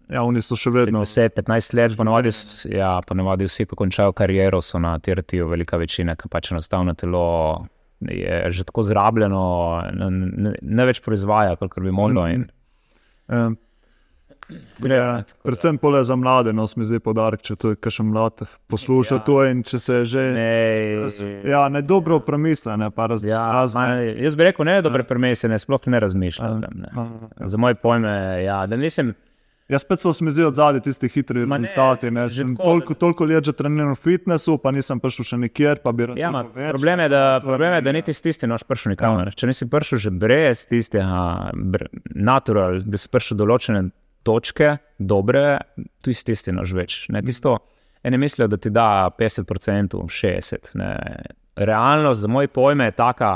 ja, 0.10 0.22
oni 0.22 0.42
so 0.46 0.58
še 0.58 0.70
vedno. 0.74 1.02
10-15 1.06 1.74
let, 1.78 1.96
ponavadi, 1.98 2.32
s- 2.34 2.66
ja, 2.70 3.00
ponavadi 3.06 3.48
vsi, 3.50 3.66
ki 3.66 3.78
končajo 3.78 4.14
kariero, 4.18 4.62
so 4.62 4.78
na 4.82 4.96
tertiju, 5.00 5.48
velika 5.50 5.78
večina, 5.82 6.16
ki 6.16 6.30
pač 6.30 6.52
enostavno 6.54 6.94
telo 6.98 7.24
je 8.06 8.52
že 8.52 8.64
tako 8.68 8.84
zrabljeno, 8.84 9.42
ne, 9.96 10.10
ne, 10.12 10.52
ne 10.62 10.86
več 10.86 11.00
proizvaja, 11.02 11.56
kot 11.58 11.80
bi 11.82 11.92
moglo. 11.92 12.28
In, 12.30 12.48
Um, 13.26 13.56
ja, 14.90 15.24
predvsem 15.44 15.78
pole 15.78 16.04
za 16.04 16.16
mlade, 16.16 16.54
no, 16.54 16.66
mi 16.76 16.86
zdi 16.86 17.00
podarek, 17.00 17.42
če 17.42 17.56
to 17.56 17.74
je 17.74 17.80
kakšen 17.82 18.12
mlad 18.14 18.46
posluša 18.70 19.16
Ja. 19.16 19.20
ja. 19.20 19.26
to 19.26 19.38
in 19.46 19.64
če 19.64 19.80
se 19.80 19.94
je 19.96 20.06
že. 20.06 20.26
Ne, 20.38 21.50
Ja, 21.50 21.70
ne 21.70 21.82
dobro 21.82 22.20
premišljene, 22.20 22.92
pa 22.92 23.08
raz, 23.08 23.24
ja, 23.24 23.42
razne. 23.52 24.16
jaz 24.22 24.36
bi 24.36 24.44
rekel, 24.44 24.66
ne, 24.66 24.82
dobre 24.86 25.04
premesene, 25.04 25.60
sploh 25.60 25.88
ne 25.88 26.00
razmišljam. 26.00 26.58
o 26.58 26.62
tem, 26.62 26.82
ne. 26.82 26.90
Ja. 26.96 27.48
Za 27.48 27.58
moje 27.58 27.76
pojme, 27.76 28.44
ja, 28.44 28.66
da 28.68 28.78
nisem. 28.78 29.14
Ja, 29.70 29.80
spet 29.80 29.98
so 30.00 30.14
se 30.14 30.24
mi 30.24 30.30
zdi 30.32 30.44
od 30.46 30.56
zadaj 30.56 30.82
tisti 30.86 31.08
hitri 31.10 31.42
ne, 31.46 31.58
rezultati. 31.58 32.12
Ne, 32.12 32.28
toliko, 32.56 32.94
toliko 32.94 33.26
let 33.26 33.46
že 33.46 33.54
treniral 33.54 33.96
v 33.96 33.98
fitnessu, 33.98 34.60
pa 34.62 34.70
nisem 34.72 35.00
prišel 35.02 35.26
še 35.26 35.38
nikjer. 35.42 35.82
bi 35.82 36.06
Ja, 36.22 36.30
ma, 36.30 36.44
več, 36.46 36.70
problem, 36.70 37.00
je, 37.00 37.10
da, 37.10 37.40
problem 37.42 37.74
je, 37.74 37.82
da 37.82 37.90
ja. 37.90 37.94
niti 37.94 38.14
s 38.14 38.22
tistim 38.22 38.50
noš 38.54 38.62
prišel 38.64 38.94
nikamor. 38.94 39.34
Če 39.34 39.48
nisi 39.50 39.66
prišel 39.66 39.98
že 39.98 40.12
brez 40.14 40.68
tistega, 40.70 41.50
natural, 42.14 42.84
da 42.86 42.98
si 42.98 43.10
prišel 43.10 43.38
do 43.42 43.48
določene 43.48 43.90
točke, 44.26 44.78
dobre, 44.98 45.60
tu 46.02 46.14
s 46.14 46.26
tistim 46.26 46.58
noš 46.58 46.74
več. 46.76 46.98
Ne, 47.14 47.22
tisto, 47.26 47.58
eni 48.06 48.20
mislijo, 48.22 48.50
da 48.52 48.58
ti 48.58 48.72
da 48.74 48.88
50%, 49.20 50.02
60%. 50.10 50.76
Ne. 50.82 50.92
Realnost 51.56 52.26
za 52.26 52.28
moj 52.28 52.50
pojme 52.52 52.90
je 52.90 52.98
taka, 52.98 53.32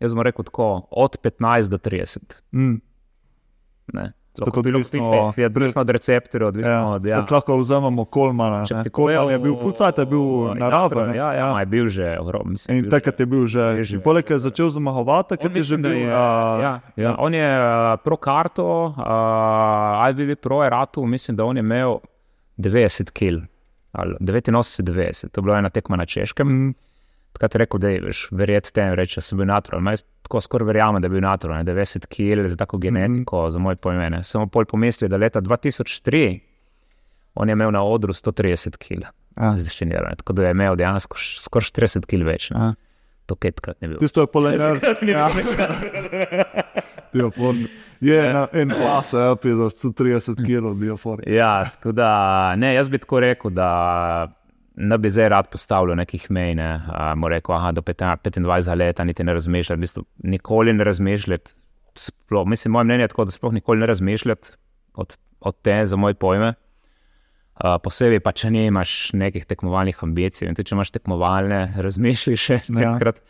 jaz 0.00 0.14
bom 0.14 0.24
rekel 0.24 0.46
tako, 0.48 0.70
od 0.90 1.18
15 1.22 1.72
do 1.74 1.78
30. 1.82 2.40
Mm. 2.56 2.78
Ne. 3.98 4.12
Lahko 4.34 4.62
bi 4.62 4.64
bilo 4.64 4.78
odvisno- 4.78 5.32
je 5.36 5.46
odvisno 5.46 5.80
od 5.80 5.90
receptorjev, 5.90 6.48
odvisno 6.48 6.70
Ja, 6.70 6.86
od 6.86 7.04
ja. 7.04 7.26
Lahko 7.26 7.56
vzamemo 7.56 8.04
kolmana. 8.06 8.64
Kolman 8.90 9.30
je 9.30 9.38
bil 9.38 9.56
fulcajt, 9.56 9.98
je 9.98 10.06
bil 10.06 10.24
naraven. 10.54 11.14
Ja, 11.14 11.32
ja, 11.32 11.60
je 11.60 11.66
bil 11.66 11.88
že 11.88 12.16
ogromno. 12.18 12.56
In 12.68 12.88
takrat 12.88 13.20
je 13.20 13.26
bil 13.26 13.46
že, 13.46 13.60
Je 13.60 13.84
že- 13.86 14.00
poleg 14.00 14.24
tega 14.24 14.34
je 14.34 14.38
začel 14.42 14.70
zmagovati, 14.70 15.28
takrat 15.28 15.52
je 15.52 15.62
že 15.64 15.76
bil. 15.76 15.92
je- 15.98 16.08
a, 16.08 16.24
ja, 16.58 16.72
ja. 16.96 17.16
On 17.18 17.28
je 17.30 17.44
uh, 17.50 17.64
pro 17.98 18.16
karto, 18.16 18.64
uh, 18.88 19.02
IVV 20.10 20.36
Pro 20.36 20.62
je 20.62 20.70
ratu, 20.70 21.04
mislim, 21.04 21.36
da 21.36 21.44
on 21.44 21.56
je 21.56 21.60
imel 21.60 21.98
90 22.56 23.10
kg. 23.10 23.44
Ali 23.92 24.16
89-90, 24.16 25.28
to 25.28 25.38
je 25.38 25.42
bila 25.42 25.58
ena 25.58 25.68
tekma 25.68 25.96
na 25.96 26.06
češkem. 26.06 26.48
mm, 26.48 26.74
Takrat 27.32 27.54
je 27.54 27.58
rekel, 27.64 27.80
da 27.80 27.88
je 27.88 28.00
veš, 28.04 28.26
verjeti 28.30 28.72
tem, 28.76 28.92
reči, 28.98 29.18
da 29.20 29.26
sem 29.26 29.38
bil 29.40 29.48
natural. 29.48 29.82
Jaz 29.90 30.04
tako 30.22 30.40
skoraj 30.44 30.66
verjamem, 30.68 31.02
da 31.02 31.08
je 31.08 31.16
bil 31.16 31.24
natural, 31.24 31.58
ne, 31.60 31.64
90 31.72 32.06
kg 32.12 32.48
za 32.48 32.56
tako 32.56 32.78
genetiko, 32.78 33.40
mm 33.40 33.46
-hmm. 33.46 33.50
za 33.50 33.58
moj 33.58 33.76
pojmene. 33.76 34.24
Samo 34.24 34.46
pol 34.46 34.64
pomisli, 34.64 35.08
da 35.08 35.16
leta 35.16 35.40
2003 35.40 36.40
on 37.34 37.48
je 37.48 37.52
imel 37.52 37.70
na 37.70 37.82
odru 37.82 38.12
130 38.12 38.76
kg. 38.76 39.06
Ja. 39.40 39.56
Zdaj 39.56 39.72
še 39.72 39.88
ne 39.88 39.96
vem, 39.96 40.16
tako 40.16 40.32
da 40.32 40.46
je 40.46 40.50
imel 40.50 40.76
dejansko 40.76 41.16
skoraj 41.18 41.70
40 41.72 42.08
kg 42.08 42.26
več. 42.28 42.50
Ne. 42.50 42.58
Ja. 42.58 42.74
To 43.30 43.36
ketkrat 43.38 43.78
ne 43.80 43.92
bil. 43.92 43.98
Tisto 44.02 44.24
je 44.24 44.28
poleg 44.28 44.58
tega. 45.00 45.28
Bioform. 47.14 47.66
Je 48.02 48.18
na 48.34 48.48
en 48.52 48.72
pas, 48.74 49.12
ja, 49.14 49.30
pi 49.38 49.54
za 49.54 49.68
130 49.70 50.42
kg 50.42 50.72
bioform. 50.76 51.22
Ja, 51.30 51.70
tako 51.76 51.94
da 51.96 52.10
ne, 52.58 52.74
jaz 52.74 52.90
bi 52.90 52.98
tako 52.98 53.22
rekel, 53.22 53.54
da 53.54 53.68
ne 54.76 54.98
bi 54.98 55.10
zdaj 55.10 55.28
rad 55.28 55.48
postavljal 55.52 55.96
nekih 55.96 56.30
mej. 56.30 56.54
Ne. 56.54 56.70
Uh, 56.88 57.28
rekel, 57.28 57.54
aha, 57.54 57.72
do 57.72 57.82
15 57.82 58.40
25 58.40 58.76
let 58.76 58.98
niti 59.04 59.24
ne 59.24 59.32
razmišljati, 59.32 59.78
v 59.78 59.80
bistvu, 59.80 60.04
nikoli 60.24 60.72
ne 60.72 60.84
razmišljati. 60.84 61.54
Sploh, 61.94 62.46
mislim, 62.48 62.72
moje 62.72 62.84
mnenje 62.84 63.04
je 63.04 63.08
tako, 63.08 63.24
da 63.24 63.30
sploh 63.30 63.52
nikoli 63.52 63.80
ne 63.80 63.86
razmišljati 63.86 64.48
od, 64.94 65.16
od 65.40 65.56
te, 65.62 65.86
za 65.86 65.96
moje 65.96 66.14
pojme. 66.14 66.54
Uh, 67.64 67.76
posebej 67.84 68.20
pa, 68.24 68.32
če 68.32 68.50
nimaš 68.50 69.12
nekih 69.12 69.44
tekmovalnih 69.46 69.98
ambicij. 70.02 70.48
In 70.48 70.56
tudi, 70.56 70.70
če 70.70 70.74
imaš 70.74 70.90
tekmovalne, 70.90 71.66
razmišljaj 71.86 72.36
še 72.36 72.60
Ja. 72.72 72.94
enkrat. 72.94 73.20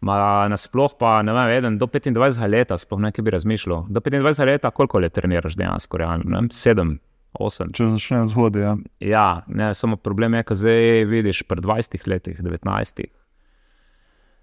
Ma 0.00 0.46
nasploh 0.46 0.92
pa, 0.98 1.16
ne 1.26 1.32
vem, 1.34 1.48
eden, 1.56 1.78
do 1.78 1.86
25 1.90 2.44
let, 2.46 2.70
sploh 2.78 3.00
nekaj 3.02 3.24
bi 3.26 3.32
razmišljal. 3.34 3.86
Do 3.90 4.00
25 4.00 4.44
let, 4.46 4.66
koliko 4.74 4.98
let 5.02 5.12
treniraš 5.12 5.56
dejansko, 5.58 5.98
realno? 5.98 6.22
Ne 6.30 6.54
7, 6.54 6.98
8. 7.34 7.72
Če 7.72 7.86
začne 7.92 8.22
zgodaj. 8.26 8.62
Ja. 8.62 8.74
Ja, 9.00 9.26
ne, 9.46 9.74
samo 9.74 9.96
problem 9.96 10.34
je, 10.34 10.42
da 10.42 10.54
zdaj 10.54 11.04
vidiš 11.04 11.42
pri 11.42 11.60
20 11.60 12.08
letih, 12.08 12.40
19. 12.40 13.04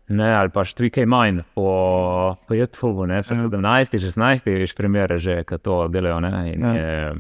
Ne, 0.08 0.28
ali 0.36 0.52
pa 0.54 0.62
še 0.62 0.76
3K 0.78 1.08
manj 1.10 1.40
po, 1.56 1.70
po 2.46 2.54
YouTubu, 2.54 3.08
ne, 3.10 3.24
17, 3.26 3.98
16, 3.98 4.46
veš, 4.46 4.76
primere 4.78 5.18
že, 5.18 5.40
ki 5.44 5.58
to 5.58 5.88
delajo. 5.90 6.20
Ne, 6.22 6.54
in, 6.54 6.62
Ja. 6.62 6.74
je, 6.74 7.16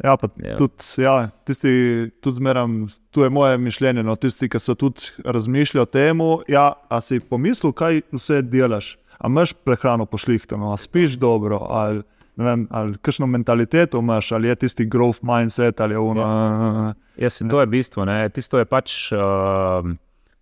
Ja, 0.00 0.14
pa 0.16 0.30
Ja. 0.40 0.56
tudi, 0.56 0.80
ja, 0.96 1.28
tisti, 1.44 2.08
tudi 2.24 2.36
zmeram, 2.36 2.88
tu 3.12 3.20
je 3.20 3.28
moje 3.28 3.58
mišljenje. 3.58 4.00
No, 4.02 4.14
tisti, 4.16 4.48
ki 4.48 4.56
so 4.56 4.72
tudi 4.74 5.10
razmišljali 5.20 5.82
o 5.82 5.84
tem, 5.84 6.16
ja, 6.48 6.72
a 6.88 7.00
si 7.00 7.20
pomislil, 7.20 7.72
kaj 7.72 8.00
vse 8.12 8.40
delaš. 8.42 8.94
A 9.18 9.28
imaš 9.28 9.52
prehrano 9.52 10.06
pošlihtano, 10.06 10.72
a 10.72 10.76
spiš 10.80 11.18
dobro, 11.20 11.58
ali, 11.68 12.00
vem, 12.44 12.66
ali 12.70 12.98
kakšno 12.98 13.26
mentaliteto 13.30 14.00
imaš, 14.00 14.32
ali 14.32 14.48
je 14.48 14.56
tisti 14.64 14.86
growth 14.90 15.22
mindset, 15.22 15.80
ali 15.80 15.94
je 15.94 15.98
ono. 15.98 16.20
Ja. 16.20 16.94
jaz, 17.26 17.42
to 17.50 17.60
je 17.60 17.66
bistvo. 17.66 18.04
Ne, 18.04 18.28
tisto 18.28 18.58
je 18.58 18.66
pač, 18.68 19.12
uh, 19.12 19.86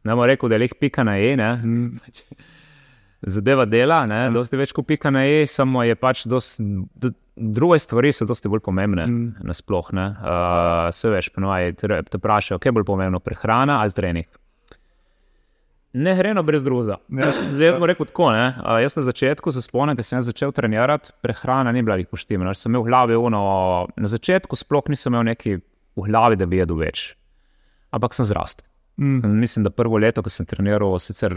ne 0.04 0.14
bomo 0.14 0.26
rekel, 0.26 0.48
da 0.48 0.58
je 0.58 0.64
leh 0.66 0.74
pika 0.80 1.04
na 1.04 1.18
e. 1.18 1.36
Ne, 1.36 1.50
zadeva 3.34 3.66
dela, 3.66 4.04
ne, 4.06 4.28
dosti 4.34 4.60
več 4.60 4.74
kot 4.76 4.86
pika 4.86 5.10
na 5.10 5.24
e, 5.26 5.46
samo 5.50 5.82
je 5.86 5.96
pač 5.98 6.26
dosti. 6.30 6.68
d- 6.94 7.16
Druge 7.38 7.76
stvari 7.78 8.10
so 8.10 8.26
dosti 8.26 8.50
bolj 8.50 8.64
pomembne, 8.66 9.04
mm. 9.06 9.44
nasploh. 9.46 9.92
Uh, 9.94 10.88
se 10.90 11.06
veš, 11.06 11.28
ponovaj 11.30 11.76
te 11.78 12.18
vprašajo, 12.18 12.58
kaj 12.58 12.72
je 12.72 12.74
bolj 12.80 12.86
pomembno, 12.88 13.20
prehrana 13.22 13.76
ali 13.78 13.94
trening. 13.94 14.26
Ne 15.92 16.12
gre 16.14 16.34
no 16.36 16.42
brez 16.44 16.62
drugega. 16.64 16.98
Ja. 17.08 17.30
Zdaj 17.32 17.72
bom 17.78 17.86
rekel 17.88 18.08
tako. 18.10 18.28
Ne? 18.34 18.48
Uh, 18.60 18.76
jaz 18.82 18.98
na 18.98 19.06
začetku 19.06 19.52
se 19.52 19.62
spomnim, 19.64 19.96
da 19.96 20.04
sem 20.04 20.20
začel 20.22 20.52
trenirati, 20.52 21.14
prehrana 21.24 21.72
ni 21.72 21.82
bila 21.82 21.96
jih 21.96 22.10
poštima. 22.10 22.52
Sem 22.54 22.74
imel 22.74 22.84
v 22.84 22.90
glavi 22.90 23.16
ono, 23.16 23.42
na 23.96 24.10
začetku 24.10 24.56
sploh 24.56 24.92
nisem 24.92 25.14
imel 25.14 25.30
neki 25.32 25.56
v 25.56 26.08
glavi, 26.10 26.36
da 26.36 26.46
bi 26.46 26.60
jedel 26.60 26.76
več. 26.76 27.12
Ampak 27.96 28.14
sem 28.14 28.28
zrastel. 28.28 28.66
Mm. 28.98 29.38
Mislim, 29.38 29.62
da 29.64 29.70
prvo 29.70 29.96
leto, 29.98 30.22
ko 30.26 30.30
sem 30.30 30.46
treniral, 30.46 30.96
sicer 30.98 31.36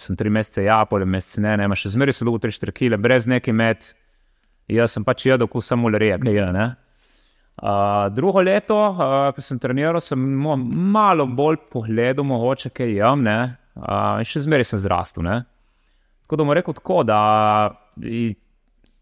sem 0.00 0.16
tri 0.18 0.30
mesece, 0.30 0.64
ja, 0.66 0.80
pol 0.90 1.04
mesece 1.06 1.40
ne, 1.40 1.54
ne, 1.56 1.68
še 1.78 1.92
zmeraj 1.94 2.18
se 2.18 2.26
dolgo 2.26 2.40
3-4 2.42 2.74
kile, 2.74 2.98
brez 2.98 3.28
neki 3.30 3.54
med. 3.54 3.92
Jaz 4.68 4.96
sem 4.96 5.04
pač 5.06 5.28
jedel, 5.28 5.46
kot 5.46 5.62
samo 5.62 5.92
reje, 5.94 6.18
ne 6.26 6.32
je. 6.34 6.46
Ne? 6.52 6.64
Uh, 7.62 8.08
drugo 8.12 8.42
leto, 8.42 8.74
uh, 8.90 9.30
ko 9.32 9.40
sem 9.40 9.60
treniral, 9.62 10.02
sem 10.02 10.18
malo 10.18 11.28
bolj 11.30 11.60
pogledal, 11.70 12.26
mogoče 12.26 12.74
kaj 12.74 12.90
jem, 12.98 13.22
ne, 13.24 13.38
uh, 13.76 14.22
še 14.26 14.44
zmeraj 14.46 14.70
sem 14.72 14.80
zrastel. 14.82 15.24
Ne. 15.26 15.44
Tako 16.26 16.40
da 16.40 16.44
bom 16.44 16.54
rekel 16.58 16.74
tako, 16.74 17.02
da 17.06 17.20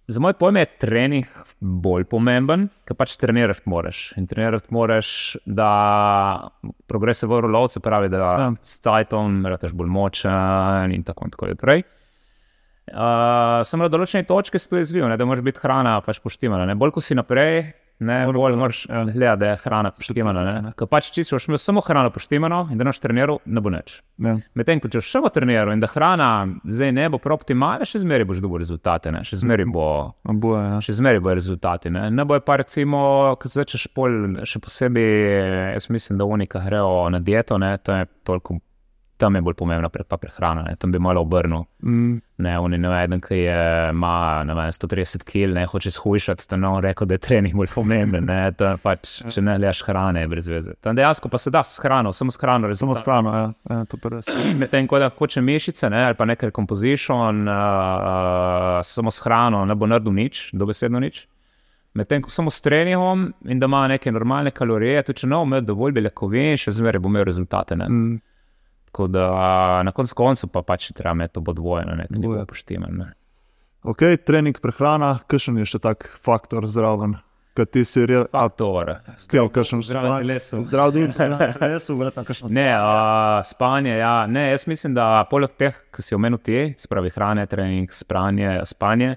za 0.06 0.20
moj 0.20 0.34
pojem 0.36 0.56
je 0.60 0.66
trening 0.78 1.28
bolj 1.60 2.04
pomemben, 2.04 2.66
ker 2.84 2.96
pač 2.98 3.14
trenirati 3.16 3.64
moraš. 3.70 4.12
In 4.20 4.26
trenirati 4.28 4.68
moraš, 4.74 5.36
da 5.48 6.50
progrese 6.90 7.26
v 7.26 7.40
rolovce 7.46 7.80
pravi, 7.80 8.10
da 8.12 8.18
Ja. 8.18 8.50
s 8.60 8.80
cajtom 8.84 9.46
rataš 9.46 9.72
bolj 9.72 9.88
močen 9.88 10.92
in 10.92 11.02
tako, 11.02 11.30
naprej. 11.48 11.84
Uh, 12.92 13.62
sem 13.64 13.80
na 13.80 13.88
določeni 13.88 14.26
točki 14.28 14.58
se 14.60 14.68
to 14.68 14.76
izvil, 14.76 15.08
ne, 15.08 15.16
da 15.16 15.24
moraš 15.24 15.40
biti 15.42 15.62
hrana 15.62 15.96
pač 16.04 16.20
poštimana. 16.20 16.66
Ne. 16.68 16.74
Bolj 16.76 16.92
ko 16.92 17.00
si 17.00 17.16
naprej, 17.16 17.72
ne, 17.98 18.26
Mora 18.26 18.38
bolj 18.38 18.56
moraš 18.56 18.86
ja. 18.88 19.04
gledati, 19.04 19.40
da 19.40 19.46
je 19.46 19.56
hrana 19.56 19.90
poštimana. 19.90 20.44
Ne. 20.44 20.72
Ker 20.78 20.88
pač 20.90 21.10
če 21.14 21.24
boš 21.30 21.48
imel 21.48 21.60
samo 21.62 21.82
hrano 21.84 22.10
poštimano 22.14 22.64
in 22.72 22.80
da 22.80 22.86
noš 22.88 23.00
treniral, 23.02 23.38
ne 23.46 23.62
bo 23.62 23.72
nič. 23.72 24.00
Ja. 24.24 24.36
Medtem 24.58 24.82
ko 24.82 24.90
če 24.90 25.02
boš 25.02 25.12
samo 25.14 25.30
treniral 25.34 25.72
in 25.74 25.82
da 25.82 25.90
hrana 25.90 26.30
zdaj 26.64 26.92
ne 26.96 27.06
bo 27.12 27.20
prav 27.22 27.40
optimalna, 27.40 27.86
še 27.88 28.02
zmeraj 28.02 28.28
boš 28.30 28.42
dobil 28.44 28.62
rezultate, 28.64 29.12
ne. 29.14 29.24
še 29.26 29.40
zmeraj 29.42 29.70
bo. 29.74 29.88
Oboje, 30.34 30.64
ja. 30.66 30.82
Še 30.84 30.98
zmeraj 31.00 31.22
bojo 31.24 31.38
rezultati. 31.40 31.92
Ne, 31.94 32.08
ne 32.14 32.26
bojo 32.28 32.42
pa, 32.44 32.58
recimo, 32.62 33.00
ko 33.40 33.50
začneš 33.50 33.88
pol, 33.94 34.20
še 34.48 34.62
posebej, 34.64 35.10
jaz 35.78 35.90
mislim, 35.92 36.20
da 36.20 36.28
unika 36.28 36.62
grejo 36.64 37.08
na 37.14 37.22
dieto, 37.22 37.58
ne, 37.62 37.76
to 37.78 38.00
je 38.00 38.10
toliko, 38.26 38.58
tam 39.16 39.34
je 39.34 39.40
bolj 39.40 39.54
pomembna 39.54 39.88
pre, 39.88 40.04
prehrana, 40.04 40.62
ne, 40.62 40.76
tam 40.76 40.92
bi 40.92 40.98
malo 40.98 41.20
obrnil. 41.22 41.64
Mm. 41.82 42.16
Ne, 42.44 42.58
oni 42.58 42.78
ne 42.78 42.88
vem, 42.90 43.20
ki 43.22 43.36
je, 43.36 43.58
ima 43.90 44.42
vem, 44.42 44.72
130 44.74 45.22
kg, 45.22 45.52
ne 45.54 45.66
hoče 45.70 45.90
shujšati, 45.94 46.48
to 46.50 46.56
ne 46.56 46.68
on 46.68 46.82
rekel, 46.82 47.06
da 47.06 47.14
je 47.14 47.22
trening 47.22 47.54
bolj 47.54 47.70
pomemben. 47.74 48.26
Ne, 48.26 48.40
je 48.50 48.72
pač, 48.82 49.12
če 49.30 49.44
ne 49.44 49.54
leš 49.62 49.84
hrane, 49.86 50.24
je 50.24 50.30
brez 50.32 50.48
veze. 50.50 50.74
Tam 50.82 50.98
dejansko 50.98 51.30
pa 51.30 51.38
se 51.38 51.52
da 51.54 51.62
s 51.64 51.78
hrano, 51.82 52.12
samo 52.12 52.34
s 52.34 52.40
hrano, 52.42 52.66
Samo 52.74 52.94
rezultat. 52.94 53.04
s 53.04 53.06
hrano, 53.06 53.36
ja. 53.36 53.46
ja, 53.70 53.84
to 53.84 54.00
pa 54.02 54.16
res. 54.16 54.32
Medtem 54.60 54.90
ko 54.90 54.98
da 54.98 55.12
hoče 55.14 55.40
mišice 55.40 55.90
ne, 55.90 56.02
ali 56.08 56.18
pa 56.18 56.26
nekaj 56.26 56.50
composition, 56.56 57.46
uh, 57.48 58.80
samo 58.82 59.14
s 59.14 59.22
hrano 59.22 59.64
ne 59.64 59.74
bo 59.74 59.86
naredil 59.86 60.12
nič, 60.12 60.48
dobesedno 60.52 61.00
nič. 61.00 61.24
Medtem 61.94 62.22
ko 62.22 62.30
samo 62.30 62.50
s 62.50 62.58
treningom 62.60 63.28
in 63.46 63.58
da 63.62 63.70
ima 63.70 63.86
neke 63.88 64.12
normalne 64.12 64.50
kalorije, 64.50 65.02
tudi 65.06 65.22
če 65.22 65.26
ne 65.30 65.36
bo 65.38 65.46
imel 65.46 65.60
dovolj 65.62 65.92
beljakovin, 65.94 66.56
še 66.58 66.74
zmeraj 66.74 66.98
bo 66.98 67.12
imel 67.12 67.28
rezultate. 67.28 67.78
Ne. 67.78 67.86
Mm. 67.88 68.16
Tako 68.94 69.06
da 69.10 69.82
na 69.82 69.90
koncu 69.92 70.14
koncu 70.14 70.46
pa 70.54 70.62
pač 70.62 70.92
treba 70.94 71.16
imeti 71.16 71.40
podvojeno, 71.44 71.96
nekaj 71.98 72.14
ne 72.14 72.18
bo 72.22 72.28
Dvoje. 72.28 72.42
upoštevano. 72.42 73.06
Ok, 73.82 74.04
trening, 74.26 74.60
prehrana, 74.62 75.16
kakšen 75.26 75.58
je 75.58 75.66
še 75.66 75.80
tak 75.82 76.06
faktor 76.22 76.68
zraven, 76.70 77.16
ki 77.58 77.66
ti 77.74 77.82
si 77.84 78.04
rekel, 78.06 78.28
Faktor. 78.30 78.92
Kaj, 79.26 79.50
kakšen 79.50 79.82
Zdravo 79.82 80.14
telesu. 80.22 80.62
Zdrav 80.70 80.94
telesu, 81.58 81.98
verjetno 81.98 82.22
kakšno 82.24 82.52
Ne, 82.54 82.68
uh, 82.78 83.42
spanje, 83.42 83.98
ja. 83.98 84.14
ne, 84.30 84.46
jaz 84.54 84.68
mislim, 84.70 84.94
da 84.94 85.26
poleg 85.26 85.58
teh, 85.58 85.74
ki 85.90 86.06
si 86.06 86.14
omenil 86.14 86.38
ti, 86.38 86.62
spravi 86.78 87.10
hrane, 87.18 87.50
trening, 87.50 87.90
spranje, 87.90 88.60
spanje, 88.70 89.16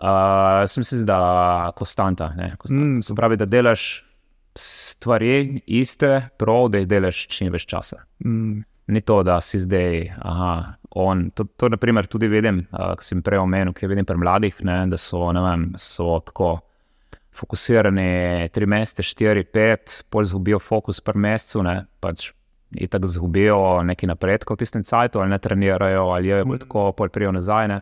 uh, 0.00 0.64
jaz 0.64 0.80
mislim, 0.80 1.04
da 1.12 1.22
konstanta. 1.76 2.32
Ne, 2.40 2.54
konstanta. 2.56 2.88
Mm. 2.88 3.04
Se 3.04 3.20
pravi, 3.20 3.36
da 3.36 3.44
delaš 3.44 3.90
stvari 4.56 5.60
iste, 5.66 6.30
prav, 6.40 6.70
da 6.72 6.80
jih 6.80 6.88
delaš 6.88 7.26
čim 7.28 7.52
več 7.52 7.68
časa. 7.68 8.06
Mm. 8.24 8.64
Ni 8.86 9.00
to, 9.00 9.22
da 9.24 9.38
si 9.40 9.58
zdaj, 9.62 10.10
aha, 10.20 10.76
on. 11.00 11.30
To, 11.34 11.46
to 11.56 11.70
naprimer, 11.72 12.06
tudi 12.06 12.28
vidim, 12.28 12.66
uh, 12.72 12.92
ki 12.98 13.06
sem 13.06 13.22
prej 13.24 13.40
omenil, 13.40 13.72
ki 13.72 13.88
vidim 13.88 14.04
pri 14.04 14.20
mladih, 14.20 14.60
ne, 14.68 14.82
da 14.92 15.00
so, 15.00 15.30
ne 15.32 15.40
vem, 15.44 15.70
so 15.80 16.18
tako 16.26 16.58
fokusirani 17.34 18.50
tri 18.54 18.68
mesece, 18.70 19.02
štiri, 19.02 19.46
pet, 19.48 20.02
pol 20.12 20.26
izgubijo 20.26 20.60
fokus 20.62 21.00
per 21.02 21.16
mesecu, 21.18 21.64
ne, 21.66 21.80
pač 22.00 22.28
in 22.74 22.90
tako 22.90 23.06
izgubijo 23.06 23.58
neki 23.86 24.06
napredek 24.06 24.50
v 24.50 24.58
tistem 24.60 24.84
cajtu, 24.84 25.22
ali 25.22 25.30
ne 25.30 25.38
trenirajo, 25.38 26.06
ali 26.14 26.28
je 26.28 26.44
bolj 26.44 26.62
tako, 26.66 26.88
pol 26.92 27.10
prijo 27.14 27.32
nazaj. 27.34 27.68
Ne. 27.70 27.80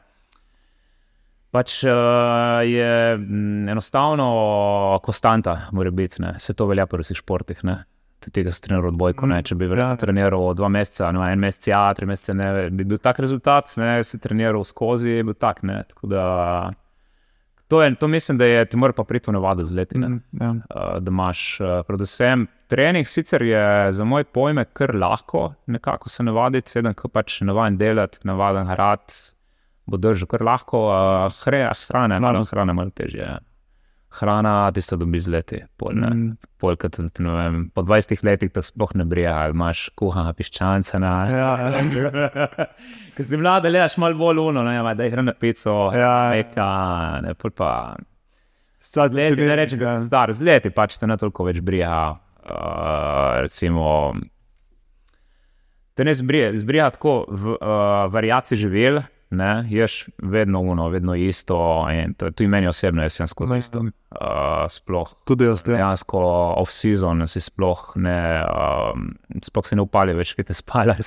Pač 1.52 1.82
uh, 1.84 2.62
je 2.64 3.16
mm, 3.18 3.68
enostavno 3.68 5.00
konstanta, 5.04 5.58
mora 5.72 5.90
biti, 5.90 6.22
ne. 6.22 6.36
se 6.40 6.54
to 6.54 6.66
velja 6.66 6.86
pri 6.86 7.04
vseh 7.04 7.20
športih. 7.20 7.64
Ne. 7.68 7.82
Tudi 8.22 8.36
tega 8.38 8.52
se 8.54 8.62
trenira 8.62 8.88
odbojko. 8.92 9.26
Ne. 9.26 9.40
Če 9.42 9.56
bi 9.58 9.66
ja. 9.66 9.90
treniral 9.98 10.52
dva 10.54 10.70
meseca, 10.72 11.10
no, 11.14 11.24
en 11.26 11.42
mesec, 11.42 11.66
ja, 11.72 11.82
tri 11.98 12.06
mesece, 12.06 12.36
ne, 12.38 12.70
bi 12.70 12.86
bil 12.86 13.00
tak 13.02 13.18
rezultat, 13.24 13.74
ne, 13.80 13.96
si 14.06 14.20
treniral 14.22 14.64
skozi, 14.68 15.18
je 15.18 15.26
bil 15.26 15.34
tak. 15.34 15.64
Ne. 15.66 15.82
Tako 15.90 16.10
da, 16.12 16.24
to, 17.72 17.82
je, 17.82 17.94
to 17.98 18.08
mislim, 18.08 18.38
da 18.38 18.46
je 18.46 18.64
ti 18.64 18.76
mora 18.76 18.92
pa 18.92 19.04
priti 19.04 19.30
v 19.30 19.36
navado 19.38 19.64
z 19.64 19.74
leti. 19.74 19.98
Ne. 19.98 20.08
Mm. 20.08 20.22
Ja. 20.40 20.50
Uh, 20.50 20.96
da 21.00 21.10
imaš, 21.10 21.60
uh, 21.60 21.74
predvsem, 21.88 22.46
trening 22.68 23.08
sicer 23.08 23.42
je 23.42 23.92
za 23.92 24.04
moj 24.04 24.24
pojme 24.24 24.64
kar 24.64 24.94
lahko, 24.94 25.54
nekako 25.66 26.08
se 26.08 26.22
navaditi, 26.22 26.70
sedem, 26.70 26.94
ko 26.94 27.08
pač 27.08 27.40
navaden 27.40 27.78
delati, 27.80 28.20
navaden 28.28 28.68
rad, 28.76 29.16
bo 29.86 29.96
držal 29.96 30.28
kar 30.28 30.44
lahko, 30.44 30.84
uh, 30.90 31.40
hre, 31.46 31.64
hrana, 31.88 32.20
malo 32.20 32.44
hrana, 32.50 32.76
malo 32.76 32.92
težje. 32.94 33.24
ja. 33.24 33.38
Hrana, 34.12 34.70
tisto 34.76 34.96
dobi 35.00 35.20
z 35.20 35.28
leti. 35.32 35.58
Pol, 35.80 35.94
ne. 35.96 36.10
Mm. 36.12 36.32
Pol, 36.60 36.76
ne 37.18 37.34
vem, 37.36 37.56
po 37.74 37.82
20 37.82 38.20
letih 38.26 38.52
te 38.52 38.62
sploh 38.62 38.92
ne 39.00 39.06
brija, 39.08 39.32
ali 39.46 39.56
imaš 39.56 39.86
kuhana 39.96 40.32
piščanca. 40.36 41.00
Na, 41.00 41.12
Ja, 41.32 41.50
ja. 41.70 42.66
Ker 43.16 43.24
si 43.28 43.36
mlada, 43.36 43.68
gledaš 43.68 43.96
malo 44.00 44.16
bolj 44.20 44.40
uno, 44.50 44.62
ne, 44.64 44.76
ma, 44.84 44.92
da 44.94 45.04
jih 45.04 45.16
na 45.20 45.32
pico, 45.32 45.90
Ja, 45.96 46.30
neka, 46.32 46.68
ne, 47.24 47.34
pol 47.34 47.50
pa. 47.56 47.72
Z 48.82 49.08
leti, 49.14 49.36
tudi- 49.36 49.46
ne 49.46 49.56
rečem, 49.56 49.78
da 49.78 49.84
ja. 49.92 49.98
sem 50.00 50.06
star, 50.10 50.32
z 50.34 50.42
leti 50.42 50.70
pač 50.74 50.98
te 50.98 51.06
ne 51.06 51.16
toliko 51.16 51.44
več 51.46 51.60
brija. 51.62 52.18
Uh, 52.42 53.38
recimo, 53.44 54.12
te 55.94 56.04
ne 56.04 56.14
zbrija, 56.14 56.48
zbrija 56.58 56.88
tako 56.90 57.12
v 57.30 57.52
uh, 57.54 57.60
variaciji 58.10 58.58
živel, 58.58 58.98
ne, 59.32 59.64
ješ 59.70 60.06
vedno 60.22 60.60
uno, 60.60 60.88
vedno 60.92 61.14
isto. 61.14 61.56
To 62.16 62.28
je 62.28 62.32
tudi 62.32 62.48
meni 62.48 62.68
osebno, 62.68 63.02
jaz 63.02 63.18
sem 63.20 63.28
skozi 63.30 63.58
isto. 63.58 63.82
Uh, 64.12 64.66
sploh 64.68 65.14
Tudi 65.24 65.48
jaz, 65.48 65.64
ja. 65.66 65.76
dejansko 65.76 66.22
off-season 66.60 67.24
si 67.28 67.40
sploh 67.40 67.94
ne, 67.96 68.16
um, 68.44 69.12
sploh 69.44 69.68
si 69.68 69.78
ne 69.78 69.86
upali 69.86 70.16
več, 70.16 70.34
kaj 70.36 70.50
te 70.50 70.56
spala. 70.56 70.98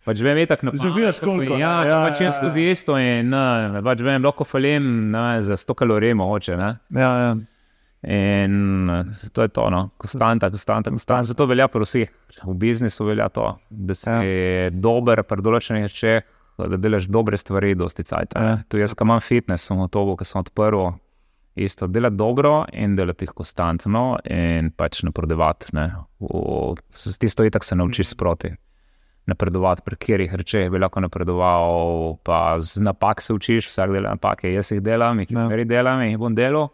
Pač 0.00 0.20
vem, 0.24 0.38
itak 0.40 0.62
na 0.64 0.72
Že 0.72 0.90
veš, 0.96 1.18
koliko, 1.20 1.58
ne? 1.58 1.60
Ja, 1.60 1.72
Ja, 1.84 1.88
ja, 1.88 1.96
pač 2.08 2.22
ja, 2.22 2.30
jaz 2.30 2.38
skozi 2.40 2.62
isto 2.72 2.96
in 2.96 3.28
ne, 3.34 3.82
pač 3.84 4.00
vem, 4.00 4.24
lahko 4.24 4.46
falim 4.48 5.10
ne, 5.12 5.24
za 5.44 5.58
100 5.60 5.76
kalorij 5.76 6.16
mogoče. 6.16 6.56
Ne. 6.56 6.70
Ja, 6.96 7.10
ja. 7.20 7.32
In 8.08 8.88
to 9.36 9.44
je 9.44 9.48
to, 9.52 9.66
no. 9.70 9.90
konstanta, 10.00 10.48
konstanta, 10.48 10.90
konstanta. 10.90 11.28
Zato 11.28 11.44
velja 11.46 11.68
pri 11.68 11.84
vseh. 11.84 12.12
V 12.46 12.54
biznisu 12.56 13.04
velja 13.10 13.28
to, 13.28 13.44
da 13.68 13.94
si 13.94 14.08
ja. 14.08 14.70
dober 14.72 15.20
pri 15.28 15.44
določenih 15.44 15.84
rečeh, 15.84 16.24
da 16.66 16.76
delaš 16.76 17.04
dobre 17.04 17.36
stvari, 17.36 17.74
dosti 17.74 18.02
cajt. 18.02 18.32
Ja. 18.34 18.58
Tu 18.68 18.78
jaz, 18.78 18.94
ki 18.94 19.02
imam 19.02 19.20
fitness, 19.20 19.64
sem 19.64 19.88
to, 19.88 20.16
ki 20.16 20.24
sem 20.24 20.40
odprl. 20.40 20.90
Isto 21.56 21.86
delati 21.86 22.16
dobro 22.16 22.64
in 22.72 22.94
delati 22.94 23.24
jih 23.24 23.32
konstantno, 23.32 24.18
in 24.24 24.70
pač 24.70 25.02
napredovati. 25.02 25.72
s- 26.94 27.18
Tisto 27.18 27.44
itak 27.44 27.64
se 27.64 27.76
naučiš 27.76 28.08
sproti. 28.08 28.54
napredovati, 29.26 29.82
pri 29.82 29.96
katerih 29.96 30.34
rečeh 30.34 30.70
bi 30.70 30.78
lahko 30.78 31.00
napredoval, 31.00 32.16
pa 32.22 32.56
z 32.58 32.80
napak 32.80 33.20
se 33.22 33.32
učiš, 33.32 33.66
vsak 33.66 33.92
dela 33.92 34.10
napake, 34.10 34.50
jaz 34.50 34.72
jih 34.72 34.80
delam, 34.80 35.20
jih 35.20 35.30
Ja. 35.30 35.44
ne 35.44 35.64
delam, 35.64 36.02
jih 36.02 36.18
bom 36.18 36.34
delal. 36.34 36.68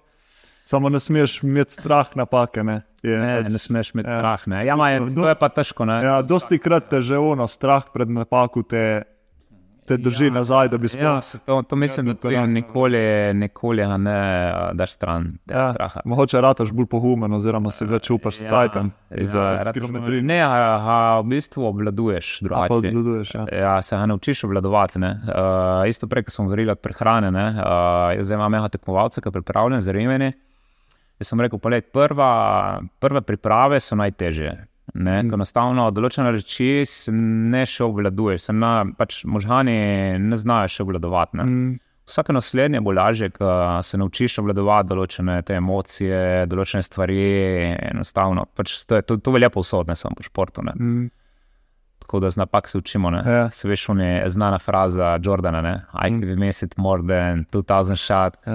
Samo 0.64 0.88
ne 0.88 0.98
smeš 0.98 1.42
imeti 1.42 1.72
strah 1.72 2.08
napake. 2.16 2.62
Ne, 2.62 2.82
je, 3.02 3.18
Ne, 3.18 3.42
pač- 3.42 3.52
ne 3.52 3.58
smeš 3.58 3.92
imeti 3.94 4.08
ja. 4.08 4.18
strah. 4.18 4.46
Ne. 4.48 4.64
Ja, 4.66 4.76
ma 4.76 4.90
je, 4.90 5.00
Dosti- 5.00 5.14
to 5.14 5.28
je 5.28 5.34
pa 5.34 5.48
težko. 5.48 5.84
Ne. 5.84 6.02
Ja, 6.02 6.22
dosti 6.22 6.58
krat 6.58 6.88
te 6.88 7.02
že 7.02 7.18
ono, 7.18 7.46
strah 7.46 7.84
pred 7.92 8.08
napako 8.08 8.62
te, 8.62 9.02
te 9.86 9.96
drži 9.96 10.24
ja, 10.24 10.32
nazaj, 10.32 10.68
da 10.68 10.78
bi 10.78 10.88
sploh. 10.88 11.02
Ja, 11.04 11.20
to, 11.40 11.62
to 11.62 11.76
mislim, 11.76 12.06
Ja, 12.06 12.12
da 12.12 12.16
to 12.16 12.20
ti 12.20 12.22
korak, 12.28 12.38
ja. 12.38 12.46
nikoli, 12.48 13.02
nikoli 13.34 13.86
ne 13.98 14.18
daš 14.72 14.92
stran. 14.92 15.38
Ja, 15.46 15.72
straha. 15.72 16.00
mogoče 16.04 16.40
rataš 16.40 16.72
bolj 16.72 16.86
pohumen, 16.86 17.32
oziroma 17.32 17.70
si 17.70 17.84
več 17.84 18.10
upaš 18.10 18.40
ja, 18.40 18.48
rad- 19.60 19.72
kilometri. 19.72 20.22
Ne, 20.22 20.40
a, 20.40 20.50
a, 20.50 20.96
v 21.20 21.28
bistvu 21.28 21.64
obvladuješ 21.64 22.40
drugače. 22.40 22.74
obvladuješ. 22.74 23.34
Ja. 23.34 23.44
Ja, 23.54 23.82
se 23.82 23.96
ga 23.96 24.06
naučiš 24.06 24.44
obvladovati. 24.44 24.98
ne. 24.98 25.20
Uh, 25.24 25.32
isto 25.86 26.06
prej, 26.06 26.22
ko 26.22 26.30
smo 26.30 26.44
govorili 26.44 26.70
od 26.70 26.78
prehrane. 26.78 27.30
ne, 27.30 27.46
Uh, 27.48 27.62
zdaj 28.20 28.34
imam 28.34 28.52
mega 28.52 28.68
tekmovalce, 28.68 29.20
ki 29.20 29.30
pripravljajo 29.30 29.80
za 29.80 29.92
remeni. 29.92 30.32
Jaz 31.16 31.28
sem 31.28 31.40
rekel, 31.40 31.58
pogled, 31.58 31.84
prva, 31.92 32.30
prve 32.98 33.20
priprave 33.20 33.80
so 33.80 33.96
najtežje. 33.96 34.66
Ne, 34.97 35.16
mm. 35.23 35.35
Enostavno, 35.36 35.90
določene 35.93 36.31
reči 36.32 36.85
ne 37.12 37.64
še 37.68 37.85
obvladuješ, 37.85 38.48
se 38.48 38.55
na, 38.56 38.78
pač 38.97 39.24
možgani 39.28 39.77
ne 40.23 40.39
znajo 40.40 40.73
še 40.73 40.86
obvladovati. 40.86 41.43
Mm, 41.43 41.74
Vsake 42.06 42.32
naslednje 42.32 42.81
bo 42.86 42.93
lažje, 42.94 43.32
ko 43.35 43.51
se 43.82 43.98
naučiš 43.98 44.39
obvladovati 44.39 44.93
določene 44.93 45.40
te 45.43 45.56
emocije, 45.59 46.20
določene 46.47 46.85
stvari. 46.86 47.18
Enostavno, 47.90 48.47
pač 48.55 48.77
to, 48.86 49.01
je, 49.01 49.06
to, 49.10 49.18
to 49.18 49.35
velja 49.35 49.51
povsod, 49.51 49.90
ne 49.90 49.98
samo 49.98 50.14
po 50.14 50.27
športu. 50.27 50.62
Ne. 50.68 50.77
mm, 50.78 51.09
Tako 52.07 52.20
da 52.20 52.31
z 52.31 52.37
napak 52.37 52.69
se 52.69 52.78
učimo. 52.78 53.11
Ne. 53.11 53.23
Ja. 53.27 53.51
Se 53.51 53.69
veš, 53.69 53.89
je 53.91 54.28
znana 54.28 54.59
fraza 54.59 55.19
Jordana, 55.23 55.61
ne? 55.61 55.83
I 55.95 56.11
Mm. 56.11 56.20
can 56.20 56.39
miss 56.39 56.62
it 56.62 56.77
more 56.77 57.03
than 57.03 57.45
2000 57.53 57.97
shots, 57.97 58.47
Ja. 58.47 58.53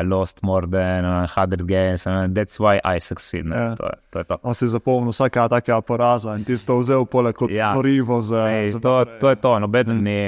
uh, 0.00 0.08
lost 0.08 0.42
more 0.42 0.66
than 0.66 1.04
uh, 1.04 1.26
100 1.26 1.62
games, 1.64 2.06
and 2.06 2.38
that's 2.38 2.60
why 2.60 2.96
I 2.96 3.00
succeed. 3.00 3.46
ne. 3.46 3.56
Ja. 3.56 3.74
To, 3.76 3.84
je, 3.84 3.92
to 4.10 4.18
je 4.18 4.24
to. 4.24 4.36
On 4.42 4.54
si 4.54 4.68
zapomnil 4.68 5.10
vsakega 5.10 5.48
takega 5.48 5.80
poraza 5.80 6.36
in 6.36 6.44
ti 6.44 6.56
si 6.56 6.66
to 6.66 6.78
vzel 6.78 7.04
poleg 7.06 7.34
kot 7.34 7.50
Ja. 7.50 7.72
porivo 7.74 8.20
za. 8.20 8.46
Ej, 8.50 8.68
za 8.68 8.80
to, 8.80 8.98
naprej. 8.98 9.18
to 9.20 9.30
je 9.30 9.36
to. 9.36 9.58
Noben 9.58 10.02
ni, 10.04 10.20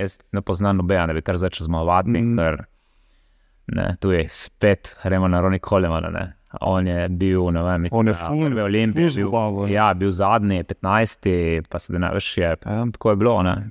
jaz 0.00 0.18
ne 0.32 0.40
poznam 0.40 0.76
nobena, 0.76 1.06
da 1.06 1.12
bi 1.12 1.22
kar 1.22 1.36
začel 1.36 1.64
zmagovati, 1.64 2.08
Mm. 2.10 2.16
mm. 2.32 2.36
ker 2.38 2.64
ne, 3.66 3.96
tu 4.00 4.10
je 4.10 4.26
spet, 4.28 4.96
gremo 5.04 5.28
na 5.28 5.40
Roni 5.40 5.58
Kolemana. 5.58 6.32
On 6.60 6.86
je 6.86 7.08
bil, 7.10 7.50
ne 7.50 7.62
vem, 7.62 7.88
On 7.90 8.06
je 8.06 8.14
ful- 8.14 8.46
prvi 8.46 8.60
Olimpij, 8.62 9.04
ful 9.04 9.16
bil, 9.16 9.28
zmagal, 9.28 9.68
ja. 9.68 9.94
bil 9.94 10.10
zadnji, 10.10 10.62
15, 10.64 11.28
pa 11.68 11.78
se 11.78 11.92
ne 11.92 12.10
veš, 12.10 12.36
je 12.36 12.44
Ja. 12.64 12.86
tako 12.92 13.10
je 13.10 13.16
bilo. 13.16 13.42
Ne. 13.42 13.70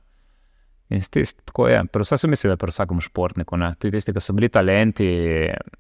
In 0.90 1.02
tist, 1.02 1.42
tako 1.46 1.68
je. 1.68 1.82
Vse 1.94 2.18
sem 2.18 2.30
mislil, 2.30 2.50
da 2.50 2.54
je 2.54 2.58
pri 2.58 2.70
vsakem 2.70 3.02
športniku. 3.02 3.58
Ne. 3.58 3.74
Tudi 3.76 3.92
tisti, 3.92 4.14
ki 4.14 4.20
so 4.20 4.34
bili 4.34 4.48
talenti, 4.50 5.08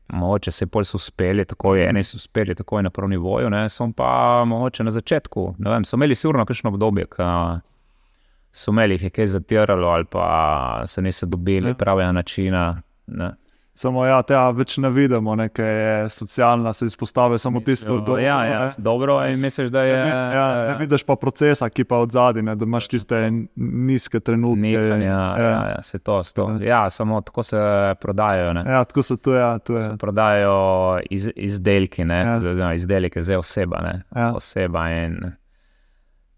mogoče 0.10 0.52
se 0.52 0.66
pol 0.66 0.84
so 0.84 0.98
uspeli, 0.98 1.46
tako 1.46 1.76
je, 1.76 1.86
eni 1.88 2.04
so 2.04 2.18
uspeli 2.18 2.56
tako 2.56 2.80
je 2.80 2.84
na 2.84 2.90
prvem 2.90 3.10
nivoju, 3.12 3.50
ne. 3.50 3.70
so 3.70 3.88
pa 3.92 4.10
mogoče 4.46 4.84
na 4.84 4.92
začetku. 4.92 5.56
Ne 5.60 5.70
vem, 5.70 5.84
so 5.84 5.96
imeli 5.96 6.16
sigurno 6.16 6.46
kakšno 6.46 6.70
obdobje, 6.70 7.06
ki 7.08 7.24
so 8.54 8.72
imeli 8.72 8.94
jih 8.96 9.04
je 9.04 9.10
kaj 9.12 9.28
zatiralo, 9.28 9.88
ali 9.90 10.06
pa 10.06 10.26
se 10.86 11.02
niso 11.02 11.26
dobili 11.26 11.70
Ja. 11.70 11.74
pravega 11.76 12.12
načina. 12.12 12.82
Ne. 13.08 13.32
Samo 13.78 14.02
ja, 14.06 14.22
tega 14.26 14.48
več 14.58 14.78
ne 14.82 14.90
vidimo, 14.90 15.36
ne, 15.38 15.50
ker 15.54 15.66
je 15.68 16.10
socialna, 16.10 16.72
se 16.74 16.88
izpostavi 16.90 17.38
samo 17.40 17.60
tisto, 17.62 18.00
Do, 18.02 18.16
ja, 18.18 18.40
ja, 18.46 18.60
ne. 18.66 18.72
dobro, 18.78 19.20
in 19.30 19.38
misliš, 19.40 19.70
da 19.70 19.84
je. 19.86 19.98
Ne, 20.06 20.16
ja, 20.36 20.46
ne 20.72 20.76
vidiš 20.80 21.04
pa 21.06 21.16
procesa, 21.16 21.70
ki 21.70 21.84
pa 21.86 22.00
od 22.02 22.12
zadaj, 22.12 22.42
ne, 22.42 22.56
da 22.58 22.66
imaš 22.66 22.88
tiste 22.90 23.20
nizke 23.56 24.20
trenutke. 24.20 24.62
Nihanja, 24.62 25.06
ja, 25.06 25.30
ja. 25.38 25.50
ja, 25.50 25.64
ja, 25.76 25.82
se 25.84 26.00
to, 26.00 26.24
to. 26.36 26.48
Ja, 26.62 26.90
samo 26.90 27.22
tako 27.22 27.44
se 27.44 27.62
prodajajo. 28.02 28.54
Ne. 28.54 28.64
ja, 28.66 28.84
tako 28.86 29.04
se 29.04 29.18
to 29.18 29.34
je. 29.34 29.60
To 29.60 29.76
je. 29.76 29.82
Se 29.82 29.98
prodajajo 29.98 30.58
iz, 31.10 31.30
izdelki, 31.36 32.06
ne, 32.06 32.18
Ja. 32.18 32.40
ja. 32.60 32.74
izdelke, 32.74 33.22
zdaj 33.22 33.38
oseba. 33.38 33.82
Ne, 33.82 34.02
Ja. 34.16 34.32
oseba 34.36 34.90
in, 34.90 35.20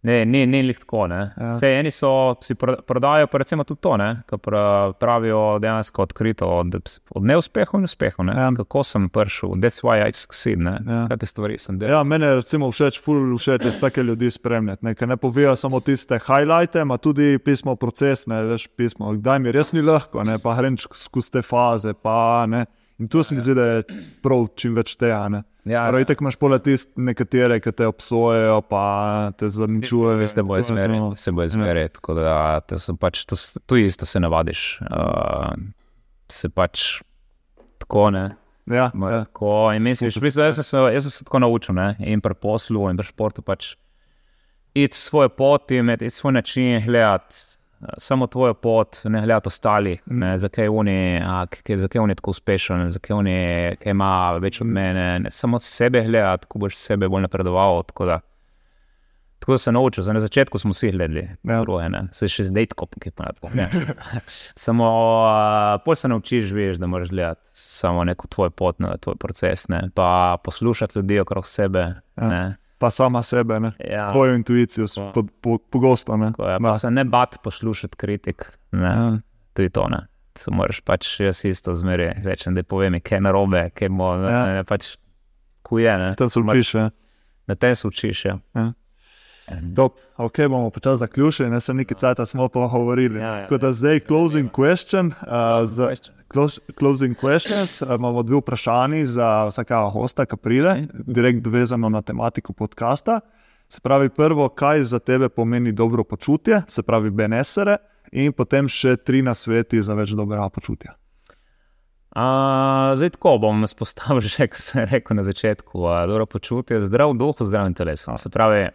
ne, 0.01 0.25
ni, 0.25 0.45
ni 0.47 0.61
lih 0.63 0.79
tako. 0.79 1.07
Ne. 1.07 1.31
Ja. 1.37 1.57
Sej, 1.59 1.79
eni 1.79 1.91
so 1.91 2.11
si 2.41 2.55
pro- 2.55 2.77
prodajajo, 2.87 3.27
pa 3.27 3.37
recimo 3.37 3.63
tudi 3.63 3.81
to, 3.81 3.97
ne, 3.97 4.21
kar 4.25 4.39
pra- 4.39 4.93
pravijo 4.93 5.59
dejansko 5.59 6.01
odkrito 6.01 6.47
od, 6.47 6.77
od 7.11 7.23
neuspehov 7.23 7.79
in 7.81 7.83
uspehov. 7.83 8.25
Ne. 8.25 8.33
Ja. 8.37 8.47
Kako 8.57 8.83
sem 8.83 9.09
prišel, 9.09 9.49
that's 9.59 9.83
why 9.83 9.99
I 9.99 10.13
succeed. 10.15 10.59
Ne. 10.59 10.77
Ja. 10.87 11.01
Kakšne 11.11 11.27
stvari 11.27 11.57
sem 11.59 11.79
delal. 11.79 11.97
Ja, 11.97 12.03
meni 12.03 12.25
je 12.25 12.39
recimo 12.39 12.71
všeč, 12.71 13.01
ful 13.03 13.35
všeč 13.37 13.65
je 13.65 13.75
take 13.81 14.03
ljudi 14.03 14.31
spremljati, 14.31 14.85
ne, 14.85 14.95
ne 15.07 15.17
povejo 15.17 15.55
samo 15.55 15.79
tiste 15.79 16.19
highlighte, 16.19 16.81
ima 16.81 16.97
tudi 16.97 17.37
pismo 17.37 17.75
proces, 17.75 18.27
ne 18.27 18.43
veš, 18.43 18.67
pismo, 18.77 19.11
kdaj 19.19 19.39
mi 19.39 19.51
res 19.51 19.73
ni 19.73 19.81
lahko, 19.81 20.23
ne, 20.23 20.39
pa 20.39 20.55
grem 20.55 20.77
skozi 20.77 21.31
te 21.31 21.41
faze, 21.41 21.93
pa 21.93 22.45
ne. 22.47 22.65
In 22.99 23.07
tu 23.07 23.23
se 23.23 23.35
mi 23.35 23.41
zdi, 23.41 23.53
da 23.55 23.65
je 23.65 23.83
prav 24.23 24.47
čim 24.59 24.75
več 24.75 24.97
tega. 24.99 25.21
Ne. 25.31 25.43
Ja, 25.69 25.85
Torej, 25.87 26.05
tako 26.09 26.25
imaš 26.25 26.35
pole 26.39 26.57
tiste 26.63 26.99
nekatere, 26.99 27.59
ki 27.63 27.71
te 27.71 27.87
obsojejo, 27.87 28.61
pa 28.67 28.83
te 29.37 29.49
zaničujejo. 29.49 30.27
Se 30.27 30.43
bo 30.43 30.55
Tako 30.55 30.55
da 30.55 30.59
izmeril, 30.59 30.95
samo- 30.95 31.15
se 31.15 31.31
bo 31.31 31.43
izmeril. 31.43 31.89
Tako 31.95 32.13
da 32.17 32.33
to 32.59 32.95
pač, 32.99 33.23
to, 33.25 33.37
tu 33.65 33.77
isto 33.79 34.05
se 34.05 34.19
navadiš. 34.19 34.79
Uh, 34.81 35.53
se 36.27 36.49
pač 36.49 37.01
tako 37.77 38.09
ne. 38.11 38.29
Ja, 38.69 38.91
Ma, 38.93 39.11
ja. 39.11 39.19
Tako, 39.25 39.71
in 39.73 39.81
misliš, 39.81 40.19
v 40.19 40.27
bistvu, 40.27 40.43
jaz, 40.45 40.59
sem 40.59 40.63
se, 40.67 40.77
jaz 40.93 41.07
sem 41.07 41.11
se 41.11 41.23
tako 41.25 41.39
naučil, 41.41 41.73
ne? 41.73 41.95
in 42.05 42.21
pri 42.21 42.35
poslu, 42.37 42.83
in 42.91 42.99
pri 42.99 43.07
športu, 43.07 43.41
pač 43.41 43.71
iti 44.77 44.93
svojo 44.97 45.29
pot, 45.33 45.71
imeti 45.73 46.09
svoj 46.09 46.35
način, 46.37 46.83
gledati 46.85 47.35
samo 47.97 48.27
tvojo 48.27 48.53
pot, 48.53 48.97
ne 49.05 49.21
gledati 49.21 49.47
ostalih, 49.47 50.01
ne, 50.05 50.37
zakaj 50.37 50.65
je 50.65 50.69
oni, 50.71 50.97
a, 51.25 51.45
k- 51.47 51.77
zakaj 51.77 51.99
oni 51.99 52.15
tako 52.15 52.31
uspešen, 52.31 52.89
zakaj 52.89 53.13
oni, 53.15 53.35
kaj 53.79 53.91
ima 53.91 54.09
več 54.33 54.61
od 54.61 54.67
mene. 54.67 55.19
Ne, 55.19 55.31
samo 55.31 55.59
sebe 55.59 56.01
gledati, 56.03 56.45
ko 56.45 56.59
boš 56.59 56.75
sebe 56.75 57.07
bolj 57.07 57.21
napredoval. 57.21 57.83
Tako 57.83 58.05
da, 58.05 58.19
tako 59.39 59.51
da 59.51 59.57
se 59.57 59.71
naučil, 59.71 60.03
Zdaj, 60.03 60.13
na 60.13 60.19
začetku 60.19 60.57
smo 60.57 60.71
vsi 60.71 60.91
gledali, 60.91 61.29
Ja. 61.43 61.61
druge, 61.61 61.89
ne, 61.89 62.07
se 62.11 62.27
še 62.27 62.43
zdaj 62.43 62.65
tako, 62.65 62.87
pa 63.15 63.23
ne. 63.53 63.69
Samo 64.57 64.85
uh, 65.23 65.81
pol 65.85 65.95
se 65.95 66.07
naučiš, 66.07 66.51
veš, 66.51 66.77
da 66.77 66.87
moraš 66.87 67.09
gledati 67.09 67.41
samo 67.53 68.03
neko 68.03 68.27
tvoj 68.27 68.49
pot, 68.49 68.79
ne, 68.79 68.97
tvoj 68.97 69.15
proces, 69.15 69.67
ne, 69.67 69.89
pa 69.93 70.37
poslušati 70.43 70.99
ljudi 70.99 71.19
okrog 71.19 71.47
sebe. 71.47 71.79
Ja. 72.15 72.27
Ne. 72.27 72.43
Pa 72.79 72.89
sama 72.89 73.19
sebe, 73.21 73.59
ne, 73.59 73.71
Ja. 73.81 74.07
svojo 74.07 74.35
intuicijo, 74.35 74.85
po, 75.13 75.23
po, 75.41 75.57
pogosto. 75.59 76.17
Ne. 76.17 76.25
Tako 76.27 76.43
Ja. 76.45 76.57
pa 76.61 76.79
se 76.79 76.91
ne 76.91 77.03
bati 77.03 77.37
poslušati 77.43 77.97
kritik. 77.97 78.57
Ne. 78.71 78.87
Ja. 78.87 79.17
To 79.53 79.61
je 79.61 79.69
to. 79.69 79.87
Ne. 79.87 80.07
To 80.35 80.51
moraš 80.51 80.79
pač 80.81 81.19
jaz 81.19 81.45
isto 81.45 81.75
zmeraj 81.75 82.13
rečem, 82.23 82.55
da 82.55 82.63
povem, 82.63 82.95
kaj 82.99 83.17
je 83.17 83.21
narobe, 83.21 83.69
kaj 83.69 83.89
bo, 83.89 84.13
Ja. 84.15 84.45
ne, 84.47 84.63
pač 84.63 84.95
ku 85.61 85.79
je. 85.79 85.97
Ne. 85.97 86.15
Tam 86.15 86.29
se 86.29 86.39
učiš. 86.39 86.73
Ja. 86.75 86.89
Na 87.47 87.55
tem 87.55 87.75
se 87.75 87.87
učiš. 87.87 88.25
Ja. 88.25 88.39
Top, 89.75 89.97
ok, 90.17 90.37
bomo 90.49 90.69
počasi 90.69 90.99
zaključili, 90.99 91.49
ne 91.49 91.61
se 91.61 91.73
nekaj 91.73 91.97
cajt 91.97 92.17
smo 92.25 92.47
pa 92.49 92.67
govorili. 92.67 93.19
Ja, 93.19 93.35
ja. 93.35 93.41
Tako 93.43 93.57
da 93.57 93.71
zdaj 93.71 93.99
closing 93.99 94.51
question. 94.51 95.05
Uh, 95.07 95.65
za, 95.65 95.91
close, 96.33 96.61
closing 96.79 97.17
questions. 97.17 97.81
Uh, 97.81 97.95
imamo 97.95 98.23
dve 98.23 98.37
vprašanji 98.37 99.05
za 99.05 99.47
vsakega 99.47 99.89
hosta, 99.93 100.25
ki 100.25 100.37
pride, 100.37 100.87
direkt 100.93 101.47
vezano 101.47 101.89
na 101.89 102.01
tematiko 102.01 102.53
podcasta. 102.53 103.19
Se 103.69 103.81
pravi, 103.81 104.09
prvo, 104.09 104.49
kaj 104.49 104.83
za 104.83 104.99
tebe 104.99 105.29
pomeni 105.29 105.71
dobro 105.71 106.03
počutje, 106.03 106.61
se 106.67 106.83
pravi, 106.83 107.09
benesere, 107.09 107.77
in 108.11 108.33
potem 108.33 108.67
še 108.67 108.95
tri 108.97 109.21
nasveti 109.21 109.81
za 109.83 109.93
več 109.93 110.15
dobrega 110.17 110.49
počutja. 110.49 110.95
A, 112.17 112.93
zdaj 112.97 113.13
tako 113.13 113.35
bom 113.37 113.67
spostavil, 113.69 114.21
že 114.25 114.47
kot 114.49 114.63
sem 114.65 114.87
rekel 114.89 115.19
na 115.19 115.23
začetku. 115.23 115.85
A, 115.85 116.05
dobro 116.09 116.25
počutje, 116.25 116.81
zdrav 116.81 117.13
duh, 117.17 117.35
zdrav 117.45 117.69
telesu. 117.77 118.17
Se 118.17 118.33
pravi, 118.33 118.69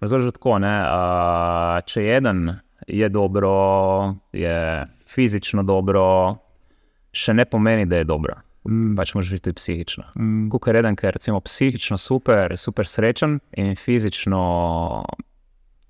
razložim 0.00 0.32
tako. 0.36 0.58
Ne, 0.58 0.74
a, 0.84 1.80
če 1.86 2.04
jeden 2.04 2.48
je 2.86 3.08
dobro, 3.08 3.52
je 4.32 4.86
fizično 5.06 5.62
dobro, 5.62 6.36
še 7.12 7.34
ne 7.34 7.44
pomeni, 7.44 7.86
da 7.86 8.02
je 8.02 8.08
dobro. 8.08 8.36
Mm. 8.68 8.94
Pač 8.98 9.14
moraš 9.14 9.30
biti 9.38 9.52
psihično. 9.54 10.04
Mm. 10.18 10.48
Kukor 10.50 10.74
je 10.74 10.82
eden, 10.82 10.96
ker 10.98 11.08
je 11.08 11.18
recimo 11.18 11.40
psihično 11.40 11.98
super, 11.98 12.56
super 12.58 12.88
srečen 12.88 13.38
in 13.56 13.74
fizično 13.78 14.42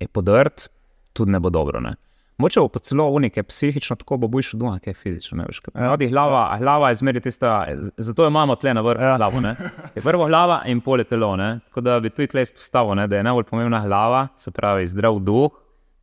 je 0.01 0.09
podrt, 0.09 0.69
tudi 1.17 1.33
ne 1.33 1.41
bo 1.41 1.51
dobro. 1.51 1.81
Ne? 1.81 1.97
Moče 2.39 2.61
bo 2.63 2.79
celo 2.79 3.07
unik, 3.09 3.37
je 3.37 3.43
psihično 3.43 3.97
tako, 3.97 4.17
bo 4.17 4.29
boš 4.29 4.53
doma, 4.53 4.79
kaj 4.79 4.91
je 4.91 4.95
fizično. 4.95 5.45
Veš, 5.47 5.61
kaj 5.61 5.83
Ja. 5.83 5.97
glava, 5.99 6.59
glava 6.59 6.89
je 6.89 6.95
zmeraj 6.95 7.21
tista, 7.21 7.67
zato 7.97 8.27
imamo 8.27 8.57
tle 8.57 8.75
na 8.75 8.81
vrhu 8.81 9.03
Ja. 9.03 9.09
ja. 9.09 9.17
glavo. 9.17 9.41
Ne? 9.41 9.55
Je 9.95 10.03
prvo 10.03 10.27
glava 10.27 10.63
in 10.67 10.81
pole 10.81 11.05
telo. 11.05 11.37
Ne? 11.37 11.61
Tako 11.65 11.81
da 11.81 12.01
bi 12.01 12.11
tudi 12.11 12.27
tle 12.27 12.43
izpostavil, 12.43 12.95
ne? 12.95 13.07
da 13.07 13.17
je 13.17 13.23
najbolj 13.23 13.45
pomembna 13.45 13.81
glava, 13.83 14.29
se 14.37 14.51
pravi 14.51 14.87
zdrav 14.87 15.19
duh 15.21 15.51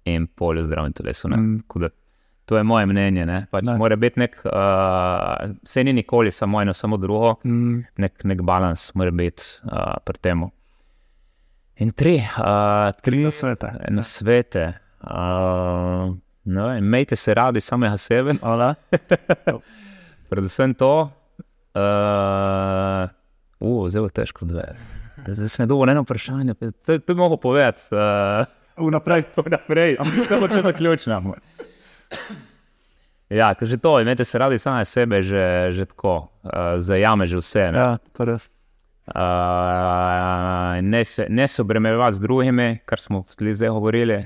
in 0.05 0.27
polje 0.27 0.63
zdravem 0.63 0.93
telesu. 0.93 1.29
ne. 1.29 1.37
Mm. 1.37 1.61
Da 1.75 1.89
To 2.45 2.57
je 2.57 2.63
moje 2.63 2.85
mnenje. 2.85 3.25
Ne? 3.25 3.45
Pač 3.51 3.63
Ne. 3.63 3.77
mora 3.77 3.95
biti 3.95 4.19
nek, 4.19 4.41
uh, 4.45 4.51
vse 5.63 5.83
ni 5.83 5.93
nikoli 5.93 6.31
samo 6.31 6.61
eno, 6.61 6.73
samo 6.73 6.97
drugo 6.97 7.35
Mm. 7.45 7.83
nek, 7.97 8.23
nek 8.23 8.41
balans 8.41 8.95
mora 8.95 9.11
biti 9.11 9.43
uh, 9.63 9.71
pri 10.03 10.17
tem. 10.17 10.43
In 11.75 11.91
tri, 11.91 12.15
uh, 12.15 12.91
tri 13.01 13.17
nasvete. 13.17 13.67
na 13.89 14.01
svete. 14.01 14.73
Uh, 15.03 16.15
ne 16.43 16.77
Imejte 16.77 17.15
se 17.15 17.33
radi 17.33 17.61
samega 17.61 17.97
sebe, 17.97 18.33
predvsem 20.29 20.73
to. 20.73 21.11
Uh, 21.75 23.09
uh, 23.59 23.89
zelo 23.89 24.09
težko 24.09 24.45
dve. 24.45 24.75
Zdaj 25.27 25.49
sem 25.49 25.67
dobil 25.67 25.89
eno 25.89 26.03
vprašanje, 26.03 26.53
to, 26.85 26.97
bi 27.07 27.15
mogel 27.15 27.37
povedati. 27.37 27.81
Uh, 27.91 28.87
Vnaprej. 28.87 29.23
Naprej, 29.55 29.97
to 30.29 30.39
bo 30.39 30.47
čisto 30.47 30.73
ključno. 30.73 31.35
Ja, 33.29 33.53
ker 33.57 33.67
že 33.67 33.77
to, 33.77 33.99
imejte 34.01 34.25
se 34.25 34.37
radi 34.37 34.57
same 34.57 34.85
sebe, 34.85 35.23
že, 35.23 35.71
že 35.71 35.85
tako, 35.89 36.29
uh, 36.43 36.77
zajame 36.77 37.25
že 37.25 37.37
vse. 37.41 37.71
Ne, 37.71 37.79
Ja, 37.79 37.97
pa 38.13 38.25
res. 38.29 38.49
uh, 39.09 40.81
ne, 40.83 41.05
se, 41.05 41.25
ne 41.29 41.47
se 41.47 41.61
obremenjevati 41.61 42.17
z 42.17 42.21
drugimi, 42.21 42.79
kar 42.85 42.99
smo 42.99 43.25
tudi 43.35 43.53
zdaj 43.53 43.69
govorili. 43.69 44.25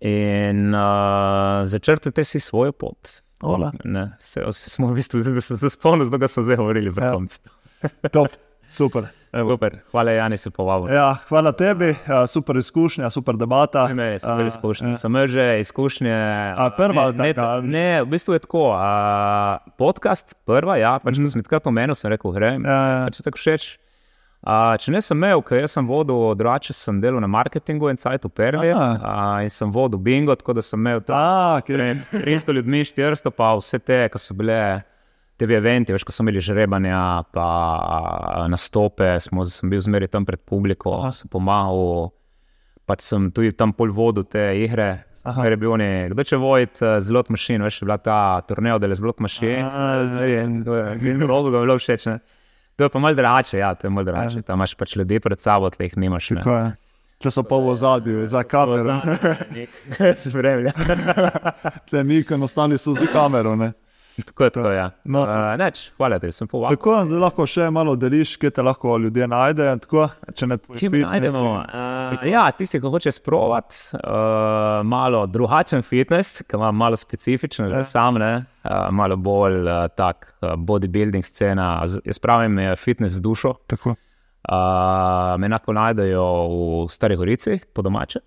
In 0.00 0.72
uh, 0.74 1.66
začrtite 1.68 2.24
si 2.24 2.40
svojo 2.40 2.72
pot. 2.72 3.20
Ne, 3.84 4.16
se, 4.18 4.40
smo 4.52 4.88
v 4.88 4.94
bistvu, 4.96 5.20
da 5.20 5.40
sem 5.44 5.58
se 5.60 5.68
spomnil, 5.70 6.08
da 6.08 6.28
smo 6.28 6.42
zdaj 6.42 6.56
govorili 6.56 6.92
pri 6.94 7.04
Ja. 7.04 7.12
koncu. 7.12 7.38
Top. 8.16 8.28
Super. 8.68 9.10
Evo. 9.34 9.50
Super, 9.50 9.80
hvala, 9.90 10.10
Jani, 10.10 10.36
se 10.36 10.50
povabil. 10.50 10.94
Ja, 10.94 11.16
hvala 11.28 11.52
tebi, 11.52 11.96
ja, 12.08 12.26
super 12.26 12.56
izkušnja, 12.56 13.10
super 13.10 13.34
debata. 13.36 13.88
Ne, 13.90 14.18
so 14.18 14.30
A, 14.30 14.36
bile 14.38 14.46
izkušnje. 14.46 14.90
ja. 14.90 14.96
Sem 14.96 15.16
že 15.26 15.60
izkušnje. 15.60 16.14
A, 16.56 16.70
prva 16.76 17.02
ali 17.02 17.16
ne, 17.18 17.34
taka? 17.34 17.60
ne, 17.60 17.68
ne, 17.68 18.02
v 18.02 18.06
bistvu 18.14 18.38
je 18.38 18.44
tako. 18.46 18.70
A, 18.78 19.58
podcast, 19.78 20.38
prva, 20.46 20.76
ja, 20.78 20.98
pač 21.02 21.18
mm. 21.18 21.26
sem 21.34 21.42
takrat 21.42 21.66
omenil, 21.66 21.98
sem 21.98 22.14
rekel, 22.14 22.30
grem. 22.30 22.62
Mhm. 22.62 22.70
Ja, 22.70 22.78
ja. 22.86 23.10
Če 23.10 23.26
tako 23.26 23.42
všeč. 23.42 23.66
A, 24.44 24.76
če 24.76 24.92
ne 24.92 25.00
sem 25.00 25.16
imel, 25.16 25.40
ker 25.40 25.62
jaz 25.62 25.72
sem 25.78 25.86
vodil, 25.88 26.34
drugače 26.36 26.74
sem 26.76 26.98
delal 27.00 27.22
na 27.24 27.28
marketingu 27.32 27.88
in 27.88 27.96
sajtu 27.96 28.28
Pervi. 28.28 28.74
Aha. 28.76 29.40
In 29.40 29.52
sem 29.52 29.70
vodil 29.72 30.02
bingo, 30.04 30.34
tako 30.36 30.58
da 30.58 30.64
sem 30.64 30.82
imel 30.82 31.00
tam 31.08 31.62
okay. 31.62 31.72
Torej, 31.72 31.94
300 32.12 32.56
ljudmi, 32.58 32.82
400 32.84 33.32
pa 33.32 33.54
vse 33.56 33.80
te, 33.80 34.02
ki 34.12 34.20
so 34.20 34.36
bile. 34.36 34.58
Te 35.34 35.48
eventi, 35.50 35.90
veš, 35.90 36.04
ko 36.06 36.12
so 36.14 36.22
imeli 36.22 36.38
žrebanja, 36.38 36.98
pa 37.34 37.44
a, 37.44 38.44
nastope, 38.46 39.16
smo, 39.18 39.42
sem 39.50 39.72
bil 39.72 39.80
zmeraj 39.82 40.12
tam 40.12 40.22
pred 40.28 40.38
publiko, 40.46 40.92
Aha. 41.00 41.10
sem 41.16 41.32
pomagal. 41.32 42.12
Pač 42.86 43.02
sem 43.02 43.32
tudi 43.34 43.50
tam 43.58 43.72
pol 43.74 43.90
vodil 43.96 44.28
te 44.30 44.44
igre. 44.60 44.92
Zmeraj 45.24 45.56
je 45.56 45.58
bil 45.58 45.72
oni, 45.74 45.90
kdo 46.12 46.28
če 46.28 46.38
vojt 46.38 46.84
z 46.84 47.16
Lot 47.16 47.32
Machine, 47.34 47.64
veš, 47.66 47.80
je 47.80 47.88
bila 47.88 47.96
ta. 47.98 48.20
Aha. 49.64 50.04
Zmeraj 50.12 50.36
je, 50.36 50.46
je, 51.00 51.18
mnogo 51.18 51.50
ga 51.50 51.64
je 51.64 51.66
bilo 51.66 51.80
všeč. 51.80 52.10
Ne? 52.12 52.18
To 52.76 52.84
je 52.84 52.90
pa 52.90 52.98
mal 52.98 53.14
drugače, 53.14 53.58
ja, 53.58 53.74
to 53.74 53.86
je 53.86 53.90
mal 53.90 54.04
drugače. 54.04 54.42
Tam 54.42 54.58
imaš 54.58 54.74
pač 54.74 54.96
ljudi 54.96 55.20
pred 55.22 55.40
sabo, 55.40 55.70
tleh 55.70 55.94
nimaš. 55.96 56.30
Ne? 56.30 56.42
Tako 56.42 56.56
je. 56.56 56.72
Če 57.22 57.30
so 57.30 57.44
pa 57.46 57.56
v 57.56 57.70
ozadju, 57.72 58.24
za 58.26 58.42
kamero. 58.42 58.98
Spremlja. 60.24 60.72
Te 61.90 62.02
mi, 62.04 62.20
ki 62.26 62.40
ostali 62.42 62.78
so 62.78 62.96
za 62.98 63.06
kamero. 63.12 63.54
Ne? 63.56 63.72
Tako 64.14 64.44
je 64.44 64.50
to, 64.50 64.62
ja. 64.70 64.90
No. 65.04 65.24
Uh, 65.26 65.56
neč, 65.58 65.88
hvala 65.98 66.20
ti, 66.22 66.28
sem 66.32 66.46
povabil. 66.46 66.76
Tako, 66.76 67.00
zdaj 67.10 67.18
lahko 67.18 67.46
še 67.50 67.66
malo 67.74 67.96
deliš, 67.98 68.36
kje 68.38 68.52
te 68.54 68.62
lahko 68.62 68.94
ljudje 69.02 69.26
najdejo. 69.26 69.72
Tako, 69.82 70.04
če 70.38 70.46
ne 70.46 70.58
tvoj 70.62 70.78
fitness 70.78 71.08
najdemo, 71.08 71.42
uh, 71.66 72.26
ja, 72.30 72.44
tisti, 72.54 72.78
ki 72.78 72.92
hoče 72.94 73.10
sprovat 73.16 73.74
uh, 73.98 74.84
malo 74.86 75.24
drugačen 75.26 75.82
fitness, 75.82 76.44
ki 76.46 76.60
ima 76.60 76.70
malo 76.70 76.96
specifičen, 77.00 77.66
Ja. 77.72 77.80
že 77.82 77.90
sam, 77.90 78.20
ne, 78.22 78.32
uh, 78.62 78.86
malo 78.94 79.16
bolj 79.18 79.60
uh, 79.66 79.88
tak 79.98 80.30
uh, 80.42 80.54
bodybuilding 80.54 81.26
scena. 81.26 81.72
Jaz 82.04 82.18
pravim, 82.22 82.58
je 82.58 82.76
fitness 82.76 83.18
z 83.18 83.24
dušo. 83.24 83.54
Tako. 83.66 83.96
Uh, 84.46 84.56
me 85.38 85.46
enako 85.46 85.72
najdejo 85.72 86.24
v 86.84 86.88
Stari 86.88 87.16
Gorici, 87.16 87.58
po 87.72 87.82
domače. 87.82 88.18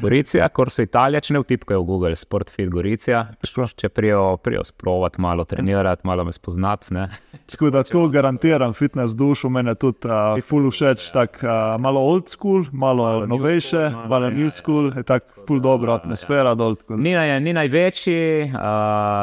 Goricija, 0.00 0.48
Korso 0.48 0.82
Italija, 0.82 1.20
če 1.20 1.32
ne 1.32 1.40
vtipkajo 1.40 1.80
v 1.80 1.86
Google, 1.86 2.16
Sport 2.16 2.50
Fit 2.50 2.68
Goricija. 2.68 3.22
Tako. 3.40 3.66
Če 3.74 3.88
prijo, 3.88 4.36
prijo 4.36 4.64
sprovat, 4.64 5.16
malo 5.18 5.44
trenirati, 5.44 6.04
malo 6.04 6.24
me 6.24 6.32
spoznati. 6.32 6.92
ne. 6.94 7.06
Tako 7.46 7.70
da 7.70 7.82
tu 7.82 8.08
garantiram 8.08 8.72
fitness 8.72 9.14
dušo, 9.14 9.48
meni 9.48 9.70
je 9.70 9.74
tudi 9.76 10.04
uh, 10.04 10.42
full 10.42 10.68
všeč, 10.68 11.06
tako 11.10 11.40
uh, 11.42 11.52
malo 11.80 12.00
old 12.02 12.28
school, 12.28 12.64
malo, 12.72 13.04
Malo 13.04 13.26
novejše, 13.28 13.68
school, 13.68 13.90
malo, 13.92 14.08
malo 14.08 14.26
ja, 14.26 14.30
new 14.32 14.50
school, 14.50 14.92
je 14.92 15.02
tako 15.04 15.46
full 15.46 15.60
dobra 15.60 15.94
atmosfera 15.94 16.52
dol. 16.54 16.76
tako 16.76 16.96
da- 16.96 17.02
Ni, 17.02 17.14
naj, 17.14 17.40
ni 17.40 17.52
največji, 17.52 18.20
uh, 18.46 18.60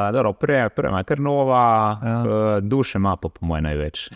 dobro, 0.10 0.34
prej, 0.34 0.70
prej 0.70 0.90
ima 0.90 1.04
kar 1.04 1.20
nova, 1.22 1.62
Ja. 2.00 2.10
ja. 2.10 2.18
uh, 2.18 2.64
duše 2.64 2.98
ima 2.98 3.16
pa 3.16 3.30
po 3.30 3.46
mojem 3.46 3.64
največ. 3.66 4.10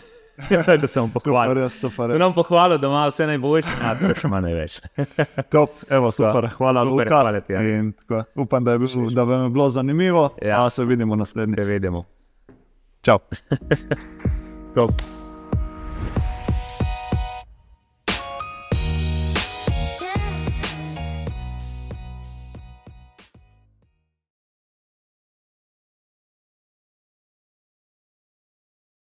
Da 0.80 0.86
se 0.86 1.00
bom 1.00 1.10
To 1.10 1.14
pa 1.14 1.20
pohvalil. 1.20 1.54
res, 1.54 1.80
to 1.80 1.90
pa 1.96 2.06
nam 2.06 2.34
pohvalil, 2.34 2.78
da 2.78 2.86
ima 2.86 3.06
vse 3.06 3.26
najboljše, 3.26 3.68
a 3.82 3.94
duše 3.94 4.20
ima 4.24 4.40
največ. 4.40 4.80
Top, 5.52 5.70
evo, 5.88 6.10
super, 6.10 6.48
hvala 6.56 6.82
Super, 6.82 6.92
Luka. 6.92 7.08
hvala 7.08 7.40
ti, 7.40 7.52
ja. 7.52 7.62
In 7.62 7.92
tako, 7.92 8.24
upam, 8.34 8.64
da, 8.64 8.72
je 8.72 8.78
bil, 8.78 8.88
da 9.10 9.22
vam 9.22 9.44
je 9.44 9.50
bilo 9.50 9.68
zanimivo. 9.70 10.30
Ja. 10.42 10.48
Ja. 10.48 10.70
Se 10.70 10.84
vidimo 10.84 11.16
naslednjič. 11.16 11.58
Se 11.58 11.64
vidimo. 11.64 12.04
Čau. 13.02 13.18
Top. 14.74 15.23